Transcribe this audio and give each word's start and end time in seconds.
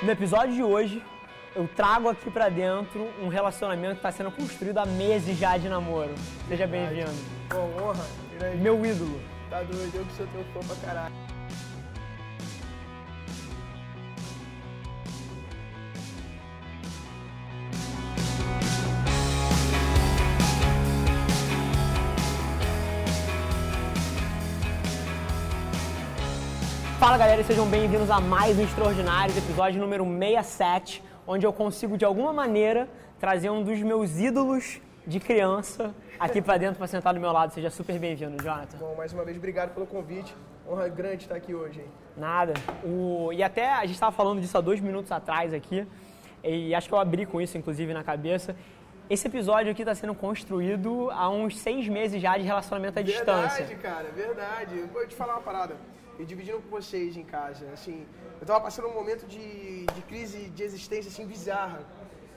No 0.00 0.12
episódio 0.12 0.54
de 0.54 0.62
hoje, 0.62 1.02
eu 1.56 1.66
trago 1.66 2.08
aqui 2.08 2.30
pra 2.30 2.48
dentro 2.48 3.08
um 3.20 3.26
relacionamento 3.26 3.94
que 3.94 3.98
está 3.98 4.12
sendo 4.12 4.30
construído 4.30 4.78
há 4.78 4.86
meses 4.86 5.36
já 5.36 5.56
de 5.56 5.68
namoro. 5.68 6.14
Seja 6.46 6.68
bem-vindo. 6.68 7.10
Bom, 7.50 7.68
honra. 7.82 8.06
Grande. 8.38 8.58
Meu 8.58 8.86
ídolo. 8.86 9.20
Tá 9.50 9.60
doido, 9.62 9.90
eu 9.92 10.04
que 10.04 10.12
sou 10.12 10.26
teu 10.28 10.44
fã 10.54 10.60
pra 10.68 10.76
caralho. 10.86 11.14
Galera, 27.18 27.40
e 27.40 27.44
sejam 27.44 27.66
bem-vindos 27.66 28.08
a 28.12 28.20
mais 28.20 28.56
um 28.56 28.62
Extraordinários, 28.62 29.36
episódio 29.36 29.80
número 29.80 30.04
67, 30.04 31.02
onde 31.26 31.44
eu 31.44 31.52
consigo 31.52 31.98
de 31.98 32.04
alguma 32.04 32.32
maneira 32.32 32.88
trazer 33.18 33.50
um 33.50 33.64
dos 33.64 33.80
meus 33.80 34.20
ídolos 34.20 34.80
de 35.04 35.18
criança 35.18 35.92
aqui 36.16 36.40
pra 36.40 36.56
dentro 36.56 36.76
pra 36.76 36.86
sentar 36.86 37.12
do 37.12 37.18
meu 37.18 37.32
lado. 37.32 37.52
Seja 37.52 37.70
super 37.70 37.98
bem-vindo, 37.98 38.40
Jonathan. 38.40 38.78
Bom, 38.78 38.94
mais 38.96 39.12
uma 39.12 39.24
vez, 39.24 39.36
obrigado 39.36 39.74
pelo 39.74 39.84
convite. 39.84 40.32
Honra 40.70 40.86
grande 40.86 41.24
estar 41.24 41.34
aqui 41.34 41.52
hoje, 41.52 41.80
hein? 41.80 41.86
Nada. 42.16 42.54
O... 42.84 43.32
E 43.32 43.42
até 43.42 43.68
a 43.68 43.80
gente 43.80 43.94
estava 43.94 44.12
falando 44.12 44.40
disso 44.40 44.56
há 44.56 44.60
dois 44.60 44.78
minutos 44.78 45.10
atrás 45.10 45.52
aqui, 45.52 45.84
e 46.44 46.72
acho 46.72 46.86
que 46.86 46.94
eu 46.94 47.00
abri 47.00 47.26
com 47.26 47.40
isso, 47.40 47.58
inclusive, 47.58 47.92
na 47.92 48.04
cabeça. 48.04 48.54
Esse 49.10 49.26
episódio 49.26 49.72
aqui 49.72 49.82
está 49.82 49.94
sendo 49.96 50.14
construído 50.14 51.10
há 51.10 51.28
uns 51.28 51.58
seis 51.58 51.88
meses 51.88 52.22
já 52.22 52.38
de 52.38 52.44
relacionamento 52.44 52.96
à 52.96 53.02
verdade, 53.02 53.18
distância. 53.18 53.66
Verdade, 53.66 53.82
cara, 53.82 54.08
verdade. 54.14 54.84
Vou 54.92 55.04
te 55.04 55.16
falar 55.16 55.32
uma 55.32 55.42
parada. 55.42 55.74
E 56.18 56.24
dividindo 56.24 56.58
com 56.60 56.68
vocês 56.68 57.16
em 57.16 57.22
casa, 57.24 57.70
assim, 57.72 58.04
eu 58.40 58.46
tava 58.46 58.60
passando 58.60 58.88
um 58.88 58.94
momento 58.94 59.24
de, 59.26 59.86
de 59.86 60.02
crise 60.02 60.50
de 60.50 60.62
existência, 60.64 61.08
assim, 61.08 61.24
bizarra. 61.26 61.80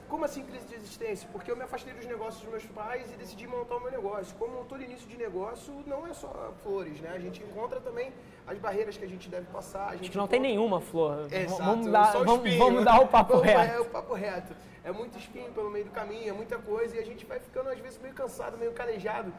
Como 0.08 0.24
assim 0.26 0.44
crise 0.44 0.66
de 0.66 0.74
existência? 0.74 1.26
Porque 1.32 1.50
eu 1.50 1.56
me 1.56 1.62
afastei 1.62 1.92
dos 1.94 2.04
negócios 2.04 2.42
dos 2.42 2.50
meus 2.50 2.66
pais 2.66 3.10
e 3.10 3.16
decidi 3.16 3.46
montar 3.48 3.76
o 3.76 3.80
meu 3.80 3.90
negócio. 3.90 4.36
Como 4.36 4.62
todo 4.66 4.82
início 4.82 5.08
de 5.08 5.16
negócio, 5.16 5.72
não 5.86 6.06
é 6.06 6.12
só 6.12 6.52
flores, 6.62 7.00
né? 7.00 7.12
A 7.14 7.18
gente 7.18 7.42
encontra 7.42 7.80
também 7.80 8.12
as 8.46 8.58
barreiras 8.58 8.96
que 8.96 9.04
a 9.04 9.08
gente 9.08 9.28
deve 9.30 9.46
passar. 9.46 9.88
A 9.88 9.92
gente 9.92 10.02
Acho 10.02 10.10
que 10.10 10.16
não 10.18 10.24
encontra... 10.24 10.40
tem 10.42 10.50
nenhuma 10.50 10.80
flor. 10.82 11.26
Exato, 11.32 11.62
vamos, 11.64 11.86
dar, 11.90 12.12
vamos, 12.12 12.54
vamos 12.56 12.84
dar 12.84 13.00
o 13.00 13.08
papo 13.08 13.32
Vamos- 13.38 13.46
reto. 13.46 13.72
É, 13.72 13.80
o 13.80 13.84
papo 13.86 14.14
reto. 14.14 14.54
É 14.84 14.92
muito 14.92 15.18
espinho 15.18 15.50
pelo 15.52 15.70
meio 15.70 15.86
do 15.86 15.90
caminho, 15.90 16.28
é 16.28 16.32
muita 16.32 16.58
coisa 16.58 16.94
e 16.94 16.98
a 16.98 17.04
gente 17.04 17.24
vai 17.24 17.40
ficando 17.40 17.70
às 17.70 17.78
vezes 17.78 17.98
meio 17.98 18.14
cansado, 18.14 18.58
meio 18.58 18.72
calejado. 18.72 19.32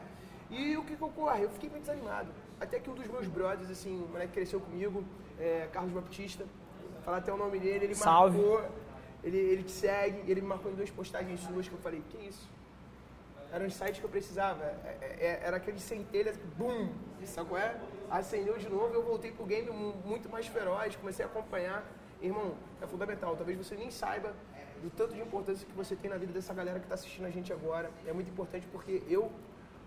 E 0.50 0.76
o 0.76 0.82
que, 0.82 0.96
que 0.96 1.04
ocorre? 1.04 1.44
Eu 1.44 1.50
fiquei 1.50 1.70
meio 1.70 1.82
desanimado. 1.82 2.28
Até 2.60 2.78
que 2.80 2.88
um 2.90 2.94
dos 2.94 3.06
meus 3.06 3.26
brothers, 3.26 3.70
assim, 3.70 3.94
o 4.02 4.08
moleque 4.08 4.28
que 4.28 4.34
cresceu 4.34 4.60
comigo, 4.60 5.04
é, 5.38 5.68
Carlos 5.72 5.92
Baptista, 5.92 6.44
falar 7.04 7.18
até 7.18 7.32
o 7.32 7.36
nome 7.36 7.58
dele, 7.58 7.86
ele 7.86 7.94
Salve. 7.94 8.38
marcou, 8.38 8.64
ele, 9.22 9.36
ele 9.38 9.62
te 9.64 9.72
segue, 9.72 10.30
ele 10.30 10.40
me 10.40 10.46
marcou 10.48 10.70
em 10.70 10.74
duas 10.74 10.90
postagens 10.90 11.40
suas 11.40 11.68
que 11.68 11.74
eu 11.74 11.78
falei, 11.80 12.02
que 12.10 12.16
isso? 12.18 12.48
Era 13.52 13.62
um 13.62 13.66
insight 13.66 14.00
que 14.00 14.04
eu 14.06 14.10
precisava. 14.10 14.64
É- 14.64 14.98
é- 15.00 15.26
é- 15.26 15.40
Era 15.44 15.56
aquele 15.58 15.78
centelha, 15.78 16.32
bum, 16.56 16.88
sabe 17.24 17.48
qual 17.48 17.60
é? 17.60 17.76
Acendeu 18.10 18.56
de 18.58 18.68
novo, 18.68 18.92
eu 18.94 19.02
voltei 19.02 19.30
pro 19.32 19.44
game 19.44 19.70
mu- 19.70 19.94
muito 20.04 20.28
mais 20.28 20.46
feroz, 20.46 20.96
comecei 20.96 21.24
a 21.24 21.28
acompanhar. 21.28 21.84
Irmão, 22.20 22.54
é 22.80 22.86
fundamental. 22.86 23.36
Talvez 23.36 23.56
você 23.58 23.76
nem 23.76 23.90
saiba 23.90 24.32
do 24.82 24.90
tanto 24.90 25.14
de 25.14 25.20
importância 25.20 25.66
que 25.66 25.72
você 25.72 25.94
tem 25.94 26.10
na 26.10 26.16
vida 26.16 26.32
dessa 26.32 26.52
galera 26.54 26.78
que 26.78 26.86
está 26.86 26.94
assistindo 26.94 27.26
a 27.26 27.30
gente 27.30 27.52
agora. 27.52 27.90
É 28.06 28.12
muito 28.12 28.30
importante 28.30 28.66
porque 28.72 29.02
eu 29.08 29.30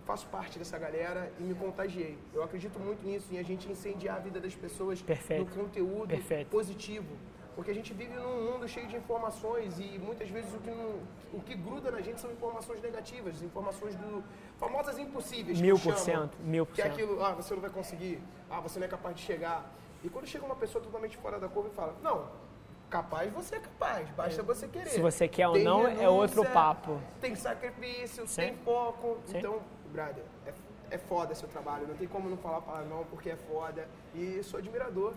faço 0.08 0.26
parte 0.28 0.58
dessa 0.58 0.80
galera 0.80 1.32
e 1.38 1.44
me 1.44 1.54
contagiei. 1.54 2.18
Eu 2.34 2.42
acredito 2.42 2.80
muito 2.80 3.06
nisso, 3.06 3.28
em 3.32 3.38
a 3.38 3.44
gente 3.44 3.70
incendiar 3.70 4.16
a 4.16 4.20
vida 4.20 4.40
das 4.40 4.56
pessoas 4.56 5.02
Perfeito. 5.02 5.44
no 5.44 5.64
conteúdo 5.64 6.08
Perfeito. 6.08 6.50
positivo. 6.50 7.14
Porque 7.56 7.72
a 7.72 7.74
gente 7.74 7.92
vive 7.94 8.14
num 8.14 8.52
mundo 8.52 8.68
cheio 8.68 8.88
de 8.88 8.96
informações 8.96 9.80
e 9.80 10.00
muitas 10.00 10.30
vezes 10.30 10.54
o 10.54 10.60
que, 10.60 10.70
não, 10.70 11.00
o 11.34 11.42
que 11.42 11.56
gruda 11.56 11.90
na 11.92 12.02
gente 12.02 12.22
são 12.22 12.32
informações 12.32 12.80
negativas, 12.82 13.42
informações 13.42 13.96
do 13.96 14.24
famosas 14.58 14.98
impossíveis. 15.00 15.60
Mil 15.60 15.78
por 15.78 15.98
cento, 15.98 16.38
mil 16.44 16.66
por 16.68 16.76
Que 16.76 16.82
é 16.82 16.86
cento. 16.86 16.94
aquilo, 16.94 17.24
ah, 17.26 17.34
você 17.34 17.54
não 17.56 17.62
vai 17.62 17.72
conseguir, 17.72 18.22
ah, 18.50 18.60
você 18.62 18.80
não 18.80 18.86
é 18.86 18.90
capaz 18.90 19.16
de 19.16 19.24
chegar. 19.24 19.70
E 20.04 20.10
quando 20.10 20.28
chega 20.28 20.46
uma 20.46 20.56
pessoa 20.56 20.84
totalmente 20.84 21.18
fora 21.18 21.40
da 21.40 21.50
curva 21.50 21.70
e 21.70 21.76
fala, 21.76 21.96
não, 22.04 22.28
capaz 22.92 23.34
você 23.34 23.56
é 23.56 23.60
capaz, 23.60 24.08
basta 24.12 24.44
você 24.44 24.68
querer. 24.68 24.90
Se 24.92 25.02
você 25.02 25.28
quer 25.28 25.48
ou 25.48 25.56
Tem 25.56 25.64
não, 25.64 25.88
é 25.88 26.08
outro 26.08 26.44
renúncia, 26.44 26.54
papo. 26.54 27.02
Tem 27.20 27.36
sacrifício, 27.36 28.28
Sim. 28.28 28.42
tem 28.42 28.56
foco. 28.58 29.18
Sim. 29.26 29.40
Então, 29.40 29.60
brother, 29.92 30.24
é, 30.46 30.52
é 30.92 30.98
foda 30.98 31.34
seu 31.36 31.48
trabalho. 31.48 31.86
Não 31.88 31.96
tem 31.96 32.08
como 32.08 32.30
não 32.30 32.38
falar 32.38 32.62
palavrão 32.62 33.06
porque 33.10 33.30
é 33.30 33.36
foda. 33.36 33.88
E 34.16 34.42
sou 34.44 34.58
admirador. 34.60 35.14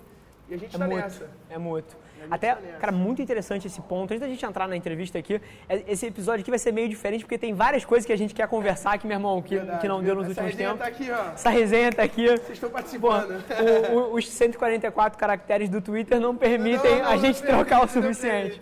E 0.48 0.54
a 0.54 0.56
gente 0.56 0.74
É 0.74 0.78
tá 0.80 0.84
muito, 0.88 1.00
nessa. 1.04 1.30
é 1.48 1.58
muito. 1.58 1.96
Até, 2.28 2.56
tá 2.56 2.78
cara, 2.80 2.90
muito 2.92 3.22
interessante 3.22 3.68
esse 3.68 3.80
ponto. 3.82 4.10
Antes 4.10 4.20
da 4.20 4.26
gente 4.26 4.44
entrar 4.44 4.66
na 4.66 4.74
entrevista 4.76 5.16
aqui, 5.16 5.40
é- 5.68 5.84
esse 5.86 6.06
episódio 6.06 6.40
aqui 6.42 6.50
vai 6.50 6.58
ser 6.58 6.72
meio 6.72 6.88
diferente, 6.88 7.20
porque 7.24 7.38
tem 7.38 7.54
várias 7.54 7.84
coisas 7.84 8.04
que 8.04 8.12
a 8.12 8.16
gente 8.16 8.34
quer 8.34 8.48
conversar 8.48 8.94
aqui, 8.94 9.06
meu 9.06 9.14
irmão, 9.16 9.40
que, 9.40 9.54
Verdade, 9.56 9.80
que 9.80 9.86
não 9.86 10.02
deu 10.02 10.16
nos 10.16 10.24
Essa 10.28 10.42
últimos 10.42 10.50
resenha 10.50 10.68
tempos. 10.70 10.84
tá 10.84 10.88
aqui, 10.88 11.10
ó. 11.12 11.32
Essa 11.34 11.50
resenha 11.50 11.92
tá 11.92 12.02
aqui. 12.02 12.26
Vocês 12.26 12.50
estão 12.50 12.68
Pô, 12.68 12.74
participando. 12.74 13.44
o- 13.92 13.96
o- 13.96 14.14
os 14.14 14.28
144 14.28 15.16
caracteres 15.16 15.68
do 15.68 15.80
Twitter 15.80 16.18
não 16.18 16.34
permitem 16.36 16.96
Não, 16.96 17.02
não, 17.04 17.10
a 17.12 17.16
gente 17.16 17.40
permite, 17.40 17.46
trocar 17.68 17.84
o 17.84 17.88
suficiente. 17.88 18.60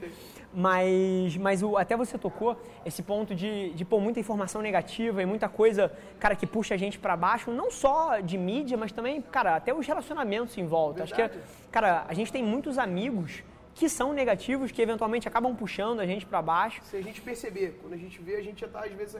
Mas, 0.52 1.36
mas 1.36 1.62
o, 1.62 1.76
até 1.76 1.96
você 1.96 2.16
tocou 2.16 2.56
esse 2.84 3.02
ponto 3.02 3.34
de, 3.34 3.70
de 3.70 3.84
pôr 3.84 4.00
muita 4.00 4.18
informação 4.18 4.62
negativa 4.62 5.22
e 5.22 5.26
muita 5.26 5.48
coisa, 5.48 5.92
cara, 6.18 6.34
que 6.34 6.46
puxa 6.46 6.74
a 6.74 6.76
gente 6.76 6.98
pra 6.98 7.16
baixo, 7.16 7.50
não 7.50 7.70
só 7.70 8.20
de 8.20 8.38
mídia, 8.38 8.76
mas 8.76 8.90
também, 8.90 9.20
cara, 9.20 9.56
até 9.56 9.74
os 9.74 9.86
relacionamentos 9.86 10.56
em 10.56 10.66
volta. 10.66 11.02
Acho 11.02 11.14
que, 11.14 11.20
Verdade. 11.20 11.42
cara, 11.70 12.04
a 12.08 12.14
gente 12.14 12.32
tem 12.32 12.42
muitos 12.42 12.78
amigos 12.78 13.42
que 13.74 13.88
são 13.88 14.12
negativos, 14.12 14.72
que 14.72 14.82
eventualmente 14.82 15.28
acabam 15.28 15.54
puxando 15.54 16.00
a 16.00 16.06
gente 16.06 16.26
pra 16.26 16.42
baixo. 16.42 16.80
Se 16.82 16.96
a 16.96 17.02
gente 17.02 17.20
perceber, 17.20 17.78
quando 17.80 17.92
a 17.92 17.96
gente 17.96 18.20
vê, 18.20 18.36
a 18.36 18.42
gente 18.42 18.62
já 18.62 18.68
tá, 18.68 18.80
às 18.80 18.92
vezes, 18.92 19.16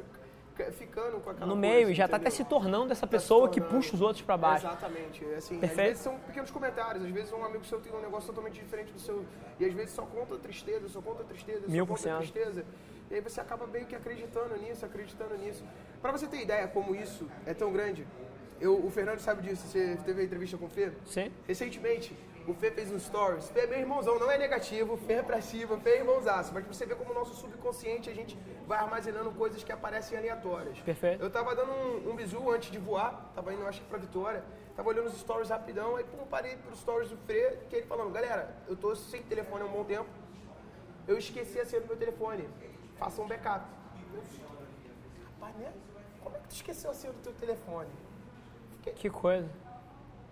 ficando 0.65 1.21
com 1.21 1.31
aquela 1.31 1.47
no 1.47 1.53
coisa, 1.61 1.75
meio 1.75 1.91
e 1.91 1.95
já 1.95 2.07
tá 2.09 2.17
até 2.17 2.31
se 2.31 2.45
tornando 2.45 2.93
essa 2.93 3.07
Tá 3.07 3.11
pessoa 3.11 3.49
que 3.49 3.61
tornando. 3.61 3.77
puxa 3.83 3.95
os 3.95 4.01
outros 4.01 4.23
pra 4.23 4.37
baixo. 4.37 4.67
Exatamente. 4.67 5.25
Assim, 5.37 5.59
Perfeito. 5.59 5.65
Às 5.81 5.87
vezes 5.89 6.03
são 6.03 6.19
pequenos 6.21 6.51
comentários, 6.51 7.05
às 7.05 7.11
vezes 7.11 7.33
um 7.33 7.45
amigo 7.45 7.65
seu 7.65 7.81
tem 7.81 7.93
um 7.93 8.01
negócio 8.01 8.27
totalmente 8.29 8.61
diferente 8.61 8.93
do 8.93 8.99
seu. 9.01 9.25
E 9.59 9.65
às 9.65 9.73
vezes 9.73 9.93
só 9.93 10.03
conta 10.03 10.37
tristeza, 10.37 10.89
só 10.89 11.01
conta 11.01 11.25
tristeza, 11.25 11.67
Mil 11.69 11.85
só 11.85 11.93
por 11.93 11.97
conta 11.99 12.03
cento. 12.03 12.19
tristeza. 12.19 12.65
E 13.11 13.15
aí 13.15 13.21
você 13.21 13.41
acaba 13.41 13.67
meio 13.67 13.87
que 13.87 13.97
acreditando 13.97 14.55
nisso, 14.59 14.85
acreditando 14.85 15.37
nisso. 15.39 15.65
Pra 16.03 16.13
você 16.13 16.27
ter 16.27 16.43
ideia 16.43 16.69
como 16.69 16.95
isso 16.95 17.27
é 17.47 17.55
tão 17.55 17.73
grande, 17.73 18.07
eu, 18.61 18.85
o 18.85 18.91
Fernando 18.91 19.19
sabe 19.21 19.43
disso, 19.49 19.67
você 19.67 19.97
teve 20.05 20.21
a 20.21 20.25
entrevista 20.25 20.59
com 20.59 20.67
o 20.67 20.69
Fê? 20.69 20.91
Sim. 21.07 21.31
Recentemente, 21.47 22.15
o 22.49 22.55
Fê 22.55 22.71
fez 22.71 22.91
um 22.91 22.99
stories. 22.99 23.51
Fê 23.51 23.61
é 23.61 23.67
meu 23.67 23.79
irmãozão, 23.79 24.19
não 24.19 24.31
é 24.31 24.39
negativo, 24.39 24.97
Fê 24.97 25.15
é 25.15 25.23
pra 25.23 25.41
cima, 25.43 25.79
Fê 25.79 25.91
é 25.91 25.99
irmãozaço. 25.99 26.53
Mas 26.55 26.67
você 26.67 26.87
ver 26.87 26.97
como 26.97 27.11
o 27.11 27.15
nosso 27.15 27.35
subconsciente 27.35 28.09
a 28.09 28.15
gente 28.15 28.39
vai 28.67 28.79
armazenando 28.79 29.31
coisas 29.33 29.63
que 29.63 29.71
aparecem 29.71 30.17
aleatórias. 30.17 30.79
Perfeito. 30.81 31.23
Eu 31.23 31.31
tava 31.31 31.55
dando 31.55 31.71
um, 31.71 32.11
um 32.11 32.17
bisu 32.17 32.51
antes 32.51 32.71
de 32.71 32.79
voar, 32.79 33.31
tava 33.35 33.53
indo, 33.53 33.67
acho 33.67 33.83
que 33.83 33.87
pra 33.87 33.99
Vitória. 33.99 34.43
Tava 34.75 34.89
olhando 34.89 35.09
os 35.09 35.21
stories 35.21 35.51
rapidão, 35.51 35.97
aí 35.97 36.05
pum, 36.05 36.25
parei 36.27 36.57
pros 36.57 36.81
stories 36.81 37.11
do 37.11 37.17
Fê, 37.19 37.59
que 37.69 37.77
ele 37.77 37.87
falando, 37.87 38.11
galera, 38.13 38.57
eu 38.67 38.77
tô 38.77 38.97
sem 38.97 39.23
telefone 39.23 39.63
há 39.63 39.67
um 39.67 39.73
bom 39.73 39.85
tempo. 39.85 40.09
Eu 41.07 41.19
esqueci 41.19 41.61
a 41.61 41.67
senha 41.67 41.83
do 41.83 41.89
meu 41.89 41.97
telefone. 41.97 42.49
Faça 42.99 43.21
um 43.21 43.27
backup. 43.27 43.67
Rapaz, 45.35 45.55
né? 45.57 45.73
Como 46.23 46.35
é 46.37 46.39
que 46.41 46.49
tu 46.49 46.55
esqueceu 46.55 46.91
a 46.91 46.95
senha 46.95 47.13
do 47.13 47.21
teu 47.21 47.33
telefone? 47.35 47.91
Que 48.95 49.11
coisa. 49.11 49.49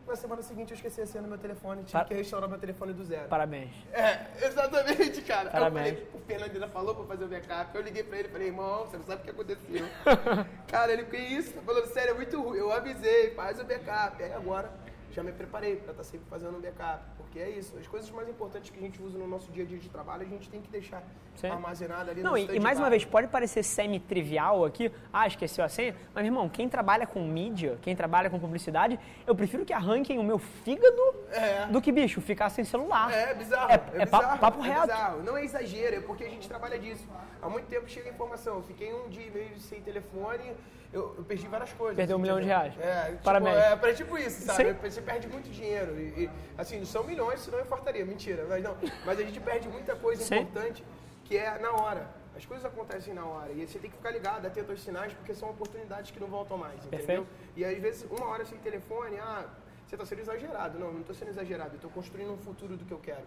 Na 0.06 0.14
semana 0.14 0.40
seguinte 0.40 0.70
eu 0.70 0.76
esqueci 0.76 1.00
a 1.00 1.06
senha 1.06 1.20
do 1.22 1.28
meu 1.28 1.36
telefone, 1.38 1.80
tive 1.82 1.92
Par- 1.92 2.06
que 2.06 2.14
restaurar 2.14 2.48
meu 2.48 2.58
telefone 2.58 2.92
do 2.92 3.04
zero. 3.04 3.28
Parabéns. 3.28 3.72
É, 3.92 4.26
exatamente, 4.46 5.20
cara. 5.22 5.50
Parabéns. 5.50 5.88
Eu 5.88 5.94
falei, 5.96 6.08
o 6.14 6.18
Fernando 6.26 6.52
ainda 6.54 6.68
falou 6.68 6.94
pra 6.94 7.04
fazer 7.06 7.24
o 7.24 7.28
backup. 7.28 7.74
Eu 7.74 7.82
liguei 7.82 8.04
pra 8.04 8.18
ele 8.18 8.28
e 8.28 8.30
falei, 8.30 8.46
irmão, 8.46 8.86
você 8.86 8.96
não 8.98 9.04
sabe 9.04 9.22
o 9.22 9.24
que 9.24 9.30
aconteceu. 9.30 9.84
cara, 10.68 10.92
ele, 10.92 11.04
que 11.06 11.16
isso? 11.16 11.52
Tá 11.54 11.60
falando 11.62 11.86
sério, 11.86 12.12
é 12.12 12.14
muito 12.14 12.40
ruim. 12.40 12.56
Eu 12.58 12.70
avisei, 12.72 13.34
faz 13.34 13.58
o 13.58 13.64
backup. 13.64 14.22
Aí 14.22 14.32
agora 14.32 14.70
já 15.10 15.22
me 15.24 15.32
preparei 15.32 15.76
pra 15.76 15.90
estar 15.90 16.04
sempre 16.04 16.26
fazendo 16.30 16.56
um 16.56 16.60
backup. 16.60 17.02
Porque 17.26 17.40
é 17.40 17.50
isso, 17.50 17.76
as 17.78 17.86
coisas 17.86 18.08
mais 18.10 18.28
importantes 18.28 18.70
que 18.70 18.78
a 18.78 18.80
gente 18.80 19.02
usa 19.02 19.18
no 19.18 19.26
nosso 19.26 19.50
dia 19.52 19.64
a 19.64 19.66
dia 19.66 19.78
de 19.78 19.88
trabalho, 19.90 20.22
a 20.22 20.28
gente 20.28 20.48
tem 20.48 20.60
que 20.60 20.70
deixar 20.70 21.02
Sim. 21.34 21.48
armazenado 21.48 22.10
ali 22.10 22.22
Não, 22.22 22.36
e, 22.36 22.46
e 22.56 22.60
mais 22.60 22.78
uma 22.78 22.88
vez, 22.88 23.04
pode 23.04 23.26
parecer 23.28 23.62
semi-trivial 23.62 24.64
aqui, 24.64 24.90
ah, 25.12 25.26
esqueceu 25.26 25.62
a 25.64 25.68
senha, 25.68 25.94
mas, 26.14 26.24
irmão, 26.24 26.48
quem 26.48 26.66
trabalha 26.68 27.06
com 27.06 27.20
mídia, 27.26 27.78
quem 27.82 27.94
trabalha 27.94 28.30
com 28.30 28.38
publicidade, 28.38 28.98
eu 29.26 29.34
prefiro 29.34 29.64
que 29.66 29.72
arranquem 29.72 30.18
o 30.18 30.22
meu 30.24 30.38
fígado 30.38 31.02
É. 31.30 31.66
do 31.66 31.82
que, 31.82 31.92
bicho, 31.92 32.20
ficar 32.20 32.48
sem 32.48 32.64
celular. 32.64 33.12
É, 33.12 33.34
bizarro. 33.34 33.70
É, 33.70 33.74
É, 33.74 34.02
é 34.02 34.04
bizarro, 34.04 34.38
papo 34.38 34.64
é 34.64 34.68
reto. 34.68 34.80
bizarro. 34.82 35.22
Não 35.22 35.36
é 35.36 35.44
exagero, 35.44 35.96
é 35.96 36.00
porque 36.00 36.24
a 36.24 36.28
gente 36.30 36.48
trabalha 36.48 36.78
disso. 36.78 37.06
Há 37.42 37.48
muito 37.50 37.66
tempo 37.66 37.88
chega 37.88 38.08
a 38.08 38.12
informação. 38.12 38.56
Eu 38.56 38.62
fiquei 38.62 38.94
um 38.94 39.08
dia 39.08 39.26
e 39.26 39.30
meio 39.30 39.58
sem 39.58 39.80
telefone, 39.82 40.52
eu, 40.92 41.14
eu 41.18 41.24
perdi 41.24 41.46
várias 41.46 41.72
coisas. 41.72 41.96
Perdeu 41.96 42.16
um 42.16 42.20
milhão 42.20 42.40
de 42.40 42.46
reais. 42.46 42.74
É, 42.78 43.10
tipo, 43.10 43.22
Parabéns. 43.22 43.56
É, 43.56 43.76
pra 43.76 43.94
tipo 43.94 44.16
isso, 44.18 44.42
sabe? 44.42 44.72
Sim. 44.72 44.90
Você 44.90 45.02
perde 45.02 45.28
muito 45.28 45.50
dinheiro. 45.50 45.98
E, 45.98 46.24
e, 46.24 46.30
assim, 46.56 46.78
não 46.78 46.86
são 46.86 47.04
milhões, 47.04 47.40
senão 47.40 47.58
eu 47.58 47.64
infartaria. 47.64 48.04
Mentira. 48.04 48.46
Mas 48.48 48.62
não. 48.62 48.76
Mas 49.04 49.18
a 49.18 49.22
gente 49.22 49.40
perde 49.40 49.68
muita 49.68 49.94
coisa 49.96 50.22
Sim. 50.22 50.36
importante 50.36 50.84
que 51.24 51.36
é 51.36 51.58
na 51.58 51.72
hora. 51.72 52.08
As 52.36 52.44
coisas 52.44 52.64
acontecem 52.66 53.14
na 53.14 53.24
hora. 53.24 53.52
E 53.52 53.66
você 53.66 53.78
tem 53.78 53.90
que 53.90 53.96
ficar 53.96 54.10
ligado, 54.10 54.46
atento 54.46 54.70
aos 54.70 54.82
sinais, 54.82 55.12
porque 55.14 55.34
são 55.34 55.50
oportunidades 55.50 56.10
que 56.10 56.20
não 56.20 56.28
voltam 56.28 56.58
mais, 56.58 56.74
entendeu? 56.84 56.98
Perfeito. 56.98 57.26
E 57.56 57.64
às 57.64 57.78
vezes, 57.78 58.06
uma 58.10 58.26
hora 58.26 58.44
sem 58.44 58.58
telefone, 58.58 59.18
ah, 59.18 59.46
você 59.86 59.94
está 59.94 60.04
sendo 60.04 60.20
exagerado. 60.20 60.78
Não, 60.78 60.92
não 60.92 61.00
estou 61.00 61.14
sendo 61.14 61.30
exagerado. 61.30 61.70
Eu 61.70 61.76
estou 61.76 61.90
construindo 61.90 62.32
um 62.32 62.38
futuro 62.38 62.76
do 62.76 62.84
que 62.84 62.92
eu 62.92 62.98
quero. 62.98 63.24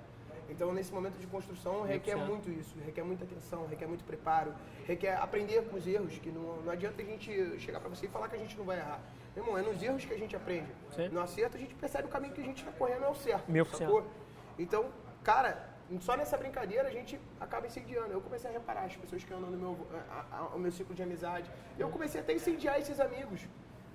Então, 0.49 0.73
nesse 0.73 0.91
momento 0.93 1.17
de 1.19 1.27
construção, 1.27 1.83
requer 1.83 2.15
100%. 2.17 2.25
muito 2.27 2.49
isso, 2.49 2.75
requer 2.85 3.03
muita 3.03 3.23
atenção, 3.23 3.67
requer 3.67 3.87
muito 3.87 4.03
preparo, 4.03 4.53
requer 4.85 5.15
aprender 5.17 5.61
com 5.69 5.77
os 5.77 5.85
erros, 5.85 6.17
que 6.17 6.29
não, 6.31 6.57
não 6.63 6.71
adianta 6.71 7.01
a 7.01 7.05
gente 7.05 7.59
chegar 7.59 7.79
para 7.79 7.89
você 7.89 8.07
e 8.07 8.09
falar 8.09 8.27
que 8.29 8.35
a 8.35 8.39
gente 8.39 8.57
não 8.57 8.65
vai 8.65 8.77
errar. 8.79 8.99
Meu 9.35 9.43
irmão, 9.45 9.57
é 9.57 9.61
nos 9.61 9.81
erros 9.81 10.03
que 10.03 10.13
a 10.13 10.17
gente 10.17 10.35
aprende. 10.35 10.67
Sim. 10.95 11.07
No 11.09 11.21
acerto, 11.21 11.55
a 11.55 11.59
gente 11.59 11.75
percebe 11.75 12.07
o 12.07 12.11
caminho 12.11 12.33
que 12.33 12.41
a 12.41 12.43
gente 12.43 12.57
está 12.59 12.71
correndo 12.71 13.03
é 13.05 13.09
o 13.09 13.15
certo. 13.15 13.45
Por 13.45 13.77
sacou? 13.77 14.03
Então, 14.57 14.85
cara, 15.23 15.69
só 16.01 16.17
nessa 16.17 16.35
brincadeira 16.35 16.87
a 16.87 16.91
gente 16.91 17.19
acaba 17.39 17.67
incendiando. 17.67 18.11
Eu 18.11 18.21
comecei 18.21 18.49
a 18.49 18.53
reparar 18.53 18.81
as 18.85 18.95
pessoas 18.95 19.23
que 19.23 19.31
andam 19.33 19.49
no 19.51 19.57
meu, 19.57 19.87
a- 20.09 20.25
a- 20.37 20.55
o 20.55 20.59
meu 20.59 20.71
ciclo 20.71 20.93
de 20.95 21.03
amizade. 21.03 21.49
Eu 21.77 21.89
comecei 21.89 22.19
até 22.19 22.33
a 22.33 22.35
incendiar 22.35 22.79
esses 22.79 22.99
amigos. 22.99 23.41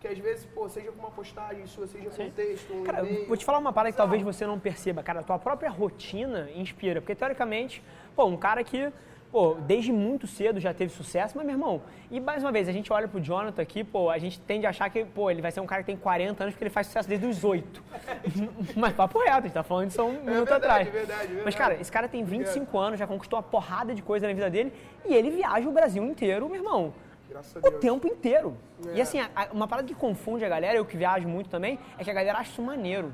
Que 0.04 0.08
às 0.08 0.18
vezes, 0.18 0.44
pô, 0.54 0.68
seja 0.68 0.92
com 0.92 0.98
uma 0.98 1.10
postagem 1.10 1.66
sua, 1.66 1.86
seja 1.86 2.10
com 2.10 2.24
um 2.24 2.30
texto, 2.30 2.74
um 2.74 2.84
Cara, 2.84 3.08
e-mail. 3.08 3.26
vou 3.26 3.38
te 3.38 3.42
falar 3.42 3.56
uma 3.56 3.72
parada 3.72 3.90
que 3.90 3.96
Sabe? 3.96 4.06
talvez 4.10 4.22
você 4.22 4.46
não 4.46 4.58
perceba. 4.58 5.02
Cara, 5.02 5.20
a 5.20 5.22
tua 5.22 5.38
própria 5.38 5.70
rotina 5.70 6.46
inspira. 6.54 7.00
Porque, 7.00 7.14
teoricamente, 7.14 7.82
pô, 8.14 8.26
um 8.26 8.36
cara 8.36 8.62
que, 8.62 8.92
pô, 9.32 9.54
desde 9.60 9.90
muito 9.94 10.26
cedo 10.26 10.60
já 10.60 10.74
teve 10.74 10.92
sucesso, 10.92 11.32
mas, 11.38 11.46
meu 11.46 11.54
irmão, 11.54 11.80
e 12.10 12.20
mais 12.20 12.42
uma 12.44 12.52
vez, 12.52 12.68
a 12.68 12.72
gente 12.72 12.92
olha 12.92 13.08
pro 13.08 13.18
Jonathan 13.18 13.62
aqui, 13.62 13.82
pô, 13.82 14.10
a 14.10 14.18
gente 14.18 14.38
tende 14.40 14.66
a 14.66 14.68
achar 14.68 14.90
que, 14.90 15.06
pô, 15.06 15.30
ele 15.30 15.40
vai 15.40 15.50
ser 15.50 15.60
um 15.60 15.66
cara 15.66 15.82
que 15.82 15.86
tem 15.86 15.96
40 15.96 16.42
anos 16.44 16.54
porque 16.54 16.64
ele 16.64 16.70
faz 16.70 16.86
sucesso 16.88 17.08
desde 17.08 17.26
os 17.26 17.42
8. 17.42 17.82
mas 18.76 18.92
papo 18.92 19.18
reto, 19.20 19.38
a 19.38 19.40
gente 19.40 19.52
tá 19.52 19.62
falando 19.62 19.86
disso 19.88 20.02
há 20.02 20.04
um 20.04 20.12
minuto 20.12 20.50
verdade, 20.50 20.54
atrás. 20.66 20.88
verdade, 20.90 21.26
verdade. 21.28 21.42
Mas, 21.46 21.54
cara, 21.54 21.80
esse 21.80 21.90
cara 21.90 22.08
tem 22.08 22.22
25 22.22 22.76
anos, 22.76 22.98
já 22.98 23.06
conquistou 23.06 23.38
uma 23.38 23.42
porrada 23.42 23.94
de 23.94 24.02
coisa 24.02 24.26
na 24.26 24.34
vida 24.34 24.50
dele 24.50 24.70
e 25.06 25.14
ele 25.14 25.30
viaja 25.30 25.66
o 25.66 25.72
Brasil 25.72 26.04
inteiro, 26.04 26.46
meu 26.46 26.56
irmão. 26.56 26.92
Graças 27.34 27.56
a 27.56 27.66
O 27.66 27.70
Deus. 27.72 27.80
tempo 27.82 28.06
inteiro. 28.06 28.56
É. 28.86 28.94
E 28.94 29.02
assim, 29.02 29.18
a- 29.18 29.28
a- 29.34 29.48
uma 29.52 29.66
parada 29.66 29.88
que 29.88 29.94
confunde 29.94 30.44
a 30.44 30.48
galera, 30.48 30.78
eu 30.78 30.84
que 30.84 30.96
viajo 30.96 31.26
muito 31.26 31.50
também, 31.50 31.80
é 31.98 32.04
que 32.04 32.08
a 32.10 32.14
galera 32.14 32.38
acha 32.38 32.52
isso 32.52 32.62
maneiro. 32.62 33.12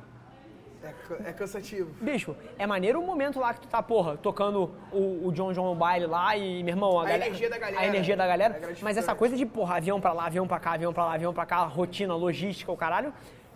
É, 0.82 1.30
é 1.30 1.32
cansativo. 1.32 1.90
Bicho, 2.02 2.36
é 2.58 2.66
maneiro 2.66 3.00
o 3.00 3.06
momento 3.06 3.40
lá 3.40 3.54
que 3.54 3.60
tu 3.62 3.68
tá, 3.68 3.82
porra, 3.82 4.18
tocando 4.18 4.74
o, 4.92 5.26
o 5.28 5.32
John 5.32 5.52
John 5.54 5.74
Baile 5.74 6.04
lá 6.06 6.36
e, 6.36 6.62
meu 6.62 6.72
irmão, 6.74 6.98
a, 6.98 7.02
A 7.02 7.04
galera- 7.06 7.26
energia 7.28 7.48
da 7.50 7.58
galera. 7.58 7.80
A 7.80 7.86
energia 7.86 8.16
da 8.16 8.24
É 8.24 8.28
galera. 8.28 8.50
gratificante. 8.52 8.84
mas 8.84 8.96
essa 8.98 9.14
coisa 9.14 9.34
de, 9.36 9.46
porra, 9.46 9.76
avião 9.76 9.98
pra 10.00 10.12
lá, 10.12 10.26
avião 10.26 10.46
pra 10.46 10.60
cá, 10.60 10.72
avião 10.72 10.92
pra 10.92 11.06
lá, 11.06 11.14
avião 11.14 11.32
pra 11.32 11.46
cá, 11.46 11.64
rotina, 11.64 12.14
logística, 12.14 12.70
o 12.70 12.76
caralho, 12.76 13.14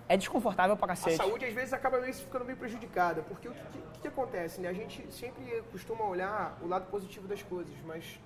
é 0.09 0.17
desconfortável 0.17 0.77
pra 0.79 0.87
A 0.87 0.89
cacete. 0.89 1.17
saúde 1.17 1.45
às 1.45 1.53
vezes 1.53 1.73
acaba 1.75 1.99
meio 2.01 2.13
ficando 2.15 2.45
meio 2.47 2.57
prejudicada, 2.59 3.23
porque 3.23 3.49
o 3.49 3.53
que, 3.53 3.61
que- 3.69 4.01
que 4.03 4.09
acontece, 4.09 4.61
né? 4.63 4.69
A 4.69 4.73
gente 4.75 5.07
sempre 5.13 5.63
costuma 5.73 6.05
olhar 6.07 6.59
o 6.63 6.67
lado 6.69 6.87
positivo 6.91 7.27
das 7.29 7.43
coisas, 7.43 7.73
mas 7.87 8.19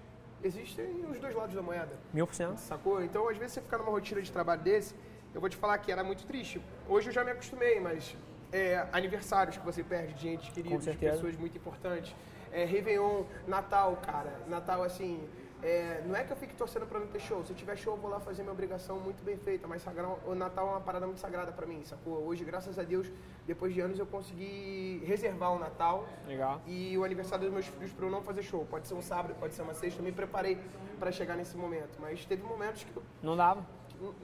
existem 0.42 1.04
os 1.10 1.18
dois 1.18 1.34
lados 1.34 1.54
da 1.54 1.62
moeda. 1.62 1.92
Mil 2.12 2.26
por 2.26 2.34
cento. 2.34 2.58
Sacou? 2.58 3.02
Então, 3.02 3.28
às 3.28 3.36
vezes, 3.36 3.54
você 3.54 3.60
ficar 3.60 3.78
numa 3.78 3.90
rotina 3.90 4.20
de 4.22 4.30
trabalho 4.30 4.60
desse, 4.60 4.94
eu 5.34 5.40
vou 5.40 5.48
te 5.48 5.56
falar 5.56 5.78
que 5.78 5.90
era 5.92 6.02
muito 6.02 6.26
triste. 6.26 6.60
Hoje 6.88 7.08
eu 7.08 7.12
já 7.12 7.24
me 7.24 7.30
acostumei, 7.30 7.80
mas 7.80 8.16
é, 8.52 8.86
aniversários 8.92 9.56
que 9.56 9.64
você 9.64 9.82
perde 9.82 10.14
de 10.14 10.22
gente 10.22 10.50
querida, 10.50 10.78
de 10.78 10.96
pessoas 10.96 11.36
muito 11.36 11.56
importantes. 11.56 12.14
É, 12.50 12.64
Réveillon, 12.64 13.24
Natal, 13.46 13.96
cara. 14.04 14.32
Natal, 14.48 14.82
assim, 14.82 15.20
é, 15.62 16.02
não 16.06 16.14
é 16.14 16.22
que 16.24 16.32
eu 16.32 16.36
fique 16.36 16.54
torcendo 16.54 16.86
pra 16.86 17.00
não 17.00 17.06
ter 17.08 17.20
show. 17.20 17.44
Se 17.44 17.52
tiver 17.54 17.76
show, 17.76 17.94
eu 17.94 18.00
vou 18.00 18.10
lá 18.10 18.20
fazer 18.20 18.42
minha 18.42 18.52
obrigação 18.52 18.98
muito 19.00 19.22
bem 19.24 19.36
feita. 19.36 19.66
Mas 19.66 19.84
o 20.26 20.34
Natal 20.34 20.66
é 20.68 20.70
uma 20.70 20.80
parada 20.80 21.06
muito 21.06 21.18
sagrada 21.18 21.50
pra 21.52 21.66
mim, 21.66 21.82
sacou? 21.84 22.24
Hoje, 22.26 22.44
graças 22.44 22.78
a 22.78 22.82
Deus, 22.82 23.10
depois 23.46 23.74
de 23.74 23.80
anos, 23.80 23.98
eu 23.98 24.06
consegui 24.06 25.02
reservar 25.06 25.52
o 25.52 25.58
Natal 25.58 26.06
Legal. 26.26 26.60
e 26.66 26.96
o 26.96 27.04
aniversário 27.04 27.44
dos 27.44 27.52
meus 27.52 27.66
filhos 27.66 27.92
para 27.92 28.06
eu 28.06 28.10
não 28.10 28.22
fazer 28.22 28.42
show. 28.42 28.64
Pode 28.66 28.86
ser 28.86 28.94
um 28.94 29.02
sábado, 29.02 29.34
pode 29.38 29.54
ser 29.54 29.62
uma 29.62 29.74
sexta. 29.74 30.00
Eu 30.00 30.04
me 30.04 30.12
preparei 30.12 30.58
para 30.98 31.10
chegar 31.10 31.36
nesse 31.36 31.56
momento, 31.56 31.98
mas 32.00 32.24
teve 32.24 32.42
momentos 32.42 32.84
que 32.84 32.96
eu 32.96 33.02
Não 33.22 33.36
dava. 33.36 33.66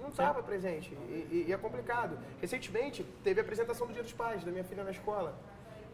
não 0.01 0.09
estava 0.09 0.43
presente 0.43 0.97
e, 1.09 1.13
e- 1.13 1.45
e 1.49 1.53
é 1.53 1.57
complicado. 1.59 2.17
Recentemente 2.41 3.03
teve 3.25 3.41
a 3.41 3.43
apresentação 3.43 3.87
do 3.87 3.93
Dia 3.93 4.03
dos 4.03 4.13
Pais 4.13 4.45
da 4.45 4.53
minha 4.53 4.63
filha 4.65 4.85
na 4.85 4.91
escola 4.93 5.35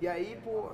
e 0.02 0.06
aí 0.08 0.38
pô 0.44 0.70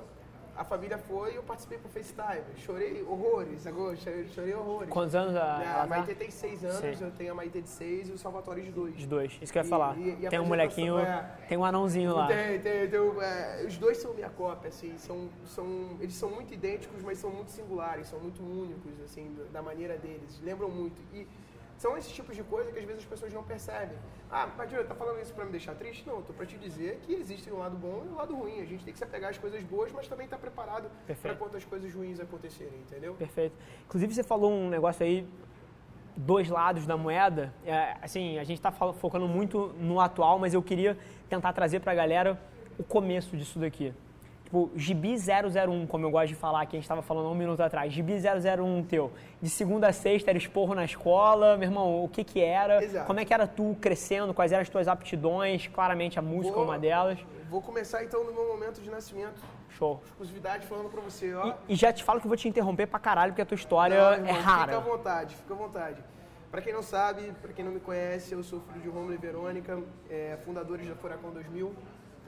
a 0.57 0.63
família 0.63 0.97
foi 0.97 1.33
e 1.33 1.35
eu 1.35 1.43
participei 1.43 1.77
por 1.77 1.89
FaceTime. 1.91 2.43
Chorei 2.57 3.03
horrores, 3.03 3.67
agora 3.67 3.95
chorei, 3.95 4.27
chorei 4.29 4.53
horrores. 4.55 4.89
Quantos 4.89 5.13
anos 5.13 5.35
a, 5.35 5.83
a? 5.83 5.87
Maite 5.87 6.15
tem 6.15 6.31
seis 6.31 6.63
anos, 6.63 6.97
Sim. 6.97 7.05
eu 7.05 7.11
tenho 7.11 7.31
a 7.31 7.35
Maite 7.35 7.61
de 7.61 7.69
seis 7.69 8.09
e 8.09 8.11
o 8.11 8.17
Salvatore 8.17 8.61
de 8.61 8.71
dois. 8.71 8.95
De 8.97 9.05
dois. 9.05 9.37
Isso 9.39 9.53
que 9.53 9.59
eu 9.59 9.63
ia 9.63 9.69
falar. 9.69 9.97
e- 9.97 10.25
e 10.25 10.29
tem 10.29 10.39
um 10.39 10.45
molequinho, 10.45 10.97
é. 10.97 11.29
tem 11.47 11.57
um 11.57 11.63
anãozinho 11.63 12.13
lá. 12.15 12.27
Tem, 12.27 12.59
tem, 12.59 12.89
tem, 12.89 12.99
é, 13.21 13.63
os 13.67 13.77
dois 13.77 13.97
são 13.97 14.13
minha 14.13 14.29
cópia, 14.29 14.69
assim, 14.69 14.97
são, 14.97 15.29
são, 15.45 15.67
eles 15.99 16.15
são 16.15 16.29
muito 16.31 16.53
idênticos, 16.53 17.03
mas 17.03 17.19
são 17.19 17.29
muito 17.29 17.51
singulares, 17.51 18.07
são 18.07 18.19
muito 18.19 18.41
únicos, 18.41 18.91
assim, 19.05 19.35
da 19.53 19.61
maneira 19.61 19.95
deles, 19.97 20.39
lembram 20.43 20.69
muito. 20.69 20.99
E 21.13 21.27
são 21.77 21.95
esses 21.95 22.11
tipos 22.11 22.35
de 22.35 22.43
coisa 22.43 22.71
que 22.71 22.79
às 22.79 22.85
vezes 22.85 23.03
as 23.03 23.07
pessoas 23.07 23.31
não 23.31 23.43
percebem. 23.43 23.97
Ah, 24.31 24.49
mas 24.57 24.69
Júlio, 24.69 24.85
tá 24.85 24.95
falando 24.95 25.21
isso 25.21 25.33
pra 25.33 25.45
me 25.45 25.51
deixar 25.51 25.75
triste? 25.75 26.03
Não, 26.07 26.21
tô 26.21 26.33
pra 26.33 26.45
te 26.45 26.57
dizer 26.57 26.99
que 27.03 27.13
existe 27.13 27.51
um 27.51 27.59
lado 27.59 27.77
bom 27.77 28.03
e 28.05 28.09
um 28.09 28.15
lado 28.15 28.35
ruim. 28.35 28.59
A 28.61 28.65
gente 28.65 28.83
tem 28.83 28.91
que 28.91 28.97
se 28.97 29.03
apegar 29.03 29.29
às 29.29 29.37
coisas 29.37 29.63
boas, 29.63 29.91
mas 29.91 30.07
também 30.07 30.27
tá 30.27 30.37
preparado 30.37 30.89
para 31.21 31.35
quando 31.35 31.55
as 31.55 31.63
coisas 31.63 31.93
ruins 31.93 32.19
acontecerem, 32.19 32.79
entendeu? 32.79 33.13
Perfeito. 33.13 33.55
Inclusive, 33.85 34.13
você 34.13 34.23
falou 34.23 34.51
um 34.51 34.69
negócio 34.69 35.05
aí, 35.05 35.27
dois 36.15 36.49
lados 36.49 36.87
da 36.87 36.97
moeda. 36.97 37.53
É, 37.63 37.95
assim, 38.01 38.39
a 38.39 38.43
gente 38.43 38.57
está 38.57 38.71
focando 38.71 39.27
muito 39.27 39.67
no 39.79 39.99
atual, 39.99 40.39
mas 40.39 40.55
eu 40.55 40.63
queria 40.63 40.97
tentar 41.29 41.53
trazer 41.53 41.79
para 41.79 41.91
a 41.91 41.95
galera 41.95 42.41
o 42.77 42.83
começo 42.83 43.37
disso 43.37 43.59
daqui. 43.59 43.93
Tipo, 44.47 44.71
Gibi 44.77 45.17
001, 45.17 45.87
como 45.87 46.05
eu 46.05 46.09
gosto 46.09 46.29
de 46.29 46.35
falar, 46.35 46.65
que 46.65 46.77
a 46.77 46.79
gente 46.79 46.85
estava 46.85 47.01
falando 47.01 47.27
há 47.27 47.31
um 47.31 47.35
minuto 47.35 47.59
atrás. 47.59 47.91
Gibi 47.91 48.13
001 48.13 48.83
teu. 48.85 49.11
De 49.41 49.49
segunda 49.49 49.89
a 49.89 49.91
sexta 49.91 50.31
era 50.31 50.37
esporro 50.37 50.73
na 50.73 50.85
escola. 50.85 51.57
Meu 51.57 51.67
irmão, 51.67 52.01
o 52.01 52.07
que 52.07 52.23
que 52.23 52.39
era? 52.39 52.81
Exato. 52.81 53.07
Como 53.07 53.19
é 53.19 53.25
que 53.25 53.33
era 53.33 53.45
tu 53.45 53.75
crescendo? 53.81 54.33
Quais 54.33 54.53
eram 54.53 54.61
as 54.61 54.69
tuas 54.69 54.87
aptidões? 54.87 55.67
Claramente 55.67 56.17
a 56.17 56.21
música 56.21 56.57
é 56.57 56.61
uma 56.61 56.79
delas. 56.79 57.19
Vou 57.49 57.61
começar 57.61 58.05
então 58.05 58.23
no 58.23 58.31
meu 58.31 58.47
momento 58.47 58.81
de 58.81 58.89
nascimento. 58.89 59.43
Show. 59.67 60.01
Exclusividade 60.05 60.65
falando 60.65 60.89
pra 60.89 61.01
você, 61.01 61.33
ó. 61.33 61.55
E, 61.67 61.73
e 61.73 61.75
já 61.75 61.91
te 61.91 62.01
falo 62.01 62.21
que 62.21 62.25
eu 62.25 62.29
vou 62.29 62.37
te 62.37 62.47
interromper 62.47 62.87
pra 62.87 62.99
caralho, 62.99 63.33
porque 63.33 63.41
a 63.41 63.45
tua 63.45 63.55
história 63.55 63.97
Não, 63.97 64.13
é 64.13 64.17
irmão, 64.17 64.41
rara. 64.41 64.71
Fica 64.71 64.77
à 64.77 64.79
vontade, 64.79 65.35
fica 65.35 65.53
à 65.53 65.57
vontade. 65.57 66.03
Pra 66.49 66.61
quem 66.61 66.71
não 66.71 66.81
sabe, 66.81 67.33
pra 67.41 67.51
quem 67.51 67.65
não 67.65 67.73
me 67.73 67.81
conhece, 67.81 68.33
eu 68.33 68.41
sou 68.41 68.61
filho 68.61 68.79
de 68.79 68.87
Romulo 68.87 69.13
e 69.13 69.17
Verônica, 69.17 69.77
é, 70.09 70.37
fundadores 70.45 70.87
da 70.87 70.95
Furacão 70.95 71.31
2000, 71.31 71.73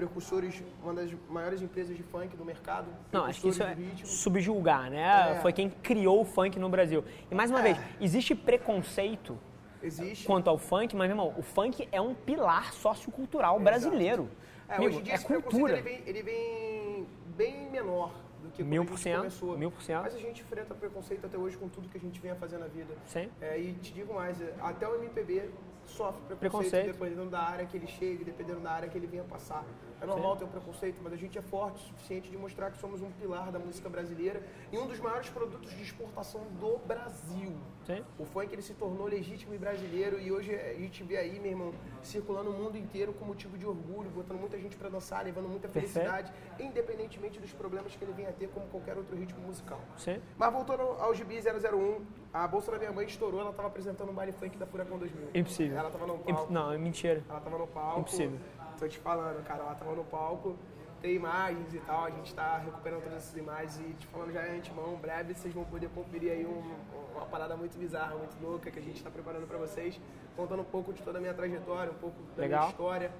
precursores, 0.03 0.63
uma 0.81 0.93
das 0.93 1.11
maiores 1.29 1.61
empresas 1.61 1.95
de 1.97 2.03
funk 2.03 2.35
do 2.37 2.45
mercado. 2.45 2.87
Não, 3.11 3.25
acho 3.25 3.41
que 3.41 3.49
isso 3.49 3.61
é 3.61 3.75
subjulgar, 4.05 4.89
né? 4.89 5.33
É. 5.37 5.41
Foi 5.41 5.51
quem 5.51 5.69
criou 5.69 6.21
o 6.21 6.25
funk 6.25 6.57
no 6.57 6.69
Brasil. 6.69 7.03
E 7.29 7.35
mais 7.35 7.51
uma 7.51 7.59
É. 7.59 7.63
vez, 7.63 7.77
existe 7.99 8.33
preconceito 8.33 9.37
Existe. 9.83 10.25
quanto 10.25 10.49
ao 10.49 10.57
funk, 10.57 10.95
mas, 10.95 11.07
meu 11.09 11.15
irmão, 11.17 11.33
o 11.37 11.41
funk 11.41 11.87
é 11.91 11.99
um 11.99 12.13
pilar 12.13 12.71
sociocultural 12.73 13.59
brasileiro. 13.59 14.29
É, 14.69 14.75
Amigo, 14.75 14.89
hoje 14.91 14.99
em 14.99 15.03
dia 15.03 15.15
é 15.15 15.17
cultura. 15.17 15.73
ele 15.73 15.81
vem, 15.81 16.01
ele 16.05 16.23
vem 16.23 17.07
bem 17.35 17.69
menor 17.69 18.13
do 18.41 18.49
que 18.51 18.63
Mil 18.63 18.85
por 18.85 18.97
cento, 18.97 19.57
mil 19.57 19.69
por 19.69 19.81
cento. 19.81 20.03
Mas 20.03 20.15
a 20.15 20.19
gente 20.19 20.41
enfrenta 20.41 20.73
preconceito 20.73 21.25
até 21.25 21.37
hoje 21.37 21.57
com 21.57 21.67
tudo 21.67 21.89
que 21.89 21.97
a 21.97 21.99
gente 21.99 22.21
vem 22.21 22.31
a 22.31 22.35
fazer 22.35 22.57
na 22.57 22.67
vida. 22.67 22.93
Sim. 23.05 23.29
É, 23.41 23.59
e 23.59 23.73
te 23.73 23.91
digo 23.93 24.13
mais, 24.13 24.39
é, 24.41 24.53
até 24.61 24.87
o 24.87 24.95
MPB 24.95 25.49
sofre 25.89 26.21
preconceito, 26.21 26.39
Preconceito. 26.39 26.93
dependendo 26.93 27.29
da 27.29 27.39
área 27.41 27.65
que 27.65 27.75
ele 27.77 27.87
chega, 27.87 28.23
dependendo 28.23 28.59
da 28.61 28.71
área 28.71 28.89
que 28.89 28.97
ele 28.97 29.07
venha 29.07 29.23
passar. 29.23 29.65
É 30.01 30.05
normal 30.05 30.37
ter 30.37 30.45
um 30.45 30.47
preconceito, 30.47 30.99
mas 31.03 31.11
a 31.11 31.17
gente 31.17 31.37
é 31.37 31.41
forte 31.41 31.75
o 31.83 31.87
suficiente 31.87 32.31
de 32.31 32.37
mostrar 32.37 32.71
que 32.71 32.77
somos 32.77 33.01
um 33.01 33.11
pilar 33.11 33.51
da 33.51 33.59
música 33.59 33.89
brasileira 33.89 34.41
e 34.71 34.77
um 34.77 34.87
dos 34.87 34.99
maiores 34.99 35.29
produtos 35.29 35.71
de 35.71 35.83
exportação 35.83 36.41
do 36.59 36.77
Brasil. 36.87 37.57
Sim. 37.85 38.03
O 38.17 38.23
funk 38.23 38.53
ele 38.53 38.61
se 38.61 38.73
tornou 38.73 39.07
legítimo 39.07 39.53
e 39.53 39.57
brasileiro 39.57 40.19
e 40.19 40.31
hoje 40.31 40.55
a 40.55 40.73
gente 40.75 41.03
vê 41.03 41.17
aí, 41.17 41.37
meu 41.39 41.51
irmão, 41.51 41.73
circulando 42.01 42.49
o 42.49 42.53
mundo 42.53 42.77
inteiro 42.77 43.11
com 43.13 43.25
motivo 43.25 43.57
de 43.57 43.65
orgulho, 43.65 44.09
botando 44.09 44.39
muita 44.39 44.57
gente 44.57 44.77
pra 44.77 44.87
dançar, 44.89 45.25
levando 45.25 45.49
muita 45.49 45.67
Perfeito. 45.67 45.93
felicidade, 45.93 46.31
independentemente 46.59 47.39
dos 47.39 47.51
problemas 47.51 47.93
que 47.95 48.03
ele 48.03 48.13
venha 48.13 48.29
a 48.29 48.33
ter, 48.33 48.47
como 48.49 48.67
qualquer 48.67 48.95
outro 48.97 49.15
ritmo 49.17 49.41
musical. 49.41 49.81
Sim. 49.97 50.21
Mas 50.37 50.53
voltando 50.53 50.81
ao 50.81 51.13
GB 51.13 51.41
001, 51.41 52.05
a 52.33 52.47
bolsa 52.47 52.71
da 52.71 52.77
minha 52.77 52.91
mãe 52.91 53.05
estourou, 53.05 53.41
ela 53.41 53.51
tava 53.53 53.67
apresentando 53.69 54.09
um 54.09 54.13
baile 54.13 54.31
funk 54.31 54.57
da 54.57 54.65
Furacão 54.65 54.97
2000. 54.99 55.29
Impossível. 55.33 55.77
Ela 55.77 55.89
tava 55.89 56.05
no 56.05 56.15
Imp- 56.15 56.25
palco. 56.35 56.53
Não, 56.53 56.71
é 56.71 56.77
mentira. 56.77 57.23
Ela 57.29 57.39
tava 57.39 57.57
no 57.57 57.67
palco. 57.67 57.99
Impossível. 58.01 58.39
Tô 58.77 58.87
te 58.87 58.99
falando, 58.99 59.43
cara, 59.43 59.61
ela 59.63 59.75
tava 59.75 59.93
no 59.95 60.03
palco. 60.03 60.55
Tem 61.01 61.15
imagens 61.15 61.73
e 61.73 61.79
tal, 61.79 62.05
a 62.05 62.09
gente 62.09 62.33
tá 62.35 62.57
recuperando 62.57 63.01
todas 63.03 63.19
essas 63.19 63.35
imagens 63.37 63.79
e 63.79 63.93
te 63.93 64.05
falando 64.07 64.33
já 64.33 64.41
de 64.41 64.57
antemão, 64.57 64.95
breve 64.97 65.33
vocês 65.33 65.53
vão 65.53 65.63
poder 65.63 65.89
conferir 65.95 66.29
aí 66.33 66.45
um- 66.45 66.75
uma 67.15 67.25
parada 67.25 67.55
muito 67.55 67.77
bizarra, 67.79 68.15
muito 68.15 68.35
louca 68.43 68.69
que 68.69 68.77
a 68.79 68.81
gente 68.81 69.01
tá 69.01 69.09
preparando 69.09 69.47
pra 69.47 69.57
vocês, 69.57 69.97
contando 70.35 70.59
um 70.61 70.65
pouco 70.65 70.91
de 70.91 71.01
toda 71.01 71.17
a 71.17 71.21
minha 71.21 71.33
trajetória, 71.33 71.89
um 71.91 71.95
pouco 71.95 72.21
da 72.35 72.41
Legal. 72.41 72.59
minha 72.59 72.71
história. 72.71 73.11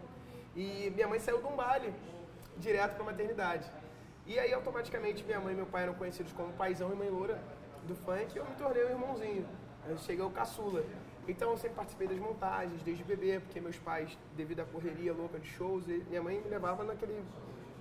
E 0.58 0.92
minha 0.94 1.08
mãe 1.08 1.20
saiu 1.20 1.38
de 1.42 1.46
um 1.48 1.56
baile 1.56 1.94
direto 2.58 2.96
pra 2.96 3.04
maternidade. 3.06 3.72
E 4.28 4.38
aí 4.38 4.54
automaticamente 4.54 5.24
minha 5.24 5.39
mãe 5.39 5.54
e 5.54 5.56
meu 5.56 5.66
pai 5.66 5.84
eram 5.84 5.94
conhecidos 5.94 6.34
como 6.34 6.51
paizão 6.54 6.92
e 6.92 6.96
mãe 6.96 7.10
loura 7.10 7.39
do 7.89 7.96
funk 7.96 8.38
eu 8.38 8.46
me 8.46 8.55
tornei 8.55 8.86
um 8.86 8.89
irmãozinho. 8.89 9.46
Aí 9.84 9.98
cheguei 9.98 10.24
o 10.24 10.29
caçula. 10.29 10.84
Então 11.27 11.51
eu 11.51 11.58
sempre 11.58 11.75
participei 11.75 12.08
das 12.08 12.17
montagens, 12.17 12.81
desde 12.84 13.03
bebê, 13.03 13.39
porque 13.39 13.60
meus 13.60 13.77
pais, 13.77 14.17
devido 14.38 14.62
à 14.62 14.65
correria 14.65 15.13
louca 15.13 15.39
de 15.39 15.48
shows, 15.48 15.86
minha 15.86 16.22
mãe 16.22 16.39
me 16.39 16.50
levava 16.50 16.84
naquele 16.84 17.24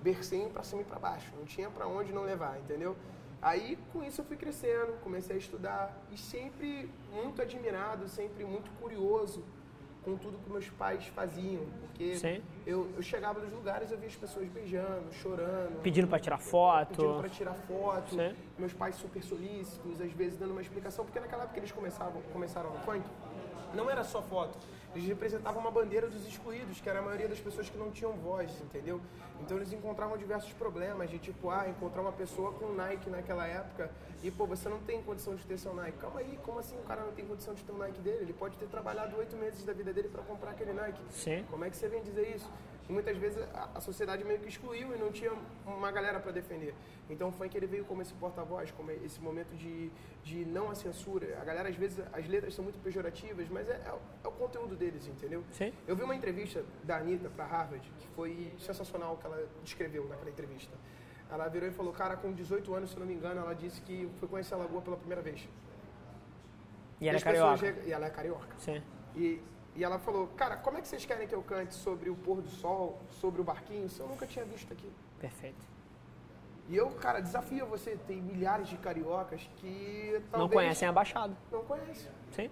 bercinho 0.03 0.50
pra 0.50 0.62
cima 0.62 0.83
e 0.83 0.85
pra 0.85 0.99
baixo. 0.99 1.31
Não 1.37 1.45
tinha 1.45 1.71
pra 1.71 1.87
onde 1.87 2.12
não 2.12 2.23
levar, 2.23 2.59
entendeu? 2.59 2.97
Aí 3.41 3.79
com 3.93 4.03
isso 4.03 4.21
eu 4.21 4.25
fui 4.25 4.37
crescendo, 4.37 4.95
comecei 5.03 5.37
a 5.37 5.38
estudar 5.38 5.97
e 6.11 6.19
sempre 6.19 6.91
muito 7.12 7.41
admirado, 7.41 8.09
sempre 8.09 8.45
muito 8.45 8.71
curioso 8.81 9.45
com 10.09 10.17
tudo 10.17 10.38
que 10.38 10.50
meus 10.50 10.69
pais 10.71 11.07
faziam. 11.09 11.62
Porque 11.81 12.41
eu, 12.67 12.88
eu 12.97 13.03
chegava 13.03 13.41
nos 13.41 13.53
lugares, 13.53 13.91
eu 13.91 13.99
via 13.99 14.09
as 14.09 14.17
pessoas 14.17 14.49
beijando, 14.49 15.12
chorando. 15.12 15.83
Pedindo 15.83 16.09
pra 16.09 16.19
tirar 16.19 16.38
foto. 16.38 16.97
Pedindo 16.97 17.19
pra 17.21 17.29
tirar 17.29 17.55
foto, 17.55 18.15
Sim. 18.15 18.35
meus 18.59 18.73
pais 18.73 18.95
super 18.97 19.23
solícitos, 19.23 20.00
às 20.00 20.12
vezes 20.12 20.38
dando 20.38 20.53
uma 20.53 20.62
explicação, 20.62 21.05
porque 21.05 21.21
naquela 21.21 21.45
época 21.45 21.59
eles 21.59 21.73
começavam, 21.73 22.23
começaram 22.33 22.71
no 22.71 22.79
funk, 22.81 23.05
não 23.75 23.91
era 23.91 24.05
só 24.05 24.23
foto. 24.23 24.57
Eles 24.95 25.07
representavam 25.07 25.61
uma 25.61 25.71
bandeira 25.71 26.09
dos 26.09 26.26
excluídos, 26.26 26.80
que 26.80 26.88
era 26.88 26.99
a 26.99 27.02
maioria 27.02 27.28
das 27.28 27.38
pessoas 27.38 27.68
que 27.68 27.76
não 27.76 27.90
tinham 27.90 28.12
voz, 28.12 28.50
entendeu? 28.62 29.00
Então 29.40 29.57
eles 29.57 29.73
encontravam 29.73 30.16
diversos 30.16 30.52
problemas, 30.52 31.11
de 31.11 31.18
tipo, 31.18 31.50
ah, 31.50 31.68
encontrar 31.68 32.02
uma 32.02 32.12
pessoa 32.12 32.52
com 32.52 32.73
Nike 32.73 33.09
naquela 33.11 33.47
época 33.47 33.90
e, 34.23 34.30
pô, 34.30 34.47
você 34.47 34.68
não 34.68 34.78
tem 34.80 35.02
condição 35.02 35.35
de 35.35 35.45
ter 35.45 35.59
seu 35.59 35.75
Nike. 35.75 35.99
Calma 35.99 36.21
aí, 36.21 36.38
como 36.42 36.59
assim 36.59 36.76
o 36.76 36.83
cara 36.83 37.02
não 37.02 37.12
tem 37.12 37.25
condição 37.25 37.54
de 37.54 37.62
ter 37.62 37.73
o 37.73 37.78
Nike 37.78 38.00
dele? 38.00 38.23
Ele 38.23 38.33
pode 38.33 38.57
ter 38.57 38.66
trabalhado 38.66 39.16
oito 39.16 39.37
meses 39.37 39.64
da 39.64 39.73
vida 39.73 39.92
dele 39.92 40.09
para 40.09 40.23
comprar 40.23 40.50
aquele 40.52 40.73
Nike. 40.73 41.00
Sim. 41.11 41.45
Como 41.50 41.64
é 41.64 41.71
que 41.71 41.76
você 41.76 41.88
vem 41.88 42.02
dizer 42.02 42.35
isso? 42.35 42.50
E 42.88 42.92
muitas 42.92 43.16
vezes 43.18 43.38
a, 43.54 43.71
a 43.75 43.80
sociedade 43.80 44.25
meio 44.25 44.40
que 44.40 44.49
excluiu 44.49 44.95
e 44.95 44.99
não 44.99 45.12
tinha 45.12 45.30
uma 45.66 45.90
galera 45.92 46.18
para 46.21 46.33
defender. 46.33 46.75
Então 47.11 47.28
o 47.28 47.33
funk 47.33 47.54
ele 47.57 47.66
veio 47.66 47.85
como 47.85 48.00
esse 48.00 48.14
porta-voz, 48.14 48.71
como 48.71 48.90
esse 48.90 49.21
momento 49.21 49.54
de, 49.54 49.90
de 50.25 50.45
não 50.47 50.71
a 50.71 50.75
censura. 50.75 51.38
A 51.40 51.45
galera, 51.45 51.68
às 51.68 51.76
vezes, 51.76 52.02
as 52.12 52.26
letras 52.26 52.54
são 52.54 52.62
muito 52.64 52.78
pejorativas, 52.80 53.47
mas 53.50 53.68
é, 53.68 53.73
é, 53.87 53.92
o- 53.92 53.99
é 54.25 54.28
o 54.28 54.33
conteúdo 54.33 54.75
deles, 54.75 55.07
entendeu? 55.07 55.45
Sim. 55.52 55.73
Eu 55.87 55.95
vi 55.97 56.02
uma 56.02 56.14
entrevista 56.14 56.64
da 56.83 56.97
Anitta 56.97 57.28
para 57.28 57.45
Harvard, 57.45 57.90
que 57.99 58.07
foi 58.09 58.52
sensacional 58.59 59.14
o 59.14 59.16
que 59.18 59.26
ela 59.26 59.47
descreveu 59.62 60.07
naquela 60.09 60.30
entrevista. 60.30 60.73
Ela 61.30 61.47
virou 61.49 61.68
e 61.68 61.73
falou, 61.73 61.92
cara, 61.92 62.16
com 62.16 62.33
18 62.33 62.75
anos, 62.75 62.88
se 62.90 62.97
eu 62.97 63.00
não 63.00 63.07
me 63.07 63.12
engano, 63.12 63.38
ela 63.40 63.54
disse 63.54 63.83
que 63.83 64.09
foi 64.18 64.26
conhecer 64.28 64.54
a 64.54 64.57
Lagoa 64.57 64.80
pela 64.80 64.97
primeira 64.97 65.21
vez. 65.21 65.47
E 67.00 67.09
ela 67.09 67.18
é 67.18 67.21
pessoas 67.21 67.35
carioca. 67.35 67.59
chegam- 67.59 67.85
E 67.88 67.92
ela 67.92 68.07
é 68.07 68.11
carioca. 68.11 68.54
Sim. 68.59 68.83
E, 69.14 69.40
e 69.79 69.85
ela 69.85 69.97
falou, 69.97 70.27
cara, 70.37 70.57
como 70.57 70.77
é 70.77 70.81
que 70.81 70.89
vocês 70.89 71.05
querem 71.05 71.29
que 71.29 71.35
eu 71.35 71.41
cante 71.41 71.73
sobre 71.73 72.11
o 72.11 72.17
pôr 72.17 72.43
do 72.43 72.49
sol, 72.49 72.99
sobre 73.21 73.41
o 73.41 73.45
barquinho, 73.45 73.89
se 73.89 74.01
eu 74.01 74.09
nunca 74.09 74.27
tinha 74.27 74.45
visto 74.45 74.73
aqui? 74.73 74.91
Perfeito. 75.21 75.65
E 76.69 76.77
eu, 76.77 76.91
cara, 76.91 77.21
desafio 77.21 77.65
você, 77.65 77.97
tem 78.05 78.21
milhares 78.21 78.67
de 78.67 78.77
cariocas 78.77 79.49
que 79.59 80.21
Não 80.33 80.49
conhecem 80.49 80.89
a 80.89 80.91
Baixada. 80.91 81.33
Não 81.53 81.63
conhecem. 81.63 82.11
Sim. 82.33 82.51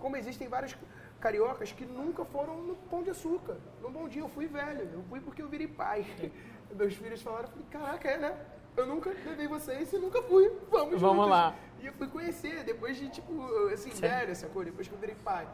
Como 0.00 0.16
existem 0.16 0.48
vários 0.48 0.76
cariocas 1.20 1.70
que 1.70 1.84
nunca 1.84 2.24
foram 2.24 2.60
no 2.60 2.74
Pão 2.74 3.00
de 3.04 3.10
Açúcar. 3.10 3.58
No 3.80 3.88
Bom 3.88 4.08
Dia, 4.08 4.22
eu 4.22 4.28
fui 4.28 4.48
velho, 4.48 4.90
eu 4.92 5.04
fui 5.04 5.20
porque 5.20 5.42
eu 5.42 5.48
virei 5.48 5.68
pai. 5.68 6.04
Meus 6.74 6.94
filhos 6.94 7.22
falaram, 7.22 7.44
eu 7.44 7.50
falei, 7.50 7.66
caraca, 7.70 8.08
é, 8.08 8.18
né? 8.18 8.36
Eu 8.76 8.86
nunca 8.88 9.10
levei 9.24 9.46
vocês 9.46 9.92
e 9.92 9.98
nunca 9.98 10.20
fui. 10.22 10.48
Vamos 10.68 11.00
Vamos 11.00 11.16
juntos. 11.16 11.30
lá. 11.30 11.54
E 11.80 11.86
eu 11.86 11.92
fui 11.92 12.08
conhecer, 12.08 12.64
depois 12.64 12.96
de, 12.96 13.08
tipo, 13.08 13.40
assim, 13.72 13.92
Sim. 13.92 14.00
velho, 14.00 14.34
sacou? 14.34 14.64
Depois 14.64 14.88
que 14.88 14.92
eu 14.92 14.98
virei 14.98 15.14
pai. 15.14 15.46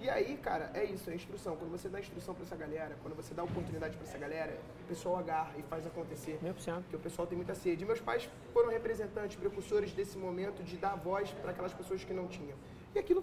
E 0.00 0.08
aí, 0.08 0.38
cara, 0.38 0.70
é 0.72 0.82
isso, 0.84 1.10
é 1.10 1.14
instrução. 1.14 1.56
Quando 1.56 1.70
você 1.70 1.86
dá 1.86 2.00
instrução 2.00 2.34
pra 2.34 2.42
essa 2.44 2.56
galera, 2.56 2.96
quando 3.02 3.14
você 3.14 3.34
dá 3.34 3.44
oportunidade 3.44 3.94
pra 3.98 4.06
essa 4.06 4.16
galera, 4.16 4.58
o 4.82 4.88
pessoal 4.88 5.18
agarra 5.18 5.52
e 5.58 5.62
faz 5.62 5.86
acontecer. 5.86 6.38
Mil 6.40 6.54
por 6.54 6.62
cento. 6.62 6.80
Porque 6.82 6.96
o 6.96 7.00
pessoal 7.00 7.28
tem 7.28 7.36
muita 7.36 7.54
sede. 7.54 7.84
E 7.84 7.86
meus 7.86 8.00
pais 8.00 8.28
foram 8.52 8.70
representantes, 8.70 9.36
precursores 9.36 9.92
desse 9.92 10.16
momento 10.16 10.62
de 10.62 10.78
dar 10.78 10.96
voz 10.96 11.30
para 11.32 11.50
aquelas 11.50 11.74
pessoas 11.74 12.02
que 12.02 12.14
não 12.14 12.26
tinham. 12.26 12.56
E 12.94 12.98
aquilo 12.98 13.22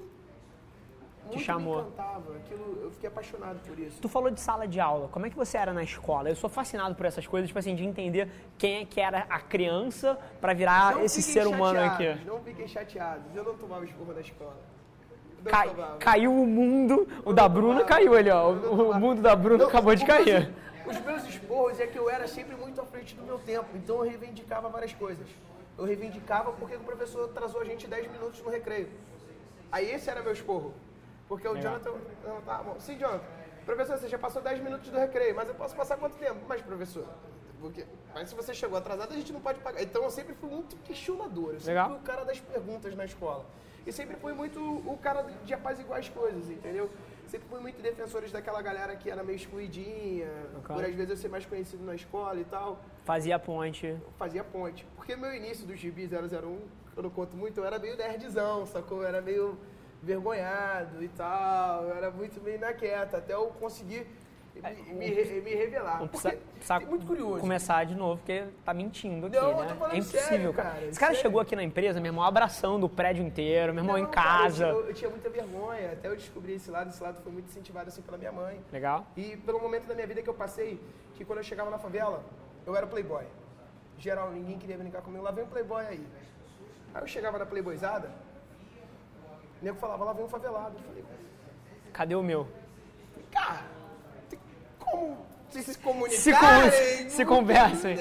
muito 1.26 1.44
chamou. 1.44 1.78
me 1.78 1.82
encantava. 1.82 2.36
Aquilo, 2.38 2.80
eu 2.84 2.92
fiquei 2.92 3.10
apaixonado 3.10 3.60
por 3.66 3.80
isso. 3.80 4.00
Tu 4.00 4.08
falou 4.08 4.30
de 4.30 4.40
sala 4.40 4.68
de 4.68 4.80
aula. 4.80 5.08
Como 5.08 5.26
é 5.26 5.32
que 5.32 5.36
você 5.36 5.58
era 5.58 5.74
na 5.74 5.84
escola? 5.84 6.30
Eu 6.30 6.36
sou 6.36 6.50
fascinado 6.50 6.94
por 6.94 7.08
essas 7.08 7.26
coisas, 7.26 7.50
tipo 7.50 7.58
assim, 7.58 7.76
de 7.76 7.84
entender 7.84 8.30
quem 8.56 8.82
é 8.82 8.86
que 8.86 9.02
era 9.02 9.26
a 9.30 9.40
criança 9.40 10.18
pra 10.40 10.54
virar 10.54 10.94
Não 10.94 11.04
esse 11.04 11.24
ser 11.24 11.48
humano 11.48 11.80
aqui. 11.80 12.24
Não 12.24 12.40
fiquem 12.44 12.68
chateados. 12.68 13.36
Eu 13.36 13.44
não 13.44 13.58
tomava 13.58 13.84
esporro 13.84 14.14
na 14.14 14.22
escola. 14.22 14.77
Cai- 15.46 15.76
caiu 16.00 16.34
o 16.34 16.46
mundo. 16.46 17.08
O 17.24 17.34
da 17.34 17.48
Bruna 17.48 17.84
caiu 17.84 18.16
ali, 18.16 18.30
ó. 18.30 18.52
O, 18.52 18.94
mundo 19.00 19.22
da 19.22 19.36
Bruna 19.36 19.64
Não, 19.64 19.70
acabou 19.70 19.96
de 19.96 20.06
cair. 20.06 20.54
Os 20.86 21.00
meus 21.02 21.24
esporros 21.28 21.80
é 21.80 21.88
que 21.88 21.98
eu 21.98 22.10
era 22.10 22.28
sempre 22.28 22.56
muito 22.56 22.80
à 22.80 22.86
frente 22.86 23.16
do 23.16 23.24
meu 23.24 23.38
tempo, 23.40 23.68
então 23.76 23.98
eu 23.98 24.04
reivindicava 24.04 24.70
várias 24.70 24.94
coisas. 24.94 25.28
Eu 25.78 25.86
reivindicava 25.86 26.52
porque 26.54 26.76
o 26.76 26.80
professor 26.80 27.26
atrasou 27.26 27.62
a 27.62 27.66
gente 27.66 27.88
10 27.88 28.12
minutos 28.12 28.42
no 28.42 28.50
recreio. 28.50 28.90
Aí 29.72 29.92
esse 29.92 30.10
era 30.10 30.22
meu 30.22 30.32
esporro. 30.32 30.74
Porque 31.28 31.48
o 31.48 31.52
Legal. 31.54 31.74
Jonathan. 31.74 31.92
Não, 32.26 32.42
tá 32.42 32.64
bom. 32.64 32.76
Sim, 32.80 32.98
Jonathan. 32.98 33.24
Professor, 33.66 33.98
você 33.98 34.08
já 34.08 34.18
passou 34.18 34.42
10 34.42 34.62
minutos 34.62 34.90
do 34.90 34.98
recreio, 34.98 35.36
mas 35.36 35.48
eu 35.50 35.56
posso 35.56 35.76
passar 35.76 35.98
quanto 35.98 36.16
tempo? 36.16 36.38
Mas, 36.48 36.62
professor, 36.62 37.06
porque, 37.60 37.86
mas 38.14 38.30
se 38.30 38.36
você 38.36 38.54
chegou 38.54 38.78
atrasado, 38.78 39.12
a 39.12 39.16
gente 39.16 39.34
não 39.34 39.42
pode 39.42 39.60
pagar. 39.60 39.84
Então 39.84 40.04
eu 40.04 40.10
sempre 40.10 40.34
fui 40.36 40.50
muito 40.50 40.78
questionador. 40.78 41.50
Eu 41.50 41.60
sempre 41.60 41.68
Legal. 41.68 41.90
fui 41.90 41.98
o 41.98 42.02
cara 42.02 42.24
das 42.24 42.40
perguntas 42.40 42.96
na 42.96 43.04
escola. 43.04 43.46
E 43.88 43.92
sempre 43.94 44.18
fui 44.18 44.34
muito 44.34 44.60
o 44.60 44.98
cara 44.98 45.22
de 45.46 45.54
apaziguar 45.54 46.00
as 46.02 46.10
coisas, 46.10 46.50
entendeu? 46.50 46.90
Sempre 47.26 47.48
fui 47.48 47.62
muito 47.62 47.82
defensores 47.82 48.34
daquela 48.34 48.62
galera 48.62 48.94
que 48.98 49.10
era 49.10 49.24
meio 49.24 49.38
excluidinha, 49.38 50.30
Ok. 50.58 50.76
por 50.76 50.84
às 50.84 50.94
vezes 50.94 51.10
eu 51.10 51.16
ser 51.16 51.30
mais 51.30 51.46
conhecido 51.46 51.86
na 51.86 51.96
escola 51.96 52.38
e 52.38 52.44
tal. 52.44 52.82
Fazia 53.06 53.40
ponte. 53.40 53.96
Fazia 54.18 54.44
ponte. 54.44 54.86
Porque 54.98 55.16
meu 55.16 55.34
início 55.34 55.66
do 55.66 55.74
Gibi 55.74 56.06
001, 56.06 56.60
eu 56.98 57.04
não 57.04 57.10
conto 57.10 57.38
muito, 57.38 57.62
eu 57.62 57.66
era 57.66 57.80
meio 57.80 57.96
nerdzão, 57.96 58.66
sacou? 58.66 59.04
Eu 59.04 59.08
era 59.08 59.22
meio 59.22 59.58
vergonhado 60.04 61.02
e 61.02 61.08
tal, 61.08 61.84
eu 61.86 61.96
era 61.96 62.12
muito 62.12 62.42
meio 62.42 62.60
na 62.60 62.74
quieta, 62.74 63.18
até 63.20 63.36
eu 63.36 63.48
conseguir 63.58 64.06
me, 64.62 64.94
me, 64.94 65.08
re- 65.08 65.42
me 65.42 65.54
revelar. 65.56 66.00
Não 66.00 66.08
precisa, 66.08 66.38
precisa 66.54 66.76
é 66.76 66.80
muito 66.86 67.06
curioso. 67.06 67.40
começar 67.40 67.84
de 67.86 67.96
novo, 67.96 68.18
porque 68.18 68.46
tá 68.66 68.74
mentindo 68.74 69.28
aqui, 69.28 69.36
Não, 69.36 69.52
eu 69.52 69.58
né? 69.58 69.68
tô 69.68 69.76
falando 69.76 69.94
É 69.94 69.98
impossível, 69.98 70.22
sério, 70.28 70.54
cara. 70.54 70.70
cara, 70.72 70.86
Esse 70.86 71.00
cara 71.00 71.12
sério. 71.14 71.22
chegou 71.22 71.42
aqui 71.42 71.56
na 71.56 71.64
empresa, 71.64 72.00
meu 72.00 72.10
irmão, 72.10 72.24
abraçando 72.24 72.84
o 72.86 72.90
prédio 72.90 73.26
inteiro, 73.26 73.74
meu 73.74 73.84
irmão 73.84 73.98
Não, 73.98 74.04
em 74.04 74.10
cara, 74.12 74.44
casa. 74.44 74.68
eu, 74.68 74.76
tinha, 74.80 74.90
eu 74.90 74.94
tinha 74.94 75.10
muita 75.10 75.30
vergonha, 75.30 75.92
até 75.94 76.08
eu 76.08 76.16
descobri 76.16 76.54
esse 76.54 76.70
lado, 76.72 76.90
esse 76.90 77.02
lado 77.02 77.22
foi 77.22 77.32
muito 77.32 77.46
incentivado 77.50 77.90
assim 77.90 78.02
pela 78.02 78.18
minha 78.18 78.32
mãe. 78.32 78.60
Legal? 78.72 79.06
E 79.16 79.38
pelo 79.38 79.60
momento 79.60 79.86
da 79.88 79.94
minha 79.96 80.08
vida 80.08 80.22
que 80.22 80.30
eu 80.30 80.34
passei, 80.34 80.80
que 81.16 81.24
quando 81.26 81.40
eu 81.40 81.44
chegava 81.46 81.70
na 81.70 81.78
favela, 81.78 82.24
eu 82.66 82.76
era 82.76 82.86
playboy. 82.88 83.24
Geral, 84.00 84.30
ninguém 84.32 84.58
queria 84.60 84.78
brincar 84.78 85.02
comigo, 85.02 85.24
lá 85.24 85.32
vem 85.32 85.44
um 85.44 85.48
playboy 85.48 85.84
aí. 85.86 86.06
Aí 86.94 87.02
eu 87.02 87.08
chegava 87.08 87.38
na 87.40 87.46
playboyzada, 87.46 88.10
o 89.62 89.66
nego 89.66 89.78
falava, 89.80 90.04
lá 90.04 90.14
vem 90.14 90.24
um 90.26 90.30
favelado. 90.30 90.76
Eu 90.78 90.84
falei, 90.88 91.04
Cadê 91.94 92.16
o 92.16 92.22
meu? 92.22 92.48
cara, 93.32 93.62
como 94.92 95.18
vocês 95.50 95.66
se 95.66 95.78
comunicarem? 95.80 96.72
Se 96.72 97.04
con- 97.04 97.10
se 97.10 97.26
conversem. 97.26 97.96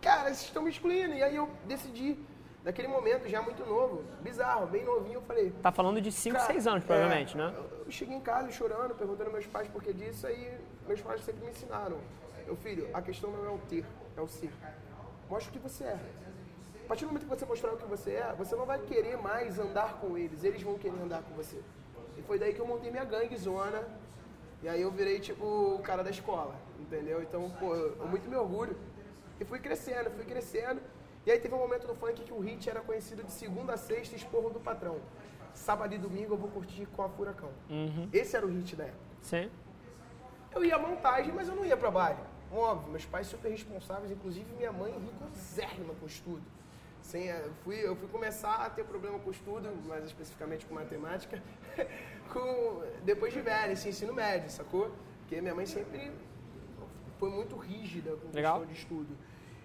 Cara, 0.00 0.24
vocês 0.24 0.42
estão 0.42 0.62
me 0.62 0.70
excluindo. 0.70 1.14
E 1.14 1.22
aí 1.22 1.36
eu 1.36 1.48
decidi, 1.66 2.18
naquele 2.64 2.88
momento, 2.88 3.28
já 3.28 3.42
muito 3.42 3.64
novo, 3.66 4.02
bizarro, 4.22 4.66
bem 4.66 4.84
novinho, 4.84 5.14
eu 5.16 5.22
falei, 5.22 5.50
Tá 5.62 5.70
falando 5.70 6.00
de 6.00 6.10
5, 6.10 6.36
Cara, 6.36 6.46
6 6.46 6.66
anos, 6.66 6.84
é, 6.84 6.86
provavelmente, 6.86 7.36
né? 7.36 7.52
Eu 7.56 7.80
eu 7.86 7.92
cheguei 7.92 8.14
em 8.16 8.20
casa 8.20 8.50
chorando, 8.52 8.94
perguntando 8.94 9.24
aos 9.24 9.32
meus 9.32 9.46
pais 9.46 9.66
por 9.68 9.82
que 9.82 9.92
disso, 9.92 10.24
aí 10.26 10.56
meus 10.86 11.00
pais 11.00 11.22
sempre 11.24 11.44
me 11.44 11.50
ensinaram. 11.50 11.98
Meu 12.46 12.54
filho, 12.56 12.88
a 12.94 13.02
questão 13.02 13.30
não 13.30 13.44
é 13.44 13.48
o 13.50 13.58
ter, 13.68 13.84
é 14.16 14.20
o 14.20 14.28
ser. 14.28 14.50
Mostra 15.28 15.50
o 15.50 15.52
que 15.52 15.58
você 15.58 15.84
é. 15.84 15.98
A 16.84 16.88
partir 16.88 17.04
do 17.04 17.08
momento 17.08 17.24
que 17.24 17.28
você 17.28 17.44
mostrar 17.44 17.72
o 17.72 17.76
que 17.76 17.84
você 17.86 18.12
é, 18.12 18.32
você 18.38 18.54
não 18.56 18.64
vai 18.66 18.78
querer 18.80 19.16
mais 19.16 19.58
andar 19.58 19.94
com 20.00 20.16
eles, 20.16 20.42
eles 20.44 20.62
vão 20.62 20.78
querer 20.78 21.00
andar 21.02 21.22
com 21.22 21.34
você. 21.34 21.60
E 22.16 22.22
foi 22.22 22.38
daí 22.38 22.52
que 22.54 22.60
eu 22.60 22.66
montei 22.66 22.90
minha 22.90 23.04
gangue 23.04 23.36
zona, 23.36 23.82
e 24.62 24.68
aí 24.68 24.82
eu 24.82 24.90
virei 24.90 25.20
tipo 25.20 25.44
o 25.44 25.78
cara 25.80 26.02
da 26.02 26.10
escola, 26.10 26.54
entendeu? 26.78 27.22
Então, 27.22 27.50
pô, 27.58 27.74
eu, 27.74 27.96
eu 27.96 28.08
muito 28.08 28.28
me 28.28 28.36
orgulho. 28.36 28.76
E 29.40 29.44
fui 29.44 29.58
crescendo, 29.58 30.10
fui 30.10 30.24
crescendo. 30.24 30.80
E 31.24 31.30
aí 31.30 31.38
teve 31.38 31.54
um 31.54 31.58
momento 31.58 31.86
no 31.86 31.94
funk 31.94 32.22
que 32.22 32.32
o 32.32 32.40
hit 32.40 32.68
era 32.68 32.80
conhecido 32.80 33.22
de 33.24 33.32
segunda 33.32 33.74
a 33.74 33.76
sexta, 33.76 34.14
esporro 34.16 34.50
do 34.50 34.60
patrão. 34.60 34.98
Sábado 35.54 35.94
e 35.94 35.98
domingo 35.98 36.34
eu 36.34 36.38
vou 36.38 36.50
curtir 36.50 36.86
com 36.94 37.02
a 37.02 37.08
Furacão. 37.08 37.50
Esse 38.12 38.36
era 38.36 38.46
o 38.46 38.50
hit 38.50 38.76
da 38.76 38.84
época. 38.84 39.00
Sim. 39.22 39.50
Eu 40.54 40.64
ia 40.64 40.76
à 40.76 40.78
montagem, 40.78 41.32
mas 41.32 41.48
eu 41.48 41.54
não 41.54 41.64
ia 41.64 41.76
pra 41.76 41.90
baile. 41.90 42.20
Óbvio, 42.52 42.90
meus 42.90 43.04
pais 43.06 43.28
super 43.28 43.50
responsáveis, 43.50 44.10
inclusive 44.10 44.52
minha 44.54 44.72
mãe 44.72 44.92
rigorosérrima 44.92 45.94
com 45.94 46.06
estudo. 46.06 46.42
Sem, 47.00 47.30
eh, 47.30 47.42
eu, 47.44 47.52
fui, 47.64 47.76
eu 47.76 47.96
fui 47.96 48.08
começar 48.08 48.56
a 48.56 48.70
ter 48.70 48.84
problema 48.84 49.18
com 49.20 49.30
estudo, 49.30 49.68
mais 49.86 50.04
especificamente 50.04 50.66
com 50.66 50.74
matemática, 50.74 51.40
com, 52.32 52.82
depois 53.04 53.32
de 53.32 53.40
velho, 53.40 53.72
assim, 53.72 53.88
ensino 53.90 54.12
médio, 54.12 54.50
sacou? 54.50 54.90
Porque 55.20 55.40
minha 55.40 55.54
mãe 55.54 55.66
sempre 55.66 56.10
foi 57.18 57.30
muito 57.30 57.56
rígida 57.56 58.12
com 58.16 58.34
Legal. 58.34 58.58
questão 58.60 58.72
de 58.74 58.78
estudo. 58.80 59.16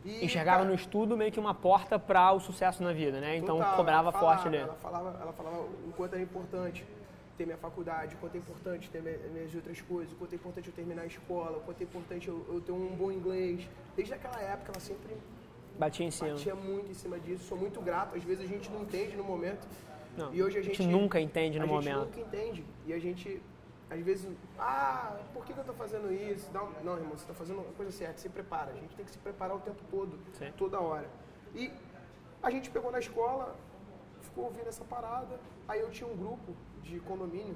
E, 0.03 0.23
Enxergava 0.25 0.57
cara, 0.59 0.69
no 0.69 0.75
estudo 0.75 1.17
meio 1.17 1.31
que 1.31 1.39
uma 1.39 1.53
porta 1.55 1.97
para 1.97 2.31
o 2.31 2.39
sucesso 2.39 2.83
na 2.83 2.93
vida, 2.93 3.19
né? 3.19 3.37
Então 3.37 3.57
Total, 3.57 3.75
cobrava 3.75 4.11
falava, 4.11 4.33
forte 4.35 4.47
ali. 4.47 4.57
Ela 4.57 4.75
falava, 4.75 5.17
ela 5.19 5.33
falava 5.33 5.57
o 5.61 5.93
quanto 5.97 6.13
era 6.13 6.21
importante 6.21 6.85
ter 7.37 7.45
minha 7.45 7.57
faculdade, 7.57 8.13
o 8.15 8.17
quanto 8.19 8.35
é 8.35 8.37
importante 8.37 8.89
ter 8.89 9.01
minha- 9.01 9.17
minhas 9.33 9.53
outras 9.55 9.81
coisas, 9.81 10.13
o 10.13 10.15
quanto 10.15 10.33
é 10.33 10.35
importante 10.35 10.67
eu 10.67 10.73
terminar 10.75 11.01
a 11.01 11.05
escola, 11.07 11.57
o 11.57 11.61
quanto 11.61 11.81
é 11.81 11.83
importante 11.83 12.27
eu, 12.27 12.45
eu 12.49 12.61
ter 12.61 12.71
um 12.71 12.87
bom 12.95 13.11
inglês. 13.11 13.67
Desde 13.95 14.13
aquela 14.13 14.39
época 14.39 14.71
ela 14.73 14.79
sempre 14.79 15.17
Batia 15.79 16.05
em 16.05 16.11
cima. 16.11 16.29
batia 16.31 16.55
muito 16.55 16.91
em 16.91 16.93
cima 16.93 17.19
disso. 17.19 17.45
Sou 17.45 17.57
muito 17.57 17.81
grato. 17.81 18.15
Às 18.15 18.23
vezes 18.23 18.45
a 18.45 18.47
gente 18.47 18.69
não 18.71 18.83
entende 18.83 19.17
no 19.17 19.23
momento. 19.23 19.67
Não, 20.17 20.33
e 20.33 20.41
hoje 20.41 20.57
a 20.57 20.59
a 20.61 20.63
gente 20.63 20.77
gente, 20.83 20.91
nunca 20.91 21.19
entende 21.19 21.57
no 21.59 21.65
a 21.65 21.67
momento. 21.67 22.05
gente 22.05 22.17
nunca 22.17 22.19
entende. 22.21 22.65
E 22.85 22.93
a 22.93 22.99
gente, 22.99 23.41
às 23.89 23.99
vezes, 24.01 24.29
ah, 24.57 25.17
por 25.33 25.45
que, 25.45 25.51
eu 25.57 25.63
tô 25.63 25.73
fazendo 25.73 26.11
isso? 26.13 26.49
Não, 26.53 26.69
não, 26.83 26.93
irmão, 26.97 27.15
você 27.17 27.25
tá 27.25 27.33
fazendo 27.33 27.59
a 27.61 27.73
coisa 27.75 27.91
certa, 27.91 28.17
se 28.19 28.29
prepara. 28.29 28.71
A 28.71 28.75
gente 28.75 28.95
tem 28.95 29.05
que 29.05 29.11
se 29.11 29.17
preparar 29.17 29.55
o 29.55 29.59
tempo 29.59 29.81
todo, 29.89 30.17
Sim. 30.33 30.51
toda 30.57 30.79
hora. 30.79 31.07
E 31.53 31.71
a 32.41 32.49
gente 32.49 32.69
pegou 32.69 32.91
na 32.91 32.99
escola, 32.99 33.55
ficou 34.21 34.45
ouvindo 34.45 34.67
essa 34.67 34.83
parada. 34.85 35.39
Aí 35.67 35.79
eu 35.81 35.89
tinha 35.89 36.07
um 36.09 36.15
grupo 36.15 36.55
de 36.83 36.99
condomínio, 37.01 37.55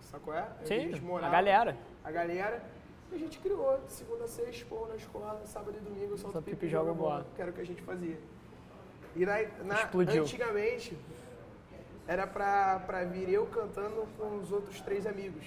sacou? 0.00 0.34
É? 0.34 0.46
Sim, 0.64 0.92
a 1.22 1.28
galera. 1.28 1.76
A 2.04 2.10
galera. 2.10 2.62
E 3.10 3.14
a 3.14 3.18
gente 3.18 3.38
criou, 3.38 3.78
de 3.86 3.92
segunda 3.92 4.24
a 4.24 4.28
sexta, 4.28 4.66
pô, 4.68 4.86
na 4.86 4.96
escola, 4.96 5.40
sábado 5.46 5.76
e 5.76 5.80
domingo, 5.80 6.18
Só 6.18 6.40
pipa 6.40 6.66
e 6.66 6.68
joga 6.68 6.92
bola. 6.92 7.24
Que 7.36 7.42
era 7.42 7.50
o 7.50 7.54
que 7.54 7.60
a 7.60 7.66
gente 7.66 7.80
fazia. 7.82 8.18
E 9.14 9.24
na, 9.24 9.34
na- 9.64 9.74
Explodiu. 9.82 10.22
antigamente, 10.24 10.96
era 12.08 12.26
pra, 12.26 12.80
pra 12.86 13.04
vir 13.04 13.28
eu 13.28 13.46
cantando 13.46 14.06
com 14.18 14.36
os 14.38 14.52
outros 14.52 14.80
três 14.80 15.06
amigos. 15.06 15.44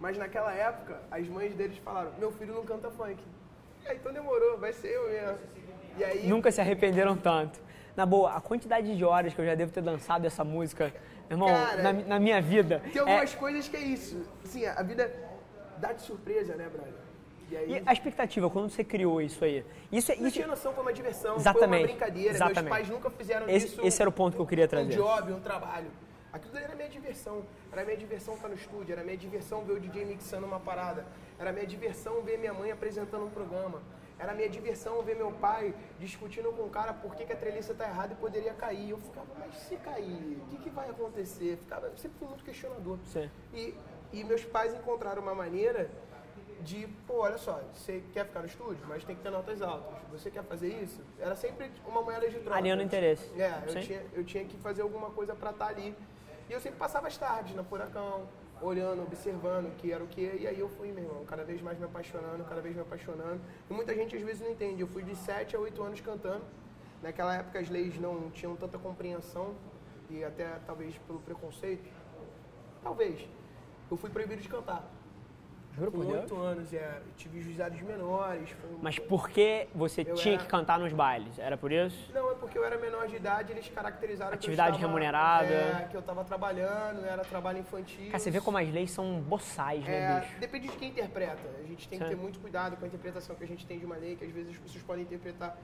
Mas 0.00 0.18
naquela 0.18 0.52
época, 0.52 1.00
as 1.10 1.26
mães 1.28 1.54
deles 1.54 1.78
falaram, 1.78 2.12
meu 2.18 2.32
filho 2.32 2.54
não 2.54 2.64
canta 2.64 2.90
funk. 2.90 3.16
Ah, 3.86 3.94
então 3.94 4.12
demorou, 4.12 4.58
vai 4.58 4.72
ser 4.72 4.88
eu 4.88 5.08
mesmo. 5.08 5.38
E 5.98 6.04
aí, 6.04 6.26
Nunca 6.26 6.50
se 6.50 6.60
arrependeram 6.60 7.16
tanto. 7.16 7.60
Na 7.96 8.04
boa, 8.04 8.32
a 8.34 8.40
quantidade 8.40 8.96
de 8.96 9.04
horas 9.04 9.32
que 9.32 9.40
eu 9.40 9.44
já 9.46 9.54
devo 9.54 9.70
ter 9.70 9.80
dançado 9.82 10.26
essa 10.26 10.42
música, 10.42 10.92
irmão, 11.30 11.48
Cara, 11.48 11.82
na, 11.82 11.92
na 11.92 12.18
minha 12.18 12.42
vida. 12.42 12.80
tem 12.92 12.96
é- 12.96 13.00
algumas 13.00 13.34
coisas 13.34 13.68
que 13.68 13.76
é 13.76 13.80
isso. 13.80 14.26
Assim, 14.44 14.66
a 14.66 14.82
vida 14.82 15.10
dá 15.78 15.92
de 15.92 16.02
surpresa, 16.02 16.56
né, 16.56 16.68
brother? 16.68 17.03
E 17.54 17.56
aí, 17.56 17.70
E 17.78 17.82
a 17.86 17.92
expectativa, 17.92 18.50
quando 18.50 18.68
você 18.68 18.82
criou 18.82 19.22
isso 19.22 19.44
aí? 19.44 19.64
Isso, 19.92 20.10
é- 20.10 20.16
não 20.16 20.26
isso 20.26 20.34
tinha 20.34 20.46
noção, 20.46 20.72
foi 20.72 20.82
uma 20.82 20.92
diversão, 20.92 21.36
Exatamente. 21.36 21.68
foi 21.68 21.78
uma 21.78 21.86
brincadeira. 21.86 22.30
Exatamente. 22.34 22.62
Meus 22.64 22.68
pais 22.76 22.88
nunca 22.88 23.10
fizeram 23.10 23.48
esse, 23.48 23.66
isso 23.66 23.80
esse 23.86 24.02
era 24.02 24.08
o 24.08 24.12
ponto 24.12 24.34
que 24.34 24.42
eu 24.42 24.46
queria 24.46 24.64
um 24.64 24.68
trazer. 24.68 24.94
job, 24.94 25.32
um 25.32 25.40
trabalho. 25.40 25.90
Aquilo 26.32 26.58
era 26.58 26.74
minha 26.74 26.88
diversão. 26.88 27.44
Era 27.70 27.84
minha 27.84 27.96
diversão 27.96 28.34
estar 28.34 28.48
no 28.48 28.54
estúdio, 28.54 28.92
era 28.92 29.04
minha 29.04 29.16
diversão 29.16 29.62
ver 29.64 29.74
o 29.74 29.80
DJ 29.80 30.04
mixando 30.04 30.46
uma 30.46 30.58
parada. 30.58 31.06
Era 31.38 31.52
minha 31.52 31.66
diversão 31.66 32.22
ver 32.22 32.38
minha 32.38 32.52
mãe 32.52 32.72
apresentando 32.72 33.24
um 33.26 33.30
programa. 33.30 33.80
Era 34.18 34.32
minha 34.34 34.48
diversão 34.48 35.00
ver 35.02 35.14
meu 35.16 35.30
pai 35.32 35.72
discutindo 36.00 36.50
com 36.52 36.62
o 36.62 36.70
cara 36.70 36.92
por 36.92 37.14
que, 37.14 37.24
que 37.24 37.32
a 37.32 37.36
treliça 37.36 37.72
tá 37.74 37.84
errada 37.84 38.14
e 38.14 38.16
poderia 38.16 38.52
cair. 38.54 38.90
Eu 38.90 38.98
ficava, 38.98 39.26
mas 39.38 39.54
se 39.56 39.76
cair, 39.76 40.38
o 40.42 40.46
que, 40.50 40.56
que 40.58 40.70
vai 40.70 40.88
acontecer? 40.90 41.56
Ficava, 41.58 41.88
sempre 41.96 42.18
fui 42.18 42.28
muito 42.28 42.44
questionador. 42.44 42.98
Sim. 43.06 43.28
E, 43.52 43.74
e 44.12 44.24
meus 44.24 44.44
pais 44.44 44.72
encontraram 44.74 45.20
uma 45.22 45.34
maneira 45.34 45.88
de, 46.62 46.86
pô, 47.06 47.20
olha 47.20 47.38
só, 47.38 47.60
você 47.72 48.02
quer 48.12 48.26
ficar 48.26 48.40
no 48.40 48.46
estúdio, 48.46 48.84
mas 48.88 49.04
tem 49.04 49.14
que 49.16 49.22
ter 49.22 49.30
notas 49.30 49.60
altas. 49.62 49.94
Você 50.12 50.30
quer 50.30 50.42
fazer 50.44 50.68
isso? 50.82 51.00
Era 51.18 51.34
sempre 51.34 51.70
uma 51.86 52.02
moeda 52.02 52.28
de 52.28 52.38
troca. 52.38 52.58
Alinhando 52.58 52.82
interesse. 52.82 53.30
É, 53.40 53.62
eu 53.66 53.72
Sim. 53.72 53.80
tinha, 53.80 54.06
eu 54.12 54.24
tinha 54.24 54.44
que 54.44 54.56
fazer 54.58 54.82
alguma 54.82 55.10
coisa 55.10 55.34
pra 55.34 55.50
estar 55.50 55.66
ali. 55.66 55.94
E 56.48 56.52
eu 56.52 56.60
sempre 56.60 56.78
passava 56.78 57.08
as 57.08 57.16
tardes 57.16 57.54
na 57.54 57.64
Furacão, 57.64 58.28
olhando, 58.60 59.02
observando 59.02 59.66
o 59.66 59.70
que 59.72 59.92
era 59.92 60.02
o 60.02 60.06
que. 60.06 60.20
E 60.40 60.46
aí 60.46 60.58
eu 60.58 60.68
fui, 60.68 60.92
meu 60.92 61.04
irmão, 61.04 61.24
cada 61.24 61.44
vez 61.44 61.60
mais 61.60 61.78
me 61.78 61.84
apaixonando, 61.84 62.44
cada 62.44 62.60
vez 62.60 62.74
me 62.74 62.82
apaixonando. 62.82 63.40
E 63.70 63.72
muita 63.72 63.94
gente 63.94 64.16
às 64.16 64.22
vezes 64.22 64.42
não 64.42 64.50
entende. 64.50 64.80
Eu 64.80 64.88
fui 64.88 65.02
de 65.02 65.14
7 65.16 65.56
a 65.56 65.58
8 65.58 65.82
anos 65.82 66.00
cantando. 66.00 66.44
Naquela 67.02 67.34
época 67.34 67.58
as 67.58 67.68
leis 67.68 67.98
não 67.98 68.30
tinham 68.30 68.56
tanta 68.56 68.78
compreensão, 68.78 69.54
e 70.10 70.24
até 70.24 70.58
talvez 70.66 70.96
pelo 71.06 71.18
preconceito. 71.20 71.88
Talvez. 72.82 73.26
Eu 73.90 73.96
fui 73.96 74.10
proibido 74.10 74.40
de 74.40 74.48
cantar. 74.48 74.90
Juro 75.76 75.90
por 75.90 76.04
Deus. 76.06 76.20
8 76.30 76.36
anos, 76.36 76.72
é, 76.72 77.00
tive 77.16 77.40
juizados 77.42 77.80
menores. 77.82 78.48
Um- 78.72 78.78
Mas 78.80 78.96
por 78.98 79.28
que 79.28 79.66
você 79.74 80.02
Eu 80.06 80.14
tinha 80.14 80.34
era- 80.34 80.42
que 80.44 80.48
cantar 80.48 80.78
nos 80.78 80.92
bailes? 80.92 81.36
Era 81.36 81.56
por 81.56 81.72
isso? 81.72 82.12
Não, 82.12 82.30
é 82.30 82.34
porque 82.36 82.56
eu 82.56 82.64
era 82.64 82.78
menor 82.78 83.08
de 83.08 83.16
idade, 83.16 83.50
eles 83.50 83.68
caracterizaram 83.68 84.34
Atividade 84.34 84.78
que 84.78 84.84
eu 84.84 84.88
estava, 84.88 85.02
remunerada. 85.02 85.52
É, 85.52 85.88
que 85.90 85.96
eu 85.96 86.00
estava 86.00 86.22
trabalhando, 86.24 87.04
era 87.04 87.24
trabalho 87.24 87.58
infantil. 87.58 88.06
Cara, 88.06 88.18
você 88.20 88.30
vê 88.30 88.40
como 88.40 88.56
as 88.56 88.68
leis 88.72 88.92
são 88.92 89.20
boçais, 89.20 89.82
né, 89.84 90.16
É, 90.16 90.20
bicho? 90.20 90.38
depende 90.38 90.68
de 90.68 90.76
quem 90.76 90.90
interpreta. 90.90 91.42
A 91.58 91.66
gente 91.66 91.88
tem 91.88 91.98
que 91.98 92.04
Sim. 92.04 92.10
ter 92.10 92.16
muito 92.16 92.38
cuidado 92.38 92.76
com 92.76 92.84
a 92.84 92.88
interpretação 92.88 93.34
que 93.34 93.42
a 93.42 93.46
gente 93.48 93.66
tem 93.66 93.78
de 93.80 93.84
uma 93.84 93.96
lei, 93.96 94.14
que 94.14 94.24
às 94.24 94.30
vezes 94.30 94.50
as 94.52 94.58
pessoas 94.58 94.82
podem 94.84 95.02
interpretar 95.02 95.58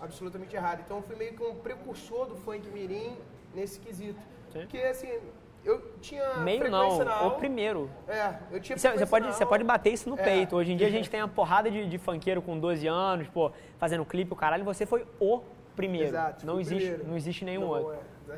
absolutamente 0.00 0.56
errado. 0.56 0.80
Então 0.84 0.96
eu 0.98 1.02
fui 1.02 1.16
meio 1.16 1.34
que 1.34 1.42
um 1.42 1.56
precursor 1.56 2.26
do 2.26 2.36
funk 2.36 2.66
mirim 2.70 3.14
nesse 3.54 3.78
quesito. 3.78 4.20
Sim. 4.52 4.60
Porque 4.60 4.78
assim, 4.78 5.18
eu 5.64 5.80
tinha 6.00 6.36
Meio 6.38 6.70
não, 6.70 7.26
o 7.26 7.30
primeiro. 7.32 7.90
É, 8.06 8.34
eu 8.50 8.60
tinha 8.60 8.76
Você, 8.76 9.06
pode, 9.06 9.26
você 9.26 9.46
pode 9.46 9.64
bater 9.64 9.92
isso 9.92 10.08
no 10.10 10.18
É. 10.18 10.22
peito. 10.22 10.54
Hoje 10.56 10.72
em 10.72 10.76
dia 10.76 10.86
a 10.86 10.90
gente 10.90 11.08
tem 11.10 11.20
uma 11.20 11.28
porrada 11.28 11.70
de, 11.70 11.88
de 11.88 11.98
funkeiro 11.98 12.42
com 12.42 12.58
12 12.58 12.86
anos, 12.86 13.28
pô, 13.28 13.50
fazendo 13.78 14.04
clipe, 14.04 14.32
o 14.32 14.36
caralho. 14.36 14.64
Você 14.64 14.84
foi 14.86 15.06
o 15.18 15.40
primeiro. 15.74 16.08
Exato, 16.08 16.46
não, 16.46 16.60
existe, 16.60 16.84
primeiro. 16.88 17.08
não 17.08 17.16
existe 17.16 17.44
nenhum 17.44 17.66
outro. 17.66 17.92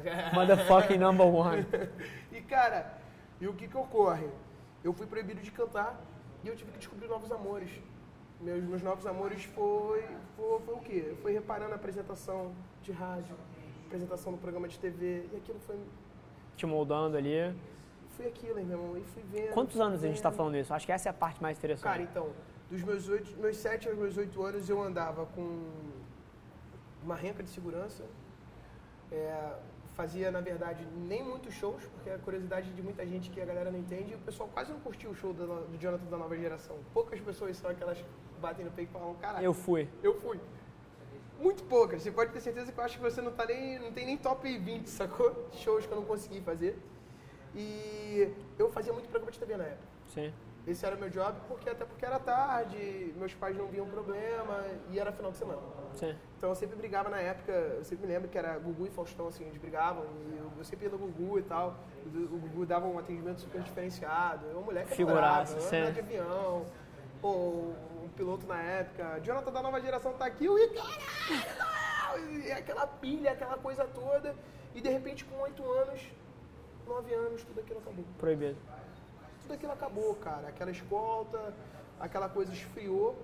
é. 0.04 0.31
Motherfucking 0.35 0.98
number 0.98 1.27
one. 1.27 1.66
E 2.33 2.40
cara, 2.42 2.92
e 3.40 3.46
o 3.48 3.55
que 3.55 3.66
que 3.66 3.77
ocorre? 3.77 4.27
Eu 4.85 4.92
fui 4.92 5.07
proibido 5.07 5.40
de 5.40 5.50
cantar 5.50 5.98
e 6.44 6.48
eu 6.48 6.55
tive 6.55 6.70
que 6.70 6.79
descobrir 6.79 7.09
novos 7.09 7.33
amores. 7.33 7.70
Meus, 8.38 8.62
meus 8.62 8.83
novos 8.83 9.07
amores 9.07 9.44
foi, 9.44 10.05
foi, 10.37 10.61
foi 10.61 10.74
o 10.74 10.79
quê? 10.81 11.14
Foi 11.22 11.33
reparando 11.33 11.72
a 11.72 11.77
apresentação 11.77 12.53
de 12.83 12.92
rádio, 12.92 13.35
apresentação 13.87 14.31
no 14.33 14.37
programa 14.38 14.68
de 14.68 14.79
TV, 14.79 15.24
e 15.33 15.37
aquilo 15.37 15.59
foi, 15.61 15.77
Te 16.57 16.66
moldando 16.66 17.16
ali. 17.16 17.55
foi 18.16 18.27
aquilo, 18.29 18.59
hein, 18.59 18.64
meu 18.64 18.79
irmão, 18.79 18.97
e 18.97 19.03
fui 19.05 19.23
vendo. 19.31 19.53
Quantos 19.53 19.79
anos 19.81 20.03
a 20.03 20.09
gente 20.09 20.23
tá 20.23 20.31
vendo. 20.31 20.37
falando 20.38 20.57
isso? 20.57 20.73
Acho 20.73 20.87
que 20.87 20.92
essa 20.92 21.09
é 21.09 21.11
a 21.11 21.14
parte 21.14 21.42
mais 21.42 21.59
interessante. 21.59 21.85
Cara, 21.85 22.03
então, 22.03 22.31
dos 22.71 22.83
meus, 22.83 23.09
oito, 23.09 23.37
meus 23.38 23.57
7 23.59 23.88
aos 23.88 23.99
meus 23.99 24.16
8 24.16 24.42
anos 24.42 24.69
eu 24.69 24.83
andava 24.83 25.27
com 25.27 25.64
uma 27.03 27.14
renca 27.14 27.42
de 27.42 27.51
segurança. 27.51 28.05
É, 29.12 29.53
fazia, 29.95 30.31
na 30.31 30.40
verdade, 30.40 30.87
nem 30.97 31.23
muitos 31.23 31.55
shows, 31.55 31.83
porque 31.95 32.11
a 32.11 32.19
curiosidade 32.19 32.71
de 32.73 32.83
muita 32.83 33.07
gente 33.07 33.31
que 33.31 33.40
a 33.40 33.45
galera 33.45 33.71
não 33.71 33.79
entende, 33.79 34.14
o 34.14 34.19
pessoal 34.19 34.49
quase 34.53 34.73
não 34.73 34.81
curtiu 34.81 35.11
o 35.11 35.14
show 35.14 35.33
do, 35.33 35.47
do 35.66 35.79
Jonathan 35.79 36.07
da 36.07 36.16
nova 36.16 36.37
geração. 36.37 36.77
Poucas 36.92 37.21
pessoas 37.21 37.57
são 37.57 37.71
aquelas 37.71 37.99
que 37.99 38.05
batem 38.40 38.64
no 38.64 38.71
peito 38.71 38.90
e 38.90 38.92
falam, 38.92 39.14
caralho, 39.14 39.45
Eu 39.45 39.55
fui. 39.55 39.88
eu 40.03 40.14
fui. 40.21 40.40
Muito 41.40 41.62
poucas. 41.64 42.03
Você 42.03 42.11
pode 42.11 42.33
ter 42.33 42.40
certeza 42.40 42.72
que 42.72 42.79
eu 42.79 42.85
acho 42.85 42.96
que 42.96 43.03
você 43.03 43.20
não 43.20 43.33
tá 43.33 43.44
nem. 43.46 43.79
não 43.79 43.92
tem 43.92 44.07
nem 44.07 44.16
top 44.16 44.57
20, 44.59 44.87
sacou? 44.88 45.49
Shows 45.53 45.87
que 45.87 45.92
eu 45.92 45.96
não 45.96 46.05
consegui 46.05 46.40
fazer. 46.40 46.79
E 47.55 48.31
eu 48.59 48.70
fazia 48.70 48.92
muito 48.92 49.09
programa 49.09 49.33
de 49.33 49.38
TV 49.38 49.57
na 49.57 49.64
época. 49.64 49.88
Sim. 50.09 50.33
Esse 50.66 50.85
era 50.85 50.96
o 50.96 50.99
meu 50.99 51.09
job, 51.09 51.38
porque 51.46 51.70
até 51.70 51.85
porque 51.85 52.05
era 52.05 52.18
tarde, 52.18 53.14
meus 53.16 53.33
pais 53.35 53.57
não 53.57 53.68
viam 53.68 53.87
problema 53.87 54.64
e 54.90 54.99
era 54.99 55.12
final 55.12 55.31
de 55.31 55.37
semana. 55.37 55.61
Sim. 55.94 56.14
Então 56.37 56.51
eu 56.51 56.57
sempre 56.57 56.75
brigava 56.77 57.09
na 57.09 57.18
época, 57.18 57.53
eu 57.53 57.85
sempre 57.85 58.05
me 58.05 58.12
lembro 58.12 58.29
que 58.29 58.37
era 58.37 58.59
Gugu 58.59 58.87
e 58.87 58.90
Faustão, 58.90 59.29
assim, 59.29 59.44
eles 59.44 59.59
brigavam, 59.59 60.05
e 60.05 60.37
eu, 60.37 60.51
eu 60.59 60.64
sempre 60.64 60.87
ia 60.87 60.90
no 60.90 60.99
Gugu 60.99 61.38
e 61.38 61.42
tal. 61.42 61.77
O, 62.05 62.38
Gugu 62.38 62.66
dava 62.66 62.87
um 62.87 62.99
atendimento 62.99 63.40
super 63.40 63.62
diferenciado, 63.62 64.44
eu, 64.46 64.61
moleque 64.61 64.92
Figuraça, 64.92 65.57
adorava, 65.57 65.77
andar 65.77 65.92
de 65.92 66.01
avião, 66.01 66.66
pô, 67.22 67.29
o 67.29 67.77
piloto 68.16 68.46
na 68.46 68.61
época, 68.61 69.20
Jonathan 69.22 69.52
da 69.52 69.62
nova 69.62 69.81
geração 69.81 70.12
tá 70.14 70.26
aqui, 70.26 70.48
o 70.48 70.57
caralho, 70.74 72.40
e 72.40 72.50
aquela 72.50 72.87
pilha, 72.87 73.33
aquela 73.33 73.59
coisa 73.59 73.85
toda, 73.85 74.35
e 74.74 74.81
de 74.81 74.88
repente 74.88 75.24
com 75.24 75.37
oito 75.42 75.62
anos, 75.70 76.00
nove 76.87 77.12
anos, 77.14 77.44
tudo 77.44 77.61
aquilo 77.61 77.79
acabou 77.81 78.05
Proibido. 78.18 78.57
tudo 79.42 79.55
aquilo 79.55 79.72
acabou, 79.72 80.14
cara. 80.16 80.48
Aquela 80.48 80.70
escolta, 80.70 81.55
aquela 82.00 82.29
coisa 82.29 82.52
esfriou, 82.52 83.16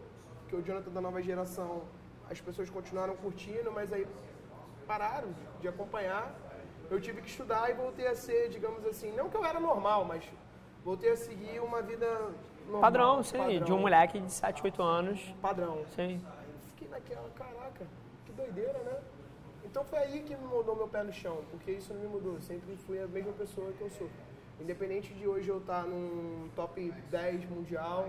que 0.48 0.57
o 0.57 0.62
Jonathan 0.62 0.90
da 0.90 1.00
nova 1.00 1.22
geração, 1.22 1.83
as 2.31 2.40
pessoas 2.40 2.68
continuaram 2.68 3.16
curtindo, 3.16 3.72
mas 3.72 3.92
aí 3.92 4.07
pararam 4.87 5.35
de 5.61 5.68
acompanhar. 5.68 6.35
Eu 6.90 7.00
tive 7.00 7.22
que 7.22 7.28
estudar 7.28 7.70
e 7.70 7.74
voltei 7.74 8.07
a 8.07 8.14
ser, 8.14 8.50
digamos 8.50 8.85
assim, 8.85 9.11
não 9.12 9.31
que 9.31 9.37
eu 9.37 9.44
era 9.44 9.59
normal, 9.59 10.05
mas 10.05 10.24
voltei 10.85 11.11
a 11.11 11.16
seguir 11.16 11.61
uma 11.61 11.81
vida 11.81 12.07
normal. 12.64 12.81
Padrão, 12.81 13.22
sim. 13.22 13.38
padrão, 13.38 13.64
De 13.64 13.72
um 13.72 13.79
moleque 13.79 14.20
de 14.20 14.33
7, 14.33 14.62
8 14.64 14.83
anos. 14.83 15.35
Padrão. 15.40 15.85
Sim. 15.94 16.20
Fiquei 16.68 16.88
naquela, 16.88 17.29
caraca, 17.31 17.87
que 18.25 18.33
doideira, 18.33 18.79
né? 18.81 19.01
Então 19.64 19.85
foi 19.85 19.98
aí 20.01 20.22
que 20.22 20.37
me 20.37 20.46
mudou 20.46 20.77
meu 20.77 20.88
pé 20.88 21.03
no 21.03 21.12
chão, 21.12 21.42
porque 21.51 21.70
isso 21.72 21.94
não 21.94 22.01
me 22.01 22.09
mudou. 22.09 22.35
Eu 22.35 22.40
sempre 22.42 22.77
fui 22.77 23.01
a 23.01 23.07
mesma 23.07 23.33
pessoa 23.33 23.72
que 23.72 23.81
eu 23.81 23.90
sou. 23.90 24.09
Independente 24.61 25.14
de 25.14 25.27
hoje 25.27 25.48
eu 25.48 25.59
estar 25.59 25.85
num 25.85 26.48
top 26.55 26.92
10 27.11 27.48
mundial, 27.48 28.09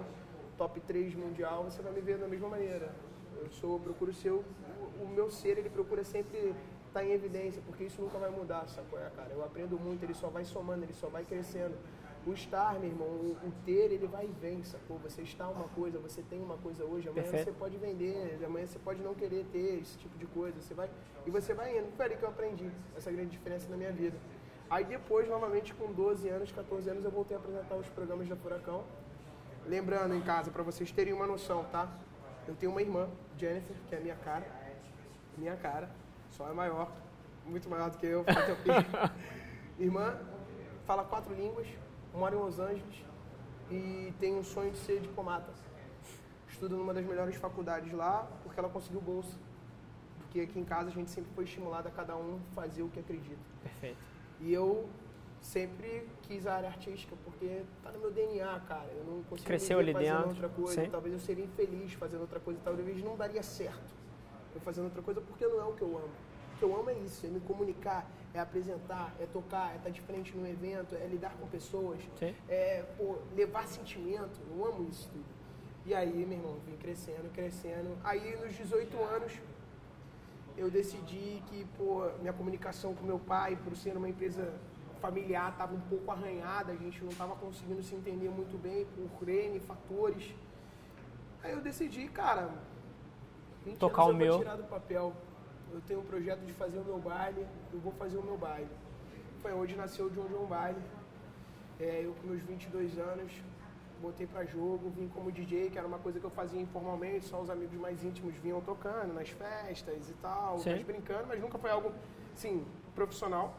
top 0.58 0.80
3 0.82 1.16
mundial, 1.16 1.64
você 1.64 1.82
vai 1.82 1.92
me 1.94 2.02
ver 2.02 2.18
da 2.18 2.28
mesma 2.28 2.50
maneira. 2.50 2.94
Eu 3.42 3.50
sou, 3.50 3.76
eu 3.76 3.80
procuro 3.80 4.14
ser, 4.14 4.32
o, 4.32 4.44
o 5.02 5.08
meu 5.08 5.32
ser, 5.32 5.58
ele 5.58 5.70
procura 5.70 6.04
sempre 6.04 6.54
estar 6.88 7.04
em 7.04 7.12
evidência, 7.12 7.62
porque 7.66 7.86
isso 7.86 8.02
nunca 8.02 8.20
vai 8.20 8.30
mudar, 8.30 8.68
sacou? 8.68 9.00
É, 9.00 9.10
cara, 9.16 9.30
eu 9.32 9.44
aprendo 9.44 9.80
muito, 9.80 10.04
ele 10.04 10.14
só 10.14 10.28
vai 10.28 10.46
somando, 10.46 10.84
ele 10.84 10.94
só 10.94 11.08
vai 11.08 11.24
crescendo. 11.24 11.76
O 12.26 12.32
estar, 12.32 12.80
meu 12.80 12.90
irmão, 12.90 13.08
o, 13.08 13.38
o 13.44 13.52
ter, 13.66 13.92
ele 13.92 14.08
vai 14.08 14.26
e 14.26 14.32
vem, 14.40 14.64
sacou? 14.64 14.98
Você 15.00 15.22
está 15.24 15.50
uma 15.50 15.68
coisa, 15.70 16.00
você 16.00 16.22
tem 16.22 16.42
uma 16.42 16.58
coisa 16.58 16.86
hoje, 16.86 17.10
amanhã 17.10 17.24
Perfeito. 17.24 17.46
você 17.46 17.52
pode 17.52 17.78
vender, 17.78 18.40
amanhã 18.46 18.66
você 18.66 18.80
pode 18.80 19.02
não 19.02 19.14
querer 19.14 19.46
ter 19.52 19.80
esse 19.82 19.98
tipo 19.98 20.18
de 20.18 20.26
coisa, 20.28 20.62
você 20.62 20.74
vai 20.74 20.90
e 21.26 21.30
você 21.32 21.54
vai 21.54 21.78
indo. 21.78 21.92
Foi 21.98 22.06
ali 22.06 22.16
que 22.16 22.24
eu 22.24 22.30
aprendi 22.30 22.72
essa 22.96 23.12
grande 23.12 23.32
diferença 23.32 23.70
na 23.70 23.76
minha 23.76 23.92
vida. 23.92 24.18
Aí 24.70 24.86
depois, 24.86 25.28
novamente 25.28 25.74
com 25.74 25.92
12 25.92 26.30
anos, 26.30 26.52
14 26.52 26.90
anos, 26.90 27.04
eu 27.04 27.12
voltei 27.12 27.36
a 27.36 27.40
apresentar 27.40 27.76
os 27.76 27.88
programas 27.90 28.28
da 28.30 28.36
Furacão. 28.36 28.84
Lembrando 29.66 30.16
em 30.16 30.22
casa, 30.22 30.50
para 30.50 30.64
vocês 30.64 30.92
terem 30.92 31.14
uma 31.14 31.28
noção, 31.28 31.66
tá? 31.66 31.92
Eu 32.48 32.56
tenho 32.56 32.72
uma 32.72 32.82
irmã, 32.82 33.10
Jennifer, 33.38 33.76
que 33.88 33.96
é 33.96 33.98
a 33.98 34.02
minha 34.02 34.16
cara, 34.16 34.46
minha 35.38 35.56
cara, 35.56 35.90
só 36.32 36.50
é 36.50 36.54
maior, 36.54 36.92
muito 37.46 37.70
maior 37.70 37.90
do 37.90 37.98
que 37.98 38.06
eu. 38.06 38.26
irmã 39.80 40.18
fala 40.86 41.04
quatro 41.04 41.34
línguas, 41.34 41.68
mora 42.14 42.36
em 42.36 42.40
Los 42.40 42.60
Angeles 42.60 43.04
e 43.72 44.14
tem 44.20 44.36
um 44.36 44.44
sonho 44.44 44.72
de 44.72 44.78
ser 44.78 45.00
diplomata 45.00 45.52
estuda 46.54 46.76
numa 46.76 46.94
das 46.94 47.06
melhores 47.06 47.36
faculdades 47.36 47.92
lá, 47.92 48.28
porque 48.44 48.60
ela 48.60 48.70
conseguiu 48.70 49.02
bolsa. 49.02 49.36
Porque 50.20 50.42
aqui 50.42 50.60
em 50.60 50.64
casa 50.64 50.90
a 50.90 50.92
gente 50.92 51.12
sempre 51.12 51.32
foi 51.34 51.44
estimulado 51.44 51.88
a 51.88 51.92
cada 51.92 52.16
um 52.16 52.40
fazer 52.54 52.84
o 52.84 52.90
que 52.90 53.00
acredita. 53.00 53.42
Perfeito. 53.62 53.98
E 54.40 54.54
eu 54.54 54.88
sempre 55.42 56.08
quis 56.22 56.48
a 56.48 56.56
área 56.56 56.70
artística, 56.70 57.16
porque 57.24 57.64
tá 57.84 57.92
no 57.92 58.00
meu 58.00 58.12
DNA, 58.12 58.60
cara. 58.62 58.90
Eu 58.92 59.04
não 59.04 59.24
consigo 59.24 59.48
Cresceu 59.48 59.80
ali 59.80 59.94
fazendo 59.94 60.16
dentro, 60.16 60.30
outra 60.30 60.50
coisa. 60.50 60.84
sim. 60.86 60.90
Talvez 60.90 61.14
eu 61.14 61.20
seria 61.20 61.44
infeliz 61.44 61.94
fazendo 61.94 62.22
outra 62.22 62.40
coisa, 62.40 62.60
talvez 62.64 63.04
não 63.04 63.18
daria 63.18 63.44
certo 63.44 64.04
eu 64.56 64.62
fazendo 64.62 64.86
outra 64.86 65.02
coisa, 65.02 65.20
porque 65.22 65.46
não 65.48 65.60
é 65.60 65.66
o 65.66 65.74
que 65.74 65.82
eu 65.82 65.98
amo. 65.98 66.12
Que 66.64 66.70
eu 66.70 66.80
amo 66.80 66.90
é 66.90 66.94
isso, 66.94 67.26
é 67.26 67.30
me 67.30 67.42
comunicar, 67.42 68.10
é 68.34 68.40
apresentar, 68.40 69.14
é 69.20 69.26
tocar, 69.26 69.74
é 69.74 69.76
estar 69.76 69.90
de 69.90 70.00
frente 70.00 70.34
num 70.34 70.48
evento, 70.48 70.96
é 70.96 71.06
lidar 71.08 71.36
com 71.38 71.46
pessoas, 71.46 72.00
Sim. 72.18 72.34
é 72.48 72.86
pô, 72.98 73.18
levar 73.36 73.68
sentimento. 73.68 74.40
Eu 74.50 74.66
amo 74.66 74.88
isso 74.88 75.10
tudo. 75.12 75.26
E 75.86 75.94
aí, 75.94 76.26
meu 76.26 76.38
irmão, 76.38 76.56
vim 76.66 76.78
crescendo, 76.78 77.30
crescendo. 77.34 77.98
Aí, 78.02 78.38
nos 78.38 78.56
18 78.56 78.98
anos, 78.98 79.34
eu 80.56 80.72
decidi 80.72 81.44
que, 81.48 81.66
pô, 81.78 82.10
minha 82.22 82.32
comunicação 82.32 82.96
com 82.96 83.06
meu 83.06 83.20
pai, 83.20 83.58
por 83.62 83.76
ser 83.76 83.98
uma 83.98 84.08
empresa 84.08 84.54
familiar, 85.02 85.52
estava 85.52 85.76
um 85.76 85.82
pouco 85.82 86.10
arranhada, 86.12 86.72
a 86.72 86.78
gente 86.78 87.04
não 87.04 87.10
estava 87.12 87.36
conseguindo 87.36 87.84
se 87.84 87.94
entender 87.94 88.30
muito 88.30 88.58
bem 88.58 88.88
por 89.20 89.28
N 89.28 89.60
fatores. 89.60 90.34
Aí 91.44 91.52
eu 91.52 91.60
decidi, 91.60 92.08
cara, 92.08 92.50
20 93.66 93.78
Tocar 93.78 94.04
anos 94.04 94.14
o 94.14 94.22
eu 94.22 94.26
meu. 94.26 94.38
tirar 94.38 94.56
do 94.56 94.64
papel. 94.64 95.14
Eu 95.74 95.82
tenho 95.82 96.02
um 96.02 96.06
projeto 96.06 96.42
de 96.46 96.54
fazer 96.54 96.78
o 96.78 96.84
meu 96.84 97.00
baile, 97.00 97.48
eu 97.74 97.80
vou 97.80 97.92
fazer 97.94 98.18
o 98.18 98.24
meu 98.24 98.38
baile. 98.38 98.70
Foi 99.42 99.52
onde 99.54 99.76
nasceu 99.76 100.06
o 100.06 100.10
John 100.12 100.28
John 100.28 100.46
Baile. 100.46 100.80
É, 101.80 102.02
eu 102.06 102.14
com 102.14 102.28
meus 102.28 102.44
22 102.44 103.00
anos, 103.00 103.32
botei 104.00 104.28
pra 104.28 104.46
jogo, 104.46 104.92
vim 104.92 105.08
como 105.08 105.32
DJ, 105.32 105.72
que 105.72 105.78
era 105.78 105.88
uma 105.88 105.98
coisa 105.98 106.20
que 106.20 106.26
eu 106.26 106.30
fazia 106.30 106.62
informalmente, 106.62 107.26
só 107.26 107.42
os 107.42 107.50
amigos 107.50 107.78
mais 107.80 108.04
íntimos 108.04 108.36
vinham 108.36 108.62
tocando 108.62 109.12
nas 109.14 109.30
festas 109.30 110.10
e 110.10 110.14
tal, 110.22 110.60
Sim. 110.60 110.72
mas 110.74 110.84
brincando, 110.84 111.26
mas 111.28 111.42
nunca 111.42 111.58
foi 111.58 111.72
algo, 111.72 111.92
sim, 112.36 112.64
profissional. 112.94 113.58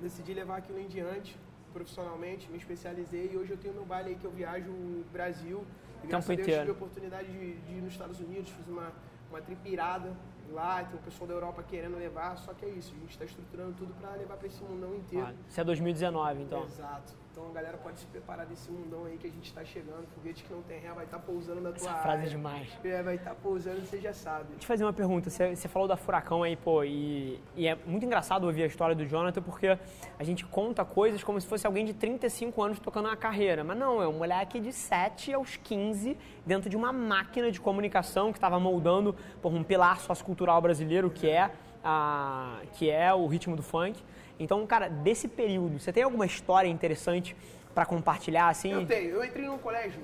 Decidi 0.00 0.32
levar 0.34 0.58
aquilo 0.58 0.78
em 0.78 0.86
diante, 0.86 1.36
profissionalmente, 1.72 2.48
me 2.50 2.58
especializei 2.58 3.30
e 3.32 3.36
hoje 3.36 3.50
eu 3.50 3.56
tenho 3.56 3.74
meu 3.74 3.84
baile 3.84 4.10
aí 4.10 4.14
que 4.14 4.24
eu 4.24 4.30
viajo 4.30 4.70
o 4.70 5.04
Brasil. 5.12 5.64
E 6.04 6.06
graças 6.06 6.30
a 6.30 6.34
Deus 6.34 6.46
inteiro. 6.46 6.66
tive 6.66 6.72
a 6.72 6.74
oportunidade 6.74 7.32
de, 7.32 7.56
de 7.56 7.72
ir 7.72 7.82
nos 7.82 7.92
Estados 7.92 8.20
Unidos, 8.20 8.50
fiz 8.50 8.68
uma, 8.68 8.92
uma 9.30 9.40
tripirada 9.42 10.12
lá, 10.52 10.84
tem 10.84 10.98
o 10.98 11.02
pessoal 11.02 11.26
da 11.28 11.34
Europa 11.34 11.62
querendo 11.62 11.96
levar, 11.96 12.36
só 12.38 12.52
que 12.54 12.64
é 12.64 12.68
isso, 12.68 12.92
a 12.94 12.98
gente 13.00 13.10
está 13.10 13.24
estruturando 13.24 13.72
tudo 13.72 13.92
para 13.94 14.10
levar 14.12 14.36
para 14.36 14.46
esse 14.46 14.62
mundão 14.62 14.94
inteiro. 14.94 15.26
Ah, 15.28 15.34
Isso 15.48 15.60
é 15.60 15.64
2019, 15.64 16.42
então. 16.42 16.64
Exato. 16.64 17.12
Então 17.32 17.48
a 17.48 17.52
galera 17.54 17.78
pode 17.78 17.98
se 17.98 18.04
preparar 18.04 18.44
desse 18.44 18.70
mundão 18.70 19.06
aí 19.06 19.16
que 19.16 19.26
a 19.26 19.30
gente 19.30 19.46
está 19.46 19.64
chegando. 19.64 20.06
Foguete 20.14 20.44
que 20.44 20.52
não 20.52 20.60
tem 20.62 20.78
ré 20.78 20.90
vai 20.92 21.06
estar 21.06 21.18
pousando 21.18 21.62
na 21.62 21.72
tua 21.72 21.88
Essa 21.88 21.94
frase 21.94 22.08
é 22.08 22.10
área. 22.18 22.28
demais. 22.28 22.68
É, 22.84 23.02
vai 23.02 23.14
estar 23.14 23.34
pousando, 23.36 23.80
você 23.80 23.98
já 23.98 24.12
sabe. 24.12 24.44
Deixa 24.44 24.56
eu 24.56 24.60
te 24.60 24.66
fazer 24.66 24.84
uma 24.84 24.92
pergunta. 24.92 25.30
Você, 25.30 25.56
você 25.56 25.66
falou 25.66 25.88
da 25.88 25.96
Furacão 25.96 26.42
aí, 26.42 26.56
pô, 26.56 26.84
e, 26.84 27.40
e 27.56 27.66
é 27.66 27.74
muito 27.86 28.04
engraçado 28.04 28.44
ouvir 28.44 28.64
a 28.64 28.66
história 28.66 28.94
do 28.94 29.06
Jonathan 29.06 29.40
porque 29.40 29.78
a 30.18 30.22
gente 30.22 30.44
conta 30.44 30.84
coisas 30.84 31.24
como 31.24 31.40
se 31.40 31.46
fosse 31.46 31.66
alguém 31.66 31.86
de 31.86 31.94
35 31.94 32.62
anos 32.62 32.78
tocando 32.78 33.06
uma 33.06 33.16
carreira. 33.16 33.64
Mas 33.64 33.78
não, 33.78 34.02
é 34.02 34.06
um 34.06 34.18
moleque 34.18 34.60
de 34.60 34.70
7 34.70 35.32
aos 35.32 35.56
15 35.56 36.18
dentro 36.44 36.68
de 36.68 36.76
uma 36.76 36.92
máquina 36.92 37.50
de 37.50 37.58
comunicação 37.58 38.30
que 38.30 38.36
estava 38.36 38.60
moldando 38.60 39.16
por 39.40 39.50
um 39.54 39.62
pilar 39.64 40.00
sociocultural 40.00 40.60
brasileiro 40.60 41.08
que 41.08 41.30
é, 41.30 41.50
a, 41.82 42.58
que 42.74 42.90
é 42.90 43.10
o 43.14 43.26
ritmo 43.26 43.56
do 43.56 43.62
funk. 43.62 44.04
Então, 44.42 44.66
cara, 44.66 44.88
desse 44.88 45.28
período, 45.28 45.78
você 45.78 45.92
tem 45.92 46.02
alguma 46.02 46.26
história 46.26 46.68
interessante 46.68 47.36
para 47.74 47.86
compartilhar, 47.86 48.48
assim? 48.48 48.72
Eu 48.72 48.86
tenho. 48.86 49.10
Eu 49.10 49.24
entrei 49.24 49.46
num 49.46 49.58
colégio 49.58 50.00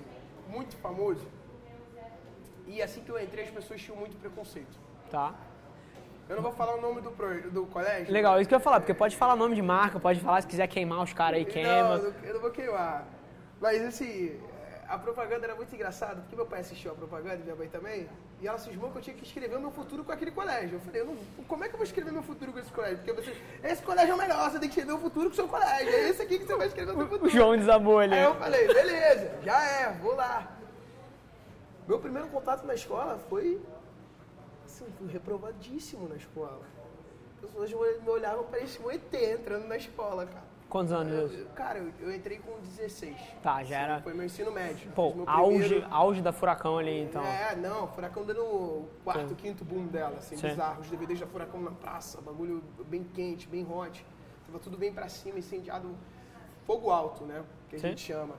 muito 0.48 0.77
famoso 0.77 1.27
e 2.66 2.81
assim 2.81 3.01
que 3.03 3.11
eu 3.11 3.20
entrei 3.20 3.44
as 3.44 3.51
pessoas 3.51 3.81
tinham 3.83 3.96
muito 3.98 4.16
preconceito. 4.16 4.79
Tá. 5.11 5.35
Eu 6.29 6.37
não 6.37 6.42
vou 6.42 6.53
falar 6.53 6.77
o 6.77 6.81
nome 6.81 7.01
do, 7.01 7.11
pro- 7.11 7.51
do 7.51 7.66
colégio. 7.66 8.12
Legal, 8.12 8.38
isso 8.38 8.48
que 8.48 8.55
eu 8.55 8.59
ia 8.59 8.62
falar, 8.62 8.81
porque 8.81 8.92
pode 8.94 9.16
falar 9.16 9.35
nome 9.35 9.55
de 9.55 9.62
marca, 9.62 9.98
pode 9.98 10.20
falar 10.20 10.40
se 10.42 10.46
quiser 10.46 10.66
queimar 10.68 11.03
os 11.03 11.12
caras 11.12 11.38
aí, 11.38 11.44
queima. 11.44 11.98
Não, 11.98 12.05
eu 12.22 12.35
não 12.35 12.40
vou 12.40 12.51
queimar. 12.51 13.07
Mas 13.61 13.83
assim, 13.83 14.38
a 14.88 14.96
propaganda 14.96 15.44
era 15.44 15.55
muito 15.55 15.74
engraçada, 15.74 16.22
porque 16.22 16.35
meu 16.35 16.46
pai 16.46 16.61
assistiu 16.61 16.92
a 16.92 16.94
propaganda 16.94 17.37
e 17.37 17.42
minha 17.42 17.55
mãe 17.55 17.68
também, 17.68 18.09
e 18.40 18.48
ela 18.48 18.57
cismou 18.59 18.90
que 18.90 18.98
eu 18.98 19.03
tinha 19.03 19.14
que 19.14 19.24
escrever 19.24 19.57
o 19.57 19.61
meu 19.61 19.70
futuro 19.70 20.03
com 20.03 20.11
aquele 20.11 20.31
colégio. 20.31 20.77
Eu 20.77 20.81
falei, 20.81 21.03
eu 21.03 21.07
não, 21.07 21.16
como 21.46 21.62
é 21.62 21.68
que 21.68 21.74
eu 21.74 21.79
vou 21.79 21.85
escrever 21.85 22.11
meu 22.11 22.22
futuro 22.22 22.53
com 22.53 22.59
esse 22.59 22.72
colégio? 22.72 22.96
Porque 22.98 23.12
você, 23.12 23.37
esse 23.62 23.83
colégio 23.83 24.12
é 24.12 24.14
o 24.14 24.18
melhor, 24.18 24.51
você 24.51 24.59
tem 24.59 24.68
que 24.68 24.79
escrever 24.79 24.98
o 24.98 25.03
futuro 25.03 25.27
com 25.27 25.33
o 25.33 25.37
seu 25.37 25.46
colégio. 25.46 25.88
É 25.88 26.09
esse 26.09 26.22
aqui 26.22 26.38
que 26.38 26.46
você 26.46 26.57
vai 26.57 26.66
escrever 26.68 26.92
o 26.92 26.94
seu 26.94 27.05
O 27.05 27.09
futuro. 27.09 27.31
João 27.31 27.57
desabou 27.57 27.98
ali. 27.98 28.14
Aí 28.14 28.24
eu 28.24 28.35
falei, 28.37 28.66
beleza, 28.66 29.38
já 29.42 29.62
é, 29.62 29.92
vou 30.01 30.14
lá. 30.14 30.57
Meu 31.87 31.98
primeiro 31.98 32.29
contato 32.29 32.66
na 32.66 32.74
escola 32.74 33.18
foi, 33.29 33.61
assim, 34.64 34.87
fui 34.98 35.09
reprovadíssimo 35.09 36.09
na 36.09 36.16
escola. 36.16 36.62
As 37.35 37.51
pessoas 37.51 37.70
me 37.70 38.09
olhavam, 38.09 38.44
parecia 38.44 38.85
um 38.85 38.90
ET 38.90 39.12
entrando 39.12 39.66
na 39.66 39.77
escola, 39.77 40.24
cara. 40.24 40.47
Quantos 40.68 40.92
anos? 40.92 41.33
Eu- 41.35 41.46
Cara, 41.54 41.78
eu, 41.78 41.90
eu 42.00 42.14
entrei 42.14 42.38
com 42.38 42.59
16. 42.61 43.16
Tá, 43.42 43.64
já 43.64 43.78
era. 43.81 44.02
Foi 44.02 44.12
meu 44.12 44.26
ensino 44.26 44.50
médio. 44.52 44.90
Pô, 44.92 45.14
auge, 45.26 45.59
primeiro- 45.61 45.87
auge 45.90 46.20
da 46.20 46.33
Furacão 46.33 46.76
ali, 46.76 47.00
então. 47.04 47.24
É, 47.24 47.57
não, 47.57 47.88
Furacão 47.88 48.24
dando 48.24 48.42
o 48.44 48.88
quarto, 49.02 49.31
Sim. 49.31 49.35
quinto 49.35 49.64
boom 49.64 49.87
dela, 49.87 50.16
assim, 50.18 50.37
Sim. 50.37 50.48
bizarro. 50.48 50.81
Os 50.83 50.90
DVDs 50.90 51.20
da 51.20 51.26
Furacão 51.26 51.61
na 51.61 51.70
praça, 51.70 52.20
bagulho 52.20 52.62
bem 52.87 53.02
quente, 53.02 53.48
bem 53.48 53.66
hot. 53.70 54.04
Tava 54.46 54.59
tudo 54.59 54.76
bem 54.76 54.92
pra 54.92 55.09
cima, 55.09 55.38
incendiado, 55.38 55.94
fogo 56.66 56.90
alto, 56.90 57.24
né? 57.24 57.42
Que 57.70 57.76
a 57.76 57.78
Sim. 57.78 57.88
gente 57.88 58.02
chama. 58.02 58.35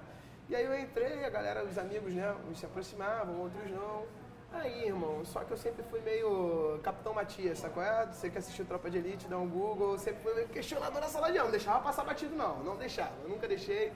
E 0.47 0.55
aí 0.55 0.65
eu 0.65 0.79
entrei, 0.79 1.25
a 1.25 1.29
galera, 1.29 1.63
os 1.65 1.77
amigos, 1.79 2.13
né? 2.13 2.35
Uns 2.49 2.59
se 2.59 2.65
aproximavam, 2.65 3.39
outros 3.41 3.69
não. 3.71 4.03
Aí, 4.51 4.87
irmão, 4.87 5.23
só 5.25 5.43
que 5.43 5.51
eu 5.51 5.57
sempre 5.57 5.83
fui 5.83 6.01
meio 6.01 6.79
Capitão 6.81 7.13
Matias, 7.13 7.59
sacou? 7.59 7.83
É? 7.83 8.07
Você 8.07 8.29
que 8.29 8.37
assistiu 8.37 8.65
Tropa 8.65 8.89
de 8.89 8.97
Elite, 8.97 9.27
dá 9.27 9.37
um 9.37 9.47
Google, 9.47 9.97
sempre 9.97 10.23
fui 10.23 10.33
meio 10.33 10.47
questionador 10.47 10.99
na 10.99 11.07
sala 11.07 11.31
de 11.31 11.37
aula, 11.37 11.49
não 11.49 11.51
deixava 11.51 11.81
passar 11.81 12.03
batido 12.03 12.35
não, 12.35 12.63
não 12.63 12.75
deixava, 12.75 13.13
eu 13.23 13.29
nunca 13.29 13.47
deixei. 13.47 13.93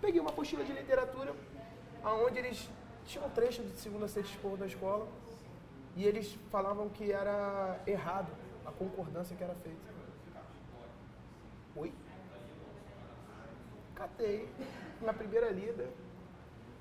Peguei 0.00 0.20
uma 0.20 0.30
apostila 0.30 0.64
de 0.64 0.72
literatura, 0.72 1.34
onde 2.04 2.38
eles 2.38 2.68
tinham 3.04 3.26
um 3.26 3.30
trecho 3.30 3.62
de 3.62 3.78
segunda 3.78 4.06
a 4.06 4.08
sexta 4.08 4.32
expor 4.32 4.56
da 4.56 4.66
escola, 4.66 5.06
e 5.94 6.04
eles 6.04 6.38
falavam 6.50 6.88
que 6.88 7.12
era 7.12 7.78
errado 7.86 8.28
a 8.64 8.72
concordância 8.72 9.36
que 9.36 9.44
era 9.44 9.54
feita. 9.56 9.94
Oi? 11.76 11.92
Catei 13.94 14.48
na 15.02 15.12
primeira 15.12 15.50
lida. 15.50 15.86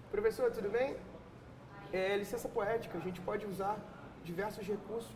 Professor, 0.10 0.50
tudo 0.52 0.70
bem? 0.70 0.96
É, 1.96 2.18
licença 2.18 2.50
poética, 2.50 2.98
a 2.98 3.02
gente 3.02 3.22
pode 3.22 3.46
usar 3.46 3.78
diversos 4.22 4.68
recursos. 4.68 5.10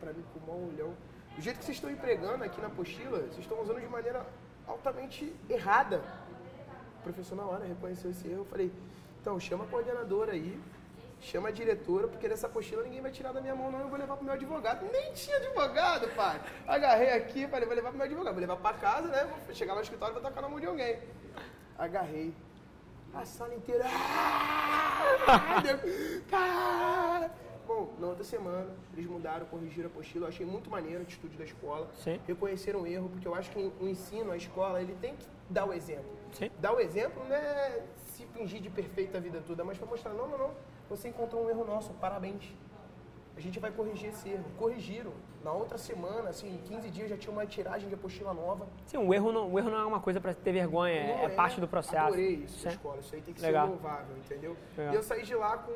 Para 0.00 0.10
mim 0.14 0.24
um 0.48 0.68
olhão. 0.68 0.94
Do 1.36 1.42
jeito 1.42 1.58
que 1.58 1.64
vocês 1.66 1.76
estão 1.76 1.90
empregando 1.90 2.42
aqui 2.42 2.58
na 2.62 2.68
apostila, 2.68 3.18
vocês 3.18 3.40
estão 3.40 3.60
usando 3.60 3.78
de 3.78 3.86
maneira 3.88 4.24
altamente 4.66 5.36
errada. 5.50 6.00
O 6.98 7.02
professor 7.02 7.36
na 7.36 7.44
hora 7.44 7.66
reconheceu 7.66 8.10
esse 8.10 8.26
erro. 8.26 8.40
Eu 8.40 8.44
falei, 8.46 8.72
então 9.20 9.38
chama 9.38 9.64
a 9.64 9.66
coordenadora 9.66 10.32
aí, 10.32 10.58
chama 11.20 11.48
a 11.50 11.52
diretora, 11.52 12.08
porque 12.08 12.26
dessa 12.26 12.46
apostila 12.46 12.82
ninguém 12.84 13.02
vai 13.02 13.10
tirar 13.10 13.32
da 13.32 13.42
minha 13.42 13.54
mão, 13.54 13.70
não. 13.70 13.80
Eu 13.80 13.88
vou 13.88 13.98
levar 13.98 14.16
pro 14.16 14.24
meu 14.24 14.32
advogado. 14.32 14.86
Nem 14.90 15.12
tinha 15.12 15.36
advogado, 15.36 16.08
pai. 16.16 16.40
Agarrei 16.66 17.12
aqui, 17.12 17.46
falei, 17.48 17.66
vou 17.66 17.76
levar 17.76 17.90
pro 17.90 17.98
meu 17.98 18.06
advogado. 18.06 18.32
Vou 18.32 18.40
levar 18.40 18.56
pra 18.56 18.72
casa, 18.72 19.08
né? 19.08 19.24
Vou 19.44 19.54
chegar 19.54 19.74
lá 19.74 19.80
no 19.80 19.84
escritório 19.84 20.12
e 20.12 20.14
vou 20.14 20.22
tacar 20.22 20.42
na 20.42 20.48
mão 20.48 20.58
de 20.58 20.64
alguém. 20.64 21.00
Agarrei. 21.76 22.32
A 23.14 23.24
sala 23.24 23.54
inteira. 23.54 23.84
"Ah!" 23.86 25.60
Deu, 25.62 26.22
"Cara!" 26.30 27.30
Bom, 27.66 27.94
na 27.98 28.08
outra 28.08 28.24
semana, 28.24 28.68
eles 28.92 29.06
mudaram, 29.06 29.46
corrigiram 29.46 29.88
a 29.88 29.90
apostila. 29.90 30.26
Eu 30.26 30.28
achei 30.28 30.44
muito 30.44 30.68
maneiro 30.68 31.00
a 31.00 31.02
atitude 31.02 31.36
da 31.36 31.44
escola. 31.44 31.88
Sim. 31.94 32.20
Reconheceram 32.26 32.82
o 32.82 32.86
erro, 32.86 33.08
porque 33.08 33.26
eu 33.26 33.34
acho 33.34 33.50
que 33.50 33.72
o 33.80 33.88
ensino, 33.88 34.32
a 34.32 34.36
escola, 34.36 34.82
ele 34.82 34.94
tem 35.00 35.16
que 35.16 35.26
dar 35.48 35.64
o 35.64 35.72
exemplo. 35.72 36.10
Sim. 36.32 36.50
Dar 36.58 36.74
o 36.74 36.80
exemplo 36.80 37.24
não 37.26 37.34
é 37.34 37.82
se 37.96 38.26
fingir 38.26 38.60
de 38.60 38.68
perfeita 38.68 39.16
a 39.16 39.20
vida 39.20 39.42
toda, 39.46 39.64
mas 39.64 39.78
para 39.78 39.86
mostrar, 39.86 40.12
não, 40.12 40.28
não, 40.28 40.36
não, 40.36 40.50
você 40.90 41.08
encontrou 41.08 41.46
um 41.46 41.50
erro 41.50 41.64
nosso, 41.64 41.92
parabéns. 41.94 42.54
A 43.36 43.40
gente 43.40 43.58
vai 43.58 43.70
corrigir 43.70 44.10
esse 44.10 44.28
erro. 44.28 44.44
Corrigiram. 44.56 45.12
Na 45.42 45.52
outra 45.52 45.76
semana, 45.76 46.30
assim, 46.30 46.54
em 46.54 46.58
15 46.58 46.90
dias 46.90 47.10
já 47.10 47.16
tinha 47.16 47.32
uma 47.32 47.44
tiragem 47.44 47.88
de 47.88 47.94
apostila 47.94 48.32
nova. 48.32 48.66
Sim, 48.86 48.98
o 48.98 49.12
erro 49.12 49.30
não, 49.30 49.52
o 49.52 49.58
erro 49.58 49.70
não 49.70 49.78
é 49.78 49.84
uma 49.84 50.00
coisa 50.00 50.20
pra 50.20 50.32
ter 50.32 50.52
vergonha, 50.52 50.94
é, 50.94 51.16
Não 51.18 51.24
é 51.24 51.28
parte 51.28 51.60
do 51.60 51.68
processo. 51.68 52.06
Adorei 52.06 52.36
isso 52.44 52.60
Sim. 52.60 52.66
na 52.66 52.70
escola. 52.72 53.00
Isso 53.00 53.14
aí 53.14 53.20
tem 53.20 53.34
que 53.34 53.42
Legal. 53.42 53.66
ser 53.66 53.72
louvável, 53.72 54.16
entendeu? 54.16 54.56
Legal. 54.76 54.94
E 54.94 54.96
eu 54.96 55.02
saí 55.02 55.22
de 55.22 55.34
lá 55.34 55.58
com, 55.58 55.72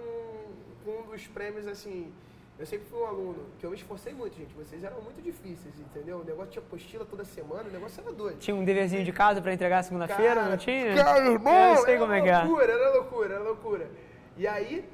com 0.85 0.90
um 1.01 1.03
dos 1.11 1.27
prêmios, 1.27 1.66
assim... 1.66 2.12
Eu 2.59 2.66
sempre 2.66 2.87
fui 2.88 2.99
um 3.01 3.07
aluno 3.07 3.47
que 3.61 3.64
eu 3.64 3.71
me 3.71 3.77
esforcei 3.77 4.12
muito, 4.12 4.37
gente. 4.37 4.53
Vocês 4.55 4.83
eram 4.83 5.01
muito 5.01 5.23
difíceis, 5.23 5.79
entendeu? 5.79 6.18
O 6.18 6.25
negócio 6.25 6.51
tinha 6.51 6.62
apostila 6.64 7.05
toda 7.05 7.25
semana, 7.25 7.68
o 7.68 7.73
negócio 7.73 8.03
era 8.03 8.12
doido. 8.12 8.38
Tinha 8.38 8.57
um 8.57 8.64
deverzinho 8.64 9.05
de 9.05 9.12
casa 9.12 9.40
pra 9.40 9.53
entregar 9.53 9.81
segunda-feira, 9.85 10.49
não 10.49 10.57
tinha? 10.57 10.92
Cara, 10.97 11.25
irmão, 11.31 11.75
Eu 11.75 11.77
sei 11.83 11.94
era 11.94 12.01
como 12.01 12.12
é 12.14 12.21
que 12.21 12.29
é. 12.29 12.38
loucura, 12.42 12.73
era 12.73 12.90
loucura, 12.94 13.35
era 13.35 13.44
loucura. 13.44 13.90
E 14.37 14.44
aí, 14.49 14.88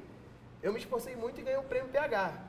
eu 0.61 0.73
me 0.73 0.77
esforcei 0.77 1.15
muito 1.15 1.39
e 1.41 1.43
ganhei 1.43 1.59
o 1.59 1.63
prêmio 1.63 1.89
PH. 1.89 2.44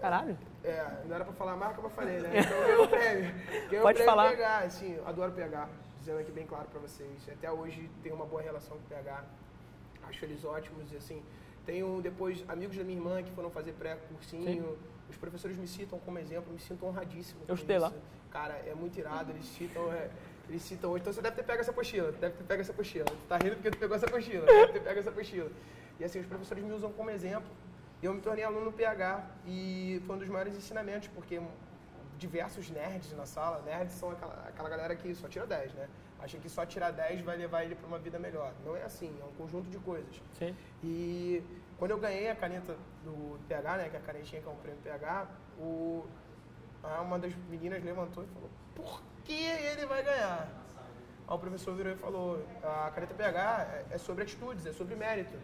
Caralho. 0.00 0.38
É, 0.64 1.02
não 1.06 1.14
era 1.14 1.24
pra 1.24 1.32
falar 1.34 1.52
a 1.52 1.56
marca, 1.56 1.80
mas 1.82 1.92
falei, 1.92 2.18
né? 2.20 2.30
Então 2.40 2.60
ganhei 2.60 2.76
o 2.76 2.88
prêmio. 2.88 3.34
Ganhei 3.68 3.80
Pode 3.80 3.80
o 3.80 3.82
prêmio 3.82 4.04
falar. 4.04 4.30
PH, 4.30 4.58
assim, 4.58 4.94
eu 4.94 5.06
adoro 5.06 5.32
PH. 5.32 5.68
Dizendo 6.00 6.18
aqui 6.20 6.30
bem 6.32 6.46
claro 6.46 6.66
pra 6.68 6.80
vocês. 6.80 7.08
Até 7.30 7.50
hoje 7.50 7.90
tenho 8.02 8.14
uma 8.14 8.24
boa 8.26 8.40
relação 8.42 8.76
com 8.76 8.82
o 8.84 8.88
PH. 8.88 9.24
Acho 10.08 10.24
eles 10.24 10.44
ótimos, 10.44 10.92
e 10.92 10.96
assim. 10.96 11.22
Tenho 11.66 12.00
depois 12.00 12.42
amigos 12.48 12.76
da 12.78 12.84
minha 12.84 12.96
irmã 12.98 13.22
que 13.22 13.30
foram 13.32 13.50
fazer 13.50 13.72
pré-cursinho. 13.72 14.78
Os 15.10 15.16
professores 15.16 15.56
me 15.56 15.66
citam 15.66 15.98
como 15.98 16.18
exemplo, 16.18 16.52
me 16.52 16.58
sinto 16.58 16.86
honradíssimo. 16.86 17.40
Eu 17.46 17.54
estudei 17.54 17.78
lá. 17.78 17.92
Cara, 18.30 18.54
é 18.66 18.74
muito 18.74 18.98
irado, 18.98 19.32
eles 19.32 19.44
citam. 19.46 19.92
É, 19.92 20.08
Eles 20.48 20.62
citam 20.62 20.90
hoje. 20.90 21.02
Então 21.02 21.12
você 21.12 21.20
deve 21.20 21.36
ter 21.36 21.42
pego 21.42 21.60
essa 21.60 21.70
apostila, 21.70 22.10
deve 22.12 22.36
ter 22.36 22.44
pego 22.44 22.60
essa 22.62 22.72
apostila. 22.72 23.04
Tu 23.04 23.16
tá 23.28 23.36
rindo 23.36 23.56
porque 23.56 23.70
tu 23.70 23.78
pegou 23.78 23.96
essa 23.96 24.06
apostila, 24.06 24.46
deve 24.46 24.72
ter 24.72 24.80
pego 24.80 25.00
essa 25.00 25.10
apostila. 25.10 25.50
E 26.00 26.04
assim, 26.04 26.20
os 26.20 26.26
professores 26.26 26.64
me 26.64 26.72
usam 26.72 26.90
como 26.92 27.10
exemplo. 27.10 27.48
Eu 28.02 28.14
me 28.14 28.20
tornei 28.20 28.44
aluno 28.44 28.66
no 28.66 28.72
PH 28.72 29.24
e 29.46 30.00
foi 30.06 30.16
um 30.16 30.18
dos 30.18 30.28
maiores 30.28 30.54
ensinamentos, 30.54 31.08
porque 31.08 31.40
diversos 32.16 32.70
nerds 32.70 33.12
na 33.12 33.26
sala, 33.26 33.62
nerds 33.62 33.94
são 33.94 34.10
aquela, 34.10 34.44
aquela 34.48 34.68
galera 34.68 34.94
que 34.94 35.14
só 35.14 35.28
tira 35.28 35.46
10, 35.46 35.74
né? 35.74 35.88
Acha 36.20 36.36
que 36.38 36.48
só 36.48 36.66
tirar 36.66 36.90
10 36.90 37.20
vai 37.20 37.36
levar 37.36 37.64
ele 37.64 37.76
para 37.76 37.86
uma 37.86 37.98
vida 37.98 38.18
melhor. 38.18 38.52
Não 38.64 38.76
é 38.76 38.82
assim, 38.82 39.16
é 39.20 39.24
um 39.24 39.32
conjunto 39.34 39.70
de 39.70 39.78
coisas. 39.78 40.20
Sim. 40.36 40.54
E 40.82 41.42
quando 41.78 41.92
eu 41.92 41.98
ganhei 41.98 42.28
a 42.28 42.34
caneta 42.34 42.76
do 43.04 43.38
PH, 43.48 43.76
né, 43.76 43.88
que 43.88 43.96
é 43.96 43.98
a 44.00 44.02
canetinha 44.02 44.42
que 44.42 44.48
é 44.48 44.50
um 44.50 44.56
prêmio 44.56 44.80
PH, 44.82 45.28
o, 45.58 46.04
uma 47.02 47.18
das 47.18 47.32
meninas 47.48 47.82
levantou 47.84 48.24
e 48.24 48.26
falou, 48.26 48.50
por 48.74 49.02
que 49.24 49.44
ele 49.44 49.86
vai 49.86 50.02
ganhar? 50.02 50.48
Aí 51.28 51.34
o 51.34 51.38
professor 51.38 51.74
virou 51.74 51.92
e 51.92 51.96
falou, 51.96 52.44
a 52.64 52.90
caneta 52.90 53.14
PH 53.14 53.62
é, 53.90 53.94
é 53.94 53.98
sobre 53.98 54.24
atitudes, 54.24 54.66
é 54.66 54.72
sobre 54.72 54.96
mérito. 54.96 55.36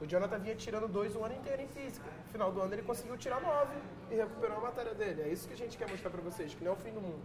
O 0.00 0.06
Jonathan 0.06 0.38
vinha 0.38 0.54
tirando 0.56 0.88
dois 0.88 1.14
o 1.14 1.22
ano 1.24 1.34
inteiro 1.34 1.60
em 1.62 1.68
física. 1.68 2.06
No 2.26 2.32
final 2.32 2.50
do 2.52 2.60
ano 2.62 2.72
ele 2.74 2.82
conseguiu 2.82 3.16
tirar 3.18 3.40
nove 3.40 3.74
e 4.10 4.14
recuperou 4.14 4.56
a 4.58 4.60
matéria 4.60 4.94
dele. 4.94 5.22
É 5.22 5.28
isso 5.28 5.46
que 5.46 5.54
a 5.54 5.56
gente 5.56 5.76
quer 5.76 5.88
mostrar 5.90 6.08
pra 6.10 6.20
vocês, 6.22 6.54
que 6.54 6.64
não 6.64 6.72
é 6.72 6.74
o 6.74 6.78
fim 6.78 6.90
do 6.92 7.00
mundo. 7.00 7.20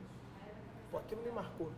Pô, 0.92 0.98
aquilo 0.98 1.22
me 1.22 1.32
marcou. 1.32 1.72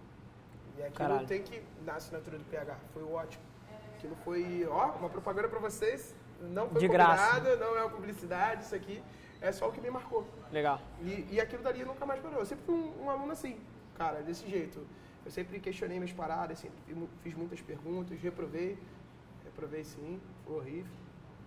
E 0.77 0.81
aquilo 0.81 0.95
Caralho. 0.97 1.27
tem 1.27 1.43
que, 1.43 1.61
na 1.85 1.93
assinatura 1.95 2.37
do 2.37 2.45
PH, 2.45 2.75
foi 2.93 3.03
ótimo. 3.03 3.43
Aquilo 3.95 4.15
foi, 4.23 4.65
ó, 4.69 4.91
uma 4.93 5.09
propaganda 5.09 5.47
pra 5.47 5.59
vocês. 5.59 6.15
Não 6.41 6.67
foi 6.69 6.81
De 6.81 6.87
graça. 6.87 7.39
não 7.57 7.77
é 7.77 7.81
uma 7.83 7.89
publicidade, 7.89 8.63
isso 8.63 8.75
aqui. 8.75 9.03
É 9.39 9.51
só 9.51 9.69
o 9.69 9.71
que 9.71 9.79
me 9.81 9.89
marcou. 9.91 10.25
Legal. 10.51 10.79
E, 11.01 11.27
e 11.31 11.39
aquilo 11.39 11.61
dali 11.61 11.83
nunca 11.85 12.05
mais 12.07 12.19
parou. 12.21 12.39
Eu 12.39 12.45
sempre 12.45 12.65
fui 12.65 12.75
um, 12.75 13.03
um 13.05 13.09
aluno 13.09 13.31
assim, 13.31 13.59
cara, 13.95 14.21
desse 14.21 14.47
jeito. 14.47 14.85
Eu 15.23 15.31
sempre 15.31 15.59
questionei 15.59 15.99
minhas 15.99 16.13
paradas, 16.15 16.57
sempre 16.59 16.77
fiz 16.87 16.95
mu- 16.97 17.09
fiz 17.21 17.33
muitas 17.35 17.61
perguntas, 17.61 18.19
reprovei. 18.19 18.77
Reprovei 19.45 19.83
sim, 19.83 20.19
horrível, 20.55 20.91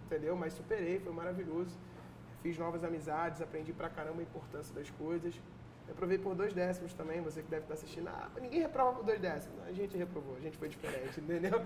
entendeu? 0.07 0.37
Mas 0.37 0.53
superei, 0.53 0.99
foi 1.01 1.13
maravilhoso. 1.13 1.77
Fiz 2.43 2.59
novas 2.59 2.83
amizades, 2.85 3.43
aprendi 3.43 3.73
pra 3.73 3.89
caramba 3.89 4.21
a 4.21 4.23
importância 4.23 4.75
das 4.75 4.91
coisas. 4.91 5.35
Reprovei 5.87 6.19
por 6.19 6.35
dois 6.35 6.55
décimos 6.55 6.95
também, 6.95 7.21
você 7.21 7.43
que 7.43 7.51
deve 7.51 7.63
estar 7.63 7.75
assistindo. 7.75 8.09
Ah, 8.09 8.31
ninguém 8.41 8.61
reprova 8.61 8.93
por 8.95 9.05
dois 9.05 9.21
décimos. 9.21 9.59
A 9.67 9.73
gente 9.73 9.97
reprovou, 9.97 10.37
a 10.37 10.41
gente 10.41 10.57
foi 10.57 10.69
diferente, 10.69 11.19
entendeu? 11.21 11.61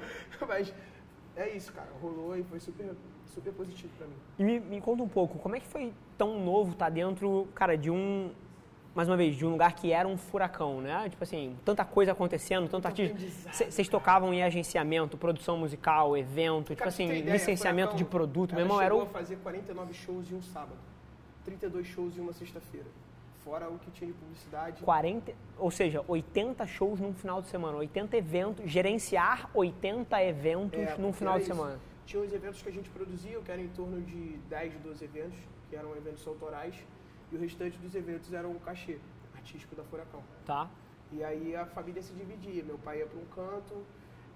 Mas 0.48 0.74
é 1.36 1.48
isso, 1.50 1.72
cara. 1.72 1.90
Rolou 2.00 2.36
e 2.36 2.42
foi 2.44 2.58
super, 2.58 2.94
super 3.26 3.52
positivo 3.52 3.92
pra 3.98 4.06
mim. 4.06 4.16
E 4.38 4.44
me, 4.44 4.60
me 4.60 4.80
conta 4.80 5.02
um 5.02 5.08
pouco, 5.08 5.38
como 5.38 5.54
é 5.54 5.60
que 5.60 5.66
foi 5.66 5.92
tão 6.16 6.42
novo 6.42 6.72
estar 6.72 6.88
dentro, 6.90 7.46
cara, 7.54 7.76
de 7.76 7.90
um, 7.90 8.32
mais 8.94 9.08
uma 9.08 9.16
vez, 9.16 9.34
de 9.36 9.44
um 9.44 9.50
lugar 9.50 9.74
que 9.74 9.90
era 9.92 10.06
um 10.06 10.16
furacão, 10.16 10.80
né? 10.80 11.08
Tipo 11.10 11.24
assim, 11.24 11.56
tanta 11.64 11.84
coisa 11.84 12.12
acontecendo, 12.12 12.68
tanto 12.68 12.86
artista. 12.86 13.18
Vocês 13.52 13.88
tocavam 13.88 14.32
em 14.32 14.42
agenciamento, 14.42 15.16
produção 15.16 15.58
musical, 15.58 16.16
evento, 16.16 16.66
tipo 16.68 16.76
Cara, 16.78 16.82
pra 16.82 16.88
assim, 16.88 17.04
ideia, 17.08 17.32
licenciamento 17.32 17.92
Furacão, 17.92 17.96
de 17.98 18.04
produto. 18.04 18.54
Meu 18.54 18.62
irmão, 18.64 18.80
era 18.80 18.94
chegou 18.94 19.00
o 19.06 19.08
a 19.08 19.10
fazer 19.10 19.36
49 19.36 19.94
shows 19.94 20.30
em 20.30 20.36
um 20.36 20.42
sábado, 20.42 20.78
32 21.44 21.86
shows 21.86 22.16
em 22.16 22.20
uma 22.20 22.32
sexta-feira. 22.32 22.86
Fora 23.44 23.68
o 23.68 23.78
que 23.78 23.90
tinha 23.90 24.06
de 24.10 24.16
publicidade. 24.16 24.82
40, 24.82 25.32
ou 25.58 25.70
seja, 25.70 26.02
80 26.08 26.66
shows 26.66 26.98
num 26.98 27.12
final 27.12 27.42
de 27.42 27.48
semana, 27.48 27.76
80 27.76 28.16
eventos, 28.16 28.70
gerenciar 28.70 29.50
80 29.52 30.22
eventos 30.24 30.78
É, 30.80 30.96
num 30.96 31.12
final 31.12 31.34
de 31.34 31.44
isso. 31.44 31.52
semana. 31.52 31.78
Tinha 32.06 32.22
os 32.22 32.32
eventos 32.32 32.62
que 32.62 32.68
a 32.68 32.72
gente 32.72 32.88
produzia, 32.88 33.38
que 33.40 33.50
eram 33.50 33.62
em 33.62 33.68
torno 33.68 34.00
de 34.00 34.38
10, 34.48 34.74
12 34.82 35.04
eventos, 35.04 35.38
que 35.68 35.76
eram 35.76 35.94
eventos 35.96 36.26
autorais, 36.26 36.74
e 37.34 37.36
o 37.36 37.40
restante 37.40 37.76
dos 37.78 37.94
eventos 37.94 38.32
eram 38.32 38.52
o 38.52 38.60
cachê 38.60 38.98
artístico 39.34 39.74
da 39.74 39.82
Furacão. 39.82 40.22
Tá? 40.46 40.70
E 41.12 41.22
aí 41.22 41.54
a 41.56 41.66
família 41.66 42.00
se 42.00 42.12
dividia. 42.12 42.62
Meu 42.62 42.78
pai 42.78 42.98
ia 43.00 43.06
para 43.06 43.18
um 43.18 43.24
canto, 43.26 43.84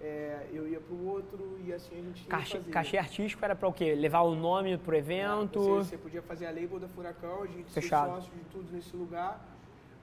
é, 0.01 0.49
eu 0.53 0.69
ia 0.69 0.81
para 0.81 0.95
o 0.95 1.07
outro, 1.07 1.59
e 1.65 1.73
assim 1.73 1.99
a 1.99 2.03
gente 2.03 2.25
Cachê, 2.27 2.59
cachê 2.61 2.99
artístico 2.99 3.45
era 3.45 3.55
pra 3.55 3.69
o 3.69 3.73
quê? 3.73 3.95
Levar 3.95 4.23
o 4.23 4.35
nome 4.35 4.77
pro 4.79 4.97
evento. 4.97 5.61
Você, 5.61 5.91
você 5.91 5.99
podia 5.99 6.23
fazer 6.23 6.47
a 6.47 6.51
label 6.51 6.81
da 6.81 6.89
Furacão, 6.89 7.43
a 7.43 7.47
gente 7.47 7.71
Fechado. 7.71 8.17
sócio 8.17 8.33
de 8.33 8.45
tudo 8.51 8.73
nesse 8.73 8.95
lugar. 8.97 9.41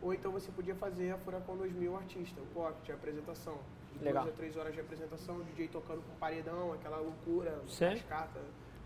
Ou 0.01 0.13
então 0.13 0.31
você 0.31 0.51
podia 0.51 0.75
fazer 0.75 1.11
a 1.11 1.17
Furacão 1.17 1.57
2000 1.57 1.95
artista, 1.97 2.41
o 2.41 2.45
pocket, 2.47 2.89
a 2.89 2.93
apresentação. 2.93 3.57
De 3.93 4.03
Legal. 4.03 4.23
duas 4.23 4.33
a 4.33 4.37
três 4.37 4.57
horas 4.57 4.73
de 4.73 4.81
apresentação, 4.81 5.37
o 5.37 5.43
DJ 5.45 5.69
tocando 5.69 6.01
com 6.01 6.15
paredão, 6.17 6.73
aquela 6.73 6.97
loucura, 6.97 7.61
Sim. 7.65 7.91
cascata, 7.91 8.41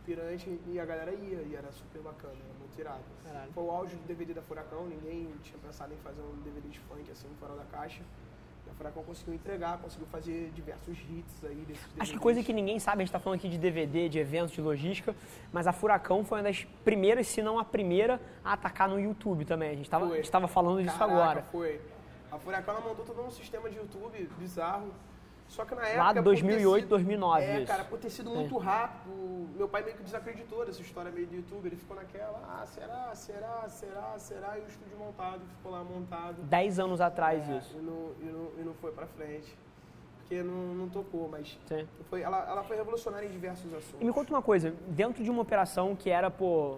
pirante, 0.09 0.59
e 0.65 0.79
a 0.79 0.85
galera 0.85 1.11
ia, 1.11 1.41
e 1.47 1.55
era 1.55 1.71
super 1.71 2.01
bacana, 2.01 2.33
era 2.33 2.59
muito 2.59 2.79
irado. 2.79 3.03
Caralho. 3.23 3.51
Foi 3.53 3.63
o 3.63 3.69
auge 3.69 3.95
do 3.95 4.07
DVD 4.07 4.33
da 4.33 4.41
Furacão, 4.41 4.87
ninguém 4.87 5.29
tinha 5.43 5.59
pensado 5.59 5.93
em 5.93 5.97
fazer 5.97 6.21
um 6.21 6.41
DVD 6.41 6.67
de 6.67 6.79
funk 6.79 7.11
assim, 7.11 7.27
fora 7.39 7.53
da 7.53 7.63
caixa. 7.65 8.01
E 8.65 8.69
a 8.71 8.73
Furacão 8.73 9.03
conseguiu 9.03 9.35
entregar, 9.35 9.77
conseguiu 9.77 10.07
fazer 10.07 10.51
diversos 10.55 10.97
hits 10.97 11.43
aí 11.43 11.63
desses 11.67 11.83
Acho 11.83 11.93
que 11.93 11.99
DVDs. 11.99 12.19
coisa 12.19 12.43
que 12.43 12.51
ninguém 12.51 12.79
sabe, 12.79 12.97
a 12.97 13.05
gente 13.05 13.09
está 13.09 13.19
falando 13.19 13.37
aqui 13.37 13.49
de 13.49 13.59
DVD, 13.59 14.09
de 14.09 14.17
eventos, 14.17 14.51
de 14.51 14.61
logística, 14.61 15.15
mas 15.53 15.67
a 15.67 15.71
Furacão 15.71 16.25
foi 16.25 16.39
uma 16.39 16.45
das 16.45 16.63
primeiras, 16.83 17.27
se 17.27 17.43
não 17.43 17.59
a 17.59 17.63
primeira, 17.63 18.19
a 18.43 18.53
atacar 18.53 18.89
no 18.89 18.99
YouTube 18.99 19.45
também. 19.45 19.69
A 19.69 19.75
gente 19.75 19.89
Foi. 19.89 20.19
estava 20.19 20.47
falando 20.47 20.81
disso 20.81 20.97
Caraca, 20.97 21.21
agora. 21.21 21.43
foi. 21.51 21.79
A 22.31 22.37
Furacão 22.39 22.75
ela 22.75 22.83
montou 22.87 23.05
todo 23.05 23.21
um 23.21 23.31
sistema 23.31 23.69
de 23.69 23.77
YouTube 23.77 24.27
bizarro. 24.39 24.91
Só 25.49 25.65
que 25.65 25.73
na 25.75 25.81
época. 25.81 25.97
Lá 25.97 26.07
por 26.09 26.13
ter 26.13 26.21
2008, 26.21 26.81
sido- 26.83 26.89
2009 26.89 27.43
É, 27.43 27.57
isso. 27.57 27.67
cara, 27.67 27.83
por 27.83 27.99
ter 27.99 28.09
sido 28.11 28.29
muito 28.29 28.55
rápido, 28.57 29.49
meu 29.57 29.67
pai 29.67 29.83
meio 29.83 29.97
que 29.97 30.03
desacreditou 30.03 30.65
dessa 30.65 30.81
história 30.81 31.11
meio 31.11 31.25
do 31.27 31.35
YouTube. 31.35 31.65
Ele 31.65 31.75
ficou 31.75 31.95
naquela, 31.97 32.39
ah, 32.47 32.65
será, 32.67 33.11
será, 33.15 33.67
será, 33.67 34.13
será? 34.19 34.57
E 34.59 34.61
o 34.61 34.67
estúdio 34.67 34.97
montado, 34.97 35.41
ficou 35.57 35.71
lá 35.71 35.83
montado. 35.83 36.41
10 36.43 36.79
anos 36.79 37.01
atrás 37.01 37.49
É, 37.49 37.57
isso. 37.57 37.75
E 37.77 37.81
não, 37.81 38.11
e, 38.21 38.25
não, 38.31 38.51
e 38.59 38.63
não 38.63 38.73
foi 38.75 38.91
pra 38.91 39.07
frente. 39.07 39.57
Porque 40.19 40.43
não, 40.43 40.75
não 40.75 40.87
tocou, 40.89 41.27
mas 41.27 41.57
Sim. 41.67 41.87
foi, 42.07 42.21
ela, 42.21 42.47
ela 42.47 42.63
foi 42.63 42.77
revolucionária 42.77 43.25
em 43.25 43.31
diversos 43.31 43.73
assuntos. 43.73 43.99
E 43.99 44.05
me 44.05 44.13
conta 44.13 44.31
uma 44.31 44.43
coisa, 44.43 44.71
dentro 44.87 45.23
de 45.23 45.29
uma 45.31 45.41
operação 45.41 45.95
que 45.95 46.11
era, 46.11 46.29
pô, 46.29 46.77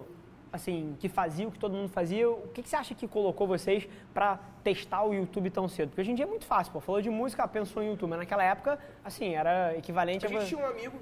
assim, 0.52 0.94
que 1.00 1.08
fazia 1.08 1.48
o 1.48 1.50
que 1.50 1.58
todo 1.58 1.72
mundo 1.72 1.88
fazia, 1.88 2.30
o 2.30 2.48
que, 2.48 2.62
que 2.62 2.68
você 2.68 2.76
acha 2.76 2.94
que 2.94 3.08
colocou 3.08 3.46
vocês 3.46 3.88
pra 4.12 4.38
testar 4.62 5.02
o 5.02 5.14
YouTube 5.14 5.50
tão 5.50 5.66
cedo? 5.66 5.88
Porque 5.88 6.02
hoje 6.02 6.12
em 6.12 6.14
dia 6.14 6.26
é 6.26 6.28
muito 6.28 6.44
fácil, 6.44 6.72
pô, 6.72 6.80
falou 6.80 7.00
de 7.00 7.08
música, 7.08 7.48
pensou 7.48 7.82
em 7.82 7.88
YouTube, 7.88 8.10
mas 8.10 8.18
naquela 8.20 8.44
época, 8.44 8.78
assim, 9.02 9.34
era 9.34 9.76
equivalente 9.76 10.26
A 10.26 10.28
a... 10.28 10.32
gente 10.32 10.46
tinha 10.46 10.60
um 10.60 10.66
amigo, 10.66 10.98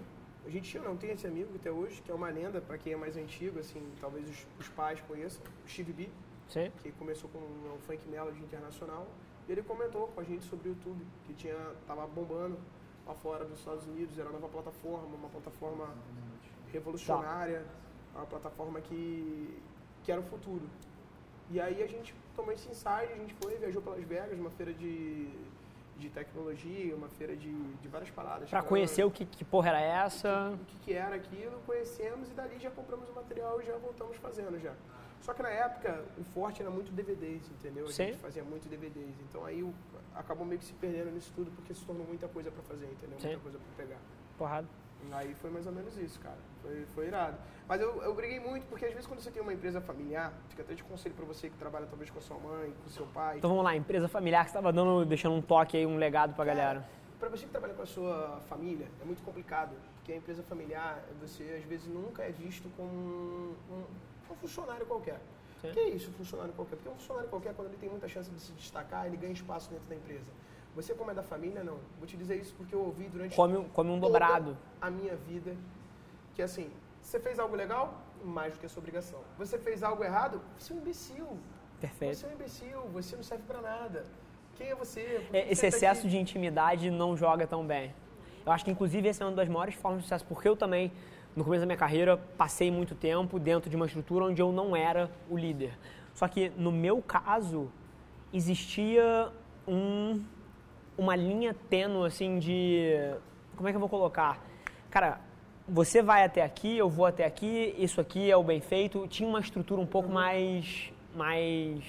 a 0.47 0.51
gente 0.51 0.71
tinha, 0.71 0.83
não 0.83 0.97
tem 0.97 1.11
esse 1.11 1.27
amigo 1.27 1.51
até 1.57 1.71
hoje, 1.71 2.01
que 2.01 2.11
é 2.11 2.15
uma 2.15 2.29
lenda, 2.31 2.61
pra 2.61 2.79
quem 2.79 2.93
é 2.93 2.97
mais 2.97 3.17
antigo, 3.17 3.59
assim, 3.59 3.83
talvez 4.01 4.29
os, 4.31 4.47
os 4.61 4.69
pais 4.69 5.01
conheçam, 5.01 5.43
o 5.67 5.69
Steve 5.69 5.93
B, 5.93 6.09
Sim. 6.49 6.71
que 6.81 6.93
começou 6.93 7.29
com 7.31 7.39
um 7.39 7.79
funk 7.87 8.09
melody 8.09 8.39
internacional, 8.39 9.07
e 9.49 9.53
ele 9.53 9.63
comentou 9.63 10.07
com 10.09 10.21
a 10.21 10.25
gente 10.25 10.45
sobre 10.45 10.69
o 10.69 10.71
YouTube, 10.71 11.05
que 11.27 11.35
tinha, 11.35 11.57
tava 11.87 12.07
bombando 12.07 12.57
lá 13.05 13.15
fora 13.15 13.45
dos 13.45 13.59
Estados 13.59 13.85
Unidos, 13.89 14.17
era 14.17 14.29
uma 14.29 14.39
nova 14.39 14.49
plataforma, 14.49 15.17
uma 15.17 15.29
plataforma 15.29 15.89
revolucionária, 16.73 17.65
uma 18.15 18.27
plataforma 18.27 18.81
que, 18.81 19.61
que 20.05 20.13
era 20.13 20.21
o 20.21 20.25
futuro. 20.25 20.63
E 21.51 21.61
aí 21.61 21.83
a 21.83 21.87
gente 21.87 22.15
tomou 22.37 22.53
esse 22.53 22.69
insight, 22.69 23.13
a 23.13 23.17
gente 23.17 23.35
foi, 23.43 23.57
viajou 23.57 23.83
para 23.83 23.95
Las 23.95 24.05
Vegas, 24.05 24.39
uma 24.39 24.51
feira 24.51 24.73
de, 24.73 25.29
de 25.99 26.09
tecnologia, 26.11 26.95
uma 26.95 27.09
feira 27.09 27.35
de, 27.37 27.53
de 27.75 27.89
várias 27.89 28.11
paradas. 28.11 28.49
Pra 28.49 28.61
Tinha- 28.61 28.69
conhecer 28.69 29.05
o 29.05 29.11
que, 29.11 29.25
que 29.25 29.45
porra 29.45 29.71
era 29.71 29.81
essa... 29.81 30.51
o 30.55 30.65
que, 30.65 30.79
que 30.79 30.93
era 30.93 31.17
aquilo, 31.17 31.61
conhecemos 31.67 32.31
e 32.31 32.35
dali 32.35 32.59
já 32.61 32.71
compramos 32.71 33.09
o 33.09 33.13
material 33.13 33.61
e 33.61 33.67
já 33.67 33.77
voltamos 33.79 34.17
fazendo 34.19 34.61
já. 34.61 34.73
Só 35.23 35.35
que 35.35 35.43
na 35.43 35.51
época 35.51 36.03
o 36.19 36.25
forte 36.25 36.63
era 36.63 36.71
muito 36.71 36.91
DVDs, 36.93 37.43
entendeu? 37.51 37.87
A 37.87 37.93
Sim. 37.93 38.07
gente 38.07 38.19
fazia 38.19 38.43
muito 38.45 38.69
DVDs. 38.69 39.15
Então 39.29 39.45
aí 39.45 39.63
o- 39.63 39.75
acabou 40.15 40.47
meio 40.47 40.59
que 40.61 40.65
se 40.65 40.73
perdendo 40.75 41.11
nisso 41.11 41.31
tudo 41.35 41.51
porque 41.51 41.75
se 41.75 41.85
tornou 41.85 42.07
muita 42.07 42.27
coisa 42.29 42.51
pra 42.51 42.63
fazer, 42.63 42.87
entendeu? 42.87 43.19
Sim. 43.21 43.27
Muita 43.29 43.43
coisa 43.43 43.59
pra 43.59 43.85
pegar. 43.85 43.99
Porrada. 44.39 44.67
Aí 45.13 45.35
foi 45.35 45.51
mais 45.51 45.67
ou 45.67 45.73
menos 45.73 45.97
isso, 45.99 46.19
cara. 46.21 46.37
Foi, 46.63 46.85
foi 46.95 47.07
irado. 47.07 47.37
Mas 47.69 47.81
eu, 47.81 48.03
eu 48.03 48.15
briguei 48.15 48.39
muito 48.41 48.67
porque 48.67 48.85
às 48.85 48.93
vezes 48.93 49.07
quando 49.07 49.21
você 49.21 49.31
tem 49.31 49.43
uma 49.43 49.53
empresa 49.53 49.81
familiar, 49.81 50.33
fica 50.49 50.63
até 50.63 50.75
de 50.75 50.83
conselho 50.85 51.15
pra 51.15 51.25
você 51.25 51.49
que 51.49 51.57
trabalha 51.57 51.87
talvez 51.87 52.11
com 52.11 52.19
a 52.19 52.23
sua 52.23 52.39
mãe, 52.39 52.73
com 52.83 52.87
o 52.87 52.91
seu 52.91 53.07
pai. 53.07 53.39
Então 53.39 53.51
vamos 53.51 53.65
lá, 53.65 53.75
empresa 53.77 54.09
familiar 54.09 54.45
que 54.45 54.51
você 54.51 54.59
estava 54.59 54.73
dando, 54.73 55.05
deixando 55.05 55.35
um 55.35 55.43
toque 55.43 55.77
aí, 55.77 55.87
um 55.87 55.97
legado 55.97 56.35
pra 56.35 56.45
galera. 56.45 56.87
Para 57.19 57.29
você 57.29 57.45
que 57.45 57.51
trabalha 57.51 57.75
com 57.75 57.83
a 57.83 57.87
sua 57.87 58.41
família, 58.49 58.87
é 59.01 59.05
muito 59.05 59.23
complicado, 59.23 59.73
porque 59.97 60.13
a 60.13 60.17
empresa 60.17 60.43
familiar, 60.45 61.03
você 61.21 61.43
às 61.63 61.65
vezes 61.65 61.87
nunca 61.89 62.23
é 62.23 62.31
visto 62.31 62.69
como 62.77 62.89
um, 62.91 63.55
um- 63.71 64.33
um 64.33 64.37
funcionário 64.37 64.87
qualquer. 64.87 65.21
Sim. 65.61 65.69
O 65.69 65.73
que 65.73 65.81
é 65.81 65.89
isso, 65.91 66.11
funcionário 66.13 66.53
qualquer? 66.55 66.77
Porque 66.77 66.89
um 66.89 66.95
funcionário 66.95 67.29
qualquer, 67.29 67.53
quando 67.55 67.69
ele 67.69 67.77
tem 67.77 67.91
muita 67.91 68.09
chance 68.09 68.31
de 68.31 68.41
se 68.41 68.53
destacar, 68.53 69.07
ele 69.07 69.19
ganha 69.19 69.33
espaço 69.35 69.69
dentro 69.71 69.85
da 69.87 69.95
empresa. 69.95 70.25
Você, 70.81 70.95
como 70.95 71.11
é 71.11 71.15
da 71.15 71.23
família, 71.23 71.63
não. 71.63 71.77
Vou 71.99 72.07
te 72.07 72.17
dizer 72.17 72.37
isso 72.37 72.55
porque 72.57 72.75
eu 72.75 72.81
ouvi 72.81 73.07
durante 73.07 73.37
Come, 73.37 73.67
come 73.75 73.91
um 73.91 74.01
dobrado. 74.01 74.57
a 74.81 74.91
minha 74.91 75.15
vida, 75.15 75.55
que 76.35 76.41
assim, 76.41 76.71
você 77.03 77.21
fez 77.21 77.39
algo 77.39 77.55
legal, 77.55 78.01
mais 78.25 78.55
do 78.55 78.61
que 78.61 78.65
a 78.65 78.69
sua 78.69 78.81
obrigação. 78.81 79.21
Você 79.37 79.59
fez 79.59 79.83
algo 79.83 80.03
errado, 80.03 80.41
você 80.59 80.73
é 80.73 80.77
um 80.77 80.79
imbecil. 80.79 81.27
Perfeito. 81.79 82.17
Você 82.17 82.25
é 82.25 82.29
um 82.31 82.33
imbecil, 82.33 82.81
você 82.95 83.15
não 83.15 83.23
serve 83.23 83.45
pra 83.47 83.61
nada. 83.61 84.07
Quem 84.57 84.69
é 84.69 84.75
você? 84.75 85.27
Que 85.31 85.37
É, 85.37 85.43
você 85.45 85.53
Esse 85.53 85.61
tá 85.63 85.69
excesso 85.69 86.09
de 86.09 86.17
intimidade 86.17 86.91
não 86.91 87.15
joga 87.15 87.47
tão 87.47 87.67
bem. 87.67 87.95
Eu 88.47 88.51
acho 88.51 88.65
que, 88.65 88.71
inclusive, 88.71 89.07
essa 89.07 89.23
é 89.23 89.27
uma 89.27 89.37
das 89.37 89.49
maiores 89.51 89.75
formas 89.75 90.01
de 90.01 90.05
sucesso, 90.05 90.25
porque 90.25 90.49
eu 90.49 90.57
também, 90.57 90.91
no 91.37 91.45
começo 91.45 91.61
da 91.61 91.67
minha 91.67 91.77
carreira, 91.77 92.17
passei 92.39 92.71
muito 92.71 92.95
tempo 92.95 93.39
dentro 93.39 93.69
de 93.69 93.77
uma 93.77 93.85
estrutura 93.85 94.25
onde 94.25 94.41
eu 94.41 94.51
não 94.51 94.75
era 94.75 95.11
o 95.29 95.37
líder. 95.37 95.79
Só 96.15 96.27
que, 96.27 96.49
no 96.57 96.73
meu 96.73 97.03
caso, 97.03 97.71
existia 98.33 99.31
um, 99.69 100.23
uma 101.01 101.17
linha 101.17 101.55
tênue, 101.69 102.07
assim, 102.07 102.39
de. 102.39 102.93
Como 103.57 103.69
é 103.69 103.73
que 103.73 103.77
eu 103.77 103.81
vou 103.81 103.89
colocar? 103.89 104.39
Cara, 104.91 105.19
você 105.69 106.03
vai 106.03 106.25
até 106.25 106.43
aqui, 106.43 106.77
eu 106.77 106.89
vou 106.89 107.07
até 107.07 107.25
aqui, 107.25 107.75
isso 107.79 108.01
aqui 108.01 108.31
é 108.31 108.37
o 108.37 108.43
bem 108.43 108.61
feito. 108.61 109.07
Tinha 109.09 109.29
uma 109.29 109.41
estrutura 109.41 109.81
um 109.81 109.87
pouco 109.87 110.09
Uhum. 110.09 110.15
mais. 110.15 110.93
mais 111.15 111.83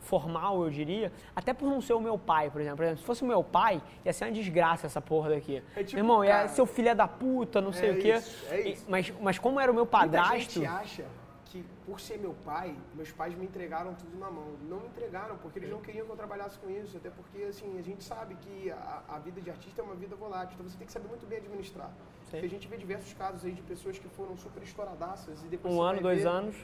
formal, 0.00 0.64
eu 0.64 0.68
diria. 0.70 1.12
Até 1.34 1.54
por 1.54 1.66
não 1.70 1.80
ser 1.80 1.92
o 1.94 2.00
meu 2.00 2.18
pai, 2.18 2.50
por 2.50 2.60
exemplo. 2.60 2.76
Por 2.78 2.82
exemplo, 2.82 3.00
se 3.00 3.06
fosse 3.06 3.22
o 3.22 3.26
meu 3.26 3.42
pai, 3.42 3.80
ia 4.04 4.12
ser 4.12 4.24
uma 4.24 4.32
desgraça 4.32 4.86
essa 4.86 5.00
porra 5.00 5.30
daqui. 5.30 5.62
É 5.76 5.84
tipo, 5.84 5.94
meu 5.94 6.04
irmão, 6.04 6.24
ia 6.24 6.32
cara, 6.32 6.48
ser 6.48 6.60
o 6.60 6.66
filho 6.66 6.88
é 6.88 6.94
da 6.94 7.06
puta, 7.06 7.60
não 7.60 7.72
sei 7.72 7.90
é 7.90 7.92
o 7.92 7.98
quê. 7.98 8.14
isso, 8.14 8.46
é 8.50 8.60
isso. 8.68 8.84
Mas, 8.88 9.12
mas 9.20 9.38
como 9.38 9.60
era 9.60 9.70
o 9.70 9.74
meu 9.74 9.84
Muita 9.84 9.98
padrasto. 9.98 10.54
gente 10.60 10.66
acha 10.66 11.04
que 11.52 11.62
por 11.84 12.00
ser 12.00 12.18
meu 12.18 12.34
pai, 12.46 12.74
meus 12.94 13.12
pais 13.12 13.34
me 13.34 13.44
entregaram 13.44 13.94
tudo 13.94 14.18
na 14.18 14.30
mão. 14.30 14.56
Não 14.70 14.80
me 14.80 14.86
entregaram, 14.86 15.36
porque 15.36 15.58
eles 15.58 15.70
não 15.70 15.82
queriam 15.82 16.06
que 16.06 16.12
eu 16.12 16.16
trabalhasse 16.16 16.58
com 16.58 16.70
isso. 16.70 16.96
Até 16.96 17.10
porque, 17.10 17.42
assim, 17.42 17.78
a 17.78 17.82
gente 17.82 18.02
sabe 18.02 18.34
que 18.36 18.70
a, 18.70 19.02
a 19.06 19.18
vida 19.18 19.38
de 19.38 19.50
artista 19.50 19.82
é 19.82 19.84
uma 19.84 19.94
vida 19.94 20.16
volátil. 20.16 20.54
Então 20.54 20.66
você 20.66 20.78
tem 20.78 20.86
que 20.86 20.92
saber 20.92 21.08
muito 21.08 21.26
bem 21.26 21.38
administrar. 21.38 21.90
Sim. 22.24 22.30
Porque 22.30 22.46
a 22.46 22.48
gente 22.48 22.66
vê 22.66 22.78
diversos 22.78 23.12
casos 23.12 23.44
aí 23.44 23.52
de 23.52 23.60
pessoas 23.60 23.98
que 23.98 24.08
foram 24.08 24.34
super 24.38 24.62
estouradaças 24.62 25.42
e 25.44 25.48
depois 25.48 25.74
Um 25.74 25.82
ano, 25.82 26.00
dois 26.00 26.22
ver, 26.22 26.28
anos, 26.28 26.56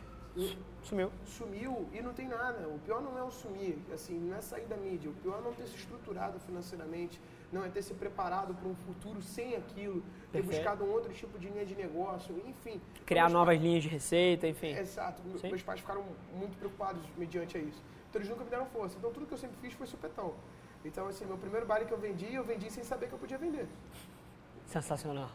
sumiu. 0.82 1.10
Sumiu 1.26 1.86
e 1.92 2.00
não 2.00 2.14
tem 2.14 2.26
nada. 2.26 2.66
O 2.68 2.78
pior 2.78 3.02
não 3.02 3.18
é 3.18 3.22
o 3.22 3.30
sumir, 3.30 3.76
assim, 3.92 4.18
não 4.18 4.36
é 4.36 4.40
sair 4.40 4.64
da 4.66 4.76
mídia. 4.76 5.10
O 5.10 5.14
pior 5.14 5.38
é 5.38 5.42
não 5.42 5.52
ter 5.52 5.66
se 5.66 5.76
estruturado 5.76 6.40
financeiramente, 6.40 7.20
não 7.52 7.64
é 7.64 7.68
ter 7.68 7.82
se 7.82 7.94
preparado 7.94 8.54
para 8.54 8.68
um 8.68 8.74
futuro 8.74 9.22
sem 9.22 9.56
aquilo, 9.56 10.00
ter 10.32 10.42
Perfeito. 10.42 10.56
buscado 10.56 10.84
um 10.84 10.90
outro 10.90 11.12
tipo 11.12 11.38
de 11.38 11.48
linha 11.48 11.64
de 11.64 11.74
negócio, 11.74 12.34
enfim. 12.46 12.80
Criar 13.06 13.30
novas 13.30 13.58
linhas 13.60 13.82
de 13.82 13.88
receita, 13.88 14.46
enfim. 14.46 14.68
Exato. 14.76 15.22
Sim. 15.38 15.48
Meus 15.48 15.62
pais 15.62 15.80
ficaram 15.80 16.04
muito 16.34 16.56
preocupados 16.58 17.02
mediante 17.16 17.56
a 17.56 17.60
isso. 17.60 17.82
Então 18.10 18.20
eles 18.20 18.28
nunca 18.30 18.44
me 18.44 18.50
deram 18.50 18.66
força. 18.66 18.96
Então 18.98 19.10
tudo 19.12 19.26
que 19.26 19.32
eu 19.32 19.38
sempre 19.38 19.56
fiz 19.60 19.72
foi 19.72 19.86
supetão. 19.86 20.34
Então, 20.84 21.06
assim, 21.08 21.24
meu 21.24 21.36
primeiro 21.36 21.66
baile 21.66 21.86
que 21.86 21.92
eu 21.92 21.98
vendi, 21.98 22.32
eu 22.32 22.44
vendi 22.44 22.70
sem 22.70 22.84
saber 22.84 23.08
que 23.08 23.12
eu 23.14 23.18
podia 23.18 23.36
vender. 23.36 23.66
Sensacional. 24.66 25.30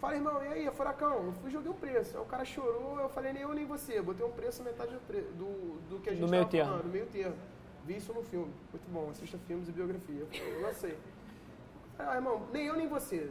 Falei, 0.00 0.18
irmão, 0.18 0.42
e 0.44 0.48
aí, 0.48 0.66
é 0.66 0.70
furacão? 0.70 1.24
Eu 1.26 1.32
fui 1.40 1.50
joguei 1.50 1.70
um 1.70 1.74
preço. 1.74 2.16
Aí 2.16 2.22
o 2.22 2.26
cara 2.26 2.44
chorou, 2.44 3.00
eu 3.00 3.08
falei, 3.08 3.32
nem 3.32 3.42
eu 3.42 3.54
nem 3.54 3.64
você. 3.64 4.00
Botei 4.02 4.24
um 4.24 4.30
preço 4.30 4.62
metade 4.62 4.92
do, 4.92 5.00
pre- 5.00 5.22
do, 5.22 5.80
do 5.88 6.00
que 6.00 6.10
a 6.10 6.12
gente 6.12 6.20
Do 6.20 6.28
meio 6.28 6.44
termo. 6.46 6.70
falando, 6.72 6.92
meio 6.92 7.06
termo. 7.06 7.34
Vi 7.86 7.96
isso 7.96 8.12
no 8.12 8.22
filme. 8.22 8.52
Muito 8.72 8.88
bom, 8.90 9.10
assista 9.10 9.38
filmes 9.46 9.68
e 9.68 9.72
biografia. 9.72 10.20
Eu 10.20 10.26
falei, 10.26 10.96
sei. 11.96 12.06
Ah, 12.06 12.14
irmão, 12.14 12.46
nem 12.52 12.66
eu 12.66 12.76
nem 12.76 12.88
você. 12.88 13.30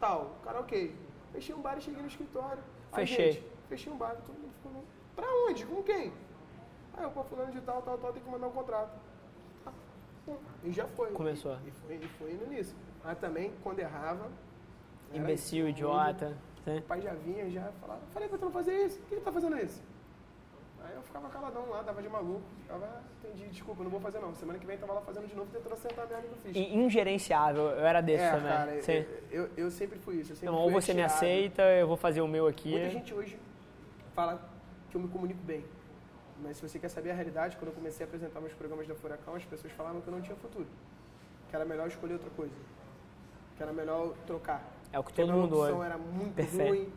Tal, 0.00 0.36
cara, 0.44 0.60
ok. 0.60 0.94
Fechei 1.32 1.54
um 1.54 1.60
bar 1.62 1.78
e 1.78 1.80
cheguei 1.80 2.00
no 2.02 2.08
escritório. 2.08 2.62
Aí, 2.92 3.06
Fechei. 3.06 3.32
gente, 3.32 3.46
fechei 3.68 3.92
um 3.92 3.96
bar, 3.96 4.16
todo 4.26 4.36
mundo 4.38 4.52
ficou, 4.62 4.84
pra 5.16 5.26
onde? 5.48 5.64
Com 5.64 5.82
quem? 5.82 6.12
Aí 6.94 7.04
eu, 7.04 7.10
pô, 7.10 7.24
fulano 7.24 7.50
de 7.52 7.60
tal, 7.62 7.80
tal, 7.82 7.96
tal, 7.98 8.12
tem 8.12 8.22
que 8.22 8.28
mandar 8.28 8.48
um 8.48 8.52
contrato. 8.52 8.98
Pô, 10.26 10.36
E 10.62 10.70
já 10.72 10.86
foi. 10.88 11.10
Começou. 11.12 11.56
E 11.66 11.70
foi, 11.70 11.96
e 11.96 12.08
foi 12.18 12.32
indo 12.32 12.46
nisso. 12.46 12.76
Mas 13.02 13.18
também, 13.18 13.52
quando 13.62 13.78
errava... 13.80 14.30
Imbecil, 15.12 15.68
idiota. 15.68 16.36
Sim. 16.64 16.78
O 16.78 16.82
pai 16.82 17.00
já 17.00 17.12
vinha, 17.14 17.50
já 17.50 17.72
falava, 17.80 18.00
falei 18.12 18.28
pra 18.28 18.38
tu 18.38 18.44
não 18.44 18.52
fazer 18.52 18.86
isso, 18.86 18.98
por 19.00 19.08
que 19.08 19.16
tu 19.16 19.22
tá 19.22 19.32
fazendo 19.32 19.58
isso? 19.58 19.82
Eu 21.02 21.06
ficava 21.06 21.28
caladão 21.30 21.68
lá, 21.68 21.82
dava 21.82 22.00
de 22.00 22.08
maluco, 22.08 22.42
ficava, 22.60 22.86
"Ah, 22.86 23.00
entendi, 23.18 23.48
desculpa, 23.48 23.82
não 23.82 23.90
vou 23.90 24.00
fazer 24.00 24.20
não. 24.20 24.32
Semana 24.36 24.56
que 24.58 24.64
vem 24.64 24.78
tava 24.78 24.92
lá 24.92 25.00
fazendo 25.00 25.26
de 25.26 25.34
novo, 25.34 25.50
tentando 25.52 25.72
acertar 25.72 26.04
a 26.04 26.08
merda 26.08 26.28
que 26.28 26.32
eu 26.32 26.36
fiz. 26.36 26.56
E 26.56 26.74
ingerenciável, 26.76 27.62
eu 27.64 27.84
era 27.84 28.00
desse 28.00 28.22
é, 28.22 28.30
também. 28.30 28.52
cara, 28.52 28.70
eu, 28.72 29.06
eu, 29.30 29.50
eu 29.56 29.70
sempre 29.70 29.98
fui 29.98 30.16
isso. 30.20 30.36
Sempre 30.36 30.54
ou 30.54 30.70
fui 30.70 30.80
você 30.80 30.94
me 30.94 31.02
atirado. 31.02 31.16
aceita, 31.18 31.62
eu 31.62 31.88
vou 31.88 31.96
fazer 31.96 32.20
o 32.20 32.28
meu 32.28 32.46
aqui. 32.46 32.70
Muita 32.70 32.90
gente 32.90 33.12
hoje 33.12 33.36
fala 34.14 34.40
que 34.90 34.96
eu 34.96 35.00
me 35.00 35.08
comunico 35.08 35.42
bem. 35.42 35.64
Mas 36.40 36.56
se 36.56 36.68
você 36.68 36.78
quer 36.78 36.88
saber 36.88 37.10
a 37.10 37.14
realidade, 37.14 37.56
quando 37.56 37.68
eu 37.68 37.74
comecei 37.74 38.04
a 38.04 38.08
apresentar 38.08 38.40
meus 38.40 38.52
programas 38.54 38.86
da 38.86 38.94
Furacão, 38.94 39.34
as 39.34 39.44
pessoas 39.44 39.72
falavam 39.72 40.00
que 40.00 40.06
eu 40.08 40.12
não 40.12 40.20
tinha 40.22 40.36
futuro. 40.36 40.66
Que 41.50 41.56
era 41.56 41.64
melhor 41.64 41.88
escolher 41.88 42.12
outra 42.14 42.30
coisa. 42.30 42.54
Que 43.56 43.62
era 43.62 43.72
melhor 43.72 44.14
trocar. 44.26 44.62
É 44.92 44.98
o 45.00 45.02
que 45.04 45.12
a 45.20 45.26
todo 45.26 45.32
mundo 45.32 45.56
locução 45.56 45.76
ouve. 45.78 45.86
era 45.86 45.98
muito 45.98 46.34
Perfeito. 46.34 46.68
ruim, 46.68 46.92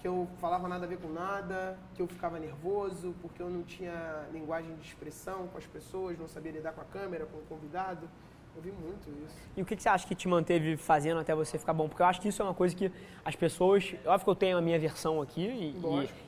que 0.00 0.08
eu 0.08 0.26
falava 0.40 0.66
nada 0.66 0.86
a 0.86 0.88
ver 0.88 0.98
com 0.98 1.08
nada, 1.08 1.78
que 1.94 2.00
eu 2.00 2.06
ficava 2.06 2.38
nervoso, 2.38 3.14
porque 3.20 3.42
eu 3.42 3.50
não 3.50 3.62
tinha 3.62 4.26
linguagem 4.32 4.74
de 4.76 4.86
expressão 4.86 5.46
com 5.48 5.58
as 5.58 5.66
pessoas, 5.66 6.18
não 6.18 6.26
sabia 6.26 6.52
lidar 6.52 6.72
com 6.72 6.80
a 6.80 6.84
câmera, 6.84 7.26
com 7.26 7.36
o 7.36 7.42
convidado. 7.42 8.08
Eu 8.56 8.62
vi 8.62 8.72
muito 8.72 9.08
isso. 9.24 9.38
E 9.56 9.62
o 9.62 9.64
que 9.64 9.74
que 9.76 9.82
você 9.82 9.88
acha 9.88 10.06
que 10.06 10.14
te 10.14 10.28
manteve 10.28 10.76
fazendo 10.76 11.20
até 11.20 11.34
você 11.34 11.58
ficar 11.58 11.72
bom? 11.72 11.88
Porque 11.88 12.02
eu 12.02 12.06
acho 12.06 12.20
que 12.20 12.28
isso 12.28 12.42
é 12.42 12.44
uma 12.44 12.54
coisa 12.54 12.74
que 12.74 12.90
as 13.24 13.34
pessoas. 13.34 13.94
Óbvio 14.04 14.24
que 14.24 14.30
eu 14.30 14.34
tenho 14.34 14.58
a 14.58 14.60
minha 14.60 14.78
versão 14.78 15.20
aqui 15.22 15.42
e, 15.46 15.76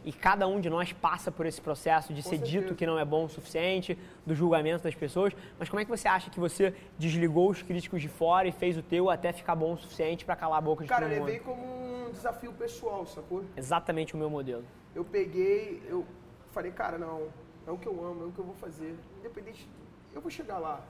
e, 0.04 0.11
e 0.11 0.12
cada 0.12 0.46
um 0.46 0.61
de 0.61 0.70
nós 0.70 0.92
passa 0.92 1.30
por 1.30 1.46
esse 1.46 1.61
processo 1.61 2.12
de 2.12 2.22
Com 2.22 2.28
ser 2.30 2.37
certeza. 2.38 2.61
dito 2.61 2.74
que 2.74 2.87
não 2.87 2.98
é 2.98 3.04
bom 3.04 3.24
o 3.24 3.28
suficiente, 3.28 3.98
do 4.24 4.35
julgamento 4.35 4.85
das 4.85 4.94
pessoas. 4.94 5.32
Mas 5.58 5.68
como 5.68 5.80
é 5.80 5.85
que 5.85 5.90
você 5.90 6.08
acha 6.08 6.30
que 6.30 6.40
você 6.40 6.74
desligou 6.98 7.50
os 7.50 7.62
críticos 7.62 8.00
de 8.00 8.08
fora 8.08 8.48
e 8.48 8.52
fez 8.52 8.76
o 8.78 8.82
teu 8.82 9.11
até 9.11 9.32
ficar 9.32 9.54
bom 9.54 9.74
o 9.74 9.78
suficiente 9.78 10.24
para 10.24 10.37
calar 10.37 10.58
a 10.58 10.62
boca 10.62 10.85
de 10.85 10.88
Cara, 10.88 11.06
todo 11.06 11.14
mundo? 11.14 11.26
levei 11.26 11.40
como 11.40 11.62
um 12.06 12.11
desafio 12.11 12.52
pessoal, 12.52 13.04
sacou? 13.06 13.44
Exatamente 13.56 14.14
o 14.14 14.16
meu 14.18 14.30
modelo. 14.30 14.64
Eu 14.94 15.04
peguei, 15.04 15.82
eu 15.88 16.06
falei, 16.50 16.70
cara, 16.70 16.98
não, 16.98 17.28
é 17.66 17.70
o 17.70 17.78
que 17.78 17.87
eu 17.88 18.04
amo, 18.04 18.24
é 18.24 18.26
o 18.26 18.32
que 18.32 18.38
eu 18.38 18.44
vou 18.44 18.54
fazer. 18.54 18.94
Independente, 19.20 19.68
eu 20.14 20.20
vou 20.20 20.30
chegar 20.30 20.58
lá. 20.58 20.80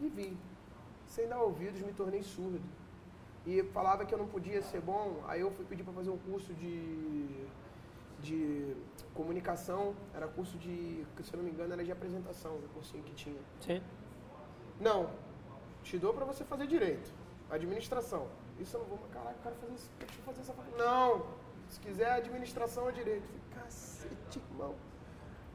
E 0.00 0.08
vim. 0.08 0.36
Sem 1.06 1.26
dar 1.26 1.40
ouvidos, 1.40 1.80
me 1.80 1.92
tornei 1.92 2.22
surdo. 2.22 2.60
E 3.46 3.62
falava 3.72 4.04
que 4.04 4.14
eu 4.14 4.18
não 4.18 4.26
podia 4.26 4.60
ser 4.62 4.80
bom, 4.80 5.22
aí 5.26 5.40
eu 5.40 5.50
fui 5.50 5.64
pedir 5.64 5.82
para 5.82 5.94
fazer 5.94 6.10
um 6.10 6.18
curso 6.18 6.52
de, 6.52 7.46
de 8.20 8.76
comunicação, 9.14 9.94
era 10.14 10.28
curso 10.28 10.58
de, 10.58 11.04
se 11.22 11.32
eu 11.32 11.38
não 11.38 11.44
me 11.44 11.50
engano, 11.50 11.72
era 11.72 11.82
de 11.82 11.90
apresentação, 11.90 12.56
o 12.56 12.68
cursinho 12.74 13.02
que 13.04 13.14
tinha. 13.14 13.40
Sim. 13.60 13.80
Não, 14.78 15.10
te 15.82 15.98
dou 15.98 16.12
para 16.12 16.26
você 16.26 16.44
fazer 16.44 16.66
direito, 16.66 17.10
administração. 17.50 18.28
Isso 18.60 18.76
eu 18.76 18.80
não 18.80 18.88
vou, 18.88 18.98
mas 19.00 19.12
caraca, 19.12 19.36
eu 19.38 19.42
quero 19.42 19.54
fazer 19.56 19.74
isso, 19.74 19.90
deixa 19.98 20.14
eu 20.18 20.24
fazer 20.24 20.40
essa 20.40 20.52
parte. 20.52 20.76
Não, 20.76 21.26
se 21.70 21.80
quiser 21.80 22.12
administração 22.12 22.84
ou 22.84 22.92
direito. 22.92 23.22
Eu 23.22 23.40
Falei, 23.50 23.64
cacete, 23.64 24.38
irmão. 24.50 24.74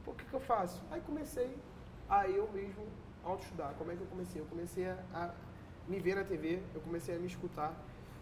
Por 0.03 0.15
que, 0.15 0.25
que 0.25 0.33
eu 0.33 0.39
faço? 0.39 0.81
Aí 0.89 1.01
comecei 1.01 1.55
a 2.09 2.27
eu 2.27 2.49
mesmo 2.51 2.87
autoestudar. 3.23 3.73
Como 3.77 3.91
é 3.91 3.95
que 3.95 4.01
eu 4.01 4.07
comecei? 4.07 4.41
Eu 4.41 4.45
comecei 4.45 4.85
a, 4.87 5.33
me 5.87 5.99
ver 5.99 6.15
na 6.15 6.23
TV, 6.23 6.59
eu 6.73 6.81
comecei 6.81 7.15
a 7.15 7.19
me 7.19 7.27
escutar, 7.27 7.73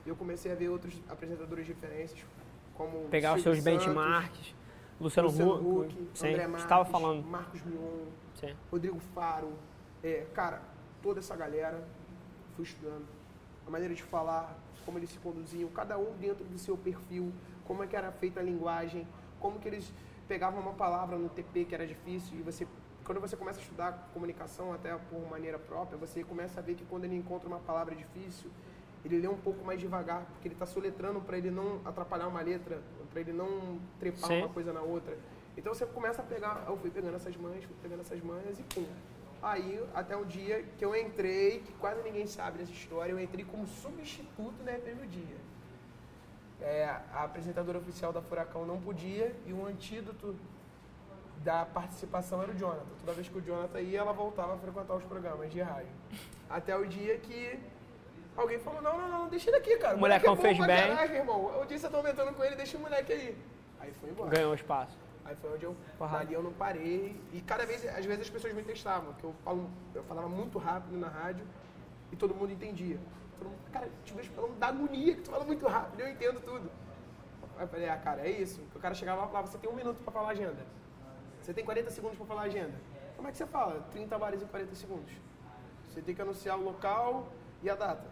eu 0.05 0.15
comecei 0.15 0.51
a 0.51 0.55
ver 0.55 0.69
outros 0.69 0.99
apresentadores 1.09 1.65
diferentes, 1.65 2.25
como 2.75 3.07
Pegar 3.09 3.35
os 3.35 3.43
seus 3.43 3.57
Santos, 3.57 3.85
benchmarks. 3.85 4.55
Luciano, 4.99 5.29
Luciano 5.29 5.53
Huck. 5.55 5.93
Huck, 5.93 6.09
Sim, 6.13 6.27
André 6.29 6.47
Marques, 6.47 6.63
estava 6.63 6.85
falando. 6.85 7.25
Marcos 7.25 7.61
Mion, 7.63 8.05
Sim. 8.35 8.55
Rodrigo 8.69 8.99
Faro, 9.13 9.53
é, 10.03 10.25
cara, 10.33 10.61
toda 11.01 11.19
essa 11.19 11.35
galera, 11.35 11.83
fui 12.55 12.65
estudando. 12.65 13.05
A 13.67 13.69
maneira 13.69 13.93
de 13.93 14.03
falar, 14.03 14.57
como 14.85 14.97
eles 14.99 15.09
se 15.09 15.19
conduziam, 15.19 15.69
cada 15.69 15.97
um 15.97 16.15
dentro 16.17 16.43
do 16.45 16.57
seu 16.57 16.77
perfil, 16.77 17.31
como 17.65 17.83
é 17.83 17.87
que 17.87 17.95
era 17.95 18.11
feita 18.11 18.39
a 18.39 18.43
linguagem, 18.43 19.07
como 19.39 19.59
que 19.59 19.67
eles 19.67 19.91
pegavam 20.27 20.61
uma 20.61 20.73
palavra 20.73 21.17
no 21.17 21.29
TP 21.29 21.65
que 21.65 21.75
era 21.75 21.85
difícil 21.85 22.39
e 22.39 22.41
você, 22.41 22.67
quando 23.05 23.19
você 23.19 23.35
começa 23.35 23.59
a 23.59 23.61
estudar 23.61 24.09
comunicação 24.13 24.73
até 24.73 24.95
por 25.09 25.29
maneira 25.29 25.57
própria, 25.57 25.97
você 25.97 26.23
começa 26.23 26.59
a 26.59 26.63
ver 26.63 26.75
que 26.75 26.85
quando 26.85 27.05
ele 27.05 27.15
encontra 27.15 27.47
uma 27.47 27.59
palavra 27.59 27.95
difícil, 27.95 28.49
ele 29.03 29.19
lê 29.19 29.27
um 29.27 29.37
pouco 29.37 29.65
mais 29.65 29.79
devagar, 29.79 30.25
porque 30.25 30.47
ele 30.47 30.55
está 30.55 30.65
soletrando 30.65 31.19
para 31.21 31.37
ele 31.37 31.49
não 31.49 31.81
atrapalhar 31.83 32.27
uma 32.27 32.41
letra, 32.41 32.79
para 33.09 33.19
ele 33.19 33.33
não 33.33 33.79
trepar 33.99 34.27
Sim. 34.27 34.39
uma 34.39 34.49
coisa 34.49 34.71
na 34.71 34.81
outra. 34.81 35.17
Então 35.57 35.73
você 35.73 35.85
começa 35.85 36.21
a 36.21 36.25
pegar, 36.25 36.63
eu 36.67 36.77
fui 36.77 36.89
pegando 36.89 37.15
essas 37.15 37.35
manhas, 37.35 37.63
fui 37.63 37.75
pegando 37.81 38.01
essas 38.01 38.21
manhas 38.21 38.59
e 38.59 38.63
pum. 38.63 38.85
Aí, 39.41 39.83
até 39.95 40.15
um 40.15 40.23
dia 40.23 40.63
que 40.77 40.85
eu 40.85 40.95
entrei, 40.95 41.61
que 41.61 41.73
quase 41.73 42.03
ninguém 42.03 42.27
sabe 42.27 42.59
dessa 42.59 42.71
história, 42.71 43.11
eu 43.11 43.19
entrei 43.19 43.43
como 43.43 43.65
substituto 43.67 44.63
na 44.63 44.73
EP 44.73 44.95
no 44.95 45.07
dia. 45.07 45.37
É, 46.61 46.85
a 47.11 47.23
apresentadora 47.23 47.79
oficial 47.79 48.13
da 48.13 48.21
Furacão 48.21 48.67
não 48.67 48.79
podia 48.79 49.35
e 49.47 49.51
o 49.51 49.65
antídoto 49.65 50.35
da 51.43 51.65
participação 51.65 52.41
era 52.41 52.51
o 52.51 52.57
Jonathan. 52.57 52.85
Toda 52.99 53.13
vez 53.13 53.27
que 53.27 53.37
o 53.37 53.41
Jonathan 53.41 53.81
ia, 53.81 53.99
ela 53.99 54.13
voltava 54.13 54.53
a 54.53 54.57
frequentar 54.57 54.95
os 54.95 55.03
programas 55.03 55.51
de 55.51 55.61
rádio. 55.61 55.89
Até 56.49 56.75
o 56.75 56.85
dia 56.87 57.17
que 57.17 57.59
alguém 58.35 58.59
falou, 58.59 58.81
não, 58.81 58.97
não, 58.97 59.09
não, 59.09 59.29
deixa 59.29 59.49
ele 59.49 59.57
aqui, 59.57 59.77
cara. 59.77 59.95
O 59.95 59.99
molecão 59.99 60.33
é 60.33 60.37
fez 60.37 60.57
bem. 60.57 60.67
Caraca, 60.67 61.13
irmão. 61.13 61.61
O 61.61 61.65
dia 61.65 61.77
você 61.77 61.89
tá 61.89 61.97
aumentando 61.97 62.33
com 62.33 62.43
ele, 62.43 62.55
deixa 62.55 62.77
o 62.77 62.81
moleque 62.81 63.13
aí. 63.13 63.37
Aí 63.79 63.91
foi 63.99 64.09
embora. 64.09 64.29
Ganhou 64.29 64.53
espaço. 64.53 64.97
Aí 65.25 65.35
foi 65.35 65.53
onde 65.53 65.63
eu, 65.63 65.75
Porra. 65.97 66.19
ali 66.19 66.33
eu 66.33 66.43
não 66.43 66.51
parei. 66.53 67.19
E 67.33 67.41
cada 67.41 67.65
vez, 67.65 67.85
às 67.87 68.05
vezes 68.05 68.21
as 68.21 68.29
pessoas 68.29 68.53
me 68.53 68.63
testavam, 68.63 69.13
que 69.13 69.23
eu, 69.23 69.33
falo, 69.43 69.69
eu 69.95 70.03
falava 70.03 70.27
muito 70.27 70.57
rápido 70.59 70.97
na 70.97 71.07
rádio 71.07 71.45
e 72.11 72.15
todo 72.15 72.35
mundo 72.35 72.51
entendia. 72.51 72.99
Todo 73.37 73.49
mundo, 73.49 73.71
cara, 73.71 73.87
te 74.03 74.13
vejo 74.13 74.29
falando 74.31 74.57
da 74.59 74.67
agonia 74.67 75.15
que 75.15 75.21
tu 75.21 75.31
fala 75.31 75.45
muito 75.45 75.65
rápido, 75.67 76.01
eu 76.01 76.09
entendo 76.09 76.39
tudo. 76.41 76.69
Aí 77.57 77.63
eu 77.63 77.67
falei, 77.67 77.89
ah, 77.89 77.97
cara, 77.97 78.21
é 78.21 78.29
isso. 78.29 78.61
O 78.75 78.79
cara 78.79 78.93
chegava 78.93 79.21
lá 79.21 79.27
e 79.27 79.29
falava, 79.29 79.47
você 79.47 79.57
tem 79.57 79.69
um 79.69 79.75
minuto 79.75 80.03
pra 80.03 80.11
falar 80.11 80.29
a 80.29 80.31
agenda. 80.31 80.65
Você 81.41 81.53
tem 81.53 81.63
40 81.65 81.89
segundos 81.89 82.17
pra 82.17 82.25
falar 82.25 82.41
a 82.41 82.45
agenda. 82.45 82.73
Como 83.15 83.27
é 83.27 83.31
que 83.31 83.37
você 83.37 83.45
fala? 83.45 83.81
30 83.91 84.17
bares 84.17 84.41
em 84.41 84.45
40 84.45 84.75
segundos. 84.75 85.11
Você 85.89 86.01
tem 86.01 86.15
que 86.15 86.21
anunciar 86.21 86.57
o 86.57 86.63
local 86.63 87.27
e 87.63 87.69
a 87.69 87.75
data. 87.75 88.05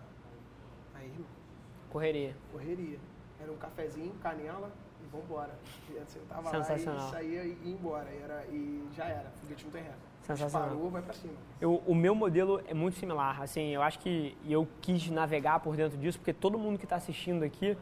Aí, 0.96 1.06
irmão, 1.08 1.26
Correria. 1.90 2.36
correria. 2.52 3.00
Era 3.42 3.52
um 3.52 3.58
cafezinho, 3.58 4.14
canela, 4.22 4.72
e 5.02 5.08
vambora. 5.16 5.58
Eu 5.90 6.04
tava 6.28 6.50
Sensacional. 6.52 7.02
lá 7.04 7.08
e 7.08 7.12
saía 7.12 7.44
e 7.44 7.58
ia 7.64 7.72
embora. 7.72 8.10
E, 8.12 8.18
era, 8.22 8.46
e 8.48 8.88
já 8.96 9.06
era, 9.06 9.30
foguete 9.42 9.66
no 9.66 9.72
terreno. 9.72 9.96
Sensacional. 10.24 10.70
Disparou, 10.70 10.92
vai 10.92 11.02
pra 11.02 11.14
cima. 11.14 11.34
Eu- 11.62 11.82
o 11.88 11.96
meu 11.96 12.14
modelo 12.14 12.62
é 12.68 12.74
muito 12.74 12.98
similar. 12.98 13.42
Assim, 13.42 13.70
eu 13.70 13.82
acho 13.82 13.98
que 14.00 14.38
eu 14.46 14.68
quis 14.82 15.10
navegar 15.10 15.60
por 15.62 15.76
dentro 15.76 15.98
disso, 15.98 16.20
porque 16.20 16.34
todo 16.34 16.60
mundo 16.60 16.78
que 16.78 16.86
está 16.86 16.98
assistindo 16.98 17.44
aqui 17.44 17.78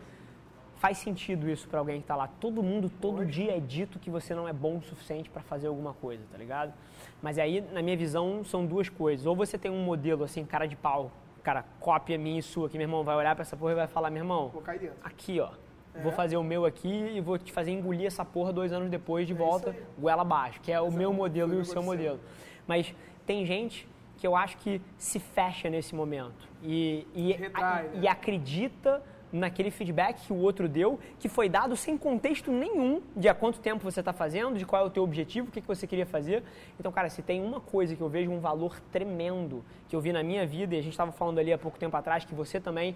faz 0.79 0.97
sentido 0.99 1.49
isso 1.49 1.67
para 1.67 1.79
alguém 1.79 1.97
que 1.97 2.03
está 2.03 2.15
lá. 2.15 2.27
Todo 2.39 2.61
mundo, 2.63 2.89
todo 3.01 3.25
dia 3.25 3.55
é 3.57 3.59
dito 3.59 3.99
que 3.99 4.09
você 4.09 4.33
não 4.35 4.47
é 4.47 4.53
bom 4.53 4.77
o 4.77 4.81
suficiente 4.83 5.29
para 5.29 5.41
fazer 5.41 5.67
alguma 5.67 5.93
coisa, 5.93 6.23
tá 6.31 6.37
ligado? 6.37 6.73
Mas 7.21 7.37
aí, 7.39 7.61
na 7.71 7.81
minha 7.81 7.97
visão, 7.97 8.43
são 8.43 8.65
duas 8.65 8.87
coisas. 8.89 9.25
Ou 9.25 9.35
você 9.35 9.57
tem 9.57 9.71
um 9.71 9.83
modelo, 9.83 10.23
assim, 10.23 10.45
cara 10.45 10.65
de 10.67 10.75
pau, 10.75 11.11
cara, 11.43 11.65
cópia 11.79 12.17
minha 12.17 12.39
e 12.39 12.43
sua, 12.43 12.69
que 12.69 12.77
meu 12.77 12.85
irmão 12.85 13.03
vai 13.03 13.15
olhar 13.15 13.35
para 13.35 13.41
essa 13.41 13.55
porra 13.57 13.71
e 13.71 13.75
vai 13.75 13.87
falar, 13.87 14.09
meu 14.09 14.21
irmão, 14.21 14.49
Vou 14.49 14.61
cair 14.61 14.79
dentro. 14.79 14.97
aqui, 15.03 15.39
ó. 15.39 15.49
É. 15.95 16.01
Vou 16.01 16.11
fazer 16.11 16.37
o 16.37 16.43
meu 16.43 16.63
aqui 16.65 17.13
e 17.15 17.19
vou 17.21 17.39
te 17.39 17.51
fazer 17.51 17.71
engolir 17.71 18.05
essa 18.05 18.23
porra 18.23 18.53
dois 18.53 18.71
anos 18.71 18.87
depois 18.89 19.25
de 19.25 19.33
É 19.33 19.35
volta, 19.35 19.75
goela 19.97 20.21
abaixo, 20.21 20.61
que 20.61 20.71
é 20.71 20.79
o 20.79 20.83
meu 20.91 21.09
Exatamente, 21.09 21.17
modelo 21.17 21.53
e 21.55 21.57
o 21.57 21.65
seu 21.65 21.81
modelo. 21.81 22.19
Mas 22.67 22.93
tem 23.25 23.45
gente 23.45 23.87
que 24.17 24.27
eu 24.27 24.35
acho 24.35 24.57
que 24.57 24.79
se 24.97 25.19
fecha 25.19 25.69
nesse 25.69 25.95
momento 25.95 26.47
e, 26.61 27.07
e, 27.15 27.31
Retrai, 27.33 27.79
a- 27.79 27.89
né? 27.89 27.99
e 28.01 28.07
acredita 28.07 29.01
naquele 29.31 29.71
feedback 29.71 30.25
que 30.25 30.33
o 30.33 30.37
outro 30.37 30.67
deu, 30.67 30.99
que 31.19 31.27
foi 31.27 31.49
dado 31.49 31.75
sem 31.75 31.97
contexto 31.97 32.51
nenhum 32.51 33.01
de 33.15 33.27
há 33.27 33.33
quanto 33.33 33.59
tempo 33.59 33.83
você 33.83 33.99
está 33.99 34.13
fazendo, 34.13 34.57
de 34.57 34.65
qual 34.65 34.83
é 34.83 34.85
o 34.85 34.89
teu 34.89 35.03
objetivo, 35.03 35.49
o 35.49 35.51
que, 35.51 35.61
que 35.61 35.67
você 35.67 35.85
queria 35.85 36.05
fazer. 36.05 36.43
Então, 36.79 36.91
cara, 36.91 37.09
se 37.09 37.21
tem 37.21 37.41
uma 37.41 37.59
coisa 37.59 37.95
que 37.95 38.01
eu 38.01 38.09
vejo 38.09 38.31
um 38.31 38.39
valor 38.39 38.79
tremendo 38.91 39.63
que 39.87 39.95
eu 39.95 40.01
vi 40.01 40.11
na 40.11 40.23
minha 40.23 40.45
vida, 40.45 40.75
e 40.75 40.79
a 40.79 40.81
gente 40.81 40.93
estava 40.93 41.11
falando 41.11 41.39
ali 41.39 41.51
há 41.53 41.57
pouco 41.57 41.77
tempo 41.77 41.95
atrás, 41.95 42.25
que 42.25 42.35
você 42.35 42.59
também 42.59 42.95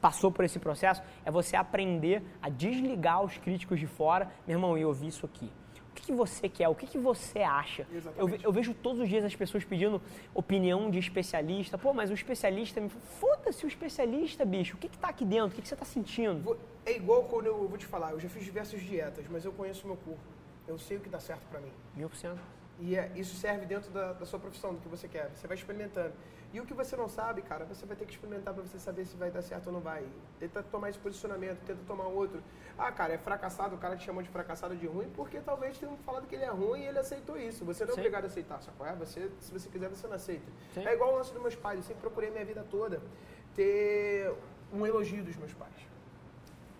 passou 0.00 0.32
por 0.32 0.44
esse 0.44 0.58
processo, 0.58 1.00
é 1.24 1.30
você 1.30 1.54
aprender 1.54 2.22
a 2.42 2.48
desligar 2.48 3.22
os 3.22 3.38
críticos 3.38 3.78
de 3.78 3.86
fora. 3.86 4.28
Meu 4.46 4.56
irmão, 4.56 4.76
eu 4.76 4.88
ouvi 4.88 5.06
isso 5.06 5.24
aqui. 5.24 5.48
O 5.92 5.94
que, 5.94 6.06
que 6.06 6.12
você 6.12 6.48
quer? 6.48 6.68
O 6.68 6.74
que, 6.74 6.86
que 6.86 6.96
você 6.98 7.40
acha? 7.40 7.86
Eu, 8.16 8.26
eu 8.42 8.50
vejo 8.50 8.72
todos 8.72 8.98
os 8.98 9.08
dias 9.08 9.22
as 9.24 9.36
pessoas 9.36 9.62
pedindo 9.62 10.00
opinião 10.34 10.90
de 10.90 10.98
especialista. 10.98 11.76
Pô, 11.76 11.92
mas 11.92 12.10
o 12.10 12.14
especialista 12.14 12.80
me 12.80 12.88
foda-se 12.88 13.64
o 13.66 13.68
especialista, 13.68 14.42
bicho. 14.42 14.74
O 14.74 14.78
que, 14.78 14.88
que 14.88 14.96
tá 14.96 15.08
aqui 15.08 15.24
dentro? 15.24 15.48
O 15.48 15.50
que, 15.50 15.60
que 15.60 15.68
você 15.68 15.76
tá 15.76 15.84
sentindo? 15.84 16.58
É 16.86 16.96
igual 16.96 17.24
quando 17.24 17.46
eu 17.46 17.68
vou 17.68 17.76
te 17.76 17.84
falar, 17.84 18.12
eu 18.12 18.18
já 18.18 18.28
fiz 18.28 18.42
diversas 18.42 18.80
dietas, 18.80 19.26
mas 19.30 19.44
eu 19.44 19.52
conheço 19.52 19.84
o 19.84 19.88
meu 19.88 19.96
corpo. 19.98 20.20
Eu 20.66 20.78
sei 20.78 20.96
o 20.96 21.00
que 21.00 21.10
dá 21.10 21.20
certo 21.20 21.42
pra 21.50 21.60
mim. 21.60 21.70
Mil 21.94 22.08
por 22.08 22.16
cento. 22.16 22.40
E 22.80 22.96
é- 22.96 23.12
isso 23.14 23.36
serve 23.36 23.66
dentro 23.66 23.90
da, 23.90 24.14
da 24.14 24.24
sua 24.24 24.40
profissão, 24.40 24.72
do 24.72 24.80
que 24.80 24.88
você 24.88 25.06
quer. 25.06 25.30
Você 25.34 25.46
vai 25.46 25.56
experimentando. 25.58 26.14
E 26.52 26.60
o 26.60 26.66
que 26.66 26.74
você 26.74 26.94
não 26.94 27.08
sabe, 27.08 27.40
cara, 27.40 27.64
você 27.64 27.86
vai 27.86 27.96
ter 27.96 28.04
que 28.04 28.12
experimentar 28.12 28.52
para 28.52 28.62
você 28.62 28.78
saber 28.78 29.06
se 29.06 29.16
vai 29.16 29.30
dar 29.30 29.40
certo 29.40 29.68
ou 29.68 29.72
não 29.72 29.80
vai. 29.80 30.06
Tenta 30.38 30.62
tomar 30.62 30.90
esse 30.90 30.98
posicionamento, 30.98 31.58
tenta 31.64 31.80
tomar 31.86 32.04
outro. 32.04 32.42
Ah, 32.76 32.92
cara, 32.92 33.14
é 33.14 33.18
fracassado, 33.18 33.74
o 33.74 33.78
cara 33.78 33.96
te 33.96 34.04
chamou 34.04 34.22
de 34.22 34.28
fracassado 34.28 34.76
de 34.76 34.86
ruim, 34.86 35.08
porque 35.16 35.40
talvez 35.40 35.78
tenham 35.78 35.96
falado 36.04 36.26
que 36.26 36.34
ele 36.34 36.44
é 36.44 36.50
ruim 36.50 36.82
e 36.82 36.86
ele 36.86 36.98
aceitou 36.98 37.38
isso. 37.38 37.64
Você 37.64 37.84
não 37.84 37.92
é 37.92 37.94
Sim. 37.94 38.00
obrigado 38.00 38.24
a 38.24 38.26
aceitar, 38.26 38.60
só 38.60 38.70
é? 38.84 38.94
Você, 38.96 39.30
se 39.40 39.50
você 39.50 39.66
quiser, 39.70 39.88
você 39.88 40.06
não 40.06 40.16
aceita. 40.16 40.44
Sim. 40.74 40.86
É 40.86 40.92
igual 40.92 41.14
o 41.14 41.16
lance 41.16 41.32
dos 41.32 41.40
meus 41.40 41.54
pais. 41.54 41.78
Eu 41.78 41.84
sempre 41.84 42.02
procurei 42.02 42.30
minha 42.30 42.44
vida 42.44 42.62
toda 42.70 43.00
ter 43.54 44.30
um 44.70 44.86
elogio 44.86 45.24
dos 45.24 45.36
meus 45.36 45.54
pais. 45.54 45.72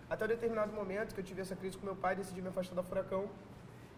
Até 0.07 0.25
um 0.25 0.27
determinado 0.27 0.71
momento 0.71 1.15
que 1.15 1.19
eu 1.19 1.25
tive 1.25 1.41
essa 1.41 1.55
crise 1.55 1.77
com 1.77 1.85
meu 1.85 1.95
pai, 1.95 2.15
decidi 2.15 2.43
me 2.43 2.49
afastar 2.49 2.75
da 2.75 2.83
Furacão 2.83 3.27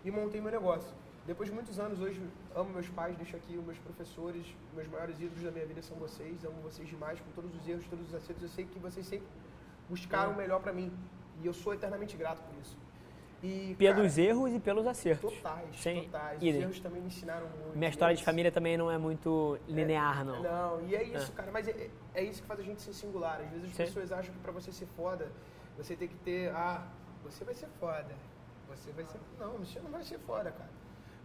e 0.06 0.12
montei 0.12 0.40
meu 0.40 0.52
negócio. 0.52 0.94
Depois 1.26 1.50
de 1.50 1.56
muitos 1.56 1.80
anos, 1.80 2.00
hoje 2.00 2.22
amo 2.54 2.70
meus 2.70 2.88
pais, 2.90 3.18
deixo 3.18 3.36
aqui 3.36 3.58
os 3.58 3.66
meus 3.66 3.80
professores, 3.80 4.46
meus 4.76 4.88
maiores 4.88 5.20
ídolos 5.20 5.42
da 5.44 5.50
minha 5.50 5.66
vida 5.66 5.82
são 5.82 5.98
vocês, 5.98 6.46
amo 6.46 6.62
vocês 6.62 6.88
demais, 6.88 7.20
com 7.20 7.32
todos 7.32 7.56
os 7.56 7.68
erros, 7.68 7.84
todos 7.88 8.08
os 8.10 8.14
acertos. 8.14 8.44
Eu 8.44 8.50
sei 8.50 8.66
que 8.66 8.78
vocês 8.78 9.06
sempre 9.08 9.28
buscaram 9.90 10.34
o 10.34 10.36
melhor 10.38 10.62
pra 10.62 10.72
mim 10.72 10.94
e 11.42 11.48
eu 11.48 11.54
sou 11.54 11.74
eternamente 11.74 12.16
grato 12.16 12.44
por 12.44 12.56
isso. 12.62 12.78
E, 13.42 13.76
Pelos 13.78 14.16
cara, 14.16 14.28
erros 14.28 14.54
e 14.54 14.60
pelos 14.60 14.86
acertos. 14.88 15.34
totais, 15.34 15.76
Sim. 15.76 16.04
totais. 16.04 16.38
Os 16.38 16.44
erros 16.48 16.80
também 16.80 17.02
me 17.02 17.08
ensinaram 17.08 17.48
muito. 17.48 17.76
Minha 17.78 17.90
história 17.90 18.16
de 18.16 18.24
família 18.24 18.52
também 18.52 18.78
não 18.78 18.90
é 18.90 18.98
muito 18.98 19.58
linear, 19.68 20.24
não. 20.24 20.42
não, 20.42 20.82
e 20.88 20.96
é 20.96 21.04
isso, 21.04 21.32
cara. 21.34 21.52
Mas 21.52 21.68
é, 21.68 21.90
é 22.14 22.24
isso 22.24 22.42
que 22.42 22.48
faz 22.48 22.60
a 22.60 22.64
gente 22.64 22.82
ser 22.82 22.94
singular. 22.94 23.42
Às 23.42 23.50
vezes 23.50 23.66
as 23.66 23.72
Sim. 23.72 23.84
pessoas 23.84 24.12
acham 24.12 24.34
que 24.34 24.40
pra 24.40 24.52
você 24.52 24.72
ser 24.72 24.88
foda, 24.96 25.28
você 25.76 25.96
tem 25.96 26.08
que 26.08 26.16
ter. 26.18 26.52
Ah, 26.56 26.88
você 27.24 27.44
vai 27.44 27.54
ser 27.56 27.68
foda. 27.80 28.16
Você 28.70 28.92
vai 28.92 29.06
ser. 29.06 29.20
Não, 29.40 29.54
você 29.58 29.80
não 29.80 29.90
vai 29.92 30.04
ser 30.04 30.20
foda, 30.20 30.52
cara. 30.52 30.70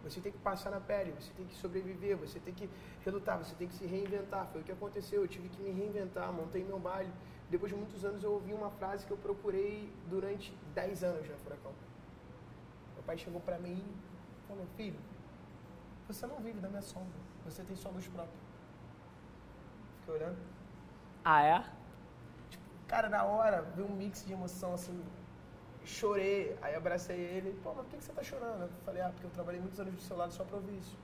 Você 0.03 0.19
tem 0.19 0.31
que 0.31 0.37
passar 0.39 0.71
na 0.71 0.79
pele, 0.79 1.11
você 1.11 1.31
tem 1.33 1.45
que 1.45 1.55
sobreviver, 1.55 2.17
você 2.17 2.39
tem 2.39 2.53
que 2.53 2.69
relutar, 3.05 3.37
você 3.37 3.53
tem 3.55 3.67
que 3.67 3.75
se 3.75 3.85
reinventar. 3.85 4.47
Foi 4.47 4.61
o 4.61 4.63
que 4.63 4.71
aconteceu. 4.71 5.21
Eu 5.21 5.27
tive 5.27 5.47
que 5.49 5.61
me 5.61 5.71
reinventar, 5.71 6.31
montei 6.33 6.63
meu 6.63 6.79
baile. 6.79 7.11
Depois 7.49 7.71
de 7.71 7.77
muitos 7.77 8.03
anos 8.03 8.23
eu 8.23 8.31
ouvi 8.31 8.53
uma 8.53 8.71
frase 8.71 9.05
que 9.05 9.11
eu 9.11 9.17
procurei 9.17 9.91
durante 10.07 10.55
10 10.73 11.03
anos 11.03 11.29
na 11.29 11.37
Furacão. 11.37 11.73
Meu 12.95 13.03
pai 13.03 13.17
chegou 13.17 13.41
pra 13.41 13.59
mim 13.59 13.83
e 13.83 14.47
falou: 14.47 14.65
Filho, 14.75 14.99
você 16.07 16.25
não 16.25 16.39
vive 16.39 16.59
da 16.59 16.69
minha 16.69 16.81
sombra, 16.81 17.19
você 17.45 17.63
tem 17.63 17.75
sua 17.75 17.91
luz 17.91 18.07
própria. 18.07 18.39
Fiquei 19.99 20.15
olhando. 20.15 20.37
Ah, 21.23 21.43
é? 21.43 21.63
Cara, 22.87 23.07
na 23.07 23.23
hora, 23.23 23.61
veio 23.61 23.87
um 23.87 23.95
mix 23.95 24.25
de 24.25 24.33
emoção, 24.33 24.73
assim, 24.73 25.01
chorei, 25.85 26.55
aí 26.61 26.75
abracei 26.75 27.17
ele, 27.17 27.59
pô, 27.63 27.73
mas 27.73 27.85
por 27.85 27.91
que 27.91 27.97
que 27.97 28.03
você 28.03 28.13
tá 28.13 28.23
chorando? 28.23 28.63
Eu 28.63 28.69
falei, 28.85 29.01
ah, 29.01 29.09
porque 29.09 29.25
eu 29.25 29.31
trabalhei 29.31 29.59
muitos 29.59 29.79
anos 29.79 29.93
do 29.93 30.01
seu 30.01 30.15
lado 30.15 30.33
só 30.33 30.43
pra 30.43 30.57
ouvir 30.57 30.77
isso. 30.77 30.97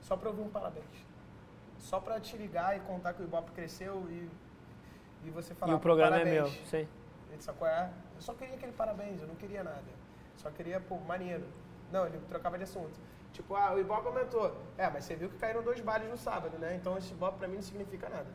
Só 0.00 0.16
pra 0.16 0.28
ouvir 0.28 0.42
um 0.42 0.48
parabéns. 0.48 1.06
Só 1.78 2.00
pra 2.00 2.20
te 2.20 2.36
ligar 2.36 2.76
e 2.76 2.80
contar 2.80 3.14
que 3.14 3.22
o 3.22 3.24
Ibope 3.24 3.52
cresceu 3.52 4.04
e, 4.10 4.28
e 5.24 5.30
você 5.30 5.54
falar, 5.54 5.72
e 5.72 5.74
o 5.76 5.80
programa 5.80 6.12
parabéns. 6.12 6.36
é 6.36 6.40
meu, 6.40 6.48
sim. 6.66 6.88
Ele 7.28 7.36
disse, 7.36 7.52
qual 7.52 7.70
é? 7.70 7.90
Eu 8.14 8.22
só 8.22 8.34
queria 8.34 8.54
aquele 8.54 8.72
parabéns, 8.72 9.20
eu 9.20 9.28
não 9.28 9.34
queria 9.34 9.62
nada. 9.62 9.84
Só 10.36 10.50
queria, 10.50 10.80
pô, 10.80 10.96
maneiro. 10.98 11.44
Não, 11.92 12.06
ele 12.06 12.18
trocava 12.28 12.56
de 12.56 12.64
assunto. 12.64 12.98
Tipo, 13.32 13.54
ah, 13.54 13.74
o 13.74 13.80
Ibope 13.80 14.06
aumentou. 14.06 14.56
É, 14.76 14.88
mas 14.90 15.04
você 15.04 15.14
viu 15.14 15.28
que 15.28 15.36
caíram 15.36 15.62
dois 15.62 15.80
bailes 15.80 16.08
no 16.08 16.16
sábado, 16.16 16.58
né? 16.58 16.74
Então 16.74 16.96
esse 16.96 17.12
Ibope 17.12 17.38
pra 17.38 17.48
mim 17.48 17.56
não 17.56 17.62
significa 17.62 18.08
nada. 18.08 18.26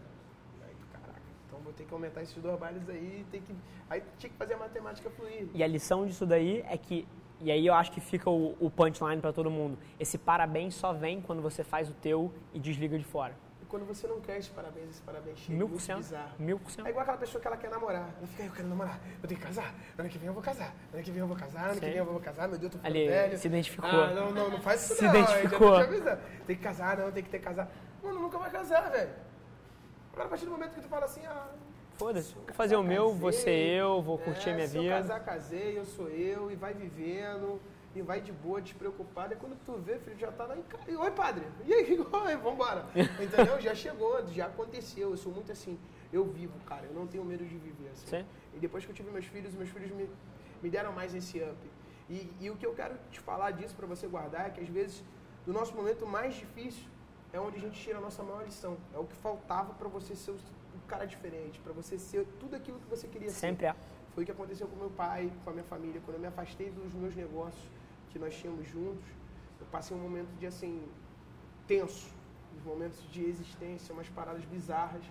Aí, 0.66 0.76
tu, 0.76 0.88
caraca, 0.88 1.22
então 1.48 1.53
vou 1.64 1.74
ter 1.74 1.84
que 1.86 1.94
aumentar 1.94 2.22
esses 2.22 2.36
dois 2.42 2.60
bailes 2.60 2.88
aí, 2.90 3.26
tem 3.32 3.42
que... 3.42 3.56
Aí 3.90 4.04
tinha 4.18 4.30
que 4.30 4.38
fazer 4.38 4.54
a 4.54 4.58
matemática 4.58 5.10
fluir. 5.10 5.48
E 5.54 5.64
a 5.64 5.68
lição 5.68 6.06
disso 6.06 6.26
daí 6.26 6.64
é 6.70 6.78
que, 6.78 7.08
e 7.40 7.52
aí 7.52 7.66
eu 7.66 7.74
acho 7.74 7.92
que 7.92 8.00
fica 8.02 8.30
o, 8.30 8.56
o 8.60 8.70
punchline 8.70 9.22
pra 9.22 9.32
todo 9.34 9.50
mundo. 9.50 9.78
Esse 10.00 10.18
parabéns 10.18 10.76
só 10.76 10.94
vem 10.94 11.22
quando 11.22 11.42
você 11.42 11.64
faz 11.64 11.90
o 11.90 11.94
teu 11.94 12.32
e 12.54 12.60
desliga 12.60 12.98
de 12.98 13.04
fora. 13.06 13.34
E 13.62 13.66
quando 13.66 13.86
você 13.86 14.08
não 14.08 14.20
quer 14.22 14.38
esse 14.38 14.50
parabéns, 14.52 14.90
esse 14.92 15.02
parabéns 15.02 15.40
chega, 15.40 15.58
Mil 15.58 15.68
por 15.70 15.80
cento. 15.82 15.98
bizarro. 15.98 16.32
Mil 16.40 16.60
por 16.60 16.70
cento. 16.72 16.86
É 16.86 16.90
igual 16.90 17.02
aquela 17.04 17.18
pessoa 17.18 17.42
que 17.42 17.48
ela 17.48 17.58
quer 17.58 17.70
namorar. 17.70 18.14
Ela 18.18 18.28
fica, 18.28 18.44
eu 18.44 18.52
quero 18.52 18.68
namorar, 18.68 19.00
eu 19.22 19.28
tenho 19.28 19.40
que 19.40 19.46
casar. 19.48 19.74
Ano 19.98 20.10
que 20.10 20.18
vem 20.18 20.28
eu 20.28 20.34
vou 20.34 20.44
casar. 20.44 20.76
Ano 20.94 21.04
que 21.04 21.12
vem 21.12 21.20
eu 21.22 21.28
vou 21.28 21.36
casar, 21.38 21.64
ano 21.66 21.74
que 21.80 21.80
Sim. 21.86 21.92
vem 21.92 21.96
eu 21.98 22.06
vou 22.06 22.20
casar. 22.20 22.48
Meu 22.48 22.58
Deus, 22.60 22.64
eu 22.64 22.70
tô 22.70 22.78
ficando 22.78 22.96
Ali, 22.96 23.08
velho. 23.08 23.38
se 23.38 23.48
identificou. 23.48 23.90
Ah, 23.90 24.14
não, 24.14 24.32
não, 24.32 24.50
não 24.52 24.62
faz 24.62 24.84
isso 24.84 24.96
Se 24.96 25.04
não. 25.06 25.16
identificou. 25.16 25.76
Te 25.76 25.82
avisando. 25.84 26.22
Tem 26.46 26.56
que 26.56 26.62
casar, 26.62 26.98
não, 26.98 27.12
tem 27.12 27.24
que 27.24 27.30
ter 27.30 27.40
que 27.40 27.46
casar. 27.46 27.72
Mano, 28.04 28.20
nunca 28.22 28.38
vai 28.38 28.52
casar, 28.52 28.90
velho. 28.92 29.10
Agora, 30.14 30.28
a 30.28 30.30
partir 30.30 30.46
do 30.46 30.52
momento 30.52 30.76
que 30.76 30.82
tu 30.82 30.88
fala 30.88 31.06
assim, 31.06 31.26
ah... 31.26 31.48
Foda-se. 31.98 32.34
Vou 32.34 32.54
fazer 32.54 32.76
o 32.76 32.84
meu, 32.84 33.14
vou 33.14 33.32
ser 33.32 33.46
casei, 33.46 33.82
eu, 33.82 34.02
vou 34.02 34.18
curtir 34.18 34.50
a 34.50 34.52
é, 34.52 34.56
minha 34.56 34.68
se 34.68 34.78
eu 34.78 34.82
vida. 34.84 34.96
casar, 34.96 35.20
casei, 35.24 35.78
eu 35.78 35.86
sou 35.86 36.08
eu, 36.10 36.52
e 36.52 36.56
vai 36.56 36.74
vivendo, 36.74 37.60
e 37.96 38.02
vai 38.02 38.22
de 38.22 38.32
boa, 38.32 38.62
despreocupado. 38.62 39.34
E 39.34 39.38
quando 39.38 39.58
tu 39.66 39.74
vê, 39.74 39.98
filho, 39.98 40.18
já 40.18 40.32
tá 40.32 40.46
lá 40.46 40.58
em 40.58 40.62
casa. 40.64 40.84
E, 40.90 40.96
Oi, 40.96 41.12
padre. 41.12 41.46
E 41.66 41.74
aí, 41.74 42.00
oi, 42.26 42.36
vambora. 42.38 42.86
Entendeu? 42.96 43.60
Já 43.60 43.74
chegou, 43.74 44.26
já 44.28 44.48
aconteceu. 44.48 45.12
Eu 45.12 45.18
sou 45.18 45.32
muito 45.32 45.52
assim. 45.52 45.80
Eu 46.12 46.26
vivo, 46.26 46.54
cara. 46.66 46.86
Eu 46.86 46.94
não 46.94 47.08
tenho 47.08 47.24
medo 47.26 47.46
de 47.46 47.58
viver. 47.58 47.90
Assim. 47.92 48.08
Sim. 48.08 48.26
E 48.56 48.60
depois 48.60 48.86
que 48.86 48.92
eu 48.92 48.96
tive 48.96 49.10
meus 49.12 49.26
filhos, 49.26 49.54
meus 49.54 49.70
filhos 49.70 49.92
me, 49.92 50.10
me 50.62 50.70
deram 50.70 50.92
mais 50.92 51.14
esse 51.14 51.40
up. 51.40 51.58
E, 52.10 52.32
e 52.40 52.50
o 52.50 52.56
que 52.56 52.66
eu 52.66 52.74
quero 52.74 52.96
te 53.12 53.20
falar 53.20 53.52
disso 53.52 53.76
pra 53.76 53.88
você 53.88 54.08
guardar 54.08 54.48
é 54.48 54.50
que 54.50 54.62
às 54.62 54.70
vezes, 54.70 55.04
no 55.46 55.54
nosso 55.54 55.76
momento 55.76 56.06
mais 56.06 56.36
difícil, 56.36 56.86
é 57.34 57.40
onde 57.40 57.58
a 57.58 57.60
gente 57.60 57.82
tira 57.82 57.98
a 57.98 58.02
nossa 58.02 58.22
maior 58.24 58.46
lição. 58.46 58.78
É 58.94 58.98
o 59.00 59.06
que 59.06 59.16
faltava 59.16 59.74
pra 59.74 59.90
você 59.90 60.16
ser 60.16 60.32
o 60.32 60.38
cara 60.88 61.06
diferente, 61.06 61.60
pra 61.60 61.74
você 61.74 61.98
ser 61.98 62.26
tudo 62.40 62.56
aquilo 62.56 62.80
que 62.80 62.88
você 62.88 63.08
queria 63.08 63.30
ser. 63.30 63.40
Sempre 63.48 63.66
é. 63.66 63.76
Foi 64.14 64.24
o 64.24 64.26
que 64.26 64.32
aconteceu 64.32 64.68
com 64.68 64.76
meu 64.76 64.92
pai, 64.92 65.34
com 65.44 65.50
a 65.50 65.54
minha 65.54 65.66
família. 65.66 66.00
Quando 66.06 66.16
eu 66.16 66.22
me 66.22 66.28
afastei 66.28 66.70
dos 66.70 66.94
meus 66.94 67.16
negócios 67.16 67.64
que 68.12 68.20
nós 68.20 68.36
tínhamos 68.36 68.68
juntos, 68.68 69.04
eu 69.60 69.66
passei 69.72 69.98
um 69.98 70.00
momento 70.00 70.30
de 70.38 70.46
assim 70.46 70.88
tenso, 71.66 72.08
uns 72.56 72.64
momentos 72.64 73.02
de 73.12 73.24
existência, 73.26 73.92
umas 73.94 74.08
paradas 74.10 74.46
bizarras, 74.46 75.04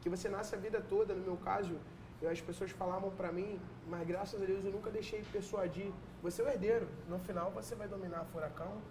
que 0.00 0.08
você 0.08 0.28
nasce 0.28 0.56
a 0.56 0.58
vida 0.58 0.80
toda. 0.80 1.14
No 1.14 1.22
meu 1.22 1.36
caso, 1.36 1.78
eu, 2.20 2.28
as 2.28 2.40
pessoas 2.40 2.72
falavam 2.72 3.10
pra 3.10 3.30
mim, 3.30 3.60
mas 3.88 4.04
graças 4.08 4.42
a 4.42 4.44
Deus 4.44 4.64
eu 4.64 4.72
nunca 4.72 4.90
deixei 4.90 5.22
persuadir. 5.30 5.92
Você 6.20 6.42
é 6.42 6.44
o 6.46 6.48
herdeiro. 6.48 6.88
No 7.08 7.20
final 7.20 7.52
você 7.52 7.76
vai 7.76 7.86
dominar 7.86 8.24
furacão. 8.32 8.82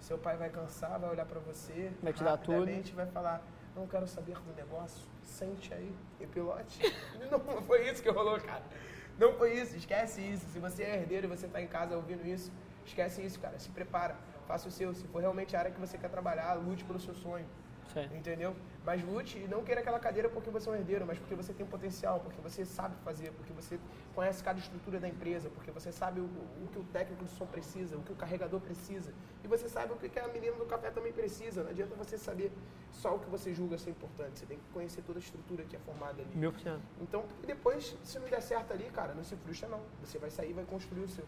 Seu 0.00 0.16
pai 0.18 0.36
vai 0.36 0.48
cansar, 0.50 0.98
vai 0.98 1.10
olhar 1.10 1.26
pra 1.26 1.40
você, 1.40 1.92
Vai 2.02 2.12
te 2.12 2.22
dar 2.22 2.36
tudo. 2.36 2.66
vai 2.94 3.06
falar: 3.06 3.42
não 3.74 3.86
quero 3.86 4.06
saber 4.06 4.34
do 4.34 4.54
negócio, 4.54 5.06
sente 5.22 5.72
aí 5.74 5.94
e 6.20 6.26
pilote. 6.26 6.80
não 7.30 7.40
foi 7.62 7.88
isso 7.90 8.02
que 8.02 8.10
rolou, 8.10 8.40
cara. 8.40 8.62
Não 9.18 9.32
foi 9.34 9.54
isso, 9.54 9.76
esquece 9.76 10.20
isso. 10.20 10.46
Se 10.50 10.58
você 10.58 10.84
é 10.84 10.94
herdeiro 10.96 11.26
e 11.26 11.28
você 11.28 11.48
tá 11.48 11.60
em 11.60 11.66
casa 11.66 11.96
ouvindo 11.96 12.26
isso, 12.26 12.52
esquece 12.86 13.20
isso, 13.22 13.38
cara. 13.40 13.58
Se 13.58 13.68
prepara, 13.70 14.16
faça 14.46 14.68
o 14.68 14.70
seu. 14.70 14.94
Se 14.94 15.06
for 15.08 15.20
realmente 15.20 15.56
a 15.56 15.58
área 15.58 15.70
que 15.70 15.80
você 15.80 15.98
quer 15.98 16.08
trabalhar, 16.08 16.54
lute 16.54 16.84
pelo 16.84 17.00
seu 17.00 17.14
sonho. 17.14 17.46
Sim. 17.92 18.04
Entendeu? 18.16 18.54
Mas 18.84 19.02
lute 19.02 19.38
e 19.38 19.48
não 19.48 19.62
queira 19.62 19.80
aquela 19.80 19.98
cadeira 19.98 20.28
porque 20.28 20.50
você 20.50 20.68
é 20.68 20.72
um 20.72 20.76
herdeiro, 20.76 21.06
mas 21.06 21.18
porque 21.18 21.34
você 21.34 21.52
tem 21.52 21.66
potencial, 21.66 22.20
porque 22.20 22.40
você 22.40 22.64
sabe 22.64 22.94
fazer, 23.04 23.32
porque 23.32 23.52
você 23.52 23.78
conhece 24.14 24.42
cada 24.42 24.58
estrutura 24.58 24.98
da 24.98 25.08
empresa, 25.08 25.50
porque 25.50 25.70
você 25.70 25.92
sabe 25.92 26.20
o, 26.20 26.24
o 26.24 26.68
que 26.72 26.78
o 26.78 26.84
técnico 26.84 27.24
de 27.24 27.30
som 27.30 27.46
precisa, 27.46 27.96
o 27.96 28.02
que 28.02 28.12
o 28.12 28.16
carregador 28.16 28.60
precisa. 28.60 29.12
E 29.44 29.48
você 29.48 29.68
sabe 29.68 29.92
o 29.92 29.96
que 29.96 30.18
a 30.18 30.28
menina 30.28 30.56
do 30.56 30.66
café 30.66 30.90
também 30.90 31.12
precisa. 31.12 31.62
Não 31.62 31.70
adianta 31.70 31.94
você 31.94 32.16
saber 32.16 32.52
só 32.90 33.16
o 33.16 33.18
que 33.18 33.28
você 33.28 33.52
julga 33.54 33.78
ser 33.78 33.90
importante. 33.90 34.38
Você 34.38 34.46
tem 34.46 34.58
que 34.58 34.64
conhecer 34.72 35.02
toda 35.02 35.18
a 35.18 35.20
estrutura 35.20 35.64
que 35.64 35.76
é 35.76 35.78
formada 35.78 36.22
ali. 36.22 36.36
Mil 36.36 36.52
por 36.52 36.60
cento. 36.60 36.82
Então, 37.00 37.24
depois, 37.46 37.96
se 38.04 38.18
não 38.18 38.28
der 38.28 38.42
certo 38.42 38.72
ali, 38.72 38.84
cara, 38.90 39.14
não 39.14 39.24
se 39.24 39.36
frustra 39.36 39.68
não. 39.68 39.80
Você 40.04 40.18
vai 40.18 40.30
sair 40.30 40.50
e 40.50 40.52
vai 40.52 40.64
construir 40.64 41.02
o 41.02 41.08
seu. 41.08 41.24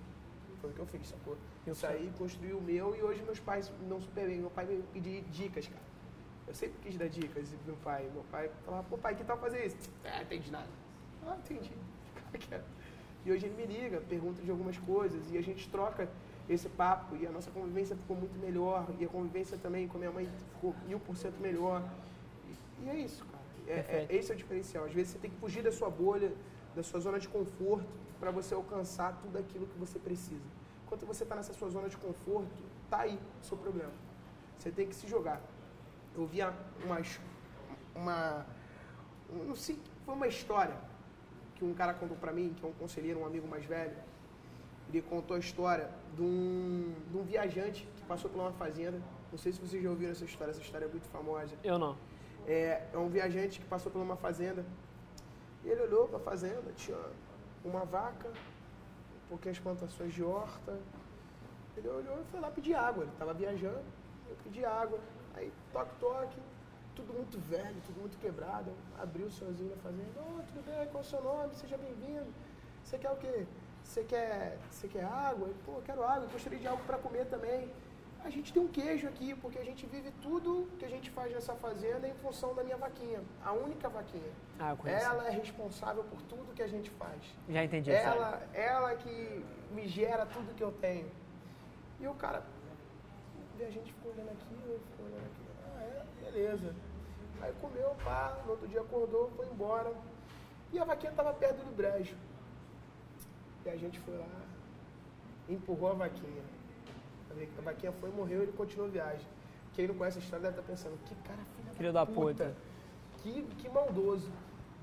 Foi 0.61 0.71
o 0.71 0.73
que 0.75 0.81
eu 0.81 0.87
fiz, 0.87 1.09
sacou? 1.09 1.39
Eu 1.67 1.75
saí, 1.75 2.13
construí 2.19 2.53
o 2.53 2.61
meu 2.61 2.95
e 2.95 3.03
hoje 3.03 3.23
meus 3.23 3.41
pais 3.41 3.73
não 3.89 4.01
superei. 4.01 4.39
Meu 4.39 4.51
pai 4.51 4.67
me 4.67 4.83
pediu 4.93 5.23
dicas, 5.31 5.67
cara. 5.67 5.90
Eu 6.51 6.55
sempre 6.55 6.81
quis 6.83 6.99
dar 6.99 7.09
dicas 7.09 7.49
pro 7.49 7.59
meu 7.65 7.77
pai. 7.77 8.11
Meu 8.13 8.25
pai 8.25 8.51
falava, 8.65 8.83
pô 8.91 8.99
pai, 8.99 9.15
que 9.15 9.23
tal 9.23 9.39
fazer 9.39 9.67
isso? 9.67 9.77
É, 10.03 10.23
entendi 10.23 10.51
nada. 10.51 10.67
Ah, 11.25 11.37
entendi. 11.39 11.73
E 13.23 13.31
hoje 13.31 13.45
ele 13.45 13.55
me 13.55 13.67
liga, 13.67 14.01
pergunta 14.09 14.41
de 14.41 14.51
algumas 14.51 14.79
coisas 14.79 15.31
e 15.31 15.37
a 15.37 15.43
gente 15.43 15.69
troca 15.69 16.09
esse 16.49 16.71
papo 16.71 17.15
e 17.17 17.27
a 17.27 17.31
nossa 17.31 17.51
convivência 17.51 17.95
ficou 17.95 18.17
muito 18.17 18.35
melhor 18.39 18.87
e 18.99 19.05
a 19.05 19.09
convivência 19.09 19.59
também 19.59 19.87
com 19.87 19.99
a 19.99 20.01
minha 20.01 20.11
mãe 20.11 20.27
ficou 20.55 20.75
mil 20.89 20.99
por 20.99 21.15
cento 21.15 21.39
melhor. 21.39 21.87
E, 22.49 22.85
e, 22.85 22.89
é 22.89 22.97
isso, 22.97 23.23
cara. 23.27 23.45
É, 23.69 24.07
é, 24.11 24.17
esse 24.17 24.33
é 24.33 24.35
o 24.35 24.39
diferencial. 24.39 24.87
Às 24.87 24.95
vezes 24.95 25.13
você 25.13 25.19
tem 25.19 25.31
que 25.31 25.37
fugir 25.37 25.63
da 25.63 25.71
sua 25.71 25.91
bolha, 25.91 26.33
da 26.75 26.83
sua 26.83 26.99
zona 26.99 27.21
de 27.21 27.29
conforto 27.29 27.87
para 28.19 28.31
você 28.31 28.55
alcançar 28.55 29.21
tudo 29.21 29.37
aquilo 29.37 29.67
que 29.67 29.79
você 29.79 29.99
precisa. 29.99 30.49
Enquanto 30.87 31.05
você 31.05 31.25
está 31.25 31.37
nessa 31.37 31.53
sua 31.53 31.69
zona 31.69 31.91
de 31.91 31.99
conforto, 31.99 32.49
tá 32.89 33.01
aí 33.01 33.21
o 33.43 33.45
seu 33.45 33.59
problema. 33.59 33.93
Você 34.57 34.71
tem 34.71 34.89
que 34.89 34.95
se 34.95 35.07
jogar 35.07 35.43
eu 36.15 36.27
via 36.27 36.53
umas, 36.85 37.21
uma, 37.95 38.47
não 39.33 39.55
sei, 39.55 39.79
foi 40.05 40.15
uma 40.15 40.27
história 40.27 40.77
que 41.57 41.65
um 41.65 41.75
cara 41.75 41.93
contou 41.95 42.17
para 42.17 42.33
mim, 42.33 42.55
que 42.57 42.65
é 42.65 42.69
um 42.69 42.73
conselheiro, 42.73 43.21
um 43.21 43.27
amigo 43.27 43.47
mais 43.47 43.65
velho. 43.65 43.97
Ele 44.89 45.03
contou 45.03 45.37
a 45.37 45.39
história 45.39 45.89
de 46.17 46.23
um, 46.23 46.95
de 47.11 47.17
um 47.17 47.23
viajante 47.23 47.87
que 47.97 48.03
passou 48.05 48.31
por 48.31 48.41
uma 48.41 48.53
fazenda. 48.53 49.01
Não 49.31 49.39
sei 49.39 49.53
se 49.53 49.61
vocês 49.61 49.83
já 49.83 49.91
ouviram 49.91 50.11
essa 50.11 50.25
história, 50.25 50.51
essa 50.51 50.61
história 50.61 50.87
é 50.87 50.89
muito 50.89 51.07
famosa. 51.09 51.55
Eu 51.63 51.79
não. 51.79 51.97
É, 52.47 52.89
é 52.93 52.99
um 52.99 53.09
viajante 53.09 53.61
que 53.61 53.67
passou 53.67 53.93
por 53.93 54.01
uma 54.01 54.17
fazenda. 54.17 54.65
E 55.65 55.69
ele 55.69 55.83
olhou 55.83 56.09
para 56.09 56.17
a 56.17 56.23
fazenda, 56.23 56.73
tinha 56.75 56.99
uma 57.65 57.85
vaca, 57.85 58.29
um 58.29 59.29
pouquinho 59.29 59.53
as 59.53 59.59
plantações 59.59 60.13
de 60.15 60.23
horta. 60.23 60.79
Ele 61.77 61.89
olhou 61.89 62.21
e 62.21 62.25
foi 62.31 62.41
lá 62.41 62.51
pedir 62.51 62.75
água. 62.75 63.05
Ele 63.05 63.13
estava 63.13 63.35
viajando, 63.35 63.85
eu 64.29 64.37
pedi 64.43 64.65
água. 64.65 64.99
Aí, 65.35 65.53
toque, 65.73 65.95
toque, 65.99 66.39
tudo 66.95 67.13
muito 67.15 67.39
velho, 67.39 67.77
tudo 67.87 68.01
muito 68.01 68.19
quebrado. 68.19 68.73
Abriu 68.99 69.27
o 69.27 69.31
senhorzinho 69.31 69.71
da 69.71 69.77
fazenda, 69.77 70.11
oh, 70.19 70.43
tudo 70.43 70.65
bem, 70.65 70.87
qual 70.89 71.03
é 71.03 71.07
o 71.07 71.09
seu 71.09 71.23
nome? 71.23 71.55
Seja 71.55 71.77
bem-vindo. 71.77 72.33
Você 72.83 72.99
quer 72.99 73.11
o 73.11 73.17
quê? 73.17 73.47
Você 73.83 74.05
quer, 74.05 74.59
você 74.71 74.89
quer 74.89 75.05
água? 75.05 75.49
Pô, 75.65 75.73
eu 75.73 75.83
quero 75.83 76.03
água, 76.03 76.25
eu 76.25 76.31
gostaria 76.31 76.59
de 76.59 76.67
algo 76.67 76.83
para 76.85 76.99
comer 76.99 77.27
também. 77.27 77.73
A 78.23 78.29
gente 78.29 78.53
tem 78.53 78.63
um 78.63 78.69
queijo 78.69 79.09
aqui, 79.09 79.35
porque 79.35 79.59
a 79.59 79.65
gente 79.65 79.87
vive 79.87 80.11
tudo 80.21 80.69
que 80.79 80.85
a 80.85 80.89
gente 80.89 81.11
faz 81.11 81.33
nessa 81.33 81.55
fazenda 81.55 82.07
em 82.07 82.15
função 82.15 82.55
da 82.55 82.63
minha 82.63 82.77
vaquinha. 82.77 83.23
A 83.43 83.53
única 83.53 83.89
vaquinha. 83.89 84.31
Ah, 84.59 84.71
eu 84.71 84.77
conheço. 84.77 85.07
Ela 85.07 85.29
é 85.29 85.31
responsável 85.31 86.05
por 86.05 86.21
tudo 86.23 86.55
que 86.55 86.63
a 86.63 86.67
gente 86.67 86.91
faz. 86.91 87.23
Já 87.49 87.65
entendi. 87.65 87.91
Ela, 87.91 88.43
ela 88.53 88.95
que 88.95 89.45
me 89.71 89.89
gera 89.89 90.27
tudo 90.27 90.55
que 90.55 90.63
eu 90.63 90.71
tenho. 90.71 91.11
E 91.99 92.07
o 92.07 92.15
cara, 92.15 92.43
e 93.61 93.65
a 93.65 93.71
gente 93.71 93.93
ficou 93.93 94.13
olhando 94.13 94.31
aqui, 94.31 94.55
eu 94.67 94.81
ficou 94.91 95.07
olhando 95.07 95.27
aqui. 95.27 95.43
Ah, 95.65 95.83
é? 95.83 96.25
Beleza. 96.25 96.75
Aí 97.43 97.53
comeu, 97.61 97.95
pá, 98.05 98.39
no 98.45 98.53
outro 98.53 98.69
dia 98.69 98.81
acordou, 98.81 99.31
foi 99.37 99.47
embora. 99.47 99.93
E 100.73 100.79
a 100.79 100.85
vaquinha 100.85 101.11
estava 101.11 101.33
perto 101.35 101.59
do 101.65 101.75
brejo. 101.75 102.17
E 103.65 103.69
a 103.69 103.77
gente 103.77 103.99
foi 104.01 104.17
lá, 104.17 104.27
empurrou 105.49 105.91
a 105.91 105.95
vaquinha. 105.95 106.43
A 107.59 107.63
vaquinha 107.63 107.93
foi, 107.93 108.11
morreu 108.11 108.41
e 108.41 108.43
ele 108.45 108.53
continuou 108.53 108.89
a 108.89 108.93
viagem. 108.93 109.27
Quem 109.75 109.87
não 109.87 109.95
conhece 109.95 110.19
a 110.19 110.23
história 110.23 110.43
deve 110.43 110.61
estar 110.61 110.67
tá 110.67 110.77
pensando, 110.77 110.99
que 111.05 111.15
cara 111.17 111.39
filho, 111.57 111.75
filho 111.75 111.93
da, 111.93 112.05
puta. 112.05 112.17
puta. 112.17 112.57
Que, 113.19 113.43
que 113.59 113.69
maldoso. 113.69 114.31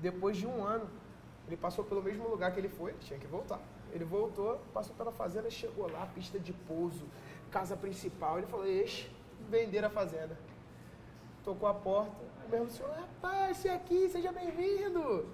Depois 0.00 0.36
de 0.36 0.46
um 0.46 0.64
ano, 0.64 0.88
ele 1.46 1.56
passou 1.56 1.84
pelo 1.84 2.02
mesmo 2.02 2.28
lugar 2.28 2.52
que 2.52 2.60
ele 2.60 2.68
foi, 2.68 2.94
tinha 3.00 3.18
que 3.18 3.26
voltar. 3.26 3.60
Ele 3.92 4.04
voltou, 4.04 4.60
passou 4.72 4.94
pela 4.94 5.10
fazenda, 5.10 5.50
chegou 5.50 5.90
lá, 5.90 6.06
pista 6.14 6.38
de 6.38 6.52
pouso, 6.52 7.06
casa 7.50 7.76
principal. 7.76 8.38
Ele 8.38 8.46
falou, 8.46 8.66
ex, 8.66 9.08
vender 9.48 9.84
a 9.84 9.90
fazenda. 9.90 10.36
Tocou 11.44 11.68
a 11.68 11.74
porta, 11.74 12.12
o 12.46 12.50
mesmo 12.50 12.70
senhor, 12.70 12.90
rapaz, 12.90 13.56
você 13.56 13.68
aqui, 13.68 14.08
seja 14.08 14.30
bem-vindo. 14.32 15.26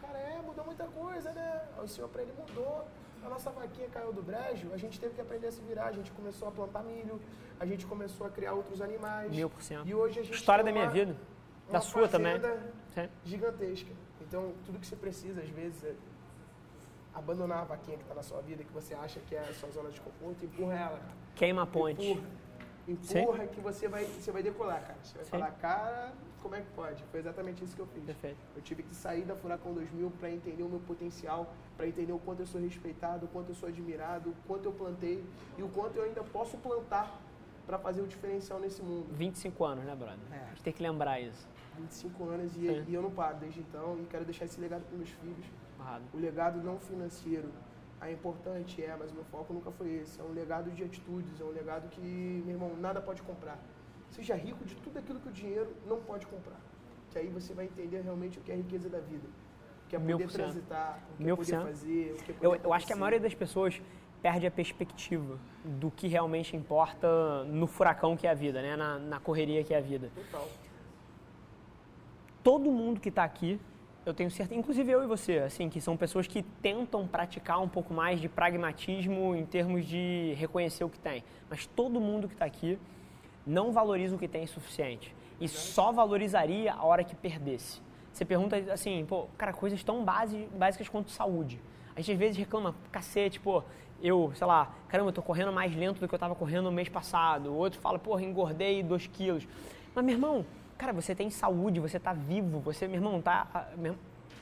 Cara, 0.00 0.18
é, 0.18 0.42
mudou 0.42 0.64
muita 0.64 0.84
coisa, 0.84 1.32
né? 1.32 1.62
O 1.82 1.88
senhor 1.88 2.08
para 2.08 2.22
ele 2.22 2.32
mudou. 2.38 2.84
A 3.24 3.28
nossa 3.28 3.50
vaquinha 3.50 3.88
caiu 3.88 4.12
do 4.12 4.22
brejo, 4.22 4.72
a 4.72 4.76
gente 4.76 5.00
teve 5.00 5.14
que 5.14 5.20
aprender 5.20 5.48
a 5.48 5.52
se 5.52 5.60
virar. 5.62 5.86
A 5.86 5.92
gente 5.92 6.12
começou 6.12 6.48
a 6.48 6.50
plantar 6.52 6.82
milho, 6.82 7.20
a 7.58 7.66
gente 7.66 7.86
começou 7.86 8.26
a 8.26 8.30
criar 8.30 8.52
outros 8.52 8.80
animais. 8.80 9.30
Mil 9.30 9.48
por 9.48 9.62
cento. 9.62 9.88
E 9.88 9.94
hoje 9.94 10.20
a 10.20 10.22
gente 10.22 10.34
História 10.34 10.62
da 10.62 10.70
minha 10.70 10.88
vida. 10.88 11.16
Da 11.70 11.80
sua 11.80 12.08
também. 12.08 12.34
Gigantesca. 13.24 13.90
Então, 14.20 14.52
tudo 14.64 14.78
que 14.78 14.86
você 14.86 14.96
precisa, 14.96 15.40
às 15.40 15.48
vezes, 15.48 15.82
é 15.84 15.94
abandonar 17.16 17.60
a 17.60 17.64
vaquinha 17.64 17.96
que 17.96 18.02
está 18.02 18.14
na 18.14 18.22
sua 18.22 18.40
vida, 18.42 18.62
que 18.62 18.72
você 18.72 18.94
acha 18.94 19.20
que 19.20 19.34
é 19.34 19.40
a 19.40 19.54
sua 19.54 19.70
zona 19.70 19.90
de 19.90 20.00
conforto, 20.00 20.44
empurra 20.44 20.74
ela, 20.74 20.98
cara. 20.98 21.16
Queima 21.34 21.62
a 21.62 21.66
ponte. 21.66 22.06
Empurra. 22.06 22.28
Empurra 22.86 23.44
Sim. 23.44 23.48
que 23.48 23.60
você 23.60 23.88
vai, 23.88 24.04
você 24.04 24.30
vai 24.30 24.42
decolar, 24.42 24.80
cara. 24.80 24.98
Você 25.02 25.16
vai 25.16 25.24
Sim. 25.24 25.30
falar, 25.30 25.50
cara, 25.52 26.12
como 26.40 26.54
é 26.54 26.60
que 26.60 26.70
pode? 26.76 27.02
Foi 27.10 27.18
exatamente 27.18 27.64
isso 27.64 27.74
que 27.74 27.80
eu 27.82 27.86
fiz. 27.86 28.04
Perfeito. 28.04 28.36
Eu 28.54 28.62
tive 28.62 28.82
que 28.82 28.94
sair 28.94 29.22
da 29.22 29.34
Furacão 29.34 29.72
2000 29.72 30.12
para 30.20 30.30
entender 30.30 30.62
o 30.62 30.68
meu 30.68 30.78
potencial, 30.80 31.52
para 31.76 31.88
entender 31.88 32.12
o 32.12 32.18
quanto 32.18 32.40
eu 32.40 32.46
sou 32.46 32.60
respeitado, 32.60 33.26
o 33.26 33.28
quanto 33.28 33.48
eu 33.48 33.54
sou 33.54 33.68
admirado, 33.68 34.30
o 34.30 34.34
quanto 34.46 34.66
eu 34.66 34.72
plantei 34.72 35.24
e 35.58 35.62
o 35.62 35.68
quanto 35.68 35.96
eu 35.96 36.04
ainda 36.04 36.22
posso 36.22 36.56
plantar 36.58 37.20
para 37.66 37.78
fazer 37.78 38.02
o 38.02 38.06
diferencial 38.06 38.60
nesse 38.60 38.80
mundo. 38.82 39.08
25 39.12 39.64
anos, 39.64 39.84
né, 39.84 39.96
brother? 39.96 40.18
É. 40.30 40.36
A 40.36 40.48
gente 40.50 40.62
tem 40.62 40.72
que 40.72 40.82
lembrar 40.82 41.18
isso. 41.20 41.48
25 41.78 42.24
anos 42.24 42.56
e, 42.56 42.84
e 42.88 42.94
eu 42.94 43.02
não 43.02 43.10
paro 43.10 43.36
desde 43.38 43.60
então 43.60 43.98
e 44.00 44.06
quero 44.06 44.24
deixar 44.24 44.44
esse 44.44 44.60
legado 44.60 44.84
para 44.84 44.96
meus 44.96 45.10
filhos 45.10 45.44
O 46.12 46.18
legado 46.18 46.62
não 46.62 46.78
financeiro 46.78 47.48
é 48.00 48.12
importante, 48.12 48.82
é, 48.82 48.94
mas 48.98 49.10
o 49.10 49.14
meu 49.14 49.24
foco 49.24 49.52
nunca 49.52 49.70
foi 49.70 49.94
esse. 49.94 50.20
É 50.20 50.24
um 50.24 50.32
legado 50.32 50.70
de 50.70 50.84
atitudes, 50.84 51.40
é 51.40 51.44
um 51.44 51.50
legado 51.50 51.88
que, 51.88 52.00
meu 52.44 52.54
irmão, 52.54 52.76
nada 52.76 53.00
pode 53.00 53.22
comprar. 53.22 53.58
Seja 54.10 54.34
rico 54.34 54.64
de 54.64 54.74
tudo 54.76 54.98
aquilo 54.98 55.20
que 55.20 55.28
o 55.28 55.32
dinheiro 55.32 55.74
não 55.86 56.00
pode 56.00 56.26
comprar. 56.26 56.60
Que 57.10 57.18
aí 57.18 57.28
você 57.28 57.54
vai 57.54 57.66
entender 57.66 58.00
realmente 58.00 58.38
o 58.38 58.42
que 58.42 58.50
é 58.50 58.54
a 58.54 58.58
riqueza 58.58 58.88
da 58.88 58.98
vida. 58.98 59.26
O 59.84 59.88
que 59.88 59.96
é 59.96 59.98
poder 59.98 60.28
transitar, 60.28 61.00
o 61.14 61.16
que 61.16 61.30
é 61.30 61.36
poder 61.36 61.62
fazer, 61.62 62.12
o 62.12 62.22
que 62.24 62.30
é 62.32 62.34
poder 62.34 62.46
eu, 62.46 62.54
eu 62.64 62.72
acho 62.72 62.86
que 62.86 62.92
a 62.92 62.96
maioria 62.96 63.20
das 63.20 63.34
pessoas 63.34 63.80
perde 64.20 64.46
a 64.46 64.50
perspectiva 64.50 65.38
do 65.64 65.90
que 65.90 66.08
realmente 66.08 66.56
importa 66.56 67.44
no 67.44 67.66
furacão 67.68 68.16
que 68.16 68.26
é 68.26 68.30
a 68.30 68.34
vida, 68.34 68.60
né? 68.60 68.74
na, 68.76 68.98
na 68.98 69.20
correria 69.20 69.62
que 69.62 69.72
é 69.72 69.78
a 69.78 69.80
vida. 69.80 70.10
Total. 70.14 70.48
Todo 72.42 72.70
mundo 72.70 73.00
que 73.00 73.08
está 73.08 73.22
aqui 73.22 73.60
eu 74.06 74.14
tenho 74.14 74.30
certeza, 74.30 74.58
inclusive 74.58 74.90
eu 74.90 75.02
e 75.02 75.06
você, 75.06 75.38
assim, 75.38 75.68
que 75.68 75.80
são 75.80 75.96
pessoas 75.96 76.28
que 76.28 76.42
tentam 76.62 77.08
praticar 77.08 77.60
um 77.60 77.68
pouco 77.68 77.92
mais 77.92 78.20
de 78.20 78.28
pragmatismo 78.28 79.34
em 79.34 79.44
termos 79.44 79.84
de 79.84 80.32
reconhecer 80.38 80.84
o 80.84 80.88
que 80.88 80.98
tem. 80.98 81.24
Mas 81.50 81.66
todo 81.66 82.00
mundo 82.00 82.28
que 82.28 82.34
está 82.34 82.44
aqui 82.44 82.78
não 83.44 83.72
valoriza 83.72 84.14
o 84.14 84.18
que 84.18 84.28
tem 84.28 84.44
o 84.44 84.48
suficiente. 84.48 85.12
E 85.40 85.48
só 85.48 85.90
valorizaria 85.90 86.72
a 86.72 86.84
hora 86.84 87.02
que 87.02 87.16
perdesse. 87.16 87.82
Você 88.12 88.24
pergunta 88.24 88.56
assim, 88.72 89.04
pô, 89.04 89.26
cara, 89.36 89.52
coisas 89.52 89.82
tão 89.82 90.04
base, 90.04 90.48
básicas 90.56 90.88
quanto 90.88 91.10
saúde. 91.10 91.60
A 91.96 92.00
gente 92.00 92.12
às 92.12 92.18
vezes 92.18 92.36
reclama, 92.36 92.76
cacete, 92.92 93.40
pô, 93.40 93.64
eu, 94.00 94.30
sei 94.36 94.46
lá, 94.46 94.72
caramba, 94.86 95.08
eu 95.08 95.14
tô 95.14 95.22
correndo 95.22 95.52
mais 95.52 95.74
lento 95.74 95.98
do 95.98 96.06
que 96.06 96.14
eu 96.14 96.16
estava 96.16 96.34
correndo 96.36 96.64
no 96.64 96.72
mês 96.72 96.88
passado. 96.88 97.50
O 97.50 97.56
outro 97.56 97.80
fala, 97.80 97.98
porra, 97.98 98.22
engordei 98.22 98.84
2 98.84 99.08
quilos. 99.08 99.48
Mas, 99.92 100.04
meu 100.04 100.14
irmão, 100.14 100.46
Cara, 100.78 100.92
você 100.92 101.14
tem 101.14 101.30
saúde, 101.30 101.80
você 101.80 101.98
tá 101.98 102.12
vivo, 102.12 102.60
você, 102.60 102.86
meu 102.86 102.96
irmão, 102.96 103.22
tá. 103.22 103.46
Ah, 103.54 103.66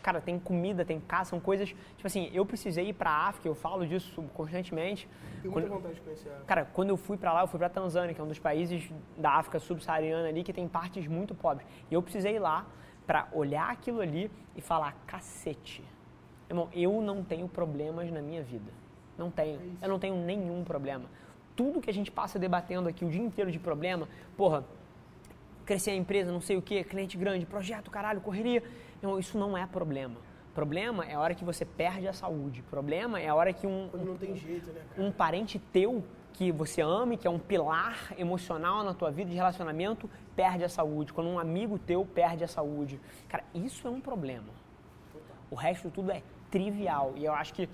cara, 0.02 0.20
tem 0.20 0.38
comida, 0.38 0.84
tem 0.84 1.00
casa, 1.00 1.30
são 1.30 1.40
coisas. 1.40 1.68
Tipo 1.68 2.06
assim, 2.06 2.30
eu 2.34 2.44
precisei 2.44 2.88
ir 2.88 2.92
pra 2.92 3.10
África, 3.10 3.48
eu 3.48 3.54
falo 3.54 3.86
disso 3.86 4.22
constantemente. 4.34 5.08
Tenho 5.40 5.52
muita 5.52 5.68
vontade 5.68 5.94
de 5.94 6.00
conhecer 6.02 6.28
a 6.28 6.32
África. 6.32 6.46
Cara, 6.46 6.64
quando 6.72 6.90
eu 6.90 6.96
fui 6.96 7.16
para 7.16 7.32
lá, 7.32 7.42
eu 7.42 7.48
fui 7.48 7.58
pra 7.58 7.68
Tanzânia, 7.68 8.14
que 8.14 8.20
é 8.20 8.24
um 8.24 8.28
dos 8.28 8.38
países 8.38 8.90
da 9.16 9.30
África 9.32 9.58
subsaariana 9.58 10.28
ali, 10.28 10.44
que 10.44 10.52
tem 10.52 10.68
partes 10.68 11.06
muito 11.06 11.34
pobres. 11.34 11.66
E 11.90 11.94
eu 11.94 12.02
precisei 12.02 12.36
ir 12.36 12.40
lá 12.40 12.66
para 13.06 13.28
olhar 13.32 13.70
aquilo 13.70 14.00
ali 14.00 14.30
e 14.56 14.60
falar: 14.60 14.94
cacete. 15.06 15.82
Irmão, 16.50 16.68
eu 16.72 17.00
não 17.00 17.24
tenho 17.24 17.48
problemas 17.48 18.10
na 18.10 18.20
minha 18.20 18.42
vida. 18.42 18.72
Não 19.16 19.30
tenho. 19.30 19.58
É 19.80 19.86
eu 19.86 19.88
não 19.88 19.98
tenho 19.98 20.16
nenhum 20.16 20.64
problema. 20.64 21.04
Tudo 21.56 21.80
que 21.80 21.88
a 21.88 21.94
gente 21.94 22.10
passa 22.10 22.38
debatendo 22.38 22.88
aqui 22.88 23.04
o 23.04 23.08
dia 23.08 23.22
inteiro 23.22 23.50
de 23.50 23.58
problema, 23.58 24.08
porra 24.36 24.64
crescer 25.64 25.90
a 25.90 25.94
empresa, 25.94 26.30
não 26.30 26.40
sei 26.40 26.56
o 26.56 26.62
que, 26.62 26.82
cliente 26.84 27.16
grande, 27.16 27.46
projeto, 27.46 27.90
caralho, 27.90 28.20
correria. 28.20 28.62
Não, 29.02 29.18
isso 29.18 29.38
não 29.38 29.56
é 29.56 29.66
problema. 29.66 30.16
Problema 30.54 31.04
é 31.04 31.14
a 31.14 31.20
hora 31.20 31.34
que 31.34 31.44
você 31.44 31.64
perde 31.64 32.06
a 32.06 32.12
saúde. 32.12 32.62
Problema 32.62 33.20
é 33.20 33.28
a 33.28 33.34
hora 33.34 33.52
que 33.52 33.66
um, 33.66 33.88
Quando 33.90 34.04
não 34.04 34.16
tem 34.16 34.36
jeito, 34.36 34.70
né, 34.70 34.82
um 34.96 35.10
parente 35.10 35.58
teu 35.58 36.04
que 36.32 36.52
você 36.52 36.80
ame, 36.80 37.16
que 37.16 37.26
é 37.26 37.30
um 37.30 37.38
pilar 37.38 38.12
emocional 38.16 38.84
na 38.84 38.94
tua 38.94 39.10
vida 39.10 39.30
de 39.30 39.36
relacionamento, 39.36 40.08
perde 40.36 40.64
a 40.64 40.68
saúde. 40.68 41.12
Quando 41.12 41.28
um 41.28 41.38
amigo 41.38 41.78
teu 41.78 42.04
perde 42.04 42.44
a 42.44 42.48
saúde. 42.48 43.00
Cara, 43.28 43.44
isso 43.54 43.86
é 43.86 43.90
um 43.90 44.00
problema. 44.00 44.48
O 45.50 45.54
resto 45.54 45.90
tudo 45.90 46.10
é 46.10 46.22
trivial. 46.50 47.14
E 47.16 47.24
eu 47.24 47.32
acho 47.32 47.52
que 47.54 47.68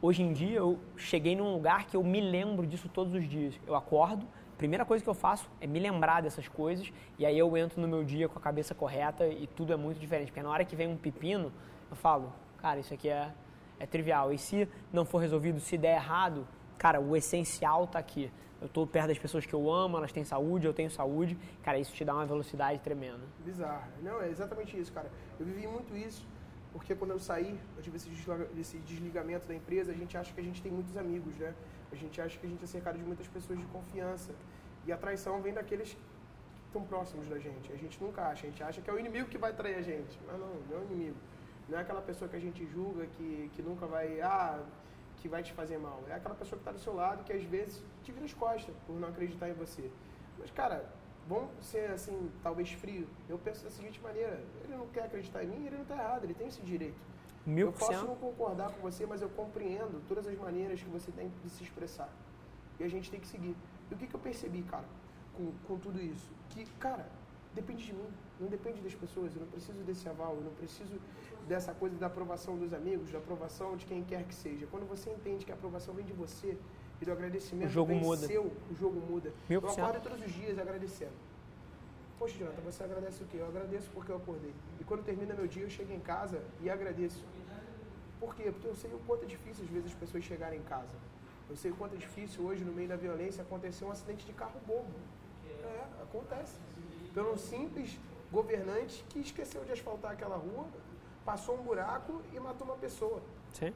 hoje 0.00 0.22
em 0.22 0.32
dia 0.32 0.58
eu 0.58 0.78
cheguei 0.96 1.34
num 1.34 1.52
lugar 1.52 1.86
que 1.86 1.96
eu 1.96 2.02
me 2.04 2.20
lembro 2.20 2.66
disso 2.66 2.88
todos 2.88 3.14
os 3.14 3.28
dias. 3.28 3.58
Eu 3.66 3.74
acordo, 3.74 4.26
primeira 4.62 4.84
coisa 4.84 5.02
que 5.02 5.10
eu 5.10 5.14
faço 5.14 5.50
é 5.60 5.66
me 5.66 5.80
lembrar 5.80 6.22
dessas 6.22 6.46
coisas 6.46 6.92
e 7.18 7.26
aí 7.26 7.36
eu 7.36 7.56
entro 7.56 7.80
no 7.80 7.88
meu 7.88 8.04
dia 8.04 8.28
com 8.28 8.38
a 8.38 8.40
cabeça 8.40 8.72
correta 8.72 9.26
e 9.26 9.44
tudo 9.48 9.72
é 9.72 9.76
muito 9.76 9.98
diferente. 9.98 10.28
Porque 10.28 10.40
na 10.40 10.50
hora 10.50 10.64
que 10.64 10.76
vem 10.76 10.86
um 10.86 10.96
pepino, 10.96 11.52
eu 11.90 11.96
falo, 11.96 12.32
cara, 12.58 12.78
isso 12.78 12.94
aqui 12.94 13.08
é, 13.08 13.32
é 13.80 13.86
trivial. 13.86 14.32
E 14.32 14.38
se 14.38 14.68
não 14.92 15.04
for 15.04 15.18
resolvido, 15.18 15.58
se 15.58 15.76
der 15.76 15.96
errado, 15.96 16.46
cara, 16.78 17.00
o 17.00 17.16
essencial 17.16 17.84
está 17.84 17.98
aqui. 17.98 18.30
Eu 18.60 18.66
estou 18.66 18.86
perto 18.86 19.08
das 19.08 19.18
pessoas 19.18 19.44
que 19.44 19.52
eu 19.52 19.68
amo, 19.68 19.96
elas 19.96 20.12
têm 20.12 20.22
saúde, 20.22 20.64
eu 20.64 20.72
tenho 20.72 20.92
saúde. 20.92 21.36
Cara, 21.64 21.76
isso 21.80 21.92
te 21.92 22.04
dá 22.04 22.14
uma 22.14 22.24
velocidade 22.24 22.78
tremenda. 22.78 23.24
Bizarro. 23.44 23.90
Não, 24.00 24.22
é 24.22 24.28
exatamente 24.28 24.78
isso, 24.78 24.92
cara. 24.92 25.10
Eu 25.40 25.44
vivi 25.44 25.66
muito 25.66 25.96
isso, 25.96 26.24
porque 26.72 26.94
quando 26.94 27.10
eu 27.10 27.18
saí, 27.18 27.58
eu 27.76 27.82
tive 27.82 27.96
esse 27.96 28.78
desligamento 28.78 29.48
da 29.48 29.56
empresa, 29.56 29.90
a 29.90 29.96
gente 29.96 30.16
acha 30.16 30.32
que 30.32 30.40
a 30.40 30.44
gente 30.44 30.62
tem 30.62 30.70
muitos 30.70 30.96
amigos, 30.96 31.34
né? 31.36 31.52
A 31.90 31.96
gente 31.96 32.20
acha 32.20 32.38
que 32.38 32.46
a 32.46 32.48
gente 32.48 32.62
é 32.62 32.66
cercado 32.66 32.96
de 32.96 33.04
muitas 33.04 33.26
pessoas 33.26 33.58
de 33.58 33.66
confiança. 33.66 34.32
E 34.86 34.92
a 34.92 34.96
traição 34.96 35.40
vem 35.40 35.52
daqueles 35.52 35.92
que 35.92 36.00
estão 36.66 36.84
próximos 36.84 37.28
da 37.28 37.38
gente. 37.38 37.72
A 37.72 37.76
gente 37.76 38.02
nunca 38.02 38.22
acha. 38.22 38.46
A 38.46 38.50
gente 38.50 38.62
acha 38.62 38.80
que 38.80 38.90
é 38.90 38.92
o 38.92 38.98
inimigo 38.98 39.28
que 39.28 39.38
vai 39.38 39.52
trair 39.52 39.76
a 39.76 39.82
gente. 39.82 40.18
Mas 40.26 40.38
não, 40.38 40.48
não 40.68 40.76
é 40.78 40.80
o 40.80 40.84
inimigo. 40.84 41.16
Não 41.68 41.78
é 41.78 41.82
aquela 41.82 42.02
pessoa 42.02 42.28
que 42.28 42.36
a 42.36 42.40
gente 42.40 42.66
julga, 42.66 43.06
que, 43.06 43.50
que 43.54 43.62
nunca 43.62 43.86
vai... 43.86 44.20
Ah, 44.20 44.62
que 45.22 45.28
vai 45.28 45.42
te 45.42 45.52
fazer 45.52 45.78
mal. 45.78 46.02
É 46.08 46.14
aquela 46.14 46.34
pessoa 46.34 46.58
que 46.58 46.62
está 46.62 46.72
do 46.72 46.80
seu 46.80 46.94
lado 46.94 47.22
que 47.22 47.32
às 47.32 47.44
vezes 47.44 47.80
te 48.02 48.10
vira 48.10 48.24
as 48.24 48.34
costas 48.34 48.74
por 48.86 48.98
não 48.98 49.08
acreditar 49.08 49.48
em 49.48 49.52
você. 49.52 49.88
Mas, 50.36 50.50
cara, 50.50 50.84
vamos 51.28 51.50
ser 51.64 51.90
assim, 51.92 52.30
talvez 52.42 52.72
frio. 52.72 53.06
Eu 53.28 53.38
penso 53.38 53.62
da 53.62 53.70
seguinte 53.70 54.00
maneira: 54.00 54.42
ele 54.64 54.76
não 54.76 54.88
quer 54.88 55.04
acreditar 55.04 55.44
em 55.44 55.46
mim, 55.46 55.66
ele 55.66 55.76
não 55.76 55.82
está 55.82 55.94
errado, 55.94 56.24
ele 56.24 56.34
tem 56.34 56.48
esse 56.48 56.60
direito. 56.62 57.00
Mil 57.46 57.68
eu 57.68 57.72
posso 57.72 58.04
não 58.04 58.16
concordar 58.16 58.70
com 58.70 58.80
você, 58.80 59.06
mas 59.06 59.22
eu 59.22 59.28
compreendo 59.28 60.02
todas 60.08 60.26
as 60.26 60.36
maneiras 60.36 60.82
que 60.82 60.88
você 60.88 61.10
tem 61.12 61.30
de 61.42 61.50
se 61.50 61.62
expressar. 61.62 62.08
E 62.80 62.84
a 62.84 62.88
gente 62.88 63.10
tem 63.10 63.20
que 63.20 63.26
seguir. 63.26 63.56
E 63.92 63.94
o 63.94 63.98
que, 63.98 64.06
que 64.06 64.16
eu 64.16 64.20
percebi, 64.20 64.62
cara, 64.62 64.86
com, 65.36 65.52
com 65.68 65.78
tudo 65.78 66.00
isso? 66.00 66.30
Que, 66.48 66.64
cara, 66.80 67.06
depende 67.54 67.84
de 67.84 67.92
mim, 67.92 68.08
não 68.40 68.48
depende 68.48 68.80
das 68.80 68.94
pessoas. 68.94 69.34
Eu 69.34 69.42
não 69.42 69.48
preciso 69.48 69.78
desse 69.80 70.08
aval, 70.08 70.34
eu 70.36 70.40
não 70.40 70.52
preciso 70.52 70.98
dessa 71.46 71.74
coisa 71.74 71.94
da 71.96 72.06
aprovação 72.06 72.56
dos 72.56 72.72
amigos, 72.72 73.12
da 73.12 73.18
aprovação 73.18 73.76
de 73.76 73.84
quem 73.84 74.02
quer 74.02 74.24
que 74.24 74.34
seja. 74.34 74.66
Quando 74.70 74.88
você 74.88 75.10
entende 75.10 75.44
que 75.44 75.52
a 75.52 75.54
aprovação 75.54 75.92
vem 75.92 76.06
de 76.06 76.14
você 76.14 76.56
e 77.02 77.04
do 77.04 77.12
agradecimento 77.12 77.68
o 77.68 77.70
jogo 77.70 77.88
vem 77.88 78.00
muda. 78.00 78.26
seu, 78.26 78.44
o 78.44 78.74
jogo 78.80 78.98
muda. 78.98 79.30
Mil 79.46 79.60
eu 79.60 79.68
acordo 79.68 80.00
todos 80.00 80.24
os 80.24 80.32
dias 80.32 80.58
agradecendo. 80.58 81.12
Poxa, 82.18 82.38
Jonathan, 82.38 82.62
você 82.62 82.84
agradece 82.84 83.22
o 83.22 83.26
quê? 83.26 83.36
Eu 83.40 83.48
agradeço 83.48 83.90
porque 83.92 84.10
eu 84.10 84.16
acordei. 84.16 84.54
E 84.80 84.84
quando 84.84 85.04
termina 85.04 85.34
meu 85.34 85.46
dia, 85.46 85.64
eu 85.64 85.70
chego 85.70 85.92
em 85.92 86.00
casa 86.00 86.42
e 86.62 86.70
agradeço. 86.70 87.22
Por 88.18 88.34
quê? 88.34 88.44
Porque 88.50 88.68
eu 88.68 88.74
sei 88.74 88.94
o 88.94 89.00
quanto 89.00 89.24
é 89.24 89.26
difícil 89.26 89.64
às 89.64 89.70
vezes 89.70 89.88
as 89.88 89.94
pessoas 89.94 90.24
chegarem 90.24 90.60
em 90.60 90.62
casa. 90.62 90.96
Eu 91.48 91.56
sei 91.56 91.70
o 91.70 91.76
quanto 91.76 91.94
é 91.94 91.98
difícil 91.98 92.44
hoje, 92.44 92.64
no 92.64 92.72
meio 92.72 92.88
da 92.88 92.96
violência, 92.96 93.42
acontecer 93.42 93.84
um 93.84 93.90
acidente 93.90 94.24
de 94.24 94.32
carro 94.32 94.60
bobo. 94.66 94.90
É, 95.62 96.02
acontece. 96.02 96.54
Pelo 97.12 97.36
simples 97.36 97.98
governante 98.30 99.04
que 99.10 99.20
esqueceu 99.20 99.64
de 99.64 99.72
asfaltar 99.72 100.12
aquela 100.12 100.36
rua, 100.36 100.66
passou 101.24 101.58
um 101.58 101.62
buraco 101.62 102.22
e 102.32 102.40
matou 102.40 102.66
uma 102.66 102.76
pessoa. 102.76 103.22
Sim. 103.52 103.74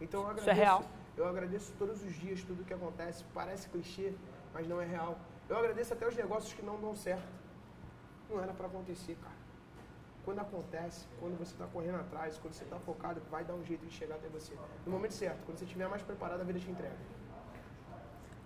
Então 0.00 0.22
eu 0.22 0.28
agradeço, 0.28 0.50
Isso 0.50 0.60
é 0.60 0.64
real. 0.64 0.84
Eu 1.16 1.28
agradeço 1.28 1.72
todos 1.78 2.02
os 2.02 2.14
dias 2.14 2.42
tudo 2.42 2.62
o 2.62 2.64
que 2.64 2.74
acontece. 2.74 3.24
Parece 3.32 3.68
clichê, 3.68 4.12
mas 4.52 4.66
não 4.66 4.80
é 4.80 4.86
real. 4.86 5.18
Eu 5.48 5.58
agradeço 5.58 5.92
até 5.92 6.08
os 6.08 6.16
negócios 6.16 6.52
que 6.54 6.62
não 6.62 6.80
dão 6.80 6.96
certo. 6.96 7.28
Não 8.30 8.42
era 8.42 8.52
para 8.52 8.66
acontecer, 8.66 9.16
cara. 9.22 9.33
Quando 10.24 10.38
acontece, 10.38 11.06
quando 11.20 11.38
você 11.38 11.52
está 11.52 11.66
correndo 11.66 11.96
atrás, 11.96 12.38
quando 12.38 12.54
você 12.54 12.64
está 12.64 12.78
focado, 12.78 13.20
vai 13.30 13.44
dar 13.44 13.54
um 13.54 13.62
jeito 13.62 13.84
de 13.84 13.92
chegar 13.92 14.14
até 14.14 14.28
você. 14.28 14.54
No 14.86 14.92
momento 14.92 15.12
certo, 15.12 15.44
quando 15.44 15.58
você 15.58 15.64
estiver 15.64 15.86
mais 15.86 16.02
preparado, 16.02 16.40
a 16.40 16.44
vida 16.44 16.58
te 16.58 16.70
entrega. 16.70 16.96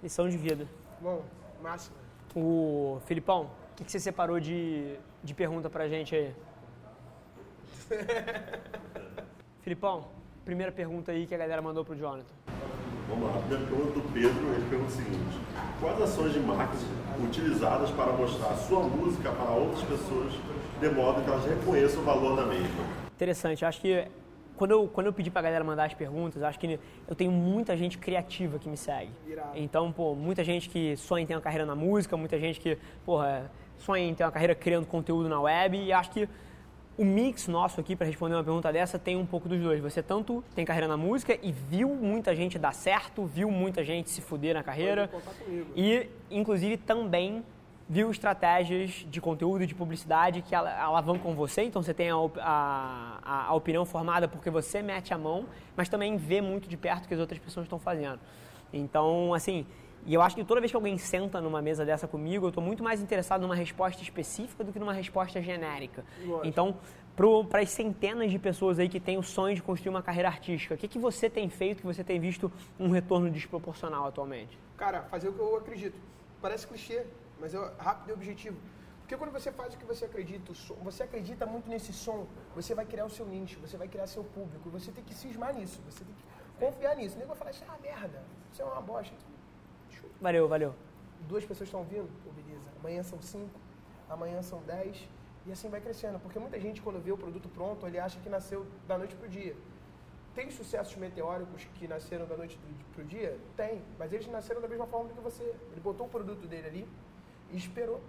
Lição 0.03 0.29
de 0.29 0.37
vida. 0.37 0.67
Bom, 1.01 1.25
máxima. 1.63 1.97
O 2.35 2.99
Filipão, 3.07 3.51
o 3.73 3.75
que, 3.77 3.85
que 3.85 3.93
você 3.93 4.01
separou 4.01 4.41
de, 4.41 4.99
de 5.23 5.35
pergunta 5.35 5.71
pra 5.71 5.89
gente 5.89 6.17
aí? 6.17 6.35
Filipão, 9.63 10.09
primeira 10.45 10.73
pergunta 10.73 11.13
aí 11.13 11.27
que 11.27 11.35
a 11.35 11.39
galera 11.39 11.63
mandou 11.63 11.85
pro 11.85 11.95
Jonathan. 11.95 12.35
Vamos 13.09 13.25
lá, 13.29 13.39
a 13.39 13.43
primeira 13.43 13.67
pergunta 13.67 13.93
do 13.93 14.13
Pedro, 14.13 14.55
ele 14.55 14.69
pergunta 14.69 14.91
o 14.91 14.95
seguinte: 14.95 15.39
Quais 15.81 16.03
ações 16.03 16.33
de 16.33 16.41
marketing 16.41 16.87
utilizadas 17.25 17.91
para 17.93 18.13
mostrar 18.13 18.49
a 18.49 18.57
sua 18.57 18.83
música 18.83 19.31
para 19.31 19.51
outras 19.53 19.83
pessoas, 19.85 20.33
de 20.81 20.89
modo 20.91 21.23
que 21.23 21.29
elas 21.29 21.45
reconheçam 21.45 22.03
o 22.03 22.05
valor 22.05 22.37
da 22.37 22.47
mesma? 22.47 22.85
Interessante, 23.15 23.65
acho 23.65 23.81
que 23.81 24.07
quando 24.57 24.73
eu, 24.73 24.89
quando 24.89 25.07
eu 25.07 25.13
pedi 25.13 25.31
pra 25.31 25.41
galera 25.41 25.63
mandar 25.63 25.85
as 25.85 25.95
perguntas, 25.95 26.43
acho 26.43 26.59
que 26.59 26.79
eu 27.07 27.15
tenho 27.15 27.31
muita 27.31 27.77
gente 27.77 27.97
criativa 27.97 28.59
que 28.59 28.69
me 28.69 28.77
segue. 28.77 29.11
Irado. 29.27 29.51
Então, 29.55 29.93
pô, 29.93 30.15
muita 30.15 30.43
gente 30.43 30.69
que 30.69 30.97
sonha 30.97 31.23
em 31.23 31.27
ter 31.27 31.35
uma 31.35 31.41
carreira 31.41 31.65
na 31.65 31.75
música, 31.75 32.17
muita 32.17 32.39
gente 32.39 32.59
que, 32.59 32.77
porra, 33.05 33.51
sonha 33.77 34.05
em 34.05 34.15
ter 34.15 34.25
uma 34.25 34.33
carreira 34.33 34.55
criando 34.55 34.87
conteúdo 34.87 35.29
na 35.29 35.41
web, 35.41 35.77
e 35.77 35.93
acho 35.93 36.11
que 36.11 36.29
o 36.99 37.05
mix 37.05 37.47
nosso 37.47 37.81
aqui 37.81 37.95
para 37.95 38.09
responder 38.09 38.35
uma 38.35 38.43
pergunta 38.43 38.73
dessa 38.73 38.99
tem 38.99 39.17
um 39.17 39.25
pouco 39.25 39.49
dos 39.49 39.61
dois. 39.61 39.81
Você 39.81 40.03
tanto 40.03 40.43
tem 40.57 40.65
carreira 40.65 40.89
na 40.89 40.97
música 40.97 41.39
e 41.41 41.53
viu 41.53 41.89
muita 41.91 42.35
gente 42.35 42.59
dar 42.59 42.75
certo, 42.75 43.25
viu 43.25 43.49
muita 43.49 43.85
gente 43.85 44.11
se 44.11 44.21
fuder 44.21 44.55
na 44.55 44.65
carreira 44.65 45.09
e 45.77 46.09
inclusive 46.29 46.77
também 46.77 47.45
viu 47.89 48.11
estratégias 48.11 49.07
de 49.09 49.21
conteúdo 49.21 49.67
de 49.67 49.75
publicidade 49.75 50.43
que 50.43 50.55
ala- 50.55 50.79
alavancam 50.79 51.35
você, 51.35 51.63
então 51.63 51.83
você 51.83 51.95
tem 51.95 52.11
a, 52.11 52.17
a- 52.41 53.47
a 53.49 53.55
opinião 53.55 53.85
formada 53.87 54.29
porque 54.29 54.51
você 54.51 54.83
mete 54.83 55.15
a 55.15 55.19
mão, 55.19 55.47
mas 55.77 55.89
também 55.89 56.17
vê 56.17 56.41
muito 56.41 56.69
de 56.69 56.77
perto 56.77 57.07
o 57.07 57.09
que 57.09 57.15
as 57.15 57.21
outras 57.21 57.41
pessoas 57.41 57.65
estão 57.65 57.79
fazendo. 57.79 58.21
Então, 58.73 59.33
assim, 59.33 59.67
e 60.05 60.13
eu 60.13 60.21
acho 60.21 60.37
que 60.37 60.45
toda 60.45 60.61
vez 60.61 60.71
que 60.71 60.77
alguém 60.77 60.99
senta 60.99 61.41
numa 61.41 61.63
mesa 61.63 61.85
dessa 61.85 62.07
comigo, 62.07 62.45
eu 62.45 62.49
estou 62.51 62.63
muito 62.63 62.85
mais 62.85 63.01
interessado 63.01 63.41
numa 63.41 63.55
resposta 63.55 64.03
específica 64.03 64.63
do 64.63 64.71
que 64.73 64.79
numa 64.79 64.93
resposta 64.93 65.41
genérica. 65.41 66.05
Lógico. 66.25 66.47
Então, 66.47 66.77
para 67.49 67.61
as 67.63 67.71
centenas 67.71 68.31
de 68.31 68.39
pessoas 68.39 68.79
aí 68.79 68.89
que 68.89 69.01
têm 69.01 69.17
o 69.17 69.23
sonho 69.23 69.57
de 69.57 69.63
construir 69.63 69.91
uma 69.91 70.03
carreira 70.03 70.29
artística, 70.29 70.75
o 70.75 70.79
que, 70.79 70.87
que 70.87 70.99
você 70.99 71.29
tem 71.31 71.49
feito 71.49 71.81
que 71.81 71.87
você 71.87 72.05
tem 72.05 72.21
visto 72.21 72.53
um 72.79 72.91
retorno 72.91 73.31
desproporcional 73.31 74.07
atualmente? 74.07 74.57
Cara, 74.77 75.03
fazer 75.11 75.31
o 75.31 75.33
que 75.33 75.41
eu 75.41 75.57
acredito. 75.57 75.99
Parece 76.41 76.67
clichê, 76.67 77.05
mas 77.41 77.55
é 77.55 77.59
rápido 77.79 78.11
e 78.11 78.13
objetivo. 78.13 78.59
Porque 79.01 79.17
quando 79.17 79.33
você 79.33 79.51
faz 79.51 79.73
o 79.75 79.79
que 79.79 79.85
você 79.87 80.05
acredita, 80.05 80.53
som- 80.53 80.75
você 80.77 81.03
acredita 81.05 81.47
muito 81.47 81.69
nesse 81.69 81.93
som, 81.93 82.27
você 82.55 82.75
vai 82.75 82.85
criar 82.85 83.07
o 83.07 83.11
seu 83.11 83.25
nicho, 83.25 83.59
você 83.61 83.77
vai 83.77 83.89
criar 83.89 84.07
seu 84.07 84.23
público, 84.23 84.69
você 84.69 84.93
tem 84.93 85.03
que 85.03 85.15
cismar 85.15 85.55
nisso, 85.55 85.81
você 85.89 86.05
tem 86.05 86.15
que 86.15 86.25
confiar 86.65 86.95
nisso. 86.95 87.17
O 87.17 87.19
nego 87.19 87.29
vai 87.31 87.39
falar 87.39 87.51
assim, 87.51 87.65
ah, 87.69 87.79
merda, 87.83 88.23
isso 88.53 88.61
é 88.61 88.65
uma 88.67 88.81
bosta. 88.83 89.15
Valeu, 90.21 90.47
valeu. 90.49 90.75
Duas 91.27 91.45
pessoas 91.45 91.69
estão 91.69 91.83
vindo? 91.85 92.09
Pô, 92.23 92.31
beleza. 92.31 92.71
Amanhã 92.81 93.03
são 93.03 93.21
cinco, 93.23 93.59
amanhã 94.09 94.43
são 94.43 94.61
dez, 94.63 95.09
e 95.47 95.53
assim 95.53 95.69
vai 95.71 95.81
crescendo. 95.81 96.19
Porque 96.21 96.39
muita 96.39 96.61
gente, 96.61 96.83
quando 96.83 97.01
vê 97.03 97.11
o 97.11 97.17
produto 97.17 97.49
pronto, 97.49 97.87
ele 97.87 97.99
acha 97.99 98.21
que 98.21 98.29
nasceu 98.29 98.67
da 98.87 98.99
noite 98.99 99.15
pro 99.17 99.29
dia. 99.29 99.57
Tem 100.35 100.51
sucessos 100.51 100.95
meteóricos 100.97 101.65
que 101.77 101.89
nasceram 101.89 102.27
da 102.27 102.37
noite 102.37 102.59
pro 102.95 103.05
dia? 103.05 103.39
Tem, 103.57 103.83
mas 103.99 104.13
eles 104.13 104.27
nasceram 104.29 104.61
da 104.61 104.69
mesma 104.69 104.87
forma 104.87 105.09
que 105.09 105.21
você. 105.21 105.43
Ele 105.73 105.81
botou 105.81 106.07
o 106.07 106.09
produto 106.11 106.47
dele 106.47 106.67
ali 106.69 106.89
e 107.53 107.57
esperou. 107.57 108.01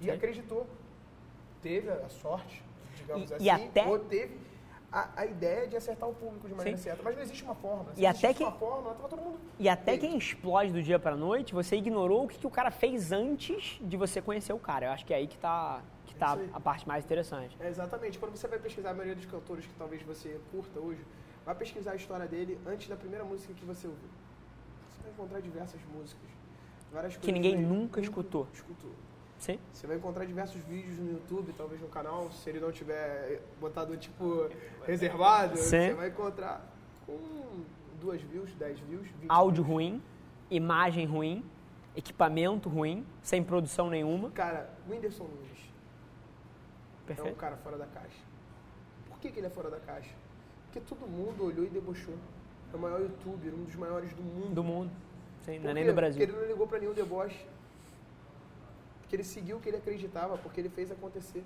E 0.00 0.04
Sim. 0.04 0.10
acreditou. 0.10 0.66
Teve 1.62 1.90
a 1.90 2.08
sorte, 2.08 2.62
digamos 2.96 3.30
E- 3.30 3.34
assim, 3.34 3.44
e 3.44 3.50
até- 3.50 3.86
ou 3.86 3.98
teve 3.98 4.38
a, 4.92 5.08
a 5.22 5.26
ideia 5.26 5.66
de 5.66 5.76
acertar 5.76 6.08
o 6.08 6.14
público 6.14 6.46
de 6.46 6.54
maneira 6.54 6.76
Sim. 6.76 6.84
certa. 6.84 7.02
Mas 7.02 7.16
não 7.16 7.22
existe 7.22 7.42
uma 7.42 7.54
forma. 7.54 7.92
Se 7.94 8.00
E 8.02 8.06
até 8.06 8.34
que- 8.34 8.42
uma 8.44 8.52
forma, 8.52 8.92
tava 8.94 9.08
todo 9.08 9.20
mundo... 9.22 9.38
E 9.58 9.68
até 9.68 9.92
feito. 9.92 10.00
quem 10.02 10.16
explode 10.18 10.72
do 10.72 10.82
dia 10.82 10.98
pra 10.98 11.16
noite, 11.16 11.54
você 11.54 11.76
ignorou 11.76 12.24
o 12.24 12.28
que, 12.28 12.38
que 12.38 12.46
o 12.46 12.50
cara 12.50 12.70
fez 12.70 13.12
antes 13.12 13.78
de 13.80 13.96
você 13.96 14.20
conhecer 14.20 14.52
o 14.52 14.58
cara. 14.58 14.86
Eu 14.86 14.92
acho 14.92 15.04
que 15.06 15.12
é 15.14 15.16
aí 15.16 15.26
que 15.26 15.38
tá, 15.38 15.82
que 16.06 16.14
tá 16.14 16.32
Isso 16.34 16.40
aí. 16.40 16.50
a 16.52 16.60
parte 16.60 16.86
mais 16.86 17.04
interessante. 17.04 17.56
É, 17.60 17.68
exatamente. 17.68 18.18
Quando 18.18 18.36
você 18.36 18.46
vai 18.46 18.58
pesquisar 18.58 18.90
a 18.90 18.94
maioria 18.94 19.14
dos 19.16 19.26
cantores 19.26 19.64
que 19.66 19.72
talvez 19.74 20.02
você 20.02 20.38
curta 20.52 20.78
hoje, 20.78 21.00
vai 21.46 21.54
pesquisar 21.54 21.92
a 21.92 21.96
história 21.96 22.26
dele 22.26 22.58
antes 22.66 22.88
da 22.88 22.96
primeira 22.96 23.24
música 23.24 23.52
que 23.54 23.64
você 23.64 23.86
ouviu. 23.86 24.08
Você 24.90 25.02
vai 25.02 25.10
encontrar 25.12 25.40
diversas 25.40 25.80
músicas. 25.92 26.28
Várias 26.94 27.16
Que 27.16 27.32
ninguém 27.32 27.60
nunca 27.60 28.00
escutou. 28.00 28.46
escutou. 28.54 28.90
Sim? 29.38 29.58
Você 29.72 29.84
vai 29.86 29.96
encontrar 29.96 30.24
diversos 30.24 30.62
vídeos 30.62 30.96
no 30.96 31.10
YouTube, 31.10 31.52
talvez 31.58 31.80
no 31.80 31.88
canal, 31.88 32.30
se 32.30 32.48
ele 32.48 32.60
não 32.60 32.70
tiver 32.70 33.42
botado 33.60 33.96
tipo 33.96 34.48
reservado, 34.86 35.56
Sim. 35.58 35.64
você 35.88 35.94
vai 35.94 36.08
encontrar 36.08 36.64
com 37.04 37.18
duas 38.00 38.22
views, 38.22 38.54
10 38.54 38.78
views, 38.78 39.06
20 39.20 39.28
Áudio 39.28 39.64
views. 39.64 39.74
ruim, 39.74 40.02
imagem 40.50 41.04
ruim, 41.04 41.44
equipamento 41.96 42.68
ruim, 42.68 43.04
sem 43.22 43.42
produção 43.42 43.90
nenhuma. 43.90 44.30
Cara, 44.30 44.70
Whindersson 44.88 45.24
Nunes 45.24 45.50
é 45.58 47.02
um 47.02 47.06
Perfeito? 47.06 47.36
cara 47.36 47.56
fora 47.56 47.76
da 47.76 47.86
caixa. 47.86 48.22
Por 49.08 49.18
que, 49.18 49.30
que 49.32 49.40
ele 49.40 49.48
é 49.48 49.50
fora 49.50 49.68
da 49.68 49.80
caixa? 49.80 50.14
Porque 50.66 50.80
todo 50.80 51.06
mundo 51.08 51.44
olhou 51.44 51.66
e 51.66 51.68
debochou. 51.68 52.14
É 52.72 52.76
o 52.76 52.78
maior 52.78 53.00
youtuber, 53.00 53.52
um 53.52 53.64
dos 53.64 53.74
maiores 53.74 54.12
do 54.14 54.22
mundo. 54.22 54.54
Do 54.54 54.64
mundo. 54.64 54.90
Sim, 55.44 55.58
não 55.58 55.70
é 55.70 55.74
nem 55.74 55.86
do 55.86 55.92
Brasil. 55.92 56.18
Porque 56.18 56.32
ele 56.32 56.40
não 56.40 56.48
ligou 56.48 56.66
pra 56.66 56.78
nenhum 56.78 56.94
deboche. 56.94 57.46
Porque 59.00 59.16
ele 59.16 59.24
seguiu 59.24 59.58
o 59.58 59.60
que 59.60 59.68
ele 59.68 59.76
acreditava, 59.76 60.38
porque 60.38 60.60
ele 60.60 60.68
fez 60.68 60.90
acontecer. 60.90 61.44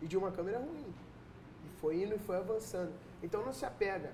E 0.00 0.06
de 0.06 0.16
uma 0.16 0.30
câmera 0.30 0.58
ruim. 0.58 0.92
E 1.64 1.68
foi 1.80 2.02
indo 2.02 2.14
e 2.14 2.18
foi 2.18 2.36
avançando. 2.36 2.92
Então 3.22 3.44
não 3.44 3.52
se 3.52 3.64
apega 3.64 4.12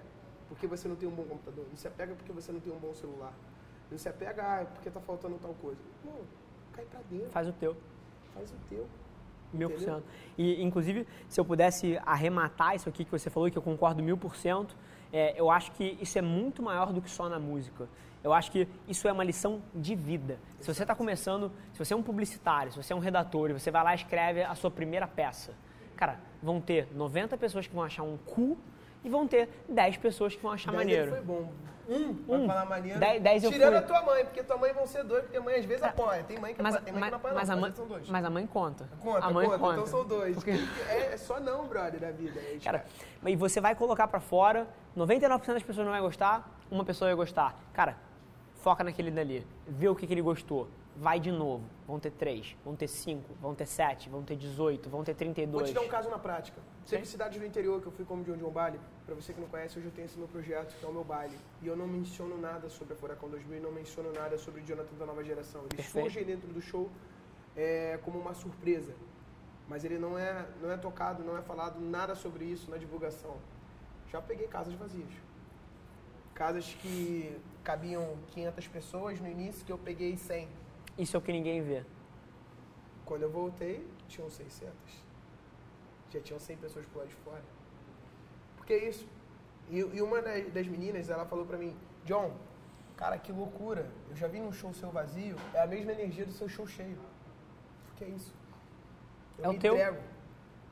porque 0.49 0.67
você 0.67 0.89
não 0.89 0.97
tem 0.97 1.09
um 1.09 1.13
bom 1.13 1.25
computador. 1.25 1.65
Não 1.69 1.77
se 1.77 1.87
apega 1.87 2.15
porque 2.15 2.33
você 2.33 2.51
não 2.51 2.61
tem 2.61 2.73
um 2.73 2.79
bom 2.79 2.93
celular. 2.95 3.33
Não 3.91 3.99
se 3.99 4.09
apega 4.09 4.43
ah, 4.43 4.65
porque 4.65 4.91
tá 4.91 5.01
faltando 5.01 5.39
tal 5.39 5.55
coisa. 5.55 5.81
Não, 6.05 6.21
cai 6.73 6.85
pra 6.87 7.01
dentro. 7.11 7.31
Faz 7.31 7.49
o 7.49 7.53
teu. 7.53 7.77
Faz 8.35 8.51
o 8.51 8.57
teu. 8.69 8.87
Mil 9.53 9.69
por 9.69 9.81
cento. 9.81 10.05
E, 10.39 10.63
inclusive, 10.63 11.07
se 11.29 11.41
eu 11.41 11.45
pudesse 11.45 12.01
arrematar 12.07 12.77
isso 12.77 12.89
aqui 12.89 13.05
que 13.05 13.11
você 13.11 13.29
falou, 13.29 13.51
que 13.51 13.59
eu 13.59 13.63
concordo 13.63 14.03
mil 14.03 14.17
por 14.17 14.37
cento, 14.37 14.77
é, 15.13 15.39
eu 15.39 15.51
acho 15.51 15.73
que 15.73 15.99
isso 16.01 16.17
é 16.17 16.23
muito 16.23 16.63
maior 16.63 16.93
do 16.93 17.03
que 17.03 17.11
só 17.11 17.29
na 17.29 17.39
música. 17.39 17.89
Eu 18.23 18.33
acho 18.33 18.51
que 18.51 18.69
isso 18.87 19.09
é 19.09 19.13
uma 19.13 19.25
lição 19.25 19.63
de 19.75 19.95
vida. 19.95 20.39
Se 20.61 20.73
você 20.73 20.83
está 20.83 20.95
começando, 20.95 21.51
se 21.73 21.79
você 21.79 21.95
é 21.95 21.97
um 21.97 22.03
publicitário, 22.03 22.71
se 22.73 22.77
você 22.83 22.93
é 22.93 22.97
um 22.97 23.01
redator 23.01 23.51
e 23.51 23.53
você 23.55 23.71
vai 23.71 23.83
lá 23.83 23.93
e 23.93 23.97
escreve 23.97 24.43
a 24.43 24.55
sua 24.55 24.71
primeira 24.71 25.07
peça, 25.09 25.53
cara, 25.97 26.19
vão 26.43 26.61
ter 26.61 26.89
90 26.95 27.37
pessoas 27.39 27.67
que 27.67 27.75
vão 27.75 27.83
achar 27.85 28.03
um 28.03 28.19
cu 28.19 28.59
e 29.03 29.09
vão 29.09 29.27
ter 29.27 29.49
10 29.69 29.97
pessoas 29.97 30.35
que 30.37 30.43
vão 30.43 30.53
achar 30.53 30.71
Dez 30.71 30.79
maneiro. 30.85 31.11
foi 31.11 31.21
bom. 31.23 31.51
Um, 31.89 31.95
Um. 32.29 32.47
vai 32.47 32.47
falar 32.47 32.67
maneiro. 32.67 33.01
Dez- 33.01 33.21
dez 33.23 33.43
eu 33.43 33.51
Tirando 33.51 33.69
fui. 33.71 33.79
a 33.79 33.83
tua 33.83 34.03
mãe, 34.03 34.25
porque 34.25 34.43
tua 34.45 34.57
mãe 34.59 34.73
vão 34.73 34.87
ser 34.87 35.03
dois, 35.03 35.23
porque 35.25 35.39
a 35.39 35.41
mãe 35.41 35.57
às 35.57 35.65
vezes 35.65 35.83
apoia. 35.83 36.23
Tem 36.23 36.39
mãe 36.39 36.55
que 36.55 36.63
Mas, 36.63 36.75
apoia, 36.75 36.85
tem 36.85 36.93
mãe 36.93 37.01
mas, 37.01 37.09
que 37.09 37.11
não 37.13 37.19
apoia, 37.19 37.35
mas 37.35 37.49
não, 37.49 37.57
a 37.57 37.61
mãe, 37.61 37.73
são 37.73 37.87
dois. 37.89 38.09
mas 38.09 38.25
a 38.25 38.31
mãe 38.31 38.47
conta. 38.47 38.89
Conta, 39.03 39.27
a 39.27 39.31
mãe 39.31 39.47
conta, 39.47 39.59
conta. 39.59 39.73
então 39.75 39.87
são 39.87 40.05
dois. 40.07 40.35
Porque- 40.37 40.53
É, 40.89 41.15
é 41.15 41.17
só 41.17 41.41
não, 41.41 41.67
brother, 41.67 41.99
da 41.99 42.13
vida. 42.13 42.39
É, 42.39 42.53
tipo, 42.53 42.65
Cara, 42.65 42.85
e 43.27 43.35
você 43.35 43.61
vai 43.61 43.75
colocar 43.75 44.07
pra 44.07 44.21
fora, 44.21 44.69
99% 44.97 45.55
das 45.55 45.63
pessoas 45.65 45.85
não 45.85 45.93
vai 45.93 46.01
gostar, 46.03 46.49
uma 46.71 46.85
pessoa 46.85 47.09
vai 47.09 47.17
gostar. 47.17 47.59
Cara, 47.73 47.97
foca 48.61 48.85
naquele 48.85 49.11
dali, 49.11 49.47
vê 49.67 49.89
o 49.89 49.95
que, 49.95 50.07
que 50.07 50.13
ele 50.13 50.23
gostou, 50.23 50.69
vai 50.97 51.19
de 51.19 51.33
novo. 51.33 51.65
Vão 51.87 51.99
ter 51.99 52.11
3, 52.11 52.57
vão 52.65 52.77
ter 52.77 52.89
5, 52.89 53.35
vão 53.41 53.55
ter 53.55 53.67
7, 53.67 54.09
vão 54.09 54.23
ter 54.23 54.37
18, 54.37 54.89
vão 54.89 55.03
ter 55.03 55.15
32. 55.15 55.53
Vou 55.53 55.69
te 55.69 55.75
dar 55.75 55.81
um 55.81 55.89
caso 55.89 56.09
na 56.11 56.19
prática. 56.19 56.61
Teve 56.89 57.07
cidades 57.07 57.39
do 57.39 57.47
interior 57.47 57.81
que 57.81 57.87
eu 57.87 57.93
fui 57.93 58.05
como 58.05 58.23
John 58.25 58.37
John 58.37 58.51
Bali. 58.51 58.81
Pra 59.07 59.15
você 59.15 59.33
que 59.33 59.41
não 59.41 59.49
conhece, 59.49 59.79
hoje 59.79 59.89
eu 59.89 59.93
tenho 59.93 60.07
esse 60.07 60.19
meu 60.19 60.29
projeto, 60.29 60.77
que 60.79 60.85
é 60.85 60.89
o 60.89 60.93
meu 60.93 61.05
baile. 61.05 61.37
E 61.63 61.67
eu 61.67 61.77
não 61.77 61.87
menciono 61.87 62.37
nada 62.39 62.69
sobre 62.69 62.95
a 62.95 62.97
Furacão 62.97 63.29
2000 63.29 63.59
e 63.59 63.61
não 63.61 63.73
menciono 63.73 64.13
nada 64.13 64.37
sobre 64.39 64.61
o 64.61 64.65
Jonathan 64.65 64.97
da 64.97 65.07
Nova 65.07 65.23
Geração. 65.25 65.63
Eles 65.63 65.77
Perfeito. 65.77 66.05
surgem 66.05 66.25
dentro 66.25 66.49
do 66.49 66.61
show 66.61 66.89
é, 67.57 67.99
como 68.05 68.19
uma 68.19 68.35
surpresa. 68.35 68.95
Mas 69.69 69.85
ele 69.85 69.99
não 69.99 70.19
é, 70.19 70.47
não 70.61 70.71
é 70.71 70.77
tocado, 70.77 71.23
não 71.23 71.37
é 71.39 71.43
falado 71.43 71.81
nada 71.81 72.15
sobre 72.15 72.45
isso 72.45 72.71
na 72.71 72.77
divulgação. 72.77 73.37
Já 74.11 74.21
peguei 74.21 74.49
casas 74.49 74.75
vazias. 74.75 75.13
Casas 76.35 76.67
que 76.81 77.37
cabiam 77.71 78.17
500 78.33 78.67
pessoas 78.69 79.21
no 79.21 79.29
início, 79.29 79.65
que 79.65 79.71
eu 79.71 79.79
peguei 79.79 80.17
100. 80.17 80.49
Isso 80.99 81.17
é 81.17 81.19
o 81.19 81.23
que 81.23 81.31
ninguém 81.33 81.63
vê. 81.63 81.85
Quando 83.05 83.23
eu 83.23 83.31
voltei, 83.31 83.87
tinham 84.09 84.29
600. 84.29 84.75
Já 86.13 86.21
tinham 86.21 86.41
100 86.41 86.57
pessoas 86.57 86.85
por 86.87 86.99
lá 87.01 87.05
de 87.05 87.15
fora. 87.15 87.43
Porque 88.57 88.73
é 88.73 88.89
isso. 88.89 89.07
E, 89.69 89.79
e 89.79 90.03
uma 90.03 90.21
das, 90.21 90.51
das 90.53 90.67
meninas, 90.67 91.09
ela 91.09 91.25
falou 91.25 91.47
pra 91.47 91.57
mim, 91.57 91.77
John, 92.05 92.33
cara, 92.97 93.17
que 93.19 93.31
loucura. 93.31 93.89
Eu 94.11 94.17
já 94.17 94.27
vi 94.27 94.41
num 94.41 94.53
show 94.53 94.75
seu 94.75 94.91
vazio, 94.91 95.37
é 95.55 95.61
a 95.63 95.67
mesma 95.67 95.93
energia 95.93 96.27
do 96.27 96.33
seu 96.33 96.49
show 96.49 96.67
cheio. 96.67 96.99
Porque 97.87 98.03
é 98.03 98.09
isso. 98.09 98.35
Eu 99.39 99.45
É 99.45 99.49
o 99.49 99.53
me 99.53 99.59
teu. 99.61 99.75
entrego 99.75 99.99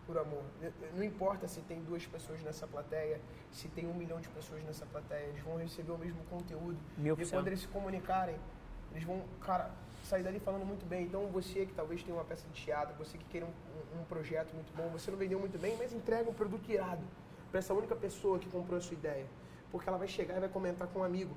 por 0.09 0.17
amor. 0.17 0.43
Não 0.95 1.05
importa 1.05 1.47
se 1.47 1.61
tem 1.61 1.83
duas 1.83 2.05
pessoas 2.07 2.43
nessa 2.43 2.67
plateia, 2.67 3.21
se 3.53 3.69
tem 3.69 3.87
um 3.87 3.93
milhão 3.93 4.19
de 4.19 4.29
pessoas 4.31 4.65
nessa 4.65 4.87
plateia, 4.87 5.27
eles 5.27 5.43
vão 5.43 5.59
receber 5.59 5.93
o 5.93 5.99
mesmo 5.99 6.25
conteúdo. 6.31 6.79
Mil 6.97 7.15
e 7.15 7.17
quando 7.37 7.47
eles 7.49 7.61
se 7.61 7.69
comunicarem, 7.69 8.37
eles 8.93 9.05
vão, 9.05 9.23
cara, 9.43 9.71
sair 10.05 10.23
dali 10.23 10.41
falando 10.41 10.65
muito 10.65 10.87
bem. 10.87 11.05
Então 11.05 11.27
você 11.27 11.67
que 11.67 11.75
talvez 11.75 12.03
tenha 12.03 12.17
uma 12.17 12.25
peça 12.25 12.49
de 12.49 12.55
teatro, 12.65 12.95
você 12.97 13.19
que 13.19 13.25
queira 13.27 13.45
um, 13.47 13.51
um- 13.51 14.01
um 14.01 14.05
projeto 14.05 14.55
muito 14.55 14.73
bom, 14.75 14.89
você 14.89 15.11
não 15.11 15.19
vendeu 15.19 15.39
muito 15.39 15.59
bem, 15.59 15.77
mas 15.77 15.93
entrega 15.93 16.29
um 16.31 16.33
produto 16.35 16.67
irado 16.73 17.03
para 17.51 17.59
essa 17.59 17.75
única 17.75 17.95
pessoa 17.95 18.39
que 18.39 18.49
comprou 18.49 18.79
a 18.79 18.81
sua 18.81 18.95
ideia. 18.95 19.27
Porque 19.71 19.87
ela 19.91 19.99
vai 19.99 20.09
chegar 20.09 20.39
e 20.39 20.41
vai 20.41 20.49
comentar 20.49 20.89
com 20.89 21.01
um 21.01 21.05
amigo. 21.05 21.37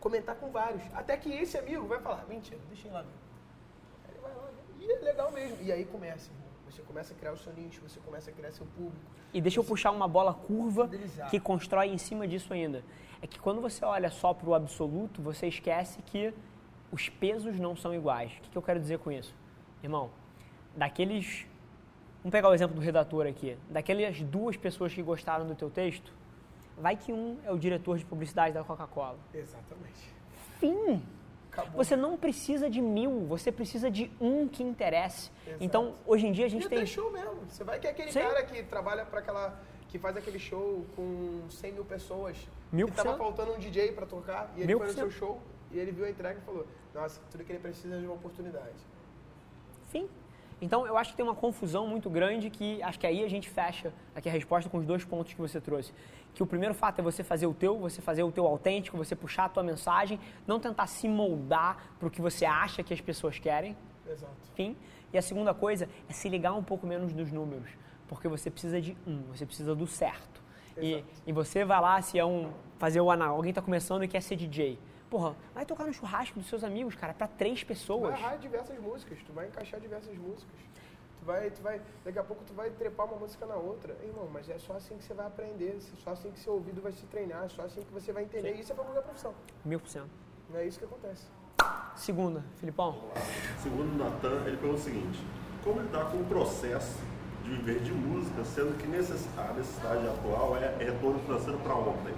Comentar 0.00 0.34
com 0.36 0.50
vários. 0.50 0.82
Até 0.94 1.14
que 1.18 1.30
esse 1.30 1.58
amigo 1.58 1.86
vai 1.86 2.00
falar, 2.00 2.24
mentira, 2.26 2.58
deixa 2.68 2.88
ele 2.88 2.94
lá 2.94 3.04
ele 4.08 4.18
vai 4.20 4.34
lá, 4.34 4.48
e 4.80 4.90
é 4.90 4.98
legal 5.00 5.30
mesmo. 5.30 5.58
E 5.60 5.70
aí 5.70 5.84
começa, 5.84 6.30
irmão. 6.30 6.42
Você 6.72 6.80
começa 6.82 7.12
a 7.12 7.16
criar 7.16 7.32
o 7.32 7.36
seu 7.36 7.52
nicho, 7.52 7.82
você 7.82 8.00
começa 8.00 8.30
a 8.30 8.32
criar 8.32 8.50
seu 8.50 8.64
público. 8.64 8.96
E 9.34 9.42
deixa 9.42 9.60
eu 9.60 9.64
puxar 9.64 9.90
uma 9.90 10.08
bola 10.08 10.32
curva 10.32 10.88
Fidelizar. 10.88 11.28
que 11.28 11.38
constrói 11.38 11.88
em 11.88 11.98
cima 11.98 12.26
disso 12.26 12.50
ainda. 12.54 12.82
É 13.20 13.26
que 13.26 13.38
quando 13.38 13.60
você 13.60 13.84
olha 13.84 14.10
só 14.10 14.32
para 14.32 14.48
o 14.48 14.54
absoluto, 14.54 15.20
você 15.20 15.48
esquece 15.48 16.00
que 16.00 16.32
os 16.90 17.10
pesos 17.10 17.58
não 17.58 17.76
são 17.76 17.94
iguais. 17.94 18.32
O 18.32 18.40
que, 18.40 18.50
que 18.50 18.56
eu 18.56 18.62
quero 18.62 18.80
dizer 18.80 18.98
com 19.00 19.12
isso? 19.12 19.34
Irmão, 19.82 20.10
daqueles. 20.74 21.46
Vamos 22.22 22.32
pegar 22.32 22.48
o 22.48 22.54
exemplo 22.54 22.74
do 22.74 22.80
redator 22.80 23.26
aqui. 23.26 23.58
Daquelas 23.68 24.22
duas 24.22 24.56
pessoas 24.56 24.94
que 24.94 25.02
gostaram 25.02 25.46
do 25.46 25.54
teu 25.54 25.68
texto, 25.68 26.10
vai 26.78 26.96
que 26.96 27.12
um 27.12 27.36
é 27.44 27.52
o 27.52 27.58
diretor 27.58 27.98
de 27.98 28.04
publicidade 28.06 28.54
da 28.54 28.64
Coca-Cola. 28.64 29.18
Exatamente. 29.34 30.08
Fim! 30.58 31.02
Acabou. 31.52 31.84
Você 31.84 31.94
não 31.94 32.16
precisa 32.16 32.70
de 32.70 32.80
mil, 32.80 33.26
você 33.26 33.52
precisa 33.52 33.90
de 33.90 34.10
um 34.18 34.48
que 34.48 34.62
interesse. 34.62 35.30
Exato. 35.46 35.62
Então, 35.62 35.94
hoje 36.06 36.26
em 36.26 36.32
dia 36.32 36.44
a 36.46 36.48
E 36.48 36.50
gente 36.50 36.66
até 36.66 36.76
tem. 36.76 36.86
show 36.86 37.10
mesmo. 37.12 37.34
Você 37.46 37.62
vai 37.62 37.78
que 37.78 37.86
é 37.86 37.90
aquele 37.90 38.10
Sim. 38.10 38.20
cara 38.20 38.42
que 38.44 38.62
trabalha 38.62 39.04
para 39.04 39.20
aquela. 39.20 39.60
que 39.88 39.98
faz 39.98 40.16
aquele 40.16 40.38
show 40.38 40.86
com 40.96 41.42
100 41.50 41.72
mil 41.72 41.84
pessoas. 41.84 42.36
Mil 42.72 42.86
que 42.88 42.94
tava 42.94 43.14
faltando 43.18 43.52
um 43.52 43.58
DJ 43.58 43.92
para 43.92 44.06
tocar. 44.06 44.50
E 44.56 44.60
ele 44.60 44.66
Mil 44.68 44.78
foi 44.78 44.86
no 44.86 44.92
seu 44.94 45.10
show 45.10 45.38
e 45.70 45.78
ele 45.78 45.92
viu 45.92 46.06
a 46.06 46.10
entrega 46.10 46.38
e 46.40 46.42
falou: 46.42 46.66
Nossa, 46.94 47.20
tudo 47.30 47.44
que 47.44 47.52
ele 47.52 47.58
precisa 47.58 47.96
é 47.96 47.98
de 47.98 48.06
uma 48.06 48.14
oportunidade. 48.14 48.72
Fim. 49.90 50.08
Então, 50.62 50.86
eu 50.86 50.96
acho 50.96 51.10
que 51.10 51.16
tem 51.16 51.24
uma 51.26 51.34
confusão 51.34 51.86
muito 51.88 52.08
grande 52.08 52.48
que 52.48 52.80
acho 52.84 52.98
que 52.98 53.06
aí 53.06 53.22
a 53.24 53.28
gente 53.28 53.50
fecha 53.50 53.92
aqui 54.14 54.28
a 54.28 54.32
resposta 54.32 54.70
com 54.70 54.78
os 54.78 54.86
dois 54.86 55.04
pontos 55.04 55.34
que 55.34 55.40
você 55.40 55.60
trouxe. 55.60 55.92
Que 56.34 56.42
o 56.42 56.46
primeiro 56.46 56.74
fato 56.74 56.98
é 57.00 57.02
você 57.02 57.22
fazer 57.22 57.46
o 57.46 57.54
teu, 57.54 57.78
você 57.78 58.00
fazer 58.00 58.22
o 58.22 58.32
teu 58.32 58.46
autêntico, 58.46 58.96
você 58.96 59.14
puxar 59.14 59.46
a 59.46 59.48
tua 59.48 59.62
mensagem, 59.62 60.18
não 60.46 60.58
tentar 60.58 60.86
se 60.86 61.08
moldar 61.08 61.94
para 61.98 62.08
o 62.08 62.10
que 62.10 62.20
você 62.20 62.44
acha 62.44 62.82
que 62.82 62.94
as 62.94 63.00
pessoas 63.00 63.38
querem. 63.38 63.76
Exato. 64.06 64.32
Fim. 64.54 64.76
E 65.12 65.18
a 65.18 65.22
segunda 65.22 65.52
coisa 65.52 65.88
é 66.08 66.12
se 66.12 66.28
ligar 66.28 66.54
um 66.54 66.62
pouco 66.62 66.86
menos 66.86 67.12
nos 67.12 67.30
números, 67.30 67.70
porque 68.08 68.28
você 68.28 68.50
precisa 68.50 68.80
de 68.80 68.96
um, 69.06 69.22
você 69.24 69.44
precisa 69.44 69.74
do 69.74 69.86
certo. 69.86 70.42
E, 70.76 70.94
Exato. 70.94 71.08
e 71.26 71.32
você 71.32 71.64
vai 71.64 71.80
lá, 71.80 72.00
se 72.00 72.18
é 72.18 72.24
um. 72.24 72.50
fazer 72.78 73.00
o 73.00 73.10
anal, 73.10 73.36
alguém 73.36 73.50
está 73.50 73.60
começando 73.60 74.02
e 74.04 74.08
quer 74.08 74.22
ser 74.22 74.36
DJ. 74.36 74.78
Porra, 75.10 75.36
vai 75.54 75.66
tocar 75.66 75.84
no 75.84 75.92
churrasco 75.92 76.38
dos 76.38 76.48
seus 76.48 76.64
amigos, 76.64 76.94
cara, 76.94 77.12
para 77.12 77.28
três 77.28 77.62
pessoas. 77.62 78.12
vai 78.12 78.18
errar 78.18 78.36
diversas 78.36 78.78
músicas, 78.78 79.18
tu 79.26 79.32
vai 79.34 79.46
encaixar 79.46 79.78
diversas 79.78 80.16
músicas. 80.16 80.56
Tu 81.22 81.26
vai, 81.26 81.50
tu 81.50 81.62
vai, 81.62 81.80
daqui 82.04 82.18
a 82.18 82.24
pouco 82.24 82.42
tu 82.44 82.52
vai 82.52 82.68
trepar 82.70 83.06
uma 83.06 83.16
música 83.16 83.46
na 83.46 83.54
outra. 83.54 83.96
Irmão, 84.02 84.28
mas 84.32 84.50
é 84.50 84.58
só 84.58 84.72
assim 84.72 84.96
que 84.98 85.04
você 85.04 85.14
vai 85.14 85.24
aprender, 85.24 85.78
é 85.78 85.96
só 86.02 86.10
assim 86.10 86.32
que 86.32 86.40
seu 86.40 86.54
ouvido 86.54 86.82
vai 86.82 86.90
se 86.90 87.06
treinar, 87.06 87.44
é 87.44 87.48
só 87.48 87.62
assim 87.62 87.80
que 87.80 87.92
você 87.92 88.10
vai 88.12 88.24
entender. 88.24 88.54
Isso 88.54 88.72
é 88.72 88.74
pra 88.74 88.82
qualquer 88.82 89.02
profissão. 89.02 89.32
Mil 89.64 89.78
por 89.78 89.88
cento. 89.88 90.10
É 90.52 90.66
isso 90.66 90.80
que 90.80 90.84
acontece. 90.84 91.28
Segunda, 91.94 92.44
Filipão. 92.56 92.96
Segundo 93.62 93.92
o 93.94 93.98
Natan, 94.04 94.42
ele 94.48 94.56
pergunta 94.56 94.80
o 94.80 94.82
seguinte: 94.82 95.24
como 95.62 95.80
lidar 95.80 96.10
com 96.10 96.16
o 96.16 96.24
processo 96.24 96.98
de 97.44 97.50
viver 97.50 97.78
de 97.82 97.92
música, 97.92 98.44
sendo 98.44 98.76
que 98.76 98.88
necess- 98.88 99.28
a 99.38 99.52
necessidade 99.52 100.04
atual 100.08 100.56
é 100.56 100.76
retorno 100.76 101.20
financeiro 101.20 101.58
para 101.60 101.76
ontem? 101.76 102.14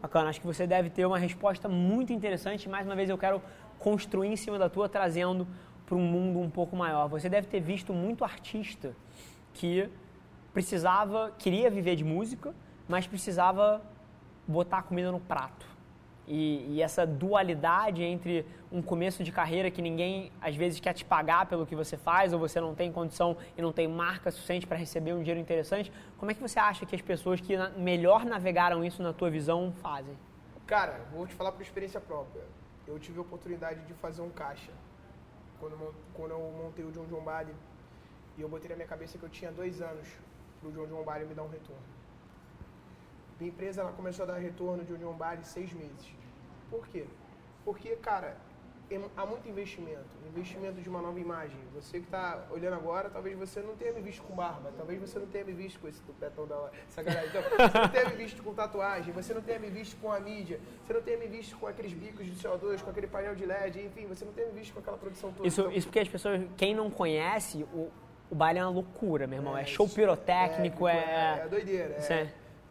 Bacana, 0.00 0.30
acho 0.30 0.40
que 0.40 0.46
você 0.46 0.66
deve 0.66 0.88
ter 0.88 1.04
uma 1.04 1.18
resposta 1.18 1.68
muito 1.68 2.10
interessante. 2.10 2.70
Mais 2.70 2.86
uma 2.86 2.96
vez 2.96 3.10
eu 3.10 3.18
quero 3.18 3.42
construir 3.78 4.28
em 4.28 4.36
cima 4.36 4.58
da 4.58 4.70
tua, 4.70 4.88
trazendo 4.88 5.46
para 5.90 5.98
um 5.98 6.02
mundo 6.02 6.38
um 6.38 6.48
pouco 6.48 6.76
maior. 6.76 7.08
Você 7.08 7.28
deve 7.28 7.48
ter 7.48 7.58
visto 7.58 7.92
muito 7.92 8.22
artista 8.22 8.94
que 9.52 9.90
precisava, 10.54 11.32
queria 11.36 11.68
viver 11.68 11.96
de 11.96 12.04
música, 12.04 12.54
mas 12.88 13.08
precisava 13.08 13.82
botar 14.46 14.78
a 14.78 14.82
comida 14.82 15.10
no 15.10 15.18
prato. 15.18 15.66
E, 16.28 16.76
e 16.76 16.80
essa 16.80 17.04
dualidade 17.04 18.04
entre 18.04 18.46
um 18.70 18.80
começo 18.80 19.24
de 19.24 19.32
carreira 19.32 19.68
que 19.68 19.82
ninguém 19.82 20.30
às 20.40 20.54
vezes 20.54 20.78
quer 20.78 20.92
te 20.92 21.04
pagar 21.04 21.46
pelo 21.46 21.66
que 21.66 21.74
você 21.74 21.96
faz, 21.96 22.32
ou 22.32 22.38
você 22.38 22.60
não 22.60 22.72
tem 22.72 22.92
condição 22.92 23.36
e 23.58 23.60
não 23.60 23.72
tem 23.72 23.88
marca 23.88 24.30
suficiente 24.30 24.68
para 24.68 24.76
receber 24.76 25.12
um 25.12 25.18
dinheiro 25.18 25.40
interessante, 25.40 25.92
como 26.18 26.30
é 26.30 26.34
que 26.34 26.40
você 26.40 26.60
acha 26.60 26.86
que 26.86 26.94
as 26.94 27.02
pessoas 27.02 27.40
que 27.40 27.56
melhor 27.76 28.24
navegaram 28.24 28.84
isso 28.84 29.02
na 29.02 29.12
tua 29.12 29.28
visão 29.28 29.72
fazem? 29.82 30.16
Cara, 30.68 31.00
vou 31.12 31.26
te 31.26 31.34
falar 31.34 31.50
por 31.50 31.62
experiência 31.62 32.00
própria. 32.00 32.44
Eu 32.86 32.96
tive 33.00 33.18
a 33.18 33.22
oportunidade 33.22 33.80
de 33.86 33.94
fazer 33.94 34.22
um 34.22 34.30
caixa. 34.30 34.70
Quando, 35.60 35.94
quando 36.14 36.30
eu 36.32 36.40
montei 36.40 36.84
o 36.84 36.90
John 36.90 37.06
John 37.06 37.20
Bali, 37.20 37.54
e 38.36 38.40
eu 38.40 38.48
botei 38.48 38.68
na 38.70 38.76
minha 38.76 38.88
cabeça 38.88 39.18
que 39.18 39.24
eu 39.24 39.28
tinha 39.28 39.52
dois 39.52 39.80
anos 39.82 40.08
pro 40.60 40.72
John 40.72 40.86
John 40.86 41.04
Bali 41.04 41.26
me 41.26 41.34
dar 41.34 41.42
um 41.42 41.48
retorno. 41.48 41.82
Minha 43.38 43.52
empresa 43.52 43.82
ela 43.82 43.92
começou 43.92 44.24
a 44.24 44.26
dar 44.26 44.38
retorno 44.38 44.84
de 44.84 44.96
John 44.96 45.14
Bali 45.14 45.44
seis 45.44 45.72
meses. 45.72 46.12
Por 46.70 46.86
quê? 46.88 47.06
Porque, 47.64 47.96
cara, 47.96 48.36
há 49.16 49.26
muito 49.26 49.48
investimento. 49.48 50.04
Investimento 50.26 50.80
de 50.80 50.88
uma 50.88 51.00
nova 51.00 51.18
imagem. 51.18 51.58
Você 51.74 51.98
que 51.98 52.04
está 52.06 52.44
olhando 52.50 52.74
agora, 52.74 53.10
talvez 53.10 53.36
você 53.38 53.60
não 53.60 53.74
tenha 53.76 53.92
me 53.92 54.00
visto 54.00 54.22
com 54.22 54.34
barba. 54.34 54.72
Talvez 54.76 55.00
você 55.00 55.18
não 55.18 55.26
tenha 55.26 55.44
me 55.44 55.52
visto 55.52 55.78
com 55.80 55.88
esse 55.88 56.00
tupetão 56.02 56.46
da 56.46 56.56
hora. 56.56 56.72
Sacanagem. 56.88 57.28
Então, 57.28 57.42
você 57.42 57.78
não 57.78 57.88
tenha 57.88 58.08
me 58.08 58.16
visto 58.16 58.42
com 58.42 58.54
tatuagem. 58.54 59.12
Você 59.12 59.34
não 59.34 59.42
tenha 59.42 59.58
me 59.58 59.68
visto 59.70 59.96
com 60.00 60.12
a 60.12 60.20
mídia. 60.20 60.60
Você 60.86 60.92
não 60.92 61.02
tenha 61.02 61.18
me 61.18 61.26
visto 61.26 61.56
com 61.56 61.66
aqueles 61.66 61.92
bicos 61.92 62.24
de 62.26 62.32
CO2, 62.32 62.80
com 62.82 62.90
aquele 62.90 63.06
painel 63.06 63.34
de 63.34 63.44
LED. 63.44 63.80
Enfim, 63.86 64.06
você 64.06 64.24
não 64.24 64.32
tenha 64.32 64.46
me 64.48 64.58
visto 64.58 64.72
com 64.72 64.80
aquela 64.80 64.96
produção 64.96 65.32
toda. 65.32 65.46
Isso, 65.48 65.60
Então, 65.62 65.72
isso 65.72 65.86
porque 65.88 65.98
as 66.00 66.08
pessoas, 66.08 66.40
quem 66.56 66.74
não 66.74 66.90
conhece, 66.90 67.64
o, 67.72 67.90
o 68.30 68.34
baile 68.34 68.58
é 68.60 68.62
uma 68.64 68.70
loucura, 68.70 69.26
meu 69.26 69.38
irmão. 69.38 69.56
É, 69.56 69.62
É, 69.62 69.64
show 69.64 69.86
isso- 69.86 70.16
técnico, 70.16 70.86
é. 70.88 70.94
é, 71.40 71.42
é 71.44 71.48
doideira. 71.48 71.94
É. 71.96 72.00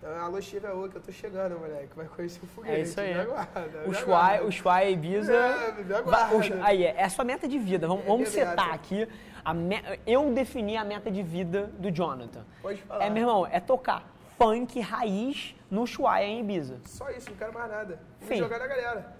é- 0.03 0.05
Então, 0.07 0.25
alô, 0.25 0.41
Steve 0.41 0.65
Aoki, 0.67 0.89
que 0.89 0.95
eu 0.97 1.01
tô 1.01 1.11
chegando, 1.11 1.59
moleque. 1.59 1.89
Vai 1.95 2.05
conhecer 2.07 2.39
o 2.43 2.47
foguete. 2.47 2.75
É 2.75 2.81
isso 2.81 2.99
aí. 2.99 3.13
Me 3.13 3.19
aguarda, 3.21 3.83
O 3.87 3.93
Shuai, 3.93 4.41
o 4.43 4.51
Shuai 4.51 4.91
Ibiza. 4.93 5.33
É, 5.33 5.71
me 5.83 5.93
aguarda. 5.93 6.59
aí, 6.65 6.85
é, 6.85 6.95
é 6.97 7.03
a 7.03 7.09
sua 7.09 7.25
meta 7.25 7.47
de 7.47 7.57
vida. 7.59 7.87
Vamos, 7.87 8.03
É 8.03 8.07
vamos 8.07 8.29
setar 8.29 8.73
aqui. 8.73 9.07
Me- 9.55 9.99
eu 10.05 10.31
defini 10.31 10.77
a 10.77 10.83
meta 10.85 11.09
de 11.09 11.23
vida 11.23 11.71
do 11.79 11.89
Jonathan. 11.91 12.45
Pode 12.61 12.81
falar. 12.83 13.05
É, 13.05 13.09
meu 13.09 13.23
irmão, 13.23 13.47
é 13.51 13.59
tocar 13.59 14.03
funk 14.37 14.79
raiz 14.79 15.55
no 15.71 15.85
Shuai 15.87 16.25
em 16.25 16.39
Ibiza. 16.41 16.77
Só 16.85 17.09
isso, 17.09 17.29
não 17.31 17.37
quero 17.37 17.53
mais 17.53 17.69
nada. 17.69 17.99
Fim. 18.21 18.27
Vou 18.27 18.37
jogar 18.37 18.59
na 18.59 18.67
galera. 18.67 19.13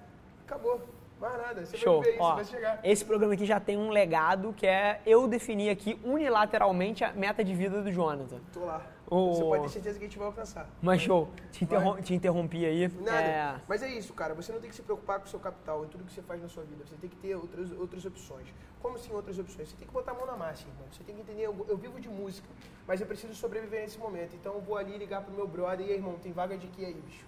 Acabou. 0.47 0.81
Mais 1.19 1.37
nada. 1.37 1.65
Você 1.65 1.75
Show. 1.75 2.01
vai 2.01 2.11
isso, 2.11 2.21
Ó, 2.23 2.35
vai 2.35 2.45
chegar. 2.45 2.79
esse 2.81 3.03
programa 3.03 3.33
aqui 3.33 3.45
já 3.45 3.59
tem 3.59 3.75
um 3.77 3.89
legado 3.89 4.53
que 4.55 4.65
é 4.65 5.01
eu 5.05 5.27
definir 5.27 5.69
aqui 5.69 5.99
unilateralmente 6.05 7.03
a 7.03 7.11
meta 7.11 7.43
de 7.43 7.53
vida 7.53 7.81
do 7.81 7.91
Jonathan. 7.91 8.37
Tô 8.53 8.63
lá. 8.63 8.81
O- 9.11 9.33
Você 9.33 9.43
pode 9.43 9.63
ter 9.63 9.69
certeza 9.69 9.97
que 9.97 10.05
a 10.05 10.07
gente 10.07 10.17
vai 10.17 10.27
alcançar. 10.27 10.69
Mas 10.81 11.01
show, 11.01 11.29
te, 11.51 11.63
interrom- 11.63 11.99
te 12.01 12.13
interrompi 12.13 12.65
aí. 12.65 12.87
Nada. 12.87 13.21
É, 13.21 13.55
Mas 13.67 13.81
é 13.81 13.89
isso, 13.89 14.13
cara. 14.13 14.33
Você 14.35 14.51
não 14.51 14.59
tem 14.59 14.69
que 14.69 14.75
se 14.75 14.81
preocupar 14.83 15.19
com 15.19 15.25
o 15.25 15.29
seu 15.29 15.39
capital 15.39 15.83
em 15.83 15.87
tudo 15.87 16.03
que 16.03 16.13
você 16.13 16.21
faz 16.21 16.41
na 16.41 16.47
sua 16.47 16.63
vida. 16.63 16.85
Você 16.85 16.95
tem 16.95 17.09
que 17.09 17.15
ter 17.15 17.35
outras, 17.35 17.71
outras 17.71 18.05
opções. 18.05 18.47
Como 18.81 18.95
assim 18.95 19.11
outras 19.11 19.37
opções? 19.39 19.69
Você 19.69 19.75
tem 19.75 19.87
que 19.87 19.93
botar 19.93 20.11
a 20.11 20.13
mão 20.13 20.25
na 20.27 20.37
massa, 20.37 20.67
irmão. 20.67 20.85
Você 20.91 21.03
tem 21.03 21.15
que 21.15 21.21
entender, 21.21 21.41
eu, 21.41 21.65
eu 21.67 21.77
vivo 21.77 21.99
de 21.99 22.07
música, 22.07 22.47
mas 22.87 23.01
eu 23.01 23.07
preciso 23.07 23.33
sobreviver 23.33 23.81
nesse 23.81 23.97
momento. 23.97 24.35
Então 24.35 24.53
eu 24.53 24.61
vou 24.61 24.77
ali 24.77 24.97
ligar 24.97 25.23
pro 25.23 25.33
meu 25.33 25.47
brother 25.47 25.85
e 25.87 25.89
aí, 25.91 25.95
irmão, 25.97 26.17
tem 26.19 26.31
vaga 26.31 26.57
de 26.57 26.67
que 26.67 26.85
aí, 26.85 26.93
bicho? 26.93 27.25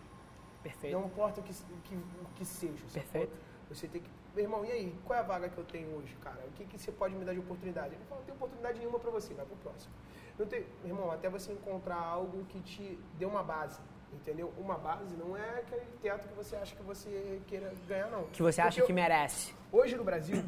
perfeito. 0.61 0.93
Não 0.95 1.07
importa 1.07 1.39
o 1.41 1.43
que, 1.43 1.51
o 1.51 1.81
que, 1.83 1.95
o 1.95 2.25
que 2.35 2.45
seja. 2.45 2.83
Perfeito. 2.93 3.33
Você 3.69 3.87
tem 3.87 4.01
que. 4.01 4.09
Meu 4.33 4.45
irmão, 4.45 4.63
e 4.63 4.71
aí? 4.71 4.95
Qual 5.05 5.17
é 5.17 5.21
a 5.21 5.25
vaga 5.25 5.49
que 5.49 5.57
eu 5.57 5.63
tenho 5.65 5.95
hoje, 5.97 6.15
cara? 6.21 6.39
O 6.47 6.51
que, 6.51 6.65
que 6.65 6.79
você 6.79 6.91
pode 6.91 7.13
me 7.15 7.25
dar 7.25 7.33
de 7.33 7.39
oportunidade? 7.39 7.95
Ele 7.95 8.03
fala, 8.05 8.21
não 8.21 8.25
tem 8.25 8.33
oportunidade 8.35 8.79
nenhuma 8.79 8.97
pra 8.99 9.11
você, 9.11 9.33
vai 9.33 9.45
pro 9.45 9.55
próximo. 9.57 9.93
Não 10.39 10.45
tem, 10.45 10.65
meu 10.83 10.95
irmão, 10.95 11.11
até 11.11 11.29
você 11.29 11.51
encontrar 11.51 11.97
algo 11.97 12.45
que 12.45 12.61
te 12.61 12.97
dê 13.17 13.25
uma 13.25 13.43
base. 13.43 13.79
Entendeu? 14.13 14.53
Uma 14.57 14.77
base 14.77 15.15
não 15.15 15.35
é 15.37 15.59
aquele 15.59 15.85
teto 16.01 16.27
que 16.27 16.33
você 16.33 16.55
acha 16.55 16.75
que 16.75 16.83
você 16.83 17.41
queira 17.47 17.73
ganhar, 17.87 18.09
não. 18.09 18.23
Que 18.25 18.41
você 18.41 18.61
acha 18.61 18.81
Porque 18.81 18.87
que 18.87 18.93
merece. 18.93 19.53
Hoje 19.71 19.95
no 19.95 20.03
Brasil, 20.03 20.43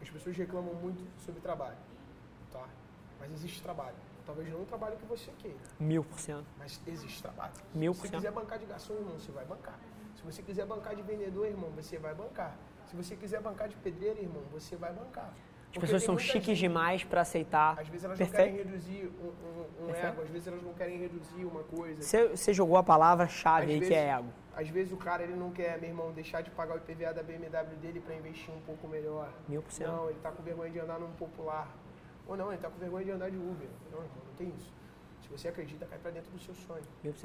as 0.00 0.08
pessoas 0.10 0.36
reclamam 0.36 0.74
muito 0.74 1.02
sobre 1.18 1.40
trabalho. 1.40 1.76
Tá? 2.52 2.66
Mas 3.20 3.32
existe 3.32 3.62
trabalho. 3.62 3.96
Talvez 4.26 4.50
não 4.50 4.62
o 4.62 4.66
trabalho 4.66 4.96
que 4.96 5.06
você 5.06 5.30
queira. 5.38 5.56
Mil 5.78 6.02
por 6.04 6.18
cento. 6.18 6.46
Mas 6.58 6.80
existe 6.86 7.22
trabalho. 7.22 7.52
Mil 7.74 7.94
Se 7.94 8.00
por 8.00 8.06
você 8.06 8.10
cento. 8.12 8.20
quiser 8.20 8.32
bancar 8.32 8.58
de 8.58 8.66
garçom, 8.66 8.94
irmão, 8.94 9.18
você 9.18 9.32
vai 9.32 9.44
bancar. 9.44 9.78
Se 10.16 10.22
você 10.22 10.42
quiser 10.42 10.66
bancar 10.66 10.94
de 10.96 11.02
vendedor, 11.02 11.46
irmão, 11.46 11.70
você 11.70 11.98
vai 11.98 12.14
bancar. 12.14 12.56
Se 12.86 12.96
você 12.96 13.16
quiser 13.16 13.40
bancar 13.40 13.68
de 13.68 13.76
pedreiro, 13.76 14.20
irmão, 14.20 14.42
você 14.52 14.76
vai 14.76 14.92
bancar. 14.92 15.32
As 15.72 15.78
pessoas 15.78 16.04
são 16.04 16.16
chiques 16.16 16.56
demais 16.56 17.04
pra 17.04 17.20
aceitar. 17.20 17.78
Às 17.78 17.88
vezes 17.88 18.04
elas 18.04 18.18
não 18.18 18.26
Perfeito. 18.26 18.54
querem 18.54 18.64
reduzir 18.70 19.12
um, 19.20 19.26
um- 19.26 19.86
um 19.88 19.94
ego, 19.94 20.22
às 20.22 20.30
vezes 20.30 20.46
elas 20.48 20.62
não 20.62 20.72
querem 20.72 20.98
reduzir 20.98 21.44
uma 21.44 21.62
coisa. 21.64 22.00
Você, 22.00 22.28
você 22.28 22.54
jogou 22.54 22.78
a 22.78 22.82
palavra-chave 22.82 23.72
aí 23.72 23.80
que 23.80 23.92
é 23.92 24.08
ego. 24.10 24.28
Às 24.54 24.68
vezes 24.70 24.90
o 24.92 24.96
cara 24.96 25.22
ele 25.22 25.34
não 25.34 25.50
quer, 25.50 25.78
meu 25.78 25.90
irmão, 25.90 26.12
deixar 26.12 26.40
de 26.40 26.50
pagar 26.50 26.74
o 26.76 26.78
IPVA 26.78 27.12
da 27.12 27.22
BMW 27.22 27.76
dele 27.82 28.00
para 28.00 28.14
investir 28.14 28.54
um 28.54 28.60
pouco 28.60 28.88
melhor. 28.88 29.30
Mil 29.46 29.60
por 29.60 29.70
cento. 29.70 29.88
Não, 29.88 30.08
ele 30.08 30.18
tá 30.22 30.30
com 30.30 30.42
vergonha 30.42 30.70
de 30.70 30.78
andar 30.78 30.98
num 30.98 31.10
popular. 31.12 31.68
Ou 32.26 32.36
não, 32.38 32.50
ele 32.50 32.60
tá 32.62 32.70
com 32.70 32.78
vergonha 32.78 33.04
de 33.04 33.10
andar 33.10 33.30
de 33.30 33.36
Uber. 33.36 33.68
Não, 33.92 33.98
irmão, 33.98 34.22
não 34.26 34.34
tem 34.34 34.48
isso. 34.56 34.72
Se 35.26 35.32
você 35.32 35.48
acredita, 35.48 35.84
cai 35.86 35.98
pra 35.98 36.12
dentro 36.12 36.30
do 36.30 36.38
seu 36.38 36.54
sonho. 36.54 36.84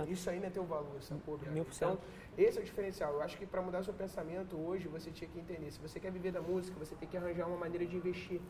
Isso 0.10 0.28
aí 0.28 0.40
não 0.40 0.48
é 0.48 0.50
teu 0.50 0.66
valor, 0.66 1.00
sacou? 1.02 1.38
cento. 1.38 1.70
Então, 1.76 2.00
esse 2.36 2.58
é 2.58 2.62
o 2.62 2.64
diferencial. 2.64 3.14
Eu 3.14 3.22
acho 3.22 3.38
que 3.38 3.46
para 3.46 3.62
mudar 3.62 3.84
seu 3.84 3.94
pensamento 3.94 4.58
hoje, 4.58 4.88
você 4.88 5.12
tinha 5.12 5.30
que 5.30 5.40
entender. 5.40 5.70
Se 5.70 5.80
você 5.80 6.00
quer 6.00 6.12
viver 6.12 6.32
da 6.32 6.42
música, 6.42 6.76
você 6.80 6.96
tem 6.96 7.08
que 7.08 7.16
arranjar 7.16 7.48
uma 7.48 7.58
maneira 7.58 7.86
de 7.86 7.96
investir 7.96 8.42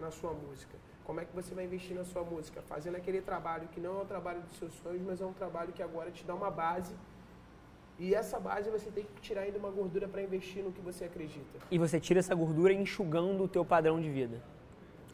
na 0.00 0.10
sua 0.10 0.32
música. 0.32 0.74
Como 1.04 1.20
é 1.20 1.26
que 1.26 1.34
você 1.34 1.54
vai 1.54 1.64
investir 1.64 1.94
na 1.94 2.04
sua 2.04 2.24
música? 2.24 2.62
Fazendo 2.62 2.96
aquele 2.96 3.20
trabalho 3.20 3.68
que 3.68 3.78
não 3.78 3.98
é 3.98 4.02
o 4.02 4.06
trabalho 4.06 4.40
dos 4.40 4.56
seus 4.56 4.72
sonhos, 4.76 5.02
mas 5.02 5.20
é 5.20 5.26
um 5.26 5.34
trabalho 5.34 5.70
que 5.70 5.82
agora 5.82 6.10
te 6.10 6.24
dá 6.24 6.34
uma 6.34 6.50
base. 6.50 6.94
E 7.98 8.14
essa 8.14 8.40
base 8.40 8.70
você 8.70 8.90
tem 8.90 9.04
que 9.04 9.20
tirar 9.20 9.42
ainda 9.42 9.58
uma 9.58 9.70
gordura 9.70 10.08
para 10.08 10.22
investir 10.22 10.64
no 10.64 10.72
que 10.72 10.80
você 10.80 11.04
acredita. 11.04 11.58
E 11.70 11.78
você 11.78 12.00
tira 12.00 12.20
essa 12.20 12.34
gordura 12.34 12.72
enxugando 12.72 13.44
o 13.44 13.48
teu 13.48 13.66
padrão 13.66 14.00
de 14.00 14.10
vida. 14.10 14.42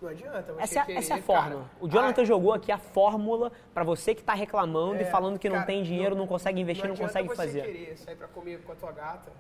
Não 0.01 0.09
adianta 0.09 0.55
Essa, 0.59 0.79
é 0.79 0.83
a- 0.83 0.85
querer, 0.87 0.99
essa 0.99 1.13
é 1.13 1.17
a 1.17 1.23
cara, 1.23 1.23
fórmula. 1.43 1.71
O 1.81 1.89
Jonathan 1.89 2.23
ah, 2.23 2.25
jogou 2.25 2.53
aqui 2.55 2.73
a 2.73 2.79
fórmula 2.79 3.53
pra 3.75 3.85
você 3.85 4.15
que 4.15 4.23
tá 4.23 4.33
reclamando 4.33 4.97
e 4.97 5.03
É, 5.03 5.11
falando 5.11 5.39
que 5.39 5.49
não 5.49 5.57
cara, 5.57 5.67
tem 5.67 5.83
dinheiro, 5.83 6.15
não, 6.15 6.23
não- 6.23 6.27
consegue 6.29 6.61
investir, 6.61 6.87
não, 6.87 6.93
adianta 6.95 7.09
consegue 7.13 7.29
você 7.29 7.37
fazer. 7.37 7.63
querer 7.63 7.97
sair 7.99 8.17
pra 8.17 8.29
comer 8.29 8.63
com 8.63 8.73
a 8.73 8.75
tua 8.77 8.93
gata 8.93 9.31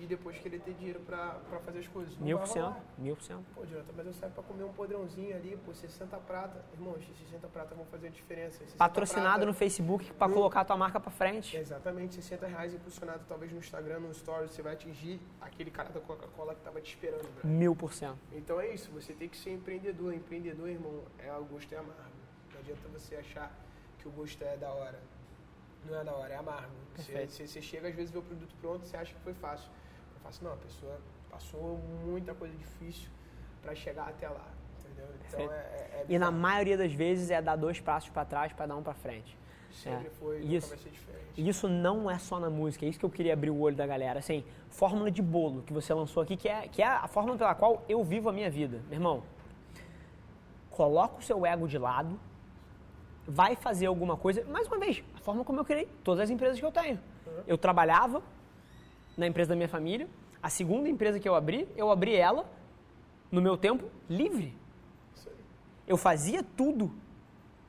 e 0.00 0.06
depois 0.06 0.38
querer 0.38 0.60
ter 0.60 0.74
dinheiro 0.74 1.00
pra, 1.00 1.30
pra 1.50 1.58
fazer 1.60 1.80
as 1.80 1.88
coisas. 1.88 2.16
Não 2.18 2.24
Mil 2.24 2.38
por 2.38 2.46
cento. 2.46 2.76
Mil 2.96 3.16
por 3.16 3.22
cento. 3.24 3.44
Pô, 3.54 3.66
Jonathan, 3.66 3.92
mas 3.96 4.06
eu 4.06 4.12
saio 4.12 4.32
pra 4.32 4.42
comer 4.44 4.64
um 4.64 4.72
podrãozinho 4.72 5.34
ali, 5.34 5.56
pô, 5.64 5.74
60 5.74 6.16
prata. 6.18 6.64
Irmão, 6.72 6.94
esses 7.00 7.16
60 7.18 7.48
prata 7.48 7.74
vão 7.74 7.84
fazer 7.86 8.06
a 8.06 8.10
diferença. 8.10 8.58
60 8.58 8.76
Patrocinado 8.76 9.30
prata- 9.30 9.46
no 9.46 9.54
Facebook 9.54 10.12
pra 10.12 10.28
No- 10.28 10.34
colocar 10.34 10.60
a 10.60 10.64
tua 10.64 10.76
marca 10.76 11.00
pra 11.00 11.10
frente. 11.10 11.56
Exatamente, 11.56 12.14
60 12.14 12.46
reais 12.46 12.72
impulsionado 12.74 13.24
talvez 13.28 13.50
no 13.52 13.58
Instagram, 13.58 14.00
no 14.00 14.14
Stories, 14.14 14.52
você 14.52 14.62
vai 14.62 14.74
atingir 14.74 15.20
aquele 15.40 15.70
cara 15.70 15.88
da 15.90 16.00
Coca-Cola 16.00 16.54
que 16.54 16.60
tava 16.60 16.80
te 16.80 16.90
esperando, 16.94 17.28
bro. 17.34 17.46
Mil 17.48 17.74
por 17.74 17.92
cento. 17.92 18.18
Então 18.32 18.60
é 18.60 18.72
isso, 18.72 18.90
você 18.92 19.12
tem 19.12 19.28
que 19.28 19.36
ser 19.36 19.50
empreendedor. 19.50 20.14
Empreendedor, 20.14 20.68
irmão, 20.68 21.02
é 21.18 21.32
o 21.32 21.44
gosto 21.44 21.72
é 21.74 21.78
amargo. 21.78 22.02
Não 22.52 22.60
adianta 22.60 22.88
você 22.92 23.16
achar 23.16 23.52
que 23.98 24.06
o 24.06 24.10
gosto 24.12 24.42
é 24.44 24.56
da 24.56 24.70
hora. 24.70 24.98
Não 25.88 25.98
é 25.98 26.04
da 26.04 26.12
hora, 26.12 26.32
é 26.34 26.36
amargo. 26.36 26.70
Você, 26.96 27.26
você, 27.26 27.46
você 27.46 27.62
chega 27.62 27.88
às 27.88 27.94
vezes 27.94 28.10
vê 28.10 28.18
o 28.18 28.22
produto 28.22 28.52
pronto, 28.60 28.84
você 28.84 28.96
acha 28.96 29.14
que 29.14 29.20
foi 29.20 29.32
fácil. 29.34 29.70
Não 30.28 30.32
fácil 30.32 30.44
não, 30.44 30.52
a 30.52 30.56
pessoa 30.56 30.98
passou 31.30 31.80
muita 32.04 32.34
coisa 32.34 32.54
difícil 32.54 33.08
para 33.62 33.74
chegar 33.74 34.08
até 34.08 34.28
lá. 34.28 34.46
Entendeu? 34.80 35.06
Então 35.26 35.40
é, 35.40 35.56
é, 35.56 36.02
é 36.02 36.06
E 36.08 36.18
na 36.18 36.30
maioria 36.30 36.76
das 36.76 36.92
vezes 36.92 37.30
é 37.30 37.40
dar 37.40 37.56
dois 37.56 37.80
passos 37.80 38.10
pra 38.10 38.24
trás 38.24 38.52
pra 38.52 38.66
dar 38.66 38.76
um 38.76 38.82
pra 38.82 38.94
frente. 38.94 39.36
sempre 39.72 40.08
é. 40.08 40.10
foi, 40.10 40.40
Isso. 40.40 40.68
vai 40.68 40.78
ser 40.78 40.90
diferente. 40.90 41.18
Isso 41.36 41.68
não 41.68 42.10
é 42.10 42.18
só 42.18 42.38
na 42.38 42.50
música, 42.50 42.84
é 42.84 42.88
isso 42.88 42.98
que 42.98 43.04
eu 43.04 43.10
queria 43.10 43.32
abrir 43.32 43.50
o 43.50 43.58
olho 43.58 43.76
da 43.76 43.86
galera. 43.86 44.18
Assim, 44.18 44.44
fórmula 44.68 45.10
de 45.10 45.22
bolo 45.22 45.62
que 45.62 45.72
você 45.72 45.94
lançou 45.94 46.22
aqui, 46.22 46.36
que 46.36 46.48
é, 46.48 46.68
que 46.68 46.82
é 46.82 46.86
a 46.86 47.08
fórmula 47.08 47.38
pela 47.38 47.54
qual 47.54 47.82
eu 47.88 48.04
vivo 48.04 48.28
a 48.28 48.32
minha 48.32 48.50
vida. 48.50 48.82
Meu 48.88 48.94
irmão, 48.94 49.22
coloca 50.70 51.18
o 51.18 51.22
seu 51.22 51.46
ego 51.46 51.66
de 51.66 51.78
lado, 51.78 52.18
vai 53.26 53.56
fazer 53.56 53.86
alguma 53.86 54.16
coisa. 54.16 54.44
Mais 54.44 54.66
uma 54.66 54.78
vez, 54.78 55.02
a 55.14 55.18
forma 55.20 55.44
como 55.44 55.60
eu 55.60 55.64
criei 55.64 55.88
todas 56.04 56.24
as 56.24 56.30
empresas 56.30 56.58
que 56.58 56.66
eu 56.66 56.72
tenho. 56.72 56.98
Eu 57.46 57.56
trabalhava 57.56 58.20
na 59.18 59.26
empresa 59.26 59.50
da 59.50 59.56
minha 59.56 59.68
família, 59.68 60.08
a 60.42 60.48
segunda 60.48 60.88
empresa 60.88 61.18
que 61.18 61.28
eu 61.28 61.34
abri, 61.34 61.68
eu 61.76 61.90
abri 61.90 62.14
ela 62.14 62.48
no 63.30 63.42
meu 63.42 63.56
tempo 63.56 63.90
livre. 64.08 64.56
Eu 65.86 65.96
fazia 65.96 66.42
tudo 66.56 66.92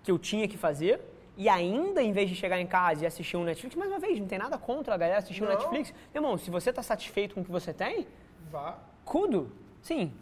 que 0.04 0.12
eu 0.12 0.20
tinha 0.20 0.48
que 0.48 0.58
fazer 0.58 1.02
e 1.36 1.50
ainda, 1.50 2.04
em 2.04 2.12
vez 2.12 2.30
de 2.30 2.36
chegar 2.36 2.60
em 2.60 2.68
casa 2.68 3.04
e 3.04 3.08
assistir 3.08 3.38
um 3.38 3.44
Netflix, 3.44 3.76
mais 3.76 3.90
uma 3.90 4.00
vez, 4.00 4.20
não 4.20 4.28
tem 4.28 4.38
nada 4.38 4.58
contra 4.58 4.94
a 4.94 4.98
galera 4.98 5.20
assistir 5.20 5.42
um 5.42 5.48
Não. 5.48 5.54
Netflix. 5.54 5.94
Meu 6.14 6.22
irmão, 6.22 6.38
se 6.38 6.52
você 6.52 6.72
tá 6.72 6.84
satisfeito 6.84 7.34
com 7.34 7.42
o 7.42 7.46
que 7.46 7.52
você 7.52 7.74
tem, 7.74 8.06
Vá. 8.52 8.78
cudo. 9.04 9.50
Sim. 9.82 10.14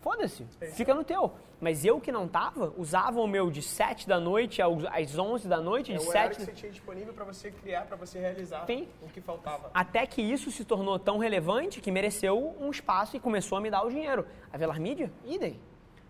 Foda-se. 0.00 0.44
Fica 0.74 0.94
no 0.94 1.04
teu. 1.04 1.32
Mas 1.62 1.84
eu 1.84 2.00
que 2.00 2.10
não 2.10 2.26
tava, 2.26 2.74
usava 2.76 3.20
o 3.20 3.26
meu 3.28 3.48
de 3.48 3.62
7 3.62 4.08
da 4.08 4.18
noite 4.18 4.60
às 4.60 5.16
11 5.16 5.46
da 5.46 5.60
noite, 5.60 5.92
É 5.92 5.96
de 5.96 6.04
o 6.04 6.08
horário 6.08 6.34
7 6.34 6.36
que 6.40 6.44
você 6.44 6.60
tinha 6.60 6.72
disponível 6.72 7.14
para 7.14 7.24
você 7.24 7.52
criar, 7.52 7.82
para 7.82 7.94
você 7.94 8.18
realizar 8.18 8.66
Sim. 8.66 8.88
o 9.00 9.06
que 9.06 9.20
faltava. 9.20 9.70
Até 9.72 10.04
que 10.04 10.20
isso 10.20 10.50
se 10.50 10.64
tornou 10.64 10.98
tão 10.98 11.18
relevante 11.18 11.80
que 11.80 11.92
mereceu 11.92 12.56
um 12.58 12.68
espaço 12.68 13.16
e 13.16 13.20
começou 13.20 13.56
a 13.56 13.60
me 13.60 13.70
dar 13.70 13.84
o 13.84 13.90
dinheiro. 13.90 14.26
A 14.52 14.58
Velar 14.58 14.80
Mídia, 14.80 15.12
idem. 15.24 15.60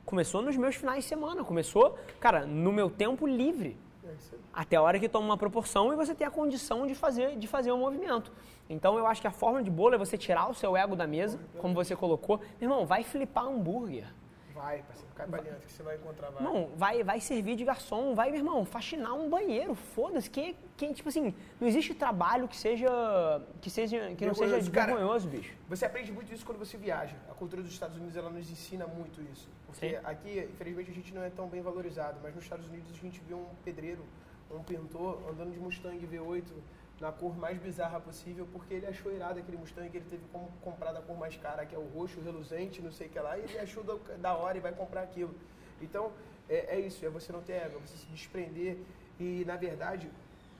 Começou 0.07 0.41
nos 0.41 0.57
meus 0.57 0.75
finais 0.75 1.05
de 1.05 1.09
semana. 1.11 1.45
Começou, 1.45 1.99
cara, 2.19 2.47
no 2.47 2.73
meu 2.73 2.89
tempo 2.89 3.27
livre. 3.27 3.77
É 4.07 4.15
isso 4.15 4.35
aí. 4.35 4.41
Até 4.55 4.77
a 4.77 4.83
hora 4.83 4.99
que 4.99 5.07
toma 5.07 5.27
uma 5.27 5.37
proporção 5.37 5.93
e 5.93 5.97
você 5.97 6.15
tem 6.15 6.27
a 6.27 6.31
condição 6.31 6.87
de 6.87 6.95
fazer, 6.95 7.37
de 7.37 7.47
fazer 7.47 7.73
um 7.73 7.79
movimento. 7.79 8.33
Então 8.71 8.97
eu 8.97 9.07
acho 9.07 9.21
que 9.21 9.27
a 9.27 9.31
forma 9.31 9.63
de 9.63 9.71
bolo 9.71 9.97
é 9.97 9.99
você 9.99 10.17
tirar 10.17 10.49
o 10.49 10.55
seu 10.55 10.75
ego 10.79 10.97
da 10.97 11.07
mesa, 11.07 11.39
como 11.59 11.75
você 11.75 11.95
colocou. 11.95 12.39
Meu 12.59 12.71
irmão, 12.71 12.87
vai 12.87 13.05
flipar 13.05 13.45
hambúrguer. 13.45 14.07
Vai, 14.55 14.83
parceiro, 14.83 15.15
cai 15.15 15.27
pra 15.27 15.41
dentro 15.41 15.61
que 15.61 15.73
você 15.73 15.83
vai 15.83 15.97
encontrar 15.97 16.31
vai. 16.31 16.43
Não, 16.43 16.69
vai, 16.77 17.03
vai 17.03 17.21
servir 17.21 17.57
de 17.57 17.65
garçom, 17.65 18.15
vai, 18.15 18.31
meu 18.31 18.41
irmão, 18.41 18.65
faxinar 18.65 19.15
um 19.15 19.29
banheiro, 19.29 19.75
foda-se. 19.75 20.29
Quem, 20.29 20.57
quem, 20.77 20.93
tipo 20.93 21.09
assim, 21.09 21.35
não 21.61 21.67
existe 21.67 21.95
trabalho 21.95 22.47
que 22.47 22.57
seja. 22.57 22.89
que, 23.61 23.71
seja, 23.71 24.15
que 24.15 24.27
não 24.27 24.35
seja 24.35 24.61
vergonhoso, 24.61 25.29
bicho. 25.29 25.55
Você 25.69 25.87
aprende 25.87 26.13
muito 26.13 26.33
isso 26.33 26.45
quando 26.45 26.59
você 26.59 26.77
viaja. 26.77 27.17
A 27.31 27.35
cultura 27.35 27.63
dos 27.63 27.73
Estados 27.73 27.97
Unidos 27.97 28.17
ela 28.17 28.31
nos 28.31 28.51
ensina 28.51 28.87
muito 28.87 29.21
isso. 29.33 29.49
Porque 29.67 29.91
Sim. 29.91 29.97
aqui, 30.05 30.49
infelizmente, 30.53 30.91
a 30.91 30.95
gente 30.95 31.15
não 31.15 31.23
é 31.23 31.31
tão 31.31 31.49
bem 31.49 31.63
valorizado, 31.63 32.21
mas 32.23 32.35
nos 32.35 32.45
Estados 32.45 32.69
Unidos 32.69 32.91
a 32.91 33.01
gente 33.01 33.21
vê 33.27 33.35
um 33.35 33.47
pedreiro, 33.65 34.05
um 34.51 34.63
pintor 34.63 35.19
andando 35.31 35.51
de 35.53 35.59
Mustang 35.59 35.99
V8 36.07 36.45
na 37.03 37.11
cor 37.11 37.37
mais 37.37 37.59
bizarra 37.59 37.99
possível, 37.99 38.47
porque 38.53 38.75
ele 38.75 38.87
achou 38.87 39.13
irado 39.13 39.41
aquele 39.41 39.57
Mustang 39.57 39.91
que 39.91 39.97
ele 39.97 40.07
teve 40.09 40.23
como 40.31 40.47
comprar 40.61 40.93
da 40.93 41.03
cor 41.03 41.19
mais 41.19 41.37
cara, 41.37 41.67
que 41.67 41.75
é 41.75 41.79
o 41.79 41.89
roxo 41.89 42.21
reluzente, 42.21 42.81
não 42.81 42.93
sei 42.93 43.09
o 43.09 43.11
que 43.11 43.19
lá, 43.19 43.37
e 43.37 43.43
ele 43.43 43.59
achou 43.59 43.83
da, 43.83 44.37
hora 44.37 44.57
e 44.57 44.61
vai 44.61 44.73
comprar 44.73 45.03
aquilo. 45.03 45.35
Então, 45.81 46.13
é, 46.49 46.77
é 46.77 46.81
isso, 46.81 47.05
é 47.05 47.09
você 47.09 47.33
não 47.33 47.43
ter 47.43 47.55
ego, 47.55 47.79
é 47.79 47.81
você 47.81 47.97
se 47.97 48.07
desprender 48.07 48.79
e, 49.19 49.45
na 49.45 49.57
verdade, 49.57 50.09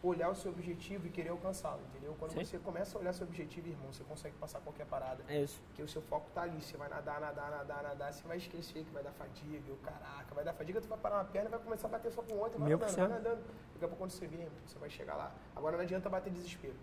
olhar 0.03 0.31
o 0.31 0.35
seu 0.35 0.51
objetivo 0.51 1.07
e 1.07 1.11
querer 1.11 1.31
alcançá-lo, 1.31 1.81
entendeu? 1.91 2.17
Quando 2.19 2.33
Sim. 2.33 2.45
você 2.45 2.59
começa 2.59 2.99
a 2.99 3.01
olhar 3.01 3.13
seu 3.13 3.27
objetivo, 3.27 3.69
irmão, 3.69 3.93
você 3.93 4.03
consegue 4.03 4.37
passar 4.37 4.61
qualquer 4.61 4.87
parada. 4.87 5.23
É 5.29 5.43
isso. 5.43 5.61
Porque 5.69 5.83
o 5.83 5.89
seu 5.89 6.03
foco 6.03 6.29
tá 6.35 6.43
ali, 6.43 6.61
você 6.61 6.77
vai 6.77 6.89
nadar, 6.89 7.21
nadar, 7.21 7.51
nadar, 7.51 7.83
nadar, 7.83 8.13
você 8.13 8.27
vai 8.27 8.37
esquecer 8.37 8.85
que 8.85 8.91
vai 8.91 9.03
dar 9.03 9.13
fadiga, 9.13 9.73
o 9.73 9.77
caraca, 9.77 10.35
vai 10.35 10.45
dar 10.45 10.53
fadiga, 10.53 10.81
tu 10.81 10.89
vai 10.89 10.99
parar 10.99 11.17
uma 11.17 11.25
perna 11.25 11.49
e 11.49 11.51
vai 11.51 11.61
começar 11.61 11.87
a 11.87 11.91
bater 11.91 12.11
só 12.11 12.23
com 12.23 12.35
outra, 12.35 12.59
vai 12.59 12.71
nadando, 12.71 12.97
vai 12.97 13.09
nadando. 13.09 13.43
Daqui 13.73 13.85
a 13.85 13.89
pouco 13.89 13.97
quando 13.97 14.11
você 14.11 14.27
vê, 14.27 14.37
irmão, 14.39 14.59
você 14.67 14.79
vai 14.79 14.91
chegar 14.91 15.15
lá. 15.15 15.33
Agora 15.55 15.77
não 15.77 15.85
adianta 15.85 16.09
bater 16.11 16.33
desespero. 16.33 16.75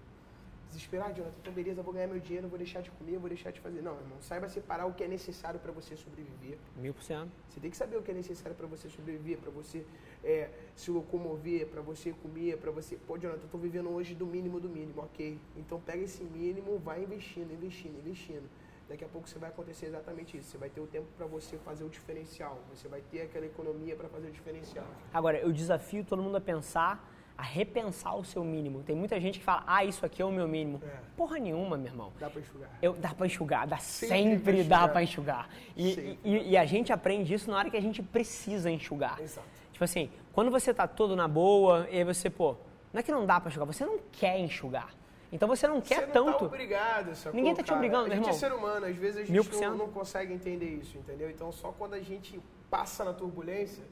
Desesperar, 0.69 1.11
Jonathan, 1.13 1.35
então 1.41 1.51
beleza, 1.51 1.81
vou 1.81 1.91
ganhar 1.91 2.07
meu 2.07 2.19
dinheiro, 2.19 2.47
vou 2.47 2.57
deixar 2.57 2.81
de 2.81 2.91
comer, 2.91 3.17
vou 3.17 3.27
deixar 3.27 3.51
de 3.51 3.59
fazer. 3.59 3.81
Não, 3.81 3.95
irmão, 3.95 4.21
saiba 4.21 4.47
separar 4.47 4.85
o 4.85 4.93
que 4.93 5.03
é 5.03 5.07
necessário 5.07 5.59
para 5.59 5.71
você 5.71 5.97
sobreviver. 5.97 6.59
Mil 6.77 6.93
por 6.93 7.01
cento. 7.01 7.31
Você 7.49 7.59
tem 7.59 7.71
que 7.71 7.77
saber 7.77 7.97
o 7.97 8.03
que 8.03 8.11
é 8.11 8.13
necessário 8.13 8.55
para 8.55 8.67
você 8.67 8.87
sobreviver, 8.87 9.39
para 9.39 9.49
você 9.49 9.83
é, 10.23 10.49
se 10.75 10.91
locomover, 10.91 11.65
para 11.67 11.81
você 11.81 12.13
comer, 12.13 12.57
para 12.57 12.69
você. 12.69 12.97
Pô, 12.97 13.17
Jonathan, 13.17 13.41
eu 13.43 13.49
tô 13.49 13.57
vivendo 13.57 13.89
hoje 13.89 14.13
do 14.13 14.27
mínimo 14.27 14.59
do 14.59 14.69
mínimo, 14.69 15.01
ok? 15.01 15.39
Então 15.57 15.81
pega 15.81 16.03
esse 16.03 16.23
mínimo, 16.23 16.77
vai 16.77 17.03
investindo, 17.03 17.51
investindo, 17.51 17.97
investindo. 17.97 18.47
Daqui 18.87 19.03
a 19.03 19.07
pouco 19.07 19.27
você 19.27 19.37
vai 19.37 19.49
acontecer 19.49 19.87
exatamente 19.87 20.37
isso. 20.37 20.49
Você 20.49 20.57
vai 20.57 20.69
ter 20.69 20.81
o 20.81 20.87
tempo 20.87 21.07
para 21.15 21.25
você 21.27 21.57
fazer 21.57 21.83
o 21.83 21.89
diferencial. 21.89 22.59
Você 22.73 22.87
vai 22.87 23.01
ter 23.01 23.21
aquela 23.21 23.45
economia 23.45 23.95
para 23.95 24.09
fazer 24.09 24.29
o 24.29 24.31
diferencial. 24.31 24.87
Agora, 25.13 25.37
eu 25.39 25.51
desafio 25.51 26.03
todo 26.03 26.23
mundo 26.23 26.37
a 26.37 26.41
pensar, 26.41 27.07
a 27.39 27.41
repensar 27.41 28.17
o 28.17 28.25
seu 28.25 28.43
mínimo. 28.43 28.83
Tem 28.83 28.93
muita 28.93 29.17
gente 29.17 29.39
que 29.39 29.45
fala, 29.45 29.63
ah, 29.65 29.85
isso 29.85 30.05
aqui 30.05 30.21
é 30.21 30.25
o 30.25 30.31
meu 30.31 30.45
mínimo. 30.45 30.81
É. 30.83 30.97
Porra 31.15 31.39
nenhuma, 31.39 31.77
meu 31.77 31.87
irmão. 31.87 32.11
Dá 32.19 32.29
para 32.29 32.41
enxugar. 32.41 32.69
Eu, 32.81 32.93
dá 32.93 33.13
pra 33.13 33.25
enxugar, 33.25 33.65
dá 33.65 33.77
Sempre 33.77 34.17
sempre, 34.17 34.63
pra 34.65 34.79
dá 34.79 34.87
pra 34.89 35.01
enxugar. 35.01 35.49
E, 35.75 36.17
e, 36.21 36.49
e 36.49 36.57
a 36.57 36.65
gente 36.65 36.91
aprende 36.91 37.33
isso 37.33 37.49
na 37.49 37.57
hora 37.57 37.69
que 37.69 37.77
a 37.77 37.81
gente 37.81 38.03
precisa 38.03 38.69
enxugar. 38.69 39.21
Exato. 39.21 39.47
Tipo 39.71 39.85
assim, 39.85 40.09
quando 40.33 40.51
você 40.51 40.73
tá 40.73 40.85
todo 40.85 41.15
na 41.15 41.29
boa, 41.29 41.87
e 41.89 41.99
aí 41.99 42.03
você, 42.03 42.29
pô, 42.29 42.57
não 42.91 42.99
é 42.99 43.03
que 43.03 43.11
não 43.11 43.25
dá 43.25 43.39
pra 43.39 43.49
enxugar, 43.49 43.65
você 43.65 43.85
não 43.85 43.99
quer 44.11 44.37
enxugar. 44.37 44.89
Então 45.31 45.47
você 45.47 45.65
não 45.65 45.79
quer 45.79 46.01
você 46.01 46.05
não 46.07 46.11
tanto. 46.11 46.39
Tá 46.39 46.45
obrigado, 46.45 47.15
sacou, 47.15 47.37
Ninguém 47.37 47.55
tá 47.55 47.63
te 47.63 47.67
cara? 47.67 47.77
obrigando, 47.77 48.05
A 48.05 48.07
meu 48.09 48.15
gente 48.17 48.25
irmão. 48.25 48.35
é 48.35 48.39
ser 48.39 48.51
humano, 48.53 48.85
às 48.85 48.95
vezes 48.97 49.21
a 49.21 49.23
gente 49.23 49.61
não, 49.61 49.77
não 49.77 49.89
consegue 49.89 50.33
entender 50.33 50.65
isso, 50.65 50.97
entendeu? 50.97 51.29
Então 51.29 51.53
só 51.53 51.71
quando 51.71 51.93
a 51.93 52.01
gente 52.01 52.37
passa 52.69 53.05
na 53.05 53.13
turbulência, 53.13 53.85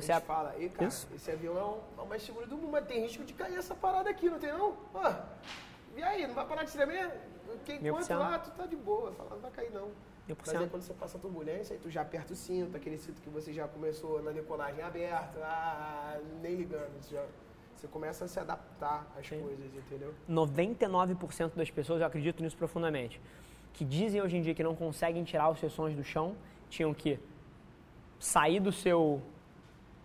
Você 0.00 0.12
a 0.12 0.20
fala, 0.20 0.54
e 0.58 0.68
cara, 0.68 0.88
Isso. 0.88 1.08
esse 1.14 1.30
avião 1.30 1.56
é 1.56 1.62
o, 1.62 1.78
é 1.98 2.02
o 2.02 2.06
mais 2.06 2.22
seguro 2.22 2.46
do 2.46 2.56
mundo, 2.56 2.72
mas 2.72 2.86
tem 2.86 3.02
risco 3.02 3.24
de 3.24 3.32
cair 3.32 3.56
essa 3.56 3.74
parada 3.74 4.10
aqui, 4.10 4.28
não 4.28 4.38
tem 4.38 4.52
não? 4.52 4.76
Ah, 4.94 5.24
e 5.96 6.02
aí, 6.02 6.26
não 6.26 6.34
vai 6.34 6.46
parar 6.46 6.64
de 6.64 6.70
se 6.70 6.76
tremer? 6.76 7.12
Enquanto 7.68 8.04
cento. 8.04 8.18
lá, 8.18 8.38
tu 8.38 8.50
tá 8.50 8.66
de 8.66 8.76
boa, 8.76 9.12
fala, 9.12 9.30
não 9.30 9.40
vai 9.40 9.50
cair 9.50 9.70
não. 9.70 9.90
Mil 10.26 10.36
Mas 10.38 10.54
aí 10.54 10.68
quando 10.68 10.82
você 10.82 10.94
passa 10.94 11.18
a 11.18 11.20
turbulência, 11.20 11.74
aí 11.74 11.80
tu 11.80 11.90
já 11.90 12.00
aperta 12.00 12.32
o 12.32 12.36
cinto, 12.36 12.76
aquele 12.76 12.96
cinto 12.96 13.20
que 13.20 13.28
você 13.28 13.52
já 13.52 13.68
começou 13.68 14.22
na 14.22 14.32
decolagem 14.32 14.82
aberto, 14.82 15.38
ah, 15.42 16.18
nem 16.40 16.54
ligando, 16.54 16.90
você, 17.00 17.14
já, 17.14 17.24
você 17.76 17.86
começa 17.86 18.24
a 18.24 18.28
se 18.28 18.40
adaptar 18.40 19.06
às 19.16 19.28
Sim. 19.28 19.40
coisas, 19.42 19.66
entendeu? 19.74 20.14
99% 20.28 21.54
das 21.54 21.70
pessoas, 21.70 22.00
eu 22.00 22.06
acredito 22.06 22.42
nisso 22.42 22.56
profundamente, 22.56 23.20
que 23.74 23.84
dizem 23.84 24.22
hoje 24.22 24.38
em 24.38 24.42
dia 24.42 24.54
que 24.54 24.62
não 24.62 24.74
conseguem 24.74 25.22
tirar 25.24 25.50
os 25.50 25.60
seus 25.60 25.72
sonhos 25.74 25.94
do 25.94 26.02
chão, 26.02 26.34
tinham 26.70 26.94
que 26.94 27.20
sair 28.18 28.60
do 28.60 28.72
seu 28.72 29.20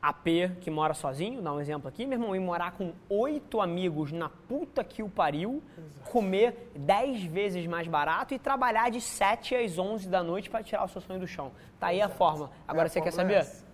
AP 0.01 0.55
que 0.61 0.71
mora 0.71 0.93
sozinho, 0.93 1.41
dá 1.41 1.51
um 1.51 1.59
exemplo 1.59 1.87
aqui, 1.89 2.05
meu 2.05 2.17
irmão, 2.17 2.35
e 2.35 2.39
morar 2.39 2.71
com 2.71 2.93
oito 3.09 3.59
amigos 3.59 4.11
na 4.11 4.29
puta 4.29 4.83
que 4.83 5.03
o 5.03 5.09
pariu, 5.09 5.61
comer 6.09 6.71
dez 6.75 7.21
vezes 7.23 7.65
mais 7.67 7.87
barato 7.87 8.33
e 8.33 8.39
trabalhar 8.39 8.89
de 8.89 9.01
7 9.01 9.55
às 9.55 9.77
11 9.77 10.07
da 10.07 10.23
noite 10.23 10.49
para 10.49 10.63
tirar 10.63 10.85
o 10.85 10.87
seu 10.87 11.01
sonho 11.01 11.19
do 11.19 11.27
chão. 11.27 11.51
Tá 11.79 11.87
aí 11.87 12.01
a 12.01 12.07
forma. 12.09 12.49
Agora 12.67 12.87
É, 12.87 12.89
você 12.89 13.01
quer 13.01 13.09
é 13.09 13.11
saber? 13.11 13.33
essa. 13.35 13.65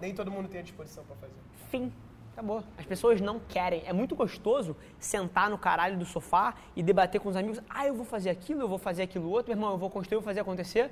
Nem 0.00 0.14
todo 0.14 0.30
mundo 0.30 0.48
tem 0.48 0.60
a 0.60 0.62
disposição 0.62 1.04
pra 1.04 1.16
fazer. 1.16 1.34
Fim. 1.68 1.92
Acabou. 2.32 2.62
As 2.76 2.84
pessoas 2.84 3.18
não 3.18 3.40
querem. 3.40 3.82
É 3.86 3.94
muito 3.94 4.14
gostoso 4.14 4.76
sentar 4.98 5.48
no 5.48 5.56
caralho 5.56 5.96
do 5.98 6.04
sofá 6.04 6.54
e 6.74 6.82
debater 6.82 7.18
com 7.18 7.30
os 7.30 7.36
amigos. 7.36 7.60
Ah, 7.68 7.86
eu 7.86 7.94
vou 7.94 8.04
fazer 8.04 8.28
aquilo, 8.28 8.60
eu 8.60 8.68
vou 8.68 8.76
fazer 8.76 9.04
aquilo 9.04 9.30
outro, 9.30 9.48
meu 9.50 9.56
irmão, 9.56 9.72
eu 9.72 9.78
vou 9.78 9.88
construir, 9.88 10.16
eu 10.16 10.20
vou 10.20 10.26
fazer 10.26 10.40
acontecer. 10.40 10.90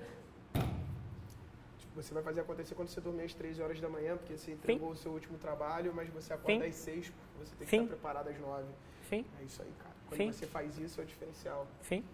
Você 1.95 2.13
vai 2.13 2.23
fazer 2.23 2.41
acontecer 2.41 2.75
quando 2.75 2.89
você 2.89 3.01
dormir 3.01 3.23
às 3.23 3.35
3 3.35 3.61
horas 3.61 3.81
da 3.81 3.89
manhã, 3.89 4.17
porque 4.17 4.37
você 4.37 4.53
entregou 4.53 4.91
o 4.91 4.97
seu 4.97 5.13
último 5.13 5.39
trabalho, 5.39 5.93
mas 5.95 6.09
você 6.11 6.33
acorda 6.33 6.63
Fim. 6.65 6.69
às 6.69 6.75
6, 6.75 7.11
porque 7.11 7.39
você 7.45 7.51
tem 7.57 7.59
que 7.59 7.67
Fim. 7.67 7.77
estar 7.85 7.89
preparado 7.95 8.29
às 8.29 8.39
9. 8.39 8.65
Fim, 9.09 9.25
É 9.41 9.45
isso 9.45 9.63
aí, 9.63 9.73
cara. 9.79 9.95
Quando 10.09 10.19
Fim. 10.19 10.33
você 10.33 10.47
faz 10.47 10.77
isso, 10.79 11.01
é 11.01 11.05
o 11.05 11.07
diferencial. 11.07 11.67
fim. 11.83 12.05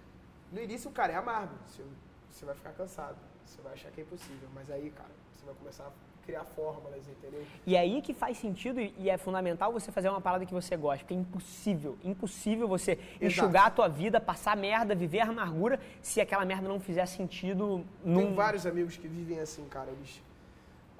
No 0.53 0.61
início, 0.61 0.91
cara, 0.91 1.12
é 1.12 1.16
amargo. 1.16 1.55
Você, 1.66 1.83
você 2.31 2.45
vai 2.45 2.55
ficar 2.55 2.72
cansado. 2.72 3.16
Você 3.47 3.62
vai 3.62 3.72
achar 3.72 3.91
que 3.91 4.01
é 4.01 4.05
impossível. 4.05 4.49
Mas 4.55 4.70
aí, 4.70 4.91
cara, 4.91 5.11
você 5.33 5.45
vai 5.47 5.55
começar 5.55 5.87
a 5.87 5.93
criar 6.31 6.45
fórmulas, 6.45 7.03
entendeu? 7.09 7.45
E 7.66 7.74
é 7.74 7.81
aí 7.81 8.01
que 8.01 8.14
faz 8.14 8.39
sentido 8.39 8.81
e 8.81 9.11
é 9.11 9.18
fundamental 9.18 9.72
você 9.72 9.91
fazer 9.91 10.09
uma 10.09 10.20
parada 10.20 10.47
que 10.47 10.55
você 10.55 10.76
gosta, 10.76 10.99
porque 10.99 11.14
é 11.14 11.16
impossível, 11.16 11.99
impossível 12.05 12.68
você 12.68 12.99
enxugar 13.20 13.66
a 13.66 13.70
tua 13.70 13.89
vida, 13.89 14.20
passar 14.20 14.57
merda, 14.57 14.95
viver 14.95 15.20
a 15.20 15.28
amargura, 15.28 15.81
se 16.01 16.20
aquela 16.20 16.45
merda 16.45 16.68
não 16.68 16.78
fizer 16.78 17.07
sentido 17.07 17.85
Tem 18.05 18.12
num... 18.12 18.35
vários 18.35 18.64
amigos 18.64 18.97
que 18.97 19.09
vivem 19.09 19.41
assim, 19.41 19.66
cara. 19.68 19.91
Eles 19.91 20.22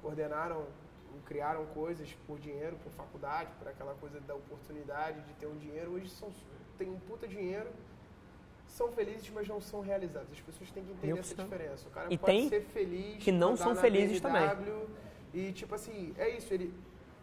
coordenaram, 0.01 0.65
criaram 1.25 1.65
coisas 1.67 2.13
por 2.27 2.37
dinheiro, 2.39 2.75
por 2.83 2.91
faculdade, 2.91 3.49
por 3.57 3.69
aquela 3.69 3.93
coisa 3.95 4.19
da 4.21 4.35
oportunidade 4.35 5.21
de 5.21 5.33
ter 5.35 5.47
um 5.47 5.55
dinheiro. 5.55 5.93
Hoje 5.93 6.09
são, 6.09 6.29
têm 6.77 6.89
um 6.89 6.99
puta 6.99 7.25
dinheiro, 7.25 7.69
são 8.67 8.91
felizes, 8.91 9.29
mas 9.33 9.47
não 9.47 9.61
são 9.61 9.81
realizados. 9.81 10.29
As 10.31 10.39
pessoas 10.39 10.71
têm 10.71 10.83
que 10.83 10.91
entender 10.91 11.19
essa 11.19 11.35
diferença. 11.35 11.87
O 11.87 11.91
cara 11.91 12.13
E 12.13 12.17
pode 12.17 12.31
tem 12.31 12.49
ser 12.49 12.61
feliz, 12.61 13.23
que 13.23 13.31
não 13.31 13.55
são 13.55 13.75
felizes 13.75 14.19
BMW, 14.19 14.87
E 15.33 15.51
tipo 15.51 15.73
assim, 15.75 16.13
é 16.17 16.29
isso. 16.29 16.53
Ele, 16.53 16.73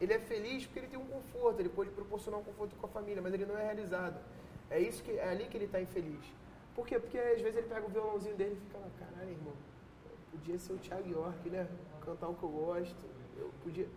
ele 0.01 0.13
é 0.13 0.19
feliz 0.19 0.65
porque 0.67 0.81
ele 0.81 0.89
tem 0.89 0.99
um 0.99 1.07
conforto, 1.07 1.61
ele 1.61 1.69
pode 1.69 1.91
proporcionar 1.91 2.41
um 2.41 2.45
conforto 2.45 2.75
com 2.77 2.87
a 2.87 2.89
família, 2.89 3.21
mas 3.21 3.35
ele 3.35 3.47
não 3.47 3.59
é 3.59 3.65
realizado. 3.65 4.19
É 4.71 4.79
isso 4.79 5.03
que 5.03 5.13
é 5.13 5.29
ali 5.29 5.47
que 5.47 5.57
ele 5.57 5.65
está 5.65 5.81
infeliz. 5.81 6.25
Por 6.75 6.87
quê? 6.87 6.99
Porque 6.99 7.19
às 7.19 7.41
vezes 7.41 7.57
ele 7.57 7.67
pega 7.67 7.87
o 7.87 7.89
violãozinho 7.89 8.37
dele 8.37 8.57
e 8.57 8.67
fica 8.67 8.79
lá, 8.79 8.89
caralho, 8.99 9.31
irmão, 9.31 9.55
podia 10.31 10.59
ser 10.59 10.73
o 10.75 10.79
Thiago 10.79 11.11
York, 11.11 11.51
né? 11.51 11.67
Cantar 12.05 12.29
o 12.29 12.35
que 12.35 12.43
eu 12.43 12.49
gosto, 12.49 13.07
eu 13.37 13.51
podia. 13.63 13.89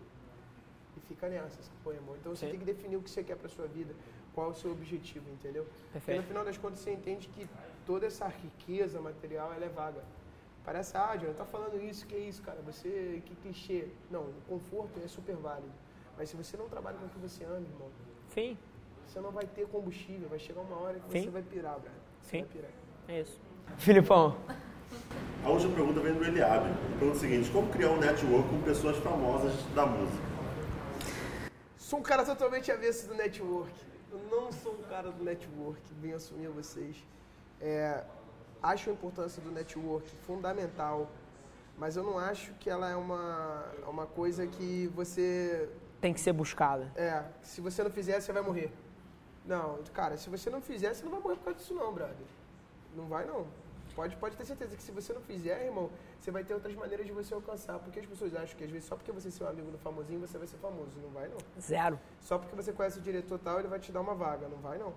E 0.96 1.00
fica 1.00 1.28
nessa, 1.28 1.62
sacou, 1.62 1.92
irmão? 1.92 2.16
Então 2.16 2.34
você 2.34 2.46
Sim. 2.46 2.50
tem 2.52 2.60
que 2.60 2.66
definir 2.66 2.96
o 2.96 3.02
que 3.02 3.10
você 3.10 3.22
quer 3.22 3.36
pra 3.36 3.48
sua 3.48 3.66
vida, 3.66 3.94
qual 4.34 4.48
é 4.48 4.50
o 4.50 4.54
seu 4.54 4.72
objetivo, 4.72 5.30
entendeu? 5.30 5.64
Porque 5.64 5.92
Perfeito. 5.92 6.20
no 6.22 6.26
final 6.26 6.44
das 6.44 6.58
contas 6.58 6.80
você 6.80 6.92
entende 6.92 7.28
que 7.28 7.48
toda 7.86 8.06
essa 8.06 8.26
riqueza 8.26 9.00
material 9.00 9.52
ela 9.52 9.64
é 9.64 9.68
vaga. 9.68 10.02
Parece, 10.64 10.96
ah, 10.96 11.16
Jonathan, 11.16 11.38
tá 11.38 11.44
falando 11.44 11.82
isso, 11.82 12.06
que 12.06 12.14
é 12.14 12.18
isso, 12.20 12.40
cara? 12.42 12.58
Você, 12.64 13.22
que 13.26 13.34
clichê. 13.36 13.88
Não, 14.10 14.22
o 14.22 14.34
conforto 14.48 15.00
é 15.04 15.08
super 15.08 15.34
válido. 15.36 15.72
Mas 16.16 16.28
se 16.30 16.36
você 16.36 16.56
não 16.56 16.68
trabalha 16.68 16.96
com 16.98 17.06
o 17.06 17.08
que 17.08 17.18
você 17.18 17.44
ama, 17.44 17.56
irmão, 17.56 17.88
Fim, 18.28 18.56
você 19.06 19.20
não 19.20 19.30
vai 19.32 19.44
ter 19.44 19.66
combustível. 19.66 20.28
Vai 20.28 20.38
chegar 20.38 20.60
uma 20.60 20.76
hora 20.78 21.00
que 21.00 21.12
Sim. 21.12 21.24
você 21.24 21.30
vai 21.30 21.42
pirar, 21.42 21.78
velho. 21.80 21.94
Você 22.22 22.30
Sim. 22.30 22.38
vai 22.44 22.48
pirar. 22.48 22.70
é 23.08 23.20
isso. 23.20 23.40
Filipão, 23.78 24.36
A 25.44 25.48
última 25.48 25.74
pergunta 25.74 26.00
vem 26.00 26.14
do 26.14 26.24
Eliabe. 26.24 26.68
Pergunta 26.98 27.16
o 27.16 27.20
seguinte: 27.20 27.50
como 27.50 27.68
criar 27.70 27.90
um 27.90 27.98
network 27.98 28.48
com 28.48 28.62
pessoas 28.62 28.96
famosas 28.98 29.52
da 29.74 29.84
música? 29.86 30.22
Sou 31.76 31.98
um 31.98 32.02
cara 32.02 32.24
totalmente 32.24 32.70
avesso 32.70 33.08
do 33.08 33.14
network. 33.14 33.72
Eu 34.10 34.20
não 34.30 34.52
sou 34.52 34.72
um 34.74 34.82
cara 34.82 35.10
do 35.10 35.24
network, 35.24 35.80
venho 36.00 36.16
assumir 36.16 36.46
a 36.46 36.50
vocês. 36.50 36.96
É, 37.60 38.04
acho 38.62 38.90
a 38.90 38.92
importância 38.92 39.42
do 39.42 39.50
network 39.50 40.08
fundamental, 40.26 41.08
mas 41.76 41.96
eu 41.96 42.02
não 42.02 42.18
acho 42.18 42.52
que 42.54 42.70
ela 42.70 42.88
é 42.88 42.96
uma, 42.96 43.64
uma 43.88 44.06
coisa 44.06 44.46
que 44.46 44.86
você. 44.94 45.68
tem 46.00 46.14
que 46.14 46.20
ser 46.20 46.32
buscada. 46.32 46.90
É, 46.94 47.24
se 47.42 47.60
você 47.60 47.82
não 47.82 47.90
fizer, 47.90 48.20
você 48.20 48.32
vai 48.32 48.42
morrer. 48.42 48.72
Não, 49.44 49.78
cara, 49.92 50.16
se 50.16 50.30
você 50.30 50.48
não 50.48 50.60
fizer, 50.60 50.94
você 50.94 51.02
não 51.02 51.10
vai 51.10 51.20
morrer 51.20 51.36
por 51.36 51.44
causa 51.44 51.58
disso, 51.58 51.74
não, 51.74 51.92
brother. 51.92 52.14
Não 52.94 53.06
vai, 53.06 53.24
não. 53.24 53.46
Pode, 53.94 54.16
pode 54.16 54.36
ter 54.36 54.44
certeza 54.44 54.74
que 54.74 54.82
se 54.82 54.90
você 54.92 55.12
não 55.12 55.20
fizer, 55.20 55.66
irmão, 55.66 55.90
você 56.18 56.30
vai 56.30 56.42
ter 56.44 56.54
outras 56.54 56.74
maneiras 56.74 57.04
de 57.04 57.12
você 57.12 57.34
alcançar. 57.34 57.78
Porque 57.78 58.00
as 58.00 58.06
pessoas 58.06 58.34
acham 58.34 58.56
que 58.56 58.64
às 58.64 58.70
vezes 58.70 58.88
só 58.88 58.96
porque 58.96 59.12
você 59.12 59.28
é 59.28 59.30
seu 59.30 59.46
amigo 59.46 59.70
do 59.70 59.78
famosinho, 59.78 60.20
você 60.20 60.38
vai 60.38 60.46
ser 60.46 60.56
famoso. 60.58 60.98
Não 61.02 61.10
vai, 61.10 61.28
não. 61.28 61.36
Zero. 61.60 61.98
Só 62.20 62.38
porque 62.38 62.54
você 62.54 62.72
conhece 62.72 62.98
o 62.98 63.02
diretor 63.02 63.38
tal, 63.38 63.58
ele 63.58 63.68
vai 63.68 63.78
te 63.78 63.92
dar 63.92 64.00
uma 64.00 64.14
vaga. 64.14 64.48
Não 64.48 64.58
vai, 64.58 64.78
não. 64.78 64.94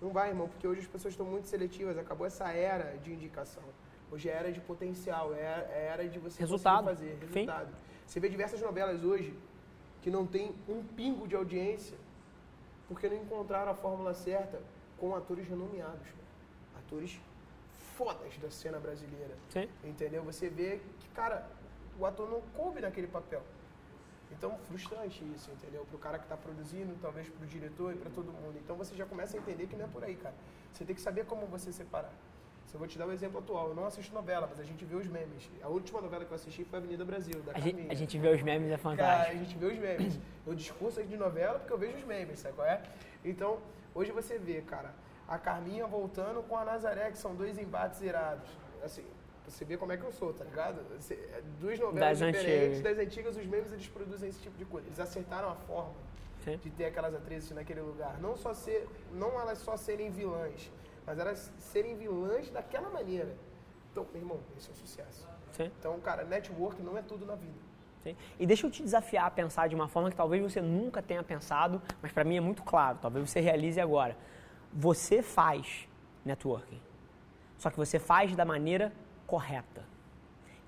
Não 0.00 0.10
vai, 0.10 0.28
irmão, 0.28 0.48
porque 0.48 0.66
hoje 0.66 0.80
as 0.80 0.86
pessoas 0.86 1.12
estão 1.14 1.26
muito 1.26 1.46
seletivas. 1.48 1.96
Acabou 1.98 2.26
essa 2.26 2.48
era 2.52 2.96
de 2.98 3.12
indicação. 3.12 3.62
Hoje 4.10 4.28
é 4.28 4.32
era 4.32 4.52
de 4.52 4.60
potencial, 4.60 5.34
é 5.34 5.38
é 5.70 5.88
era 5.92 6.08
de 6.08 6.18
você 6.18 6.38
Resultado. 6.40 6.84
fazer. 6.84 7.16
Fim. 7.32 7.40
Resultado. 7.40 7.74
Você 8.06 8.20
vê 8.20 8.28
diversas 8.28 8.60
novelas 8.60 9.02
hoje 9.02 9.34
que 10.02 10.10
não 10.10 10.26
tem 10.26 10.54
um 10.68 10.82
pingo 10.84 11.26
de 11.26 11.34
audiência 11.34 11.96
porque 12.86 13.08
não 13.08 13.16
encontraram 13.16 13.72
a 13.72 13.74
fórmula 13.74 14.14
certa 14.14 14.60
com 14.98 15.14
atores 15.16 15.48
renomeados. 15.48 16.06
mano. 16.06 16.26
Atores 16.86 17.18
fodas 17.96 18.36
da 18.38 18.50
cena 18.50 18.78
brasileira. 18.78 19.34
Sim. 19.48 19.68
Entendeu? 19.82 20.22
Você 20.22 20.48
vê 20.48 20.78
que, 21.00 21.08
cara, 21.08 21.48
o 21.98 22.06
ator 22.06 22.30
não 22.30 22.40
coube 22.54 22.80
naquele 22.80 23.06
papel. 23.08 23.42
Então, 24.32 24.58
frustrante 24.68 25.24
isso, 25.34 25.50
entendeu? 25.50 25.84
Pro 25.88 25.98
cara 25.98 26.18
que 26.18 26.26
tá 26.26 26.36
produzindo, 26.36 26.94
talvez 27.00 27.28
pro 27.28 27.46
diretor 27.46 27.92
e 27.94 27.96
para 27.96 28.10
todo 28.10 28.26
mundo. 28.32 28.58
Então, 28.62 28.76
você 28.76 28.94
já 28.94 29.06
começa 29.06 29.36
a 29.36 29.40
entender 29.40 29.66
que 29.66 29.76
não 29.76 29.84
é 29.84 29.88
por 29.88 30.04
aí, 30.04 30.16
cara. 30.16 30.34
Você 30.72 30.84
tem 30.84 30.94
que 30.94 31.00
saber 31.00 31.24
como 31.26 31.46
você 31.46 31.72
separar. 31.72 32.12
Se 32.66 32.74
eu 32.74 32.78
vou 32.80 32.88
te 32.88 32.98
dar 32.98 33.06
um 33.06 33.12
exemplo 33.12 33.38
atual, 33.38 33.68
eu 33.68 33.74
não 33.74 33.86
assisto 33.86 34.12
novela, 34.12 34.46
mas 34.50 34.58
a 34.58 34.64
gente 34.64 34.84
vê 34.84 34.96
os 34.96 35.06
memes. 35.06 35.48
A 35.62 35.68
última 35.68 36.00
novela 36.00 36.24
que 36.24 36.32
eu 36.32 36.34
assisti 36.34 36.64
foi 36.64 36.80
Avenida 36.80 37.04
Brasil, 37.04 37.40
da 37.42 37.52
A 37.52 37.54
Carminha. 37.54 37.76
gente, 37.82 37.92
a 37.92 37.94
gente 37.94 38.18
vê 38.18 38.28
os 38.28 38.42
memes, 38.42 38.66
é 38.72 38.76
Cara, 38.76 38.76
a 38.76 38.96
fantástico. 38.96 39.38
gente 39.44 39.56
vê 39.58 39.66
os 39.66 39.78
memes. 39.78 40.18
Eu 40.44 40.54
discurso 40.54 40.98
aqui 40.98 41.08
de 41.08 41.16
novela 41.16 41.60
porque 41.60 41.72
eu 41.72 41.78
vejo 41.78 41.96
os 41.96 42.04
memes, 42.04 42.40
sabe 42.40 42.56
qual 42.56 42.66
é? 42.66 42.82
Então, 43.24 43.58
hoje 43.94 44.10
você 44.10 44.36
vê, 44.36 44.60
cara, 44.62 44.92
a 45.28 45.38
Carminha 45.38 45.86
voltando 45.86 46.42
com 46.42 46.56
a 46.58 46.64
Nazaré, 46.64 47.12
que 47.12 47.18
são 47.18 47.36
dois 47.36 47.56
embates 47.56 48.00
irados. 48.02 48.48
Assim, 48.82 49.04
você 49.50 49.64
vê 49.64 49.76
como 49.76 49.92
é 49.92 49.96
que 49.96 50.04
eu 50.04 50.12
sou, 50.12 50.32
tá 50.32 50.44
ligado? 50.44 50.80
É, 51.10 51.42
duas 51.60 51.78
novelas 51.78 52.18
Das 52.20 52.32
diferentes, 52.32 52.78
antigas. 52.78 52.82
das 52.82 53.06
antigas, 53.06 53.36
os 53.36 53.46
memes 53.46 53.72
eles 53.72 53.86
produzem 53.88 54.28
esse 54.28 54.40
tipo 54.40 54.56
de 54.58 54.64
coisa. 54.64 54.86
Eles 54.88 55.00
acertaram 55.00 55.48
a 55.50 55.54
forma 55.54 55.94
Sim. 56.44 56.56
de 56.58 56.70
ter 56.70 56.86
aquelas 56.86 57.14
atrizes 57.14 57.50
naquele 57.52 57.80
lugar. 57.80 58.18
Não 58.20 58.36
só 58.36 58.52
ser, 58.54 58.88
não 59.12 59.40
elas 59.40 59.58
só 59.58 59.76
serem 59.76 60.10
vilãs, 60.10 60.70
mas 61.06 61.18
elas 61.18 61.52
serem 61.58 61.96
vilãs 61.96 62.50
daquela 62.50 62.90
maneira. 62.90 63.36
Então, 63.92 64.06
meu 64.12 64.20
irmão, 64.22 64.40
esse 64.56 64.68
é 64.68 64.72
o 64.72 64.76
sucesso. 64.76 65.28
Sim. 65.52 65.70
Então, 65.78 65.98
cara, 66.00 66.24
network 66.24 66.82
não 66.82 66.98
é 66.98 67.02
tudo 67.02 67.24
na 67.24 67.34
vida. 67.34 67.66
Sim. 68.02 68.16
E 68.38 68.46
deixa 68.46 68.66
eu 68.66 68.70
te 68.70 68.82
desafiar 68.82 69.26
a 69.26 69.30
pensar 69.30 69.68
de 69.68 69.74
uma 69.74 69.88
forma 69.88 70.10
que 70.10 70.16
talvez 70.16 70.42
você 70.42 70.60
nunca 70.60 71.00
tenha 71.02 71.22
pensado, 71.22 71.80
mas 72.02 72.12
para 72.12 72.24
mim 72.24 72.36
é 72.36 72.40
muito 72.40 72.62
claro, 72.62 72.98
talvez 73.00 73.28
você 73.28 73.40
realize 73.40 73.80
agora. 73.80 74.16
Você 74.72 75.22
faz 75.22 75.88
networking, 76.24 76.80
só 77.58 77.70
que 77.70 77.76
você 77.76 77.98
faz 77.98 78.36
da 78.36 78.44
maneira 78.44 78.92
correta. 79.26 79.84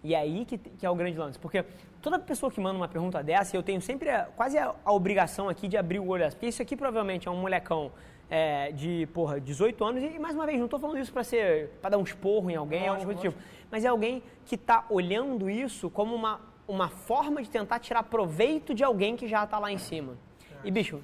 E 0.02 0.14
é 0.14 0.18
aí 0.18 0.44
que, 0.44 0.56
que 0.58 0.86
é 0.86 0.90
o 0.90 0.94
grande 0.94 1.18
lance, 1.18 1.38
porque 1.38 1.64
toda 2.00 2.18
pessoa 2.18 2.50
que 2.52 2.60
manda 2.60 2.76
uma 2.76 2.86
pergunta 2.88 3.22
dessa, 3.22 3.56
eu 3.56 3.62
tenho 3.62 3.80
sempre 3.80 4.10
a- 4.10 4.26
quase 4.36 4.56
a, 4.56 4.74
a 4.84 4.92
obrigação 4.92 5.48
aqui 5.48 5.66
de 5.66 5.76
abrir 5.76 5.98
o 5.98 6.06
olho 6.06 6.22
dessa, 6.22 6.36
porque 6.36 6.46
isso 6.46 6.62
aqui 6.62 6.76
provavelmente 6.76 7.26
é 7.26 7.30
um 7.30 7.40
molecão 7.40 7.90
é, 8.30 8.70
de, 8.72 9.08
porra, 9.12 9.40
18 9.40 9.84
anos, 9.84 10.02
e 10.02 10.18
mais 10.18 10.34
uma 10.36 10.46
vez, 10.46 10.58
não 10.58 10.66
estou 10.66 10.78
falando 10.78 10.98
isso 10.98 11.12
para 11.12 11.24
ser, 11.24 11.70
para 11.80 11.90
dar 11.90 11.98
um 11.98 12.02
esporro 12.04 12.50
em 12.50 12.54
alguém, 12.56 12.80
Lógico, 12.88 12.94
alguma 13.10 13.14
coisa 13.14 13.30
do 13.30 13.32
tipo, 13.34 13.66
mas 13.70 13.84
é 13.84 13.88
alguém 13.88 14.22
que 14.46 14.54
está 14.54 14.84
olhando 14.88 15.50
isso 15.50 15.90
como 15.90 16.14
uma, 16.14 16.40
uma 16.68 16.88
forma 16.88 17.42
de 17.42 17.50
tentar 17.50 17.78
tirar 17.80 18.02
proveito 18.04 18.74
de 18.74 18.84
alguém 18.84 19.16
que 19.16 19.26
já 19.26 19.42
está 19.44 19.58
lá 19.58 19.72
em 19.72 19.78
cima. 19.78 20.14
E, 20.62 20.70
bicho, 20.70 21.00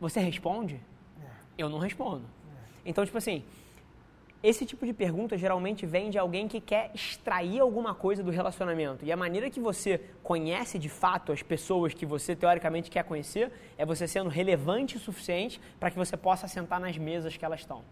você 0.00 0.20
responde? 0.20 0.80
Eu 1.56 1.68
não 1.68 1.78
respondo. 1.78 2.24
Então, 2.84 3.04
tipo 3.04 3.16
assim, 3.16 3.42
esse 4.48 4.64
tipo 4.64 4.86
de 4.86 4.92
pergunta 4.92 5.36
geralmente 5.36 5.84
vem 5.84 6.08
de 6.08 6.16
alguém 6.18 6.46
que 6.46 6.60
quer 6.60 6.90
extrair 6.94 7.58
alguma 7.58 7.94
coisa 7.94 8.22
do 8.22 8.30
relacionamento. 8.30 9.04
E 9.04 9.10
a 9.10 9.16
maneira 9.16 9.50
que 9.50 9.58
você 9.58 10.00
conhece 10.22 10.78
de 10.78 10.88
fato 10.88 11.32
as 11.32 11.42
pessoas 11.42 11.92
que 11.92 12.06
você 12.06 12.36
teoricamente 12.36 12.88
quer 12.88 13.02
conhecer 13.04 13.50
é 13.76 13.84
você 13.84 14.06
sendo 14.06 14.28
relevante 14.30 14.96
o 14.96 15.00
suficiente 15.00 15.60
para 15.80 15.90
que 15.90 15.96
você 15.96 16.16
possa 16.16 16.46
sentar 16.46 16.78
nas 16.78 16.96
mesas 16.96 17.36
que 17.36 17.44
elas 17.44 17.60
estão. 17.60 17.82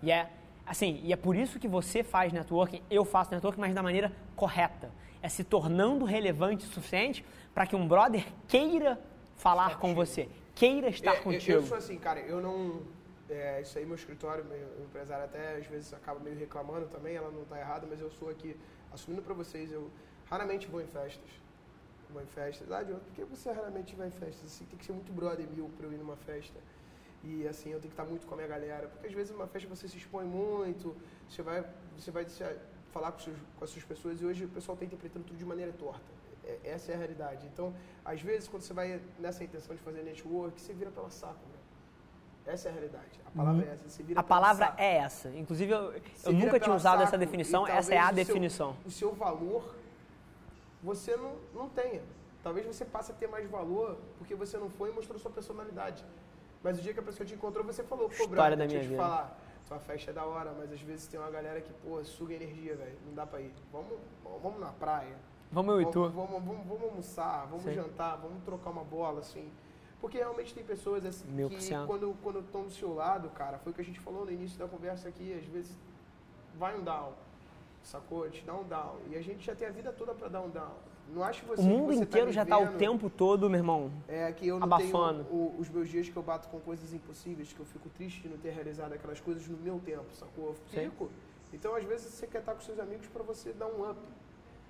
E 0.00 0.12
é 0.12 0.30
assim, 0.64 1.00
e 1.02 1.12
é 1.12 1.16
por 1.16 1.34
isso 1.34 1.58
que 1.58 1.66
você 1.66 2.04
faz 2.04 2.32
networking, 2.32 2.82
eu 2.88 3.04
faço 3.04 3.32
networking, 3.32 3.60
mas 3.60 3.74
da 3.74 3.82
maneira 3.82 4.12
correta. 4.36 4.90
É 5.20 5.28
se 5.28 5.42
tornando 5.42 6.04
relevante 6.04 6.66
o 6.66 6.68
suficiente 6.68 7.24
para 7.52 7.66
que 7.66 7.74
um 7.74 7.86
brother 7.88 8.24
queira 8.46 9.00
falar 9.36 9.78
com 9.78 9.92
você, 9.92 10.28
queira 10.54 10.88
estar 10.88 11.14
É, 11.14 11.18
eu- 11.18 11.22
contigo. 11.22 11.52
Eu, 11.52 11.62
sou 11.66 11.76
assim, 11.76 11.98
cara, 11.98 12.20
eu 12.20 12.40
não. 12.40 12.80
É, 13.28 13.60
isso 13.60 13.78
aí, 13.78 13.84
meu 13.84 13.94
escritório, 13.96 14.44
meu 14.44 14.84
empresário 14.84 15.24
até 15.24 15.56
às 15.56 15.66
vezes 15.66 15.92
acaba 15.92 16.20
meio 16.20 16.36
reclamando 16.36 16.86
também, 16.88 17.16
ela 17.16 17.30
não 17.30 17.44
tá 17.44 17.58
errada, 17.58 17.86
mas 17.88 18.00
eu 18.00 18.10
sou 18.10 18.28
aqui, 18.28 18.56
assumindo 18.92 19.22
pra 19.22 19.34
vocês, 19.34 19.72
eu 19.72 19.90
raramente 20.26 20.66
vou 20.68 20.80
em 20.80 20.86
festas. 20.86 21.28
Vou 22.10 22.22
em 22.22 22.26
festas. 22.26 22.70
Ah, 22.70 22.82
Diogo, 22.82 23.00
por 23.00 23.12
que 23.14 23.24
você 23.24 23.50
raramente 23.50 23.94
vai 23.96 24.08
em 24.08 24.12
festas? 24.12 24.44
Assim, 24.46 24.64
tem 24.66 24.78
que 24.78 24.84
ser 24.84 24.92
muito 24.92 25.12
brother 25.12 25.46
meu 25.48 25.68
pra 25.76 25.86
eu 25.86 25.92
ir 25.92 25.96
numa 25.98 26.16
festa. 26.16 26.58
E 27.24 27.46
assim, 27.48 27.70
eu 27.70 27.80
tenho 27.80 27.92
que 27.92 28.00
estar 28.00 28.04
muito 28.04 28.26
com 28.26 28.34
a 28.34 28.36
minha 28.36 28.48
galera. 28.48 28.86
Porque 28.88 29.08
às 29.08 29.12
vezes 29.12 29.32
numa 29.32 29.46
festa 29.48 29.68
você 29.68 29.88
se 29.88 29.96
expõe 29.96 30.24
muito, 30.24 30.96
você 31.28 31.42
vai, 31.42 31.64
você 31.98 32.10
vai 32.12 32.24
se- 32.28 32.44
falar 32.92 33.10
com, 33.12 33.18
seus, 33.18 33.36
com 33.58 33.64
as 33.64 33.70
suas 33.70 33.84
pessoas 33.84 34.20
e 34.20 34.24
hoje 34.24 34.44
o 34.44 34.48
pessoal 34.48 34.74
está 34.74 34.84
interpretando 34.86 35.24
tudo 35.24 35.36
de 35.36 35.44
maneira 35.44 35.72
torta. 35.72 36.04
É- 36.44 36.60
essa 36.64 36.92
é 36.92 36.94
a 36.94 36.98
realidade. 36.98 37.44
Então, 37.48 37.74
às 38.04 38.22
vezes, 38.22 38.48
quando 38.48 38.62
você 38.62 38.72
vai 38.72 39.00
nessa 39.18 39.42
intenção 39.42 39.74
de 39.74 39.82
fazer 39.82 40.02
network, 40.02 40.60
você 40.60 40.72
vira 40.72 40.90
pela 40.92 41.10
saco, 41.10 41.40
né? 41.52 41.55
Essa 42.46 42.68
é 42.68 42.70
a 42.70 42.74
realidade. 42.74 43.20
A 43.26 43.30
palavra 43.30 43.64
é 43.64 43.72
essa. 43.72 43.88
Você 43.88 44.02
vira 44.02 44.20
A 44.20 44.22
palavra 44.22 44.74
é 44.78 44.96
essa. 44.98 45.28
Inclusive, 45.30 45.72
eu, 45.72 45.92
eu 46.24 46.32
nunca 46.32 46.60
tinha 46.60 46.74
usado 46.74 47.02
essa 47.02 47.12
saco 47.12 47.18
definição, 47.24 47.66
e 47.66 47.70
essa 47.70 47.94
é 47.94 47.98
a 47.98 48.04
talvez 48.06 48.22
o 48.22 48.26
seu- 48.26 48.34
definição. 48.34 48.76
o 48.84 48.90
seu 48.90 49.12
valor 49.14 49.74
você 50.82 51.16
não, 51.16 51.34
não 51.54 51.68
tenha. 51.68 52.02
Talvez 52.42 52.64
você 52.66 52.84
passe 52.84 53.10
a 53.10 53.14
ter 53.14 53.26
mais 53.26 53.48
valor 53.50 53.98
porque 54.18 54.34
você 54.34 54.56
não 54.56 54.70
foi 54.70 54.90
e 54.90 54.92
mostrou 54.92 55.18
sua 55.18 55.30
personalidade. 55.30 56.04
Mas 56.62 56.78
o 56.78 56.82
dia 56.82 56.94
que 56.94 57.00
a 57.00 57.02
pessoa 57.02 57.26
te 57.26 57.34
encontrou, 57.34 57.64
você 57.64 57.82
falou, 57.82 58.08
pô, 58.08 58.12
História 58.14 58.34
brother, 58.34 58.58
da 58.58 58.66
minha 58.66 58.80
te 58.80 58.86
vida. 58.86 59.02
falar, 59.02 59.38
sua 59.66 59.78
festa 59.80 60.10
é 60.12 60.14
da 60.14 60.24
hora, 60.24 60.54
mas 60.56 60.72
às 60.72 60.80
vezes 60.80 61.06
tem 61.08 61.18
uma 61.18 61.30
galera 61.30 61.60
que, 61.60 61.72
pô, 61.72 62.02
suga 62.04 62.34
energia, 62.34 62.76
velho. 62.76 62.96
Não 63.06 63.14
dá 63.14 63.26
pra 63.26 63.40
ir. 63.40 63.52
Vamos, 63.72 63.98
vamos 64.42 64.60
na 64.60 64.68
praia. 64.72 65.16
Vamos 65.50 65.74
eu 65.74 65.82
e 65.82 65.86
tu. 65.90 66.08
Vamos, 66.08 66.30
vamos, 66.30 66.44
vamos, 66.44 66.66
vamos 66.66 66.82
almoçar, 66.84 67.46
vamos 67.46 67.64
Sim. 67.64 67.74
jantar, 67.74 68.16
vamos 68.16 68.42
trocar 68.44 68.70
uma 68.70 68.84
bola, 68.84 69.20
assim. 69.20 69.50
Porque 70.06 70.18
realmente 70.18 70.54
tem 70.54 70.62
pessoas 70.62 71.04
assim 71.04 71.26
por 71.26 71.50
que 71.50 71.74
quando 71.84 72.16
quando 72.22 72.38
estão 72.38 72.62
do 72.62 72.70
seu 72.70 72.94
lado, 72.94 73.28
cara, 73.30 73.58
foi 73.58 73.72
o 73.72 73.74
que 73.74 73.80
a 73.80 73.84
gente 73.84 73.98
falou 73.98 74.24
no 74.24 74.30
início 74.30 74.56
da 74.56 74.68
conversa 74.68 75.08
aqui, 75.08 75.32
às 75.36 75.44
vezes 75.46 75.72
vai 76.56 76.78
um 76.78 76.84
down, 76.84 77.12
sacou? 77.82 78.30
Te 78.30 78.44
dá 78.44 78.54
um 78.54 78.62
down. 78.62 78.98
E 79.10 79.16
a 79.16 79.20
gente 79.20 79.44
já 79.44 79.52
tem 79.56 79.66
a 79.66 79.70
vida 79.72 79.92
toda 79.92 80.14
pra 80.14 80.28
dar 80.28 80.42
um 80.42 80.48
down. 80.48 80.76
Não 81.12 81.24
acho 81.24 81.40
que 81.42 81.48
você 81.48 81.60
O 81.60 81.64
mundo 81.64 81.92
você 81.92 82.02
inteiro 82.04 82.26
tá 82.28 82.32
já 82.32 82.46
tá 82.46 82.56
o 82.56 82.78
tempo 82.78 83.10
todo, 83.10 83.50
meu 83.50 83.58
irmão. 83.58 83.90
É 84.06 84.30
que 84.30 84.46
eu 84.46 84.60
não 84.60 84.64
abafando. 84.64 85.24
tenho 85.24 85.36
o- 85.40 85.56
os 85.58 85.68
meus 85.68 85.88
dias 85.88 86.08
que 86.08 86.16
eu 86.16 86.22
bato 86.22 86.46
com 86.50 86.60
coisas 86.60 86.92
impossíveis, 86.94 87.52
que 87.52 87.58
eu 87.58 87.66
fico 87.66 87.88
triste 87.88 88.20
de 88.22 88.28
não 88.28 88.38
ter 88.38 88.50
realizado 88.50 88.92
aquelas 88.92 89.18
coisas 89.20 89.44
no 89.48 89.56
meu 89.56 89.80
tempo, 89.80 90.06
sacou? 90.14 90.50
Eu 90.50 90.56
Sim. 90.70 90.88
fico. 90.88 91.10
Então, 91.52 91.74
às 91.74 91.82
vezes, 91.82 92.14
você 92.14 92.28
quer 92.28 92.38
estar 92.38 92.54
com 92.54 92.60
seus 92.60 92.78
amigos 92.78 93.08
para 93.08 93.24
você 93.24 93.52
dar 93.52 93.66
um 93.66 93.90
up. 93.90 93.98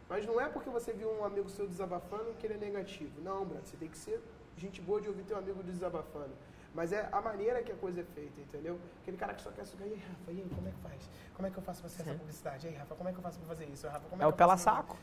Mas 0.08 0.24
não 0.24 0.40
é 0.40 0.48
porque 0.48 0.70
você 0.70 0.94
viu 0.94 1.10
um 1.10 1.24
amigo 1.26 1.50
seu 1.50 1.66
desabafando 1.66 2.32
que 2.38 2.46
ele 2.46 2.54
é 2.54 2.58
negativo. 2.58 3.20
Não, 3.22 3.44
Brad, 3.44 3.64
você 3.66 3.76
tem 3.76 3.88
que 3.90 3.98
ser 3.98 4.18
gente 4.56 4.80
boa 4.80 5.00
de 5.00 5.08
ouvir 5.08 5.22
teu 5.24 5.36
amigo 5.38 5.62
desabafando. 5.62 6.30
Mas 6.74 6.92
é 6.92 7.08
a 7.10 7.20
maneira 7.20 7.62
que 7.62 7.72
a 7.72 7.74
coisa 7.76 8.00
é 8.02 8.04
feita, 8.04 8.38
entendeu? 8.40 8.78
Aquele 9.02 9.16
cara 9.16 9.32
que 9.32 9.40
só 9.40 9.50
quer 9.50 9.64
sugar, 9.64 9.86
e 9.88 9.92
aí, 9.92 9.98
Rafa, 9.98 10.32
e 10.32 10.40
aí, 10.40 10.50
como 10.54 10.68
é 10.68 10.70
que 10.70 10.78
faz? 10.78 11.10
Como 11.34 11.48
é 11.48 11.50
que 11.50 11.56
eu 11.58 11.62
faço 11.62 11.80
pra 11.80 11.88
ser 11.90 12.02
essa 12.02 12.14
publicidade? 12.14 12.66
E 12.66 12.70
aí, 12.70 12.76
Rafa, 12.76 12.94
como 12.94 13.08
é 13.08 13.12
que 13.12 13.18
eu 13.18 13.22
faço 13.22 13.38
pra 13.38 13.48
fazer 13.48 13.64
isso? 13.66 13.86
Rafa, 13.86 14.08
como 14.10 14.22
É 14.22 14.26
o 14.26 14.28
que 14.28 14.34
eu 14.34 14.36
pela 14.36 14.56
saco. 14.58 14.96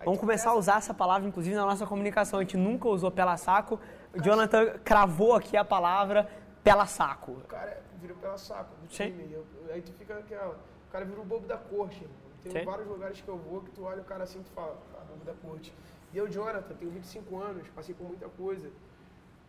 Aí 0.00 0.04
Vamos 0.06 0.18
começar 0.20 0.50
a 0.50 0.54
usar 0.54 0.78
essa 0.78 0.94
palavra, 0.94 1.28
inclusive, 1.28 1.54
na 1.54 1.66
nossa 1.66 1.86
comunicação. 1.86 2.38
A 2.38 2.42
gente 2.42 2.56
nunca 2.56 2.88
usou 2.88 3.10
pela 3.10 3.36
saco. 3.36 3.78
O 4.14 4.20
Jonathan 4.22 4.78
cravou 4.84 5.34
aqui 5.34 5.56
a 5.56 5.64
palavra 5.64 6.28
pela 6.64 6.86
saco. 6.86 7.32
O 7.32 7.40
cara 7.44 7.80
vira 8.00 8.14
pela 8.14 8.38
saco 8.38 8.74
do 8.76 8.92
Sim. 8.92 9.10
time. 9.12 9.32
Eu- 9.32 9.46
aí 9.72 9.80
tu 9.82 9.92
fica 9.92 10.18
aquela. 10.18 10.54
O 10.88 10.90
cara 10.90 11.04
vira 11.04 11.20
o 11.20 11.24
bobo 11.24 11.46
da 11.46 11.56
corte. 11.56 12.06
Tem 12.42 12.52
Sim. 12.52 12.64
vários 12.64 12.88
lugares 12.88 13.20
que 13.20 13.28
eu 13.28 13.36
vou 13.38 13.60
que 13.60 13.70
tu 13.70 13.84
olha 13.84 14.00
o 14.00 14.04
cara 14.04 14.24
assim 14.24 14.40
e 14.40 14.42
tu 14.42 14.50
fala, 14.50 14.76
ah, 14.98 15.04
bobo 15.04 15.24
da 15.24 15.34
corte. 15.34 15.72
E 16.12 16.18
eu, 16.18 16.28
Jonathan, 16.28 16.74
tenho 16.74 16.90
25 16.90 17.38
anos, 17.38 17.68
passei 17.68 17.94
por 17.94 18.06
muita 18.06 18.28
coisa. 18.28 18.70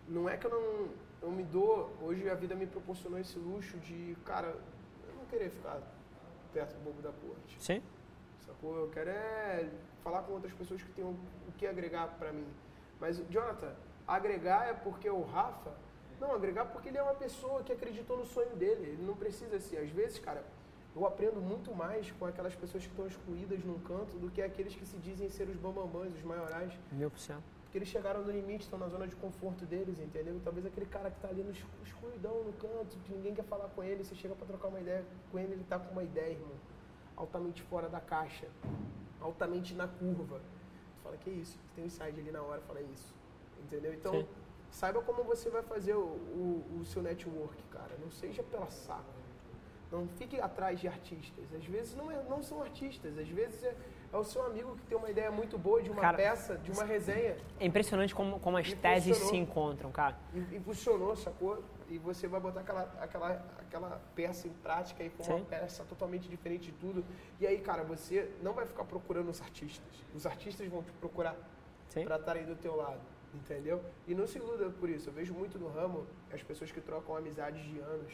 Não 0.08 0.28
é 0.28 0.38
que 0.38 0.46
eu 0.46 0.52
não 0.52 0.90
eu 1.24 1.32
me 1.32 1.44
dou, 1.44 1.90
hoje 2.02 2.30
a 2.30 2.36
vida 2.36 2.54
me 2.54 2.68
proporcionou 2.68 3.18
esse 3.18 3.40
luxo 3.40 3.78
de, 3.78 4.16
cara, 4.26 4.48
eu 5.08 5.16
não 5.16 5.26
querer 5.26 5.50
ficar 5.50 5.82
perto 6.52 6.74
do 6.74 6.84
bobo 6.84 7.02
da 7.02 7.12
corte. 7.14 7.56
Sim? 7.60 7.82
Sacou? 8.46 8.76
Eu 8.76 8.90
quero 8.90 9.10
é 9.10 9.70
falar 10.04 10.24
com 10.24 10.34
outras 10.34 10.54
pessoas 10.54 10.84
que 10.84 10.92
tenham 10.92 11.12
o 11.48 11.52
que 11.58 11.66
agregar 11.66 12.08
pra 12.20 12.34
mim. 12.34 12.46
Mas, 13.00 13.18
Jonathan, 13.30 13.74
agregar 14.06 14.68
é 14.68 14.74
porque 14.74 15.10
o 15.10 15.22
Rafa. 15.22 15.72
Não, 16.20 16.34
agregar 16.34 16.66
porque 16.66 16.90
ele 16.90 16.98
é 16.98 17.04
uma 17.04 17.16
pessoa 17.16 17.64
que 17.64 17.72
acreditou 17.72 18.18
no 18.18 18.26
sonho 18.26 18.56
dele. 18.58 18.90
Ele 18.90 19.04
não 19.04 19.16
precisa 19.16 19.60
ser. 19.62 19.78
Às 19.78 19.90
vezes, 19.90 20.20
cara, 20.20 20.44
eu 20.96 21.06
aprendo 21.08 21.42
muito 21.42 21.74
mais 21.74 22.12
com 22.12 22.26
aquelas 22.26 22.56
pessoas 22.56 22.84
que 22.84 22.90
estão 22.92 23.08
excluídas 23.08 23.64
num 23.64 23.80
canto 23.80 24.16
do 24.18 24.30
que 24.30 24.42
aqueles 24.42 24.76
que 24.76 24.86
se 24.86 24.98
dizem 24.98 25.28
ser 25.30 25.48
os 25.50 25.56
bambambãs, 25.58 26.14
os 26.14 26.22
maiorais. 26.24 26.72
Mil 26.92 27.10
por 27.10 27.20
cento. 27.20 27.44
Porque 27.64 27.80
eles 27.80 27.88
chegaram 27.88 28.22
no 28.24 28.32
limite, 28.32 28.66
estão 28.66 28.78
na 28.78 28.88
zona 28.88 29.08
de 29.08 29.16
conforto 29.16 29.66
deles, 29.66 30.00
entendeu? 30.00 30.36
E 30.38 30.40
talvez 30.42 30.64
aquele 30.66 30.86
cara 30.86 31.10
que 31.10 31.20
tá 31.20 31.28
ali 31.30 31.42
no 31.42 31.50
escu- 31.50 31.68
escuridão, 31.84 32.44
no 32.44 32.54
canto, 32.54 32.96
que 33.04 33.12
ninguém 33.12 33.34
quer 33.34 33.44
falar 33.46 33.68
com 33.70 33.84
ele, 33.84 34.04
você 34.04 34.14
chega 34.14 34.36
pra 34.36 34.46
trocar 34.46 34.68
uma 34.68 34.80
ideia 34.80 35.04
com 35.32 35.40
ele, 35.40 35.54
ele 35.54 35.64
tá 35.68 35.80
com 35.80 35.92
uma 35.92 36.04
ideia, 36.04 36.34
irmão. 36.34 36.52
Altamente 37.18 37.64
fora 37.64 37.90
da 37.90 38.00
caixa. 38.00 38.48
Altamente 39.20 39.74
na 39.74 39.88
curva. 39.88 40.38
Tu 40.40 41.02
fala, 41.04 41.18
que 41.18 41.32
isso? 41.32 41.58
Tem 41.74 41.84
um 41.84 41.88
insight 41.88 42.20
ali 42.20 42.32
na 42.32 42.44
hora, 42.44 42.62
fala 42.62 42.80
"É 42.80 42.84
isso. 42.84 43.16
Entendeu? 43.64 43.92
Então, 43.94 44.12
Sim. 44.14 44.28
saiba 44.70 45.02
como 45.02 45.24
você 45.24 45.50
vai 45.50 45.64
fazer 45.64 45.96
o, 45.96 46.02
o, 46.06 46.80
o 46.82 46.86
seu 46.86 47.02
network, 47.02 47.56
cara. 47.72 47.98
Não 48.00 48.12
seja 48.12 48.44
pela 48.44 48.70
saco. 48.70 49.13
Não 49.94 50.08
fique 50.08 50.42
atrás 50.42 50.80
de 50.80 50.88
artistas. 50.88 51.54
Às 51.54 51.64
vezes 51.66 51.94
não, 51.94 52.10
é- 52.10 52.24
não 52.24 52.42
são 52.42 52.64
artistas. 52.64 53.16
Às 53.16 53.30
vezes 53.30 53.64
é, 53.64 53.76
é 54.12 54.18
o 54.18 54.24
seu 54.24 54.44
amigo 54.44 54.76
que 54.76 54.88
tem 54.88 54.98
uma 54.98 55.08
ideia 55.08 55.30
muito 55.30 55.56
boa 55.56 55.84
de 55.84 55.92
uma 55.92 56.02
Cara, 56.02 56.18
peça, 56.18 56.58
de 56.58 56.72
uma 56.72 56.84
resenha. 56.84 57.38
É 57.60 57.66
impressionante 57.68 58.16
como, 58.16 58.40
como 58.40 58.58
as 58.58 58.74
teses 58.74 59.16
se 59.16 59.38
encontram, 59.38 59.92
cara. 59.92 60.18
E, 60.34 60.56
e 60.56 60.60
funcionou, 60.60 61.16
sacou? 61.16 61.64
E 61.88 62.00
você 62.00 62.28
vai 62.28 62.40
botar 62.42 62.62
aquela, 62.62 62.92
aquela, 63.00 63.46
aquela 63.60 64.02
peça 64.16 64.48
em 64.48 64.54
prática 64.64 65.04
e 65.04 65.12
for 65.12 65.30
uma 65.30 65.46
peça 65.46 65.84
totalmente 65.84 66.28
diferente 66.28 66.72
de 66.72 66.78
tudo. 66.80 67.06
E 67.40 67.46
aí, 67.46 67.60
cara, 67.62 67.84
você 67.84 68.32
não 68.42 68.54
vai 68.54 68.66
ficar 68.66 68.86
procurando 68.86 69.30
os 69.30 69.40
artistas. 69.42 69.94
Os 70.16 70.26
artistas 70.26 70.68
vão 70.68 70.82
te 70.82 70.92
procurar. 70.94 71.36
Pra 71.94 72.16
estarem 72.16 72.46
do 72.46 72.56
teu 72.56 72.76
lado, 72.76 73.00
entendeu? 73.36 73.80
E 74.08 74.16
não 74.16 74.26
se 74.26 74.40
iluda 74.40 74.72
por 74.72 74.90
isso. 74.90 75.10
Eu 75.10 75.14
vejo 75.14 75.36
muito 75.36 75.60
no 75.60 75.68
ramo 75.68 76.08
as 76.34 76.42
pessoas 76.42 76.72
que 76.72 76.82
trocam 76.82 77.16
amizades 77.16 77.64
de 77.64 77.78
anos. 77.78 78.12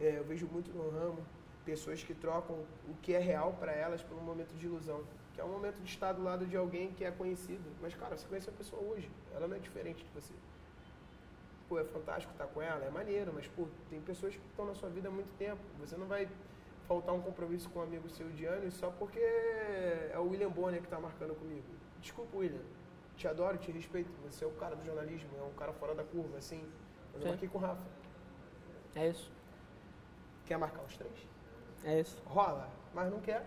É, 0.00 0.18
eu 0.18 0.24
vejo 0.24 0.46
muito 0.46 0.72
no 0.72 0.90
ramo 0.90 1.24
pessoas 1.64 2.02
que 2.02 2.14
trocam 2.14 2.56
o 2.88 2.94
que 3.00 3.14
é 3.14 3.18
real 3.18 3.54
pra 3.54 3.72
elas 3.72 4.02
por 4.02 4.16
um 4.16 4.22
momento 4.22 4.54
de 4.54 4.66
ilusão. 4.66 5.02
Que 5.32 5.40
é 5.40 5.44
um 5.44 5.48
momento 5.48 5.80
de 5.80 5.90
estar 5.90 6.12
do 6.12 6.22
lado 6.22 6.46
de 6.46 6.56
alguém 6.56 6.92
que 6.92 7.04
é 7.04 7.10
conhecido. 7.10 7.64
Mas, 7.80 7.94
cara, 7.94 8.16
você 8.16 8.26
conhece 8.26 8.48
a 8.48 8.52
pessoa 8.52 8.82
hoje. 8.82 9.10
Ela 9.34 9.48
não 9.48 9.56
é 9.56 9.58
diferente 9.58 10.04
de 10.04 10.10
você. 10.10 10.32
Pô, 11.68 11.78
é 11.78 11.84
fantástico 11.84 12.32
estar 12.32 12.46
com 12.46 12.60
ela, 12.60 12.84
é 12.84 12.90
maneiro, 12.90 13.32
mas, 13.34 13.48
pô, 13.48 13.66
tem 13.88 14.00
pessoas 14.00 14.36
que 14.36 14.46
estão 14.50 14.66
na 14.66 14.74
sua 14.74 14.90
vida 14.90 15.08
há 15.08 15.10
muito 15.10 15.34
tempo. 15.38 15.62
Você 15.80 15.96
não 15.96 16.06
vai 16.06 16.28
faltar 16.86 17.14
um 17.14 17.22
compromisso 17.22 17.70
com 17.70 17.78
um 17.78 17.82
amigo 17.82 18.08
seu 18.10 18.28
de 18.30 18.44
anos 18.44 18.74
só 18.74 18.90
porque 18.90 19.18
é 19.18 20.14
o 20.18 20.28
William 20.28 20.50
Bonner 20.50 20.80
que 20.80 20.86
está 20.86 21.00
marcando 21.00 21.34
comigo. 21.34 21.64
Desculpa, 22.00 22.36
William. 22.36 22.60
Te 23.16 23.26
adoro, 23.26 23.56
te 23.56 23.72
respeito. 23.72 24.10
Você 24.24 24.44
é 24.44 24.46
o 24.46 24.52
cara 24.52 24.76
do 24.76 24.84
jornalismo, 24.84 25.30
é 25.38 25.42
um 25.42 25.54
cara 25.54 25.72
fora 25.72 25.94
da 25.94 26.04
curva, 26.04 26.36
assim. 26.36 26.62
Eu 27.14 27.22
Sim. 27.22 27.28
marquei 27.28 27.48
com 27.48 27.58
o 27.58 27.60
Rafa. 27.60 27.86
É 28.94 29.08
isso. 29.08 29.32
Quer 30.46 30.58
marcar 30.58 30.82
os 30.86 30.96
três? 30.96 31.12
É 31.84 32.00
isso. 32.00 32.22
Rola, 32.26 32.68
mas 32.94 33.10
não 33.10 33.20
quer. 33.20 33.44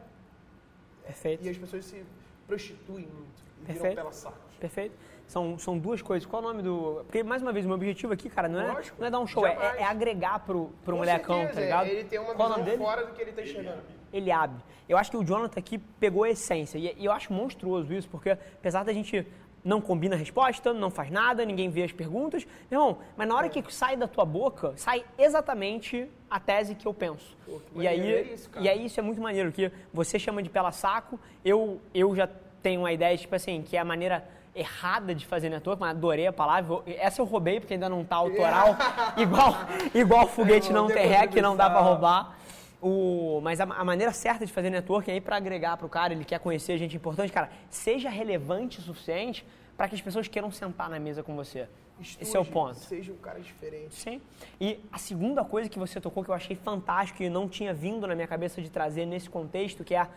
Perfeito. 1.05 1.45
E 1.45 1.49
as 1.49 1.57
pessoas 1.57 1.85
se 1.85 2.03
prostituem 2.45 3.05
muito 3.07 3.41
e 3.61 3.65
viram 3.65 3.73
Perfeito. 3.73 3.95
pela 3.95 4.11
sacos. 4.11 4.55
Perfeito. 4.59 4.95
São, 5.27 5.59
são 5.59 5.77
duas 5.77 6.01
coisas. 6.01 6.25
Qual 6.25 6.41
é 6.41 6.45
o 6.45 6.47
nome 6.49 6.63
do. 6.63 7.03
Porque, 7.05 7.21
mais 7.21 7.41
uma 7.41 7.51
vez, 7.51 7.65
o 7.65 7.67
meu 7.67 7.75
objetivo 7.75 8.13
aqui, 8.13 8.29
cara, 8.29 8.47
não 8.47 8.61
é, 8.61 8.71
Lógico, 8.71 8.95
não 8.99 9.07
é 9.07 9.11
dar 9.11 9.19
um 9.19 9.27
show, 9.27 9.45
é, 9.45 9.77
é 9.77 9.83
agregar 9.83 10.39
pro, 10.39 10.69
pro 10.85 10.93
Com 10.93 10.99
molecão, 10.99 11.35
certeza, 11.35 11.53
tá 11.53 11.61
ligado? 11.61 11.87
Ele 11.87 12.03
tem 12.05 12.19
uma 12.19 12.33
Qual 12.33 12.47
o 12.47 12.51
nome 12.51 12.63
visão 12.63 12.77
dele? 12.77 12.83
fora 12.89 13.05
do 13.05 13.13
que 13.13 13.21
ele 13.21 13.29
está 13.31 13.41
enxergando. 13.41 13.81
ele 14.13 14.31
abre. 14.31 14.61
Eu 14.87 14.97
acho 14.97 15.11
que 15.11 15.17
o 15.17 15.23
Jonathan 15.23 15.59
aqui 15.59 15.77
pegou 15.77 16.23
a 16.23 16.29
essência. 16.29 16.77
E, 16.77 16.95
e 16.97 17.05
eu 17.05 17.11
acho 17.11 17.33
monstruoso 17.33 17.93
isso, 17.93 18.07
porque 18.09 18.29
apesar 18.31 18.83
da 18.83 18.93
gente 18.93 19.27
não 19.67 19.81
combina 19.81 20.15
a 20.15 20.17
resposta, 20.17 20.73
não 20.73 20.89
faz 20.89 21.11
nada, 21.11 21.43
ninguém 21.43 21.69
vê 21.69 21.83
as 21.83 21.91
perguntas, 21.91 22.47
meu 22.71 22.79
irmão, 22.79 22.97
mas 23.17 23.27
na 23.27 23.35
hora 23.35 23.49
que 23.49 23.61
sai 23.71 23.97
da 23.97 24.07
tua 24.07 24.23
boca, 24.23 24.71
sai 24.77 25.03
exatamente 25.17 26.09
a 26.29 26.39
tese 26.39 26.73
que 26.73 26.87
eu 26.87 26.93
penso. 26.93 27.35
Pô, 27.45 27.59
que 27.59 27.81
e, 27.81 27.87
aí, 27.87 28.13
é 28.13 28.21
isso, 28.21 28.49
e 28.61 28.69
aí 28.69 28.85
isso 28.85 28.97
é 28.97 29.03
muito 29.03 29.21
maneiro, 29.21 29.51
que 29.51 29.69
você 29.93 30.17
chama 30.17 30.41
de 30.41 30.49
pela 30.49 30.71
saco, 30.71 31.19
eu, 31.43 31.81
eu 31.93 32.15
já 32.15 32.29
tenho 32.63 32.81
uma 32.81 32.93
ideia, 32.93 33.17
tipo 33.17 33.35
assim, 33.35 33.61
que 33.61 33.75
é 33.75 33.81
a 33.81 33.85
maneira 33.85 34.25
errada 34.55 35.13
de 35.13 35.25
fazer 35.25 35.49
network, 35.49 35.81
mas 35.81 35.91
adorei 35.91 36.27
a 36.27 36.33
palavra. 36.33 36.81
Essa 36.87 37.21
eu 37.21 37.25
roubei 37.25 37.59
porque 37.59 37.73
ainda 37.73 37.89
não 37.89 38.05
tá 38.05 38.15
autoral, 38.15 38.75
igual, 39.17 39.53
igual 39.93 40.27
foguete 40.27 40.71
É, 40.71 40.73
não 40.73 40.87
tem 40.87 40.95
tem 40.95 41.07
rec, 41.07 41.35
não 41.35 41.57
dá 41.57 41.69
pra 41.69 41.83
contribuição. 41.83 41.83
roubar. 41.83 42.37
O, 42.81 43.41
mas 43.41 43.59
a, 43.59 43.63
a 43.63 43.83
maneira 43.83 44.13
certa 44.13 44.45
de 44.45 44.53
fazer 44.53 44.69
networking 44.69 45.11
aí 45.11 45.19
para 45.19 45.35
agregar 45.35 45.75
pro 45.77 45.89
cara, 45.89 46.13
ele 46.13 46.23
quer 46.23 46.39
conhecer 46.39 46.77
gente 46.77 46.95
importante, 46.95 47.33
cara, 47.33 47.49
seja 47.69 48.09
relevante 48.09 48.79
o 48.79 48.81
suficiente 48.81 49.45
para 49.77 49.87
que 49.87 49.95
as 49.95 50.01
pessoas 50.01 50.27
queiram 50.27 50.49
sentar 50.51 50.89
na 50.89 50.99
mesa 50.99 51.21
com 51.23 51.35
você. 51.35 51.69
Esse 51.99 52.35
é 52.35 52.39
o 52.39 52.43
Estude, 52.43 52.49
ponto. 52.51 52.75
Seja 52.75 53.11
um 53.13 53.17
cara 53.17 53.39
diferente. 53.39 53.95
Sim. 53.95 54.21
E 54.59 54.79
a 54.91 54.97
segunda 54.97 55.43
coisa 55.45 55.69
que 55.69 55.79
você 55.79 56.01
tocou 56.01 56.23
que 56.23 56.29
eu 56.29 56.35
achei 56.35 56.55
fantástico 56.55 57.23
e 57.23 57.29
não 57.29 57.47
tinha 57.47 57.73
vindo 57.73 58.05
na 58.07 58.13
minha 58.15 58.27
cabeça 58.27 58.61
de 58.61 58.69
trazer 58.69 59.05
nesse 59.05 59.29
contexto, 59.29 59.83
que 59.83 59.95
é, 59.95 60.07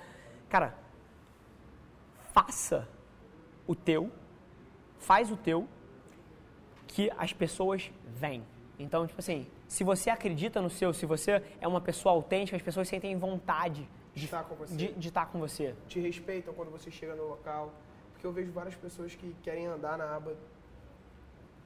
cara, 0.49 0.74
faça 2.32 2.89
o 3.66 3.74
teu, 3.74 4.11
faz 4.99 5.31
o 5.31 5.37
teu, 5.37 5.66
que 6.87 7.11
as 7.16 7.32
pessoas 7.32 7.91
vêm. 8.07 8.43
Então, 8.78 9.07
tipo 9.07 9.20
assim, 9.20 9.47
se 9.69 9.85
você 9.85 10.11
acredita 10.11 10.61
no 10.61 10.70
seu, 10.70 10.93
se 10.93 11.07
você 11.07 11.43
é 11.61 11.69
uma 11.69 11.81
pessoa 11.81 12.15
autêntica, 12.15 12.57
as 12.57 12.62
pessoas 12.62 12.89
sentem 12.89 13.16
vontade 13.16 13.89
de 14.15 14.24
Estar 14.24 14.43
com 14.45 14.55
você. 14.57 14.74
de- 14.77 14.93
de 14.95 15.09
estar 15.09 15.27
com 15.27 15.39
você. 15.39 15.74
te 15.87 16.01
respeitam 16.01 16.53
quando 16.53 16.70
você 16.70 16.91
chega 16.91 17.15
no 17.15 17.28
local. 17.28 17.73
Porque 18.20 18.26
eu 18.26 18.32
vejo 18.32 18.52
várias 18.52 18.74
pessoas 18.74 19.14
que 19.14 19.34
querem 19.42 19.64
andar 19.66 19.97
na 19.97 20.14
aba 20.14 20.34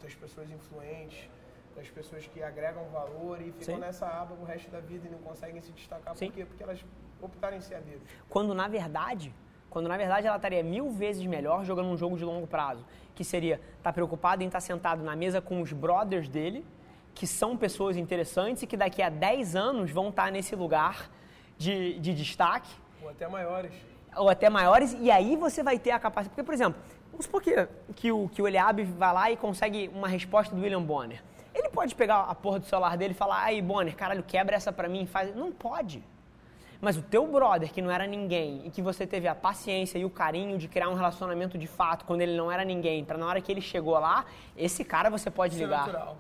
das 0.01 0.15
pessoas 0.15 0.49
influentes, 0.49 1.29
das 1.75 1.91
pessoas 1.91 2.29
que 2.29 2.41
agregam 2.45 2.85
valor 2.91 3.41
e 3.41 3.51
ficam 3.51 3.75
Sim. 3.75 3.81
nessa 3.81 4.07
aba 4.07 4.37
o 4.41 4.45
resto 4.45 4.71
da 4.71 4.79
vida 4.79 5.09
e 5.09 5.11
não 5.11 5.19
conseguem 5.19 5.61
se 5.61 5.73
destacar. 5.73 6.15
Sim. 6.15 6.27
Por 6.29 6.35
quê? 6.35 6.45
Porque 6.45 6.63
elas 6.63 6.85
optaram 7.21 7.57
em 7.57 7.61
ser 7.61 7.75
amigos. 7.75 8.09
Quando 8.29 8.55
na 8.55 8.69
verdade, 8.69 9.35
quando 9.69 9.89
na 9.89 9.97
verdade 9.97 10.29
ela 10.29 10.37
estaria 10.37 10.63
mil 10.63 10.93
vezes 10.93 11.27
melhor 11.27 11.65
jogando 11.65 11.89
um 11.89 11.97
jogo 11.97 12.17
de 12.17 12.25
longo 12.25 12.47
prazo, 12.47 12.87
que 13.17 13.25
seria 13.25 13.61
estar 13.79 13.93
preocupado 13.93 14.45
em 14.45 14.47
estar 14.47 14.61
sentado 14.61 15.03
na 15.03 15.17
mesa 15.17 15.41
com 15.41 15.61
os 15.61 15.73
brothers 15.73 16.29
dele, 16.29 16.65
que 17.17 17.27
são 17.27 17.57
pessoas 17.57 17.97
interessantes 17.97 18.63
e 18.63 18.67
que 18.69 18.77
daqui 18.77 19.03
a 19.03 19.09
10 19.09 19.57
anos 19.57 19.91
vão 19.91 20.11
estar 20.11 20.31
nesse 20.31 20.55
lugar 20.55 21.11
de, 21.59 21.99
de 21.99 22.15
destaque, 22.15 22.71
Ou 23.03 23.09
até 23.09 23.27
maiores. 23.27 23.73
Ou 24.17 24.29
até 24.29 24.49
maiores, 24.51 24.97
e 25.01 25.11
aí 25.11 25.37
você 25.37 25.63
vai 25.63 25.79
ter 25.79 25.91
a 25.91 25.99
capacidade. 25.99 26.31
Porque, 26.31 26.43
por 26.43 26.55
exemplo, 26.55 26.81
vamos 27.11 27.27
supor 27.27 27.43
que, 27.43 27.69
que, 27.95 28.13
o, 28.13 28.29
que 28.29 28.43
o 28.43 28.49
Eliabe 28.49 28.85
vai 28.85 29.13
lá 29.13 29.31
e 29.31 29.37
consegue 29.37 29.91
uma 29.95 30.09
resposta 30.09 30.55
do 30.55 30.63
William 30.63 30.83
Bonner. 30.83 31.23
Ele 31.55 31.69
pode 31.69 31.95
pegar 31.95 32.23
a 32.23 32.35
porra 32.35 32.59
do 32.59 32.67
celular 32.67 32.97
dele 32.97 33.13
e 33.13 33.17
falar, 33.17 33.45
aí, 33.45 33.63
Bonner, 33.63 33.95
caralho, 33.95 34.23
quebra 34.23 34.57
essa 34.57 34.73
pra 34.73 34.89
mim 34.89 35.03
e 35.03 35.07
faz. 35.07 35.35
Não 35.35 35.53
pode. 35.53 36.03
Mas 36.81 36.97
o 36.99 37.03
teu 37.03 37.27
brother, 37.27 37.73
que 37.73 37.81
não 37.81 37.91
era 37.91 38.07
ninguém, 38.07 38.67
e 38.67 38.71
que 38.71 38.83
você 38.83 39.07
teve 39.07 39.27
a 39.27 39.35
paciência 39.35 39.97
e 39.99 40.05
o 40.05 40.11
carinho 40.11 40.59
de 40.59 40.69
criar 40.69 40.89
um 40.91 40.95
relacionamento 40.95 41.57
de 41.57 41.67
fato 41.67 42.05
quando 42.05 42.21
ele 42.21 42.37
não 42.37 42.51
era 42.51 42.65
ninguém, 42.65 43.05
pra 43.05 43.17
na 43.17 43.27
hora 43.27 43.41
que 43.41 43.51
ele 43.51 43.61
chegou 43.61 43.99
lá, 43.99 44.27
esse 44.57 44.85
cara 44.85 45.09
você 45.09 45.31
pode 45.31 45.55
Isso 45.55 45.63
é 45.63 45.67
ligar. 45.67 45.87
natural. 45.87 46.17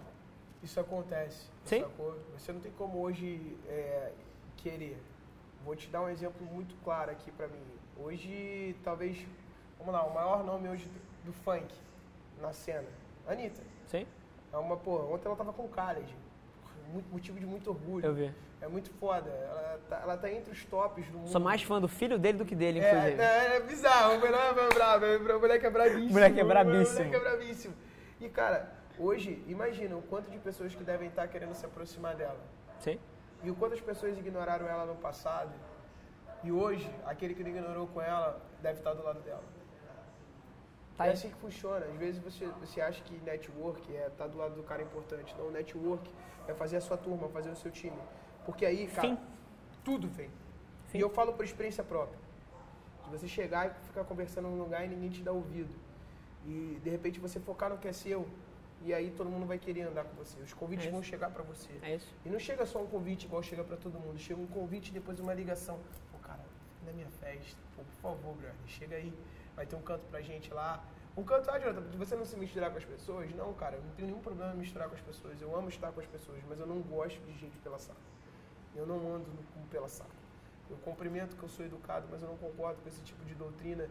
Isso 0.63 0.81
acontece. 0.81 1.51
Sim. 1.65 1.81
sacou? 1.81 2.17
Você 2.39 2.53
não 2.53 2.61
tem 2.61 2.73
como 2.73 2.99
hoje 3.01 3.57
é, 3.69 4.13
querer. 4.57 4.97
Vou 5.65 5.77
te 5.77 5.89
dar 5.89 6.01
um 6.03 6.09
exemplo 6.09 6.47
muito 6.47 6.75
claro 6.83 7.11
aqui 7.11 7.31
pra 7.33 7.47
mim. 7.49 7.63
Hoje, 7.99 8.75
talvez, 8.83 9.17
vamos 9.79 9.93
lá, 9.95 10.05
o 10.05 10.13
maior 10.13 10.45
nome 10.45 10.69
hoje 10.69 10.87
do, 10.87 11.27
do 11.27 11.33
funk 11.33 11.67
na 12.41 12.53
cena, 12.53 12.87
Anitta. 13.27 13.63
Sim? 13.87 14.07
É 14.53 14.57
uma, 14.59 14.77
pô, 14.77 14.97
ontem 15.15 15.27
ela 15.27 15.37
tava 15.37 15.53
com 15.53 15.63
o 15.65 15.69
Khaled. 15.69 16.15
Muito, 16.93 17.09
motivo 17.11 17.39
de 17.41 17.47
muito 17.47 17.71
orgulho. 17.71 18.05
Eu 18.05 18.15
vi. 18.15 18.33
É 18.61 18.69
muito 18.69 18.91
foda. 18.95 19.31
Ela 19.31 19.81
tá, 19.89 20.01
ela 20.03 20.17
tá 20.17 20.31
entre 20.31 20.53
os 20.53 20.65
tops 20.65 21.07
do 21.07 21.19
mundo. 21.19 21.29
Sou 21.29 21.41
mais 21.41 21.63
fã 21.63 21.81
do 21.81 21.89
filho 21.89 22.19
dele 22.19 22.39
do 22.39 22.45
que 22.45 22.55
dele, 22.55 22.81
É, 22.81 22.89
inclusive. 22.91 23.23
é, 23.23 23.57
é 23.57 23.61
bizarro, 23.61 24.15
o 24.17 24.21
moleque 24.21 24.59
é 24.61 24.69
brabo, 24.75 25.07
o 25.07 25.41
moleque 25.41 25.67
é 25.67 25.71
brabíssimo. 25.71 26.11
O 26.11 26.13
moleque 26.13 26.41
é 26.41 26.45
O 26.45 26.47
brabíssimo. 26.49 26.99
moleque 26.99 27.17
é 27.17 27.21
brabíssimo. 27.21 27.75
E, 28.21 28.29
cara, 28.29 28.73
hoje, 28.99 29.43
imagina 29.49 29.97
o 29.97 30.03
quanto 30.03 30.31
de 30.31 30.39
pessoas 30.39 30.75
que 30.75 30.85
devem 30.85 31.09
estar 31.09 31.27
querendo 31.29 31.55
se 31.55 31.65
aproximar 31.65 32.15
dela. 32.17 32.39
Sim? 32.81 32.99
E 33.43 33.51
o 33.51 33.55
quantas 33.55 33.81
pessoas 33.81 34.17
ignoraram 34.19 34.67
ela 34.69 34.85
no 34.85 34.95
passado. 34.97 35.53
E 36.45 36.53
hoje, 36.53 36.89
aquele 37.07 37.35
que 37.35 37.43
não 37.43 37.51
ignorou 37.51 37.87
com 37.87 38.01
ela 38.01 38.41
deve 38.61 38.79
estar 38.79 38.93
do 38.93 39.03
lado 39.03 39.21
dela. 39.21 39.43
Tá 40.97 41.07
é 41.07 41.11
assim 41.13 41.31
que 41.31 41.37
funciona. 41.37 41.85
Às 41.87 41.97
vezes 41.97 42.23
você, 42.23 42.47
você 42.61 42.81
acha 42.81 43.03
que 43.03 43.15
network 43.21 43.97
é 43.97 44.07
estar 44.07 44.27
do 44.29 44.37
lado 44.37 44.55
do 44.55 44.63
cara 44.63 44.83
importante. 44.83 45.35
Não, 45.39 45.51
network 45.51 46.09
é 46.47 46.55
fazer 46.55 46.77
a 46.77 46.81
sua 46.81 46.97
turma, 46.97 47.29
fazer 47.31 47.51
o 47.51 47.57
seu 47.57 47.71
time. 47.71 47.97
Porque 48.45 48.65
aí, 48.67 48.87
cara, 48.87 49.09
Fim. 49.09 49.19
tudo 49.83 50.07
vem. 50.07 50.31
Fim. 50.89 50.99
E 50.99 51.01
eu 51.01 51.09
falo 51.09 51.33
por 51.33 51.45
experiência 51.45 51.83
própria. 51.83 52.19
De 53.05 53.11
você 53.11 53.27
chegar 53.27 53.67
e 53.67 53.87
ficar 53.87 54.05
conversando 54.05 54.49
num 54.49 54.59
lugar 54.59 54.85
e 54.85 54.89
ninguém 54.89 55.11
te 55.11 55.23
dá 55.23 55.33
ouvido. 55.33 55.75
E 56.47 56.79
de 56.85 56.91
repente 56.91 57.19
você 57.19 57.41
focar 57.41 57.71
no 57.71 57.79
que 57.79 57.89
é 57.89 57.93
seu. 57.93 58.27
E 58.83 58.93
aí 58.93 59.11
todo 59.17 59.31
mundo 59.31 59.47
vai 59.47 59.59
querer 59.59 59.83
andar 59.83 60.05
com 60.05 60.15
você. 60.15 60.39
Os 60.41 60.53
convites 60.53 60.87
É 60.87 60.91
vão 60.91 61.03
chegar 61.03 61.31
pra 61.31 61.43
você. 61.43 61.71
É. 61.83 61.99
E 62.25 62.29
não 62.29 62.39
chega 62.39 62.67
só 62.67 62.83
um 62.83 62.87
convite 62.87 63.25
igual 63.25 63.43
chega 63.43 63.65
pra 63.65 63.79
todo 63.79 63.99
mundo. 63.99 64.19
Chega 64.19 64.41
um 64.41 64.47
convite 64.47 64.91
e 64.91 64.93
depois 64.93 65.19
uma 65.19 65.33
ligação. 65.33 65.79
Cara, 66.85 66.87
na 66.87 66.93
minha 66.93 67.09
festa, 67.21 67.59
pô, 67.77 67.83
por 67.83 67.95
favor, 68.03 68.35
brother, 68.37 68.55
chega 68.67 68.97
aí. 68.97 69.13
Vai 69.57 69.67
ter 69.67 69.77
um 69.77 69.83
canto 69.83 70.05
pra 70.07 70.21
gente 70.21 70.53
lá. 70.53 70.85
Um 71.17 71.23
canto, 71.25 71.51
ah, 71.51 71.59
Jonathan, 71.59 71.97
você 71.97 72.15
não 72.17 72.25
se 72.27 72.37
misturar 72.37 72.71
com 72.71 72.79
as 72.79 72.85
pessoas? 72.85 73.33
Não, 73.35 73.53
cara, 73.55 73.77
eu 73.77 73.83
não 73.83 73.91
tenho 73.93 74.09
nenhum 74.09 74.21
problema 74.21 74.53
em 74.53 74.59
misturar 74.59 74.89
com 74.89 74.95
as 74.95 75.01
pessoas. 75.01 75.41
Eu 75.41 75.55
amo 75.57 75.69
estar 75.69 75.93
com 75.93 76.01
as 76.01 76.07
pessoas, 76.07 76.41
mas 76.49 76.59
eu 76.59 76.67
não 76.67 76.81
gosto 76.83 77.21
de 77.25 77.33
gente 77.39 77.57
pela 77.59 77.79
saco. 77.79 78.01
Eu 78.75 78.87
não 78.87 78.97
ando 79.15 79.27
no- 79.31 79.67
pela 79.69 79.89
saco. 79.89 80.11
Eu 80.69 80.77
cumprimento 80.79 81.37
que 81.37 81.43
eu 81.43 81.49
sou 81.49 81.65
educado, 81.65 82.07
mas 82.11 82.21
eu 82.23 82.29
não 82.29 82.37
concordo 82.37 82.81
com 82.83 82.89
esse 82.89 83.01
tipo 83.03 83.25
de 83.25 83.35
doutrina. 83.35 83.89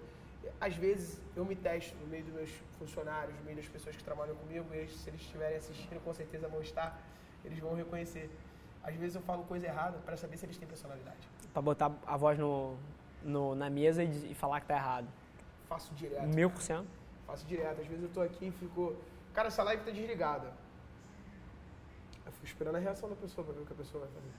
Às 0.60 0.76
vezes 0.76 1.22
eu 1.36 1.46
me 1.46 1.56
testo 1.56 1.96
no 1.98 2.08
meio 2.08 2.26
dos 2.26 2.34
meus 2.34 2.50
funcionários, 2.78 3.34
no 3.38 3.44
meio 3.46 3.56
das 3.58 3.68
pessoas 3.68 3.96
que 3.96 4.04
trabalham 4.04 4.36
comigo, 4.36 4.74
e 4.74 4.88
se 4.90 5.10
eles 5.10 5.22
estiverem 5.22 5.58
assistindo, 5.58 6.04
com 6.04 6.14
certeza 6.14 6.48
vão 6.50 6.62
estar, 6.62 7.02
eles 7.46 7.58
vão 7.60 7.74
reconhecer. 7.74 8.30
Às 8.84 8.96
vezes 8.96 9.16
eu 9.16 9.22
falo 9.22 9.46
coisa 9.46 9.66
errada 9.66 9.98
para 10.00 10.18
saber 10.18 10.36
se 10.36 10.46
eles 10.46 10.58
têm 10.58 10.68
personalidade. 10.68 11.26
Pra 11.54 11.62
botar 11.62 11.92
a 12.06 12.18
voz 12.18 12.38
no, 12.40 12.76
no- 13.24 13.56
na 13.56 13.70
mesa 13.70 14.04
e, 14.04 14.32
e 14.32 14.34
falar 14.34 14.60
que 14.62 14.68
tá 14.68 14.76
errado. 14.76 15.08
Faço 15.70 15.94
direto. 15.94 16.26
Mil 16.28 16.50
por 16.50 16.62
cento. 16.62 16.88
Faço 17.28 17.46
direto. 17.46 17.80
Às 17.82 17.88
vezes 17.88 18.04
eu 18.04 18.10
tô 18.10 18.22
aqui 18.22 18.48
e 18.48 18.52
fico. 18.52 18.96
Cara, 19.34 19.48
essa 19.48 19.64
live 19.64 19.84
tá 19.84 19.92
desligada. 19.92 20.52
Eu 22.26 22.32
fico 22.32 22.46
esperando 22.46 22.76
a 22.76 22.80
reação 22.80 23.08
da 23.10 23.16
pessoa 23.16 23.46
pra 23.46 23.54
ver 23.54 23.62
o 23.62 23.66
que 23.66 23.74
a 23.74 23.76
pessoa 23.76 24.04
vai 24.06 24.14
fazer. 24.14 24.32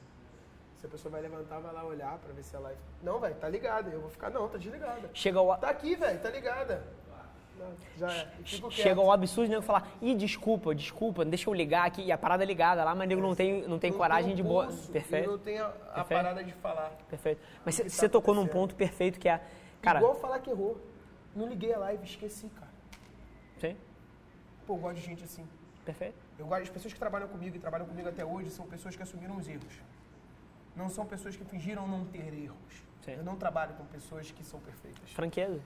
Se 0.77 0.87
a 0.87 0.89
pessoa 0.89 1.13
vai 1.13 1.21
levantar, 1.23 1.61
vai 1.61 1.73
lá 1.73 1.85
olhar 1.85 2.19
pra 2.19 2.33
ver 2.33 2.43
se 2.43 2.55
a 2.57 2.59
live. 2.59 2.81
Não, 3.03 3.19
velho, 3.21 3.35
tá 3.37 3.49
ligada. 3.49 3.91
Eu 3.91 4.01
vou 4.01 4.11
ficar, 4.11 4.31
não, 4.31 4.49
tá 4.49 4.59
desligada. 4.59 5.09
Chega 5.15 5.39
ao, 5.39 5.57
Tá 5.59 5.71
aqui, 5.71 5.95
velho, 5.95 6.21
tá 6.21 6.31
ligada. 6.31 6.85
Não, 7.59 8.09
é. 8.09 8.29
Chega 8.71 9.01
ao 9.01 9.11
absurdo 9.13 9.47
de 9.47 9.51
nego 9.53 9.63
falar, 9.63 9.89
ih, 10.03 10.15
desculpa, 10.15 10.75
desculpa, 10.75 11.25
deixa 11.25 11.49
eu 11.49 11.55
ligar 11.55 11.87
aqui. 11.87 12.03
E 12.03 12.13
a 12.13 12.19
parada 12.19 12.43
é 12.43 12.47
ligada 12.47 12.83
lá, 12.85 12.95
mas 12.95 13.09
nego 13.09 13.21
não 13.23 13.35
tem, 13.35 13.67
não 13.67 13.79
tem 13.79 13.91
Não 13.91 13.99
coragem 13.99 14.27
tem 14.29 14.37
de 14.37 14.43
o 14.43 14.45
boa. 14.45 14.69
Perfeito. 14.93 15.31
Não 15.31 15.39
tem 15.39 15.59
a, 15.59 15.73
a 15.95 16.05
parada 16.05 16.43
de 16.43 16.53
falar. 16.53 16.91
Perfeito. 17.09 17.41
Mas 17.65 17.77
você 17.77 18.09
tá 18.09 18.13
tocou 18.13 18.35
num 18.35 18.47
ponto 18.47 18.75
perfeito 18.75 19.19
que 19.19 19.29
é. 19.29 19.41
Cara, 19.81 19.99
Igual 20.01 20.15
falar 20.17 20.39
que 20.41 20.51
errou. 20.51 20.81
Não 21.35 21.49
liguei 21.49 21.73
a 21.75 21.79
live, 21.79 22.05
esqueci, 22.05 22.49
cara. 22.49 22.71
Sim, 23.59 23.77
Pô, 24.67 24.75
eu 24.75 24.79
gosto 24.79 24.97
de 24.97 25.03
gente 25.03 25.25
assim. 25.25 25.47
perfeito. 25.85 26.15
Eu 26.39 26.47
gosto, 26.47 26.63
as 26.63 26.69
pessoas 26.71 26.93
que 26.93 26.99
trabalham 26.99 27.29
comigo 27.29 27.57
e 27.57 27.59
trabalham 27.61 27.87
comigo 27.87 28.09
até 28.09 28.25
hoje 28.25 28.51
são 28.51 28.67
pessoas 28.67 28.97
que 28.97 29.03
assumiram 29.03 29.37
os 29.37 29.47
erros. 29.49 29.81
Não 30.75 30.89
são 30.89 31.05
pessoas 31.07 31.37
que 31.37 31.45
fingiram 31.45 31.87
não 31.87 32.05
ter 32.07 32.33
erros. 32.35 32.83
Sim. 33.05 33.13
Eu 33.13 33.23
não 33.25 33.37
trabalho 33.37 33.75
com 33.75 33.85
pessoas 33.85 34.31
que 34.31 34.43
são 34.45 34.59
perfeitas. 34.61 35.11
Franqueza. 35.11 35.61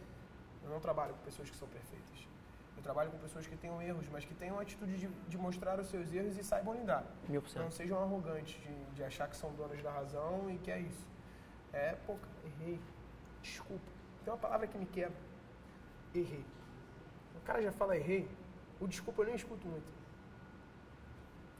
Eu 0.69 0.75
não 0.75 0.81
trabalho 0.81 1.15
com 1.15 1.21
pessoas 1.25 1.49
que 1.49 1.57
são 1.57 1.67
perfeitas. 1.69 2.29
Eu 2.77 2.83
trabalho 2.83 3.11
com 3.11 3.19
pessoas 3.19 3.47
que 3.47 3.57
tenham 3.57 3.81
erros, 3.81 4.07
mas 4.09 4.25
que 4.25 4.35
tenham 4.35 4.59
a 4.59 4.63
atitude 4.63 4.97
de, 4.99 5.09
de 5.09 5.39
mostrar 5.39 5.81
os 5.81 5.89
seus 5.89 6.13
erros 6.13 6.37
e 6.37 6.45
saibam 6.45 6.75
lidar. 6.75 7.05
Mil 7.27 7.41
por 7.41 7.49
Não 7.57 7.63
cento. 7.71 7.73
sejam 7.75 7.99
arrogantes 8.03 8.61
de, 8.63 8.85
de 8.95 9.03
achar 9.03 9.29
que 9.29 9.37
são 9.37 9.53
donos 9.55 9.83
da 9.83 9.91
razão 9.91 10.49
e 10.51 10.59
que 10.59 10.71
é 10.71 10.79
isso. 10.81 11.07
É, 11.73 11.97
pô, 12.07 12.17
errei. 12.45 12.79
Desculpa. 13.43 13.83
Tem 14.25 14.33
uma 14.33 14.39
palavra 14.39 14.67
que 14.67 14.77
me 14.77 14.87
quebra. 14.87 15.17
Errei. 16.15 16.45
O 17.37 17.41
cara 17.41 17.63
já 17.63 17.73
fala 17.73 17.97
errei, 17.97 18.29
o 18.79 18.87
desculpa 18.87 19.23
eu 19.23 19.27
nem 19.27 19.35
escuto 19.37 19.67
muito. 19.67 19.87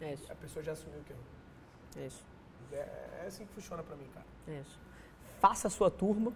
É 0.01 0.13
isso, 0.13 0.31
A 0.31 0.35
pessoa 0.35 0.63
já 0.63 0.73
assumiu 0.73 1.01
que 1.05 1.13
errou. 1.13 1.25
é 1.97 2.07
isso, 2.07 2.25
É, 2.73 2.77
é 3.23 3.25
assim 3.27 3.47
que 3.47 3.55
funciona 3.55 3.83
pra 3.83 3.97
mim, 3.97 4.07
cara. 4.15 4.27
é 4.47 4.61
isso. 4.61 4.79
Faça 5.41 5.67
a 5.69 5.71
sua 5.71 5.91
turma 5.91 6.33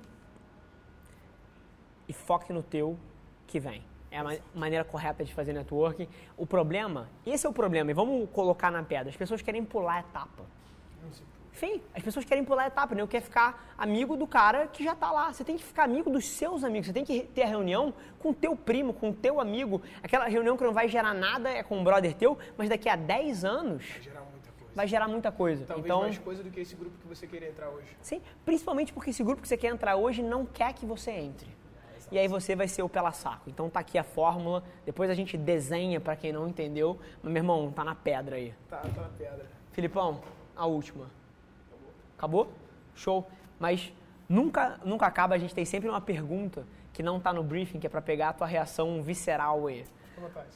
e 2.12 2.14
foque 2.14 2.52
no 2.52 2.62
teu 2.62 2.98
que 3.46 3.58
vem. 3.58 3.82
É 4.10 4.18
a 4.18 4.24
ma- 4.24 4.36
maneira 4.54 4.84
correta 4.84 5.24
de 5.24 5.32
fazer 5.32 5.54
networking. 5.54 6.06
O 6.36 6.46
problema, 6.46 7.08
esse 7.24 7.46
é 7.46 7.48
o 7.48 7.52
problema, 7.52 7.90
e 7.90 7.94
vamos 7.94 8.28
colocar 8.30 8.70
na 8.70 8.82
pedra, 8.82 9.08
as 9.08 9.16
pessoas 9.16 9.40
querem 9.40 9.64
pular 9.64 9.94
a 9.94 10.00
etapa. 10.00 10.42
Enfim, 11.54 11.82
as 11.94 12.02
pessoas 12.02 12.24
querem 12.24 12.44
pular 12.44 12.64
a 12.64 12.66
etapa, 12.66 12.94
né? 12.94 13.02
Eu 13.02 13.08
quero 13.08 13.24
ficar 13.24 13.74
amigo 13.76 14.16
do 14.16 14.26
cara 14.26 14.66
que 14.66 14.82
já 14.82 14.94
tá 14.94 15.10
lá. 15.12 15.32
Você 15.32 15.44
tem 15.44 15.56
que 15.56 15.62
ficar 15.62 15.84
amigo 15.84 16.10
dos 16.10 16.26
seus 16.26 16.64
amigos. 16.64 16.86
Você 16.86 16.92
tem 16.94 17.04
que 17.04 17.22
ter 17.24 17.42
a 17.42 17.46
reunião 17.46 17.92
com 18.18 18.30
o 18.30 18.34
teu 18.34 18.56
primo, 18.56 18.92
com 18.94 19.10
o 19.10 19.12
teu 19.14 19.38
amigo. 19.40 19.80
Aquela 20.02 20.26
reunião 20.28 20.56
que 20.56 20.64
não 20.64 20.72
vai 20.72 20.88
gerar 20.88 21.12
nada 21.14 21.50
é 21.50 21.62
com 21.62 21.78
um 21.78 21.84
brother 21.84 22.14
teu, 22.14 22.38
mas 22.56 22.68
daqui 22.70 22.88
a 22.88 22.96
10 22.96 23.44
anos 23.44 23.84
Vai 23.86 24.02
gerar 24.02 24.20
muita 24.22 24.50
coisa. 24.52 24.74
vai 24.74 24.88
gerar 24.88 25.08
muita 25.08 25.32
coisa. 25.32 25.64
Talvez 25.66 25.84
então, 25.86 26.00
mais 26.00 26.18
coisa 26.18 26.42
do 26.42 26.50
que 26.50 26.60
esse 26.60 26.74
grupo 26.74 26.96
que 26.98 27.06
você 27.06 27.26
queria 27.26 27.48
entrar 27.50 27.68
hoje. 27.68 27.86
sim, 28.00 28.20
principalmente 28.46 28.92
porque 28.92 29.10
esse 29.10 29.22
grupo 29.22 29.42
que 29.42 29.48
você 29.48 29.56
quer 29.58 29.68
entrar 29.68 29.96
hoje 29.96 30.22
não 30.22 30.46
quer 30.46 30.72
que 30.72 30.86
você 30.86 31.10
entre. 31.12 31.48
E 32.12 32.18
aí 32.18 32.28
você 32.28 32.54
vai 32.54 32.68
ser 32.68 32.82
o 32.82 32.90
pela 32.90 33.10
saco. 33.10 33.48
Então 33.48 33.70
tá 33.70 33.80
aqui 33.80 33.96
a 33.96 34.04
fórmula. 34.04 34.62
Depois 34.84 35.08
a 35.08 35.14
gente 35.14 35.38
desenha 35.38 35.98
pra 35.98 36.14
quem 36.14 36.30
não 36.30 36.46
entendeu. 36.46 37.00
Mas, 37.22 37.32
meu 37.32 37.40
irmão, 37.40 37.72
tá 37.72 37.82
na 37.82 37.94
pedra 37.94 38.36
aí. 38.36 38.52
Tá, 38.68 38.80
tá 38.80 39.00
na 39.00 39.08
pedra. 39.08 39.46
Filipão, 39.72 40.20
a 40.54 40.66
última. 40.66 41.06
Acabou? 42.18 42.52
Show. 42.94 43.26
Mas 43.58 43.90
nunca, 44.28 44.78
nunca 44.84 45.06
acaba, 45.06 45.34
a 45.34 45.38
gente 45.38 45.54
tem 45.54 45.64
sempre 45.64 45.88
uma 45.88 46.02
pergunta 46.02 46.66
que 46.92 47.02
não 47.02 47.18
tá 47.18 47.32
no 47.32 47.42
briefing, 47.42 47.80
que 47.80 47.86
é 47.86 47.90
pra 47.90 48.02
pegar 48.02 48.28
a 48.28 48.32
tua 48.34 48.46
reação 48.46 49.02
visceral 49.02 49.66
aí. 49.66 49.86
Fica 50.10 50.20
à 50.20 50.28
vontade. 50.28 50.48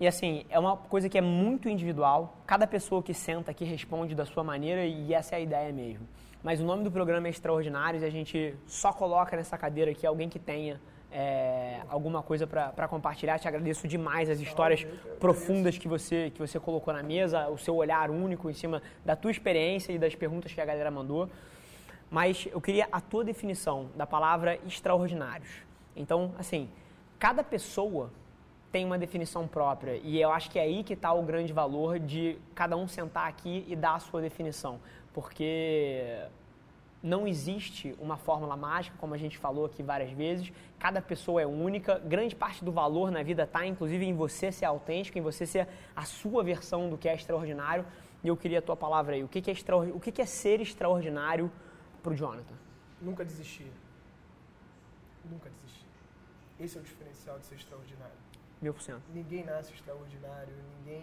E 0.00 0.06
assim, 0.08 0.44
é 0.48 0.58
uma 0.58 0.76
coisa 0.76 1.08
que 1.08 1.16
é 1.16 1.20
muito 1.20 1.68
individual. 1.68 2.38
Cada 2.44 2.66
pessoa 2.66 3.00
que 3.04 3.14
senta 3.14 3.52
aqui 3.52 3.64
responde 3.64 4.16
da 4.16 4.26
sua 4.26 4.42
maneira 4.42 4.84
e 4.84 5.14
essa 5.14 5.36
é 5.36 5.38
a 5.38 5.40
ideia 5.40 5.72
mesmo. 5.72 6.08
Mas 6.42 6.60
o 6.60 6.64
nome 6.64 6.84
do 6.84 6.90
programa 6.90 7.26
é 7.26 7.30
Extraordinários 7.30 8.02
e 8.02 8.06
a 8.06 8.10
gente 8.10 8.54
só 8.66 8.92
coloca 8.92 9.36
nessa 9.36 9.58
cadeira 9.58 9.90
aqui 9.90 10.06
alguém 10.06 10.28
que 10.28 10.38
tenha 10.38 10.80
é, 11.10 11.80
alguma 11.88 12.22
coisa 12.22 12.46
para 12.46 12.86
compartilhar. 12.86 13.38
Te 13.38 13.48
agradeço 13.48 13.88
demais 13.88 14.30
as 14.30 14.40
histórias 14.40 14.86
profundas 15.18 15.76
que 15.76 15.88
você, 15.88 16.30
que 16.30 16.38
você 16.38 16.60
colocou 16.60 16.94
na 16.94 17.02
mesa, 17.02 17.48
o 17.48 17.58
seu 17.58 17.74
olhar 17.74 18.10
único 18.10 18.48
em 18.48 18.54
cima 18.54 18.80
da 19.04 19.16
tua 19.16 19.30
experiência 19.30 19.92
e 19.92 19.98
das 19.98 20.14
perguntas 20.14 20.52
que 20.52 20.60
a 20.60 20.64
galera 20.64 20.90
mandou. 20.90 21.28
Mas 22.10 22.48
eu 22.52 22.60
queria 22.60 22.88
a 22.90 23.00
tua 23.00 23.24
definição 23.24 23.88
da 23.96 24.06
palavra 24.06 24.58
extraordinários. 24.66 25.50
Então, 25.96 26.32
assim, 26.38 26.70
cada 27.18 27.42
pessoa 27.42 28.10
tem 28.70 28.84
uma 28.84 28.98
definição 28.98 29.48
própria 29.48 29.98
e 30.04 30.20
eu 30.20 30.30
acho 30.30 30.50
que 30.50 30.58
é 30.58 30.62
aí 30.62 30.84
que 30.84 30.92
está 30.92 31.12
o 31.12 31.22
grande 31.22 31.52
valor 31.52 31.98
de 31.98 32.38
cada 32.54 32.76
um 32.76 32.86
sentar 32.86 33.26
aqui 33.26 33.64
e 33.66 33.74
dar 33.74 33.94
a 33.94 33.98
sua 33.98 34.20
definição, 34.20 34.78
porque 35.18 36.24
não 37.02 37.26
existe 37.26 37.92
uma 37.98 38.16
fórmula 38.16 38.56
mágica, 38.56 38.96
como 39.00 39.14
a 39.14 39.18
gente 39.18 39.36
falou 39.36 39.64
aqui 39.66 39.82
várias 39.82 40.12
vezes. 40.12 40.52
Cada 40.78 41.02
pessoa 41.02 41.42
é 41.42 41.46
única. 41.46 41.98
Grande 41.98 42.36
parte 42.36 42.64
do 42.64 42.70
valor 42.70 43.10
na 43.10 43.20
vida 43.20 43.42
está, 43.42 43.66
inclusive, 43.66 44.04
em 44.04 44.14
você 44.14 44.52
ser 44.52 44.66
autêntico, 44.66 45.18
em 45.18 45.20
você 45.20 45.44
ser 45.44 45.66
a 45.96 46.04
sua 46.04 46.44
versão 46.44 46.88
do 46.88 46.96
que 46.96 47.08
é 47.08 47.16
extraordinário. 47.16 47.84
E 48.22 48.28
eu 48.28 48.36
queria 48.36 48.60
a 48.60 48.62
tua 48.62 48.76
palavra 48.76 49.16
aí. 49.16 49.24
O 49.24 49.28
que, 49.28 49.42
que 49.42 49.50
é, 49.50 49.52
extraordi- 49.52 49.90
o 49.90 49.98
que, 49.98 50.12
que 50.12 50.22
é 50.22 50.26
ser 50.26 50.60
extraordinário 50.60 51.50
para 52.00 52.12
o 52.12 52.16
Jonathan? 52.16 52.54
Nunca 53.02 53.24
desistir. 53.24 53.72
Nunca 55.28 55.50
desistir. 55.50 55.86
Esse 56.60 56.78
é 56.78 56.80
o 56.80 56.84
diferencial 56.84 57.40
de 57.40 57.46
ser 57.46 57.56
extraordinário. 57.56 58.18
Mil 58.62 58.72
por 58.72 58.82
cento. 58.82 59.02
Ninguém 59.12 59.44
nasce 59.44 59.72
extraordinário, 59.72 60.54
ninguém 60.78 61.02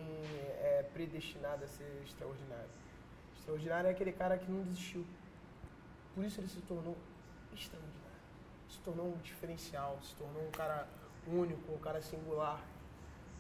é 0.62 0.86
predestinado 0.94 1.66
a 1.66 1.68
ser 1.68 2.02
extraordinário. 2.06 2.85
Extraordinário 3.46 3.88
é 3.88 3.92
aquele 3.92 4.12
cara 4.12 4.40
que 4.40 4.52
não 4.52 4.64
desistiu. 4.64 5.06
Por 6.16 6.26
isso 6.26 6.42
ele 6.42 6.48
se 6.48 6.62
tornou 6.62 6.98
extraordinário. 7.54 7.96
Se 8.68 8.80
tornou 8.80 9.08
um 9.14 9.18
diferencial, 9.18 10.00
se 10.02 10.16
tornou 10.16 10.48
um 10.48 10.50
cara 10.50 10.88
único, 11.28 11.72
um 11.72 11.78
cara 11.78 12.02
singular. 12.02 12.60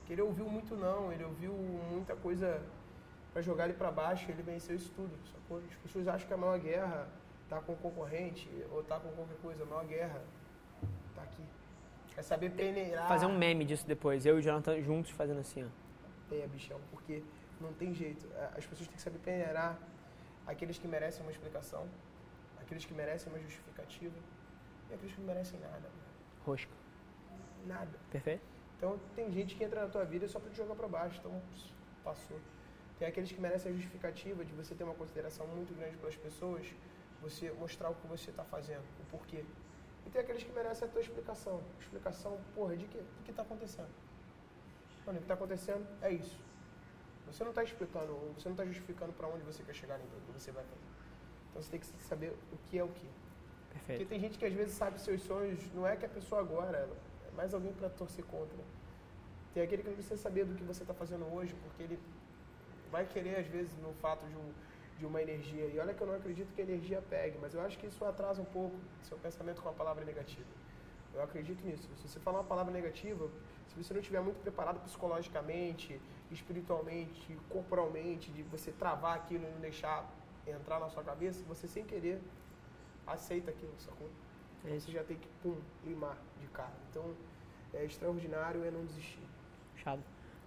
Que 0.05 0.13
ele 0.13 0.21
ouviu 0.21 0.47
muito 0.47 0.75
não, 0.75 1.11
ele 1.11 1.23
ouviu 1.23 1.51
muita 1.89 2.15
coisa 2.15 2.61
para 3.33 3.41
jogar 3.41 3.65
ele 3.65 3.73
para 3.73 3.89
baixo, 3.89 4.29
ele 4.29 4.43
venceu 4.43 4.75
isso 4.75 4.91
tudo. 4.95 5.11
Sacou? 5.33 5.57
As 5.57 5.75
pessoas 5.77 6.07
acham 6.07 6.27
que 6.27 6.33
a 6.33 6.37
maior 6.37 6.59
guerra 6.59 7.07
tá 7.49 7.59
com 7.59 7.73
o 7.73 7.77
concorrente 7.77 8.47
ou 8.71 8.83
tá 8.83 8.99
com 8.99 9.09
qualquer 9.09 9.37
coisa. 9.41 9.63
A 9.63 9.65
maior 9.65 9.85
guerra 9.85 10.21
tá 11.15 11.23
aqui. 11.23 11.43
É 12.15 12.21
saber 12.21 12.51
peneirar. 12.51 13.07
Fazer 13.07 13.25
um 13.25 13.35
meme 13.35 13.65
disso 13.65 13.87
depois. 13.87 14.23
Eu 14.23 14.35
e 14.35 14.39
o 14.39 14.41
Jonathan 14.43 14.79
juntos 14.83 15.09
fazendo 15.09 15.39
assim, 15.39 15.63
ó. 15.63 16.35
É, 16.35 16.45
bichão, 16.47 16.79
porque 16.91 17.23
não 17.59 17.73
tem 17.73 17.91
jeito. 17.91 18.27
As 18.55 18.65
pessoas 18.67 18.87
têm 18.87 18.95
que 18.95 19.01
saber 19.01 19.17
peneirar 19.17 19.79
aqueles 20.45 20.77
que 20.77 20.87
merecem 20.87 21.21
uma 21.21 21.31
explicação, 21.31 21.87
aqueles 22.59 22.85
que 22.85 22.93
merecem 22.93 23.31
uma 23.31 23.39
justificativa 23.39 24.15
e 24.89 24.93
aqueles 24.93 25.13
que 25.13 25.19
não 25.19 25.27
merecem 25.27 25.59
nada. 25.59 25.89
Rosca. 26.45 26.71
Nada. 27.65 27.97
Perfeito? 28.11 28.43
Então 28.77 28.99
tem 29.15 29.31
gente 29.31 29.55
que 29.55 29.63
entra 29.63 29.81
na 29.81 29.87
tua 29.87 30.03
vida 30.05 30.27
só 30.27 30.39
pra 30.39 30.49
te 30.49 30.57
jogar 30.57 30.75
pra 30.75 30.87
baixo, 30.87 31.19
então 31.19 31.41
passou. 32.03 32.39
Tem 32.99 33.07
aqueles 33.07 33.31
que 33.31 33.41
merecem 33.41 33.71
a 33.71 33.75
justificativa 33.75 34.45
de 34.45 34.53
você 34.53 34.75
ter 34.75 34.83
uma 34.83 34.93
consideração 34.93 35.47
muito 35.47 35.73
grande 35.73 35.97
pelas 35.97 36.15
pessoas, 36.15 36.67
você 37.21 37.51
mostrar 37.51 37.89
o 37.89 37.95
que 37.95 38.07
você 38.07 38.31
tá 38.31 38.43
fazendo, 38.43 38.83
o 39.01 39.05
porquê. 39.09 39.43
E 40.05 40.09
tem 40.09 40.21
aqueles 40.21 40.43
que 40.43 40.51
merecem 40.51 40.87
a 40.87 40.91
tua 40.91 41.01
explicação. 41.01 41.61
Explicação, 41.79 42.39
porra, 42.53 42.77
de 42.77 42.85
quê? 42.85 42.99
Do 42.99 43.23
que 43.23 43.33
tá 43.33 43.41
acontecendo? 43.41 43.89
Mano, 45.05 45.17
o 45.17 45.21
que 45.21 45.27
tá 45.27 45.33
acontecendo 45.33 45.85
é 46.01 46.11
isso. 46.11 46.39
Você 47.27 47.43
não 47.43 47.51
está 47.51 47.63
explicando, 47.63 48.13
você 48.35 48.47
não 48.47 48.53
está 48.53 48.65
justificando 48.65 49.13
para 49.13 49.27
onde 49.27 49.43
você 49.43 49.63
quer 49.63 49.73
chegar 49.73 49.97
nem 49.97 50.07
o 50.07 50.09
que 50.09 50.39
você 50.39 50.51
vai 50.51 50.63
fazer. 50.63 50.87
Então 51.49 51.61
você 51.61 51.71
tem 51.71 51.79
que 51.79 51.87
saber 52.03 52.33
o 52.51 52.57
que 52.69 52.77
é 52.77 52.83
o 52.83 52.87
que. 52.89 53.09
Porque 53.69 53.87
Perfeito. 53.87 54.09
tem 54.09 54.19
gente 54.19 54.37
que 54.37 54.45
às 54.45 54.53
vezes 54.53 54.73
sabe 54.73 54.99
seus 54.99 55.21
sonhos, 55.21 55.59
não 55.73 55.85
é 55.85 55.95
que 55.95 56.05
a 56.05 56.09
pessoa 56.09 56.41
agora, 56.41 56.89
é 57.27 57.35
mais 57.35 57.53
alguém 57.53 57.73
para 57.73 57.89
torcer 57.89 58.23
contra. 58.25 58.57
Tem 59.53 59.63
aquele 59.63 59.83
que 59.83 59.87
não 59.89 59.95
precisa 59.95 60.17
saber 60.17 60.45
do 60.45 60.55
que 60.55 60.63
você 60.63 60.83
está 60.83 60.93
fazendo 60.93 61.25
hoje, 61.33 61.55
porque 61.63 61.83
ele 61.83 61.99
vai 62.91 63.05
querer 63.05 63.37
às 63.37 63.47
vezes 63.47 63.77
no 63.77 63.93
fato 63.95 64.25
de, 64.25 64.35
um, 64.35 64.51
de 64.97 65.05
uma 65.05 65.21
energia. 65.21 65.65
E 65.65 65.79
olha 65.79 65.93
que 65.93 66.01
eu 66.01 66.07
não 66.07 66.15
acredito 66.15 66.53
que 66.53 66.61
a 66.61 66.63
energia 66.63 67.01
pegue, 67.09 67.37
mas 67.41 67.53
eu 67.53 67.61
acho 67.61 67.77
que 67.77 67.87
isso 67.87 68.03
atrasa 68.05 68.41
um 68.41 68.45
pouco 68.45 68.75
seu 69.03 69.17
pensamento 69.17 69.61
com 69.61 69.69
a 69.69 69.73
palavra 69.73 70.03
negativa. 70.03 70.47
Eu 71.13 71.23
acredito 71.23 71.65
nisso. 71.65 71.89
Se 71.95 72.07
você 72.07 72.19
falar 72.19 72.39
uma 72.39 72.45
palavra 72.45 72.73
negativa, 72.73 73.29
se 73.67 73.75
você 73.81 73.93
não 73.93 74.01
estiver 74.01 74.21
muito 74.21 74.39
preparado 74.41 74.79
psicologicamente, 74.81 76.01
espiritualmente, 76.31 77.37
corporalmente, 77.49 78.31
de 78.31 78.43
você 78.43 78.71
travar 78.71 79.15
aquilo 79.15 79.45
e 79.47 79.51
não 79.51 79.59
deixar 79.59 80.09
entrar 80.47 80.79
na 80.79 80.89
sua 80.89 81.03
cabeça, 81.03 81.43
você 81.47 81.67
sem 81.67 81.83
querer 81.83 82.21
aceita 83.07 83.51
aquilo, 83.51 83.73
sacou? 83.77 84.07
É 84.63 84.67
Então 84.69 84.79
você 84.79 84.91
já 84.91 85.03
tem 85.03 85.17
que, 85.17 85.27
pum, 85.41 85.55
limar 85.85 86.17
de 86.41 86.47
cara. 86.47 86.73
Então, 86.89 87.03
é 87.73 87.83
extraordinário 87.85 88.63
é 88.63 88.71
não 88.71 88.83
desistir. 88.85 89.19
Fechado. 89.75 90.01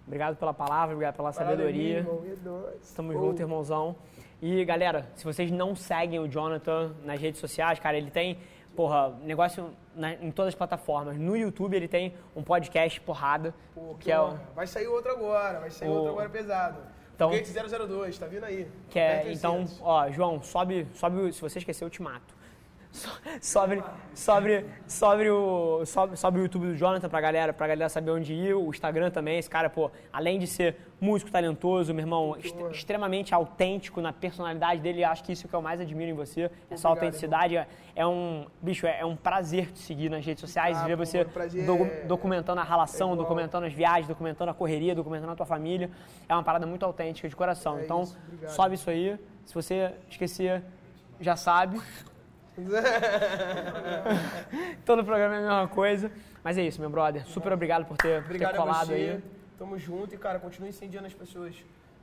Obrigado 0.05 0.37
pela 0.37 0.53
palavra, 0.53 0.95
obrigado 0.95 1.15
pela 1.15 1.31
Valeu, 1.31 1.49
sabedoria. 1.51 2.03
meu 2.03 2.13
irmão, 2.15 2.25
e 2.25 2.39
nós. 2.43 2.93
Tamo 2.95 3.13
Pô, 3.13 3.19
junto, 3.19 3.41
irmãozão. 3.41 3.95
E 4.41 4.63
galera, 4.65 5.11
se 5.15 5.23
vocês 5.23 5.51
não 5.51 5.75
seguem 5.75 6.19
o 6.19 6.27
Jonathan 6.27 6.95
nas 7.03 7.19
redes 7.19 7.39
sociais, 7.39 7.77
cara, 7.77 7.97
ele 7.97 8.09
tem, 8.09 8.39
porra, 8.75 9.09
negócio 9.23 9.71
na- 9.95 10.13
em 10.13 10.31
todas 10.31 10.49
as 10.49 10.55
plataformas. 10.55 11.17
No 11.17 11.35
YouTube 11.35 11.75
ele 11.75 11.87
tem 11.87 12.13
um 12.35 12.43
podcast 12.43 12.99
porrada, 13.01 13.53
Pô, 13.73 13.95
que 13.99 14.11
é 14.11 14.19
o. 14.19 14.37
Vai 14.55 14.67
sair 14.67 14.87
outro 14.87 15.11
agora, 15.11 15.59
vai 15.59 15.69
sair 15.69 15.89
O- 15.89 15.93
outro 15.93 16.11
agora 16.11 16.29
pesado. 16.29 16.77
Então- 17.15 17.29
Foguete 17.29 17.49
002, 17.51 18.17
tá 18.17 18.25
vindo 18.27 18.45
aí. 18.45 18.65
que 18.89 18.97
é, 18.97 19.31
então, 19.33 19.55
300. 19.65 19.81
ó, 19.81 20.09
João, 20.09 20.41
sobe, 20.41 20.87
sobe, 20.93 21.33
se 21.33 21.41
você 21.41 21.59
esquecer 21.59 21.83
eu 21.83 21.89
te 21.89 22.01
mato. 22.01 22.33
Sobre, 23.41 23.83
sobre, 24.13 24.65
sobre, 24.87 25.29
o, 25.29 25.85
sobre, 25.85 26.17
sobre 26.17 26.41
o 26.41 26.43
YouTube 26.43 26.67
do 26.67 26.75
Jonathan 26.75 27.07
pra 27.07 27.21
galera, 27.21 27.53
pra 27.53 27.67
galera 27.67 27.89
saber 27.89 28.11
onde 28.11 28.33
ir, 28.33 28.53
o 28.55 28.69
Instagram 28.69 29.11
também, 29.11 29.37
esse 29.37 29.49
cara, 29.49 29.69
pô, 29.69 29.91
além 30.11 30.39
de 30.39 30.47
ser 30.47 30.75
músico 30.99 31.31
talentoso, 31.31 31.93
meu 31.93 32.03
irmão, 32.03 32.35
est 32.37 32.55
extremamente 32.71 33.33
autêntico 33.33 34.01
na 34.01 34.11
personalidade 34.11 34.81
dele, 34.81 35.03
acho 35.03 35.23
que 35.23 35.31
isso 35.31 35.47
que 35.47 35.53
eu 35.53 35.61
mais 35.61 35.79
admiro 35.79 36.11
em 36.11 36.13
você, 36.13 36.45
Obrigado, 36.45 36.71
essa 36.71 36.89
autenticidade 36.89 37.55
é, 37.55 37.67
é, 37.95 38.05
um, 38.05 38.45
bicho, 38.61 38.85
é, 38.85 38.99
é, 38.99 39.05
um 39.05 39.15
prazer 39.15 39.71
te 39.71 39.79
seguir 39.79 40.09
nas 40.09 40.25
redes 40.25 40.41
sociais, 40.41 40.77
ah, 40.77 40.85
ver 40.85 40.97
você 40.97 41.23
do, 41.23 41.85
é 41.85 42.05
documentando 42.05 42.59
a 42.59 42.63
relação, 42.63 43.13
é 43.13 43.15
documentando 43.15 43.65
as 43.65 43.73
viagens, 43.73 44.07
documentando 44.07 44.51
a 44.51 44.53
correria, 44.53 44.95
documentando 44.95 45.31
a 45.31 45.35
tua 45.35 45.45
família, 45.45 45.89
é 46.27 46.33
uma 46.33 46.43
parada 46.43 46.65
muito 46.65 46.83
autêntica 46.83 47.29
de 47.29 47.35
coração, 47.35 47.77
é 47.77 47.85
então 47.85 48.01
isso, 48.01 48.17
sobe 48.47 48.75
isso 48.75 48.89
aí, 48.89 49.17
se 49.45 49.53
você 49.53 49.93
esquecer, 50.09 50.63
já 51.21 51.35
sabe, 51.35 51.79
Todo 54.85 55.03
programa 55.03 55.35
é 55.35 55.37
a 55.37 55.41
mesma 55.41 55.67
coisa. 55.67 56.11
Mas 56.43 56.57
é 56.57 56.63
isso, 56.63 56.79
meu 56.79 56.89
brother. 56.89 57.25
Super 57.27 57.53
obrigado 57.53 57.85
por 57.85 57.97
ter, 57.97 58.23
por 58.23 58.37
ter 58.37 58.55
colado 58.55 58.93
aí. 58.93 59.21
Tamo 59.57 59.77
junto 59.77 60.15
e, 60.15 60.17
cara, 60.17 60.39
continue 60.39 60.69
incendiando 60.69 61.07
as 61.07 61.13
pessoas. 61.13 61.55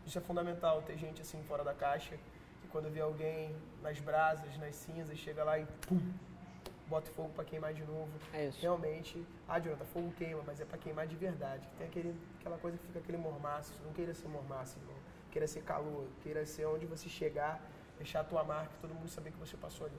Isso 0.07 0.19
é 0.19 0.21
fundamental, 0.21 0.83
ter 0.83 0.97
gente 0.97 1.23
assim 1.23 1.43
fora 1.49 1.65
da 1.65 1.75
caixa. 1.75 2.17
Que 2.61 2.69
quando 2.69 2.91
vê 2.91 3.01
alguém 3.01 3.55
nas 3.83 3.99
brasas, 3.99 4.57
nas 4.59 4.75
cinzas, 4.75 5.19
chega 5.19 5.43
lá 5.43 5.59
e 5.59 5.67
pum, 5.89 6.01
bota 6.87 7.11
fogo 7.13 7.31
para 7.31 7.45
queimar 7.45 7.73
de 7.73 7.85
novo. 7.85 8.11
É 8.33 8.47
isso. 8.47 8.61
Realmente, 8.61 9.25
ah, 9.49 9.59
Jonathan, 9.59 9.85
fogo 9.87 10.13
queima, 10.17 10.43
mas 10.47 10.61
é 10.61 10.65
para 10.65 10.79
queimar 10.79 11.07
de 11.07 11.17
verdade. 11.17 11.67
Tem 11.79 11.87
aquele, 11.87 12.15
aquela 12.39 12.59
coisa 12.59 12.79
que 12.79 12.87
fica 12.87 12.99
aquele 12.99 13.19
mormaço. 13.19 13.73
Não 13.85 13.93
queira 13.93 14.15
ser 14.15 14.29
mormaço, 14.29 14.79
irmão. 14.79 14.95
Queira 15.31 15.47
ser 15.47 15.63
calor, 15.63 16.07
queira 16.23 16.47
ser 16.47 16.67
onde 16.67 16.87
você 16.87 17.09
chegar, 17.09 17.61
deixar 17.99 18.21
a 18.21 18.25
tua 18.25 18.45
marca, 18.45 18.71
todo 18.81 18.95
mundo 18.95 19.09
saber 19.09 19.33
que 19.33 19.39
você 19.39 19.57
passou 19.57 19.87
ali. 19.87 19.97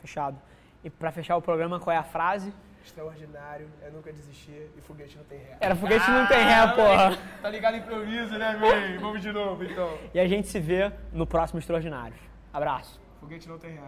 Fechado. 0.00 0.36
E 0.84 0.90
para 0.90 1.10
fechar 1.10 1.36
o 1.36 1.42
programa, 1.42 1.80
qual 1.80 1.94
é 1.94 1.98
a 1.98 2.02
frase? 2.02 2.52
Extraordinário, 2.84 3.66
é 3.84 3.90
nunca 3.90 4.12
desistir 4.12 4.70
e 4.78 4.80
foguete 4.80 5.16
não 5.16 5.24
tem 5.24 5.38
ré. 5.38 5.56
Era 5.60 5.74
foguete 5.74 6.04
ah, 6.06 6.20
não 6.20 6.26
tem 6.28 6.38
ré, 6.38 6.54
ah, 6.54 6.68
porra. 6.68 7.18
Tá 7.42 7.50
ligado 7.50 7.76
improviso, 7.76 8.38
né, 8.38 8.56
véi? 8.60 8.98
Vamos 8.98 9.20
de 9.20 9.32
novo, 9.32 9.64
então. 9.64 9.98
E 10.14 10.20
a 10.20 10.28
gente 10.28 10.46
se 10.46 10.60
vê 10.60 10.92
no 11.12 11.26
próximo 11.26 11.58
Extraordinários. 11.58 12.20
Abraço. 12.52 13.00
Foguete 13.20 13.48
não 13.48 13.58
tem 13.58 13.72
ré. 13.72 13.80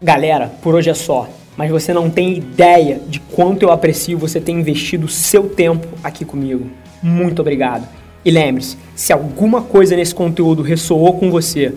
Galera, 0.00 0.48
por 0.62 0.74
hoje 0.74 0.90
é 0.90 0.94
só. 0.94 1.28
Mas 1.56 1.70
você 1.70 1.92
não 1.92 2.10
tem 2.10 2.36
ideia 2.36 3.00
de 3.00 3.18
quanto 3.18 3.62
eu 3.62 3.72
aprecio 3.72 4.18
você 4.18 4.40
ter 4.40 4.52
investido 4.52 5.06
o 5.06 5.08
seu 5.08 5.48
tempo 5.48 5.88
aqui 6.02 6.24
comigo. 6.24 6.70
Muito 7.02 7.40
obrigado. 7.40 7.88
E 8.24 8.30
lembre-se, 8.30 8.78
se 8.96 9.12
alguma 9.12 9.62
coisa 9.62 9.94
nesse 9.94 10.14
conteúdo 10.14 10.62
ressoou 10.62 11.18
com 11.18 11.30
você, 11.30 11.76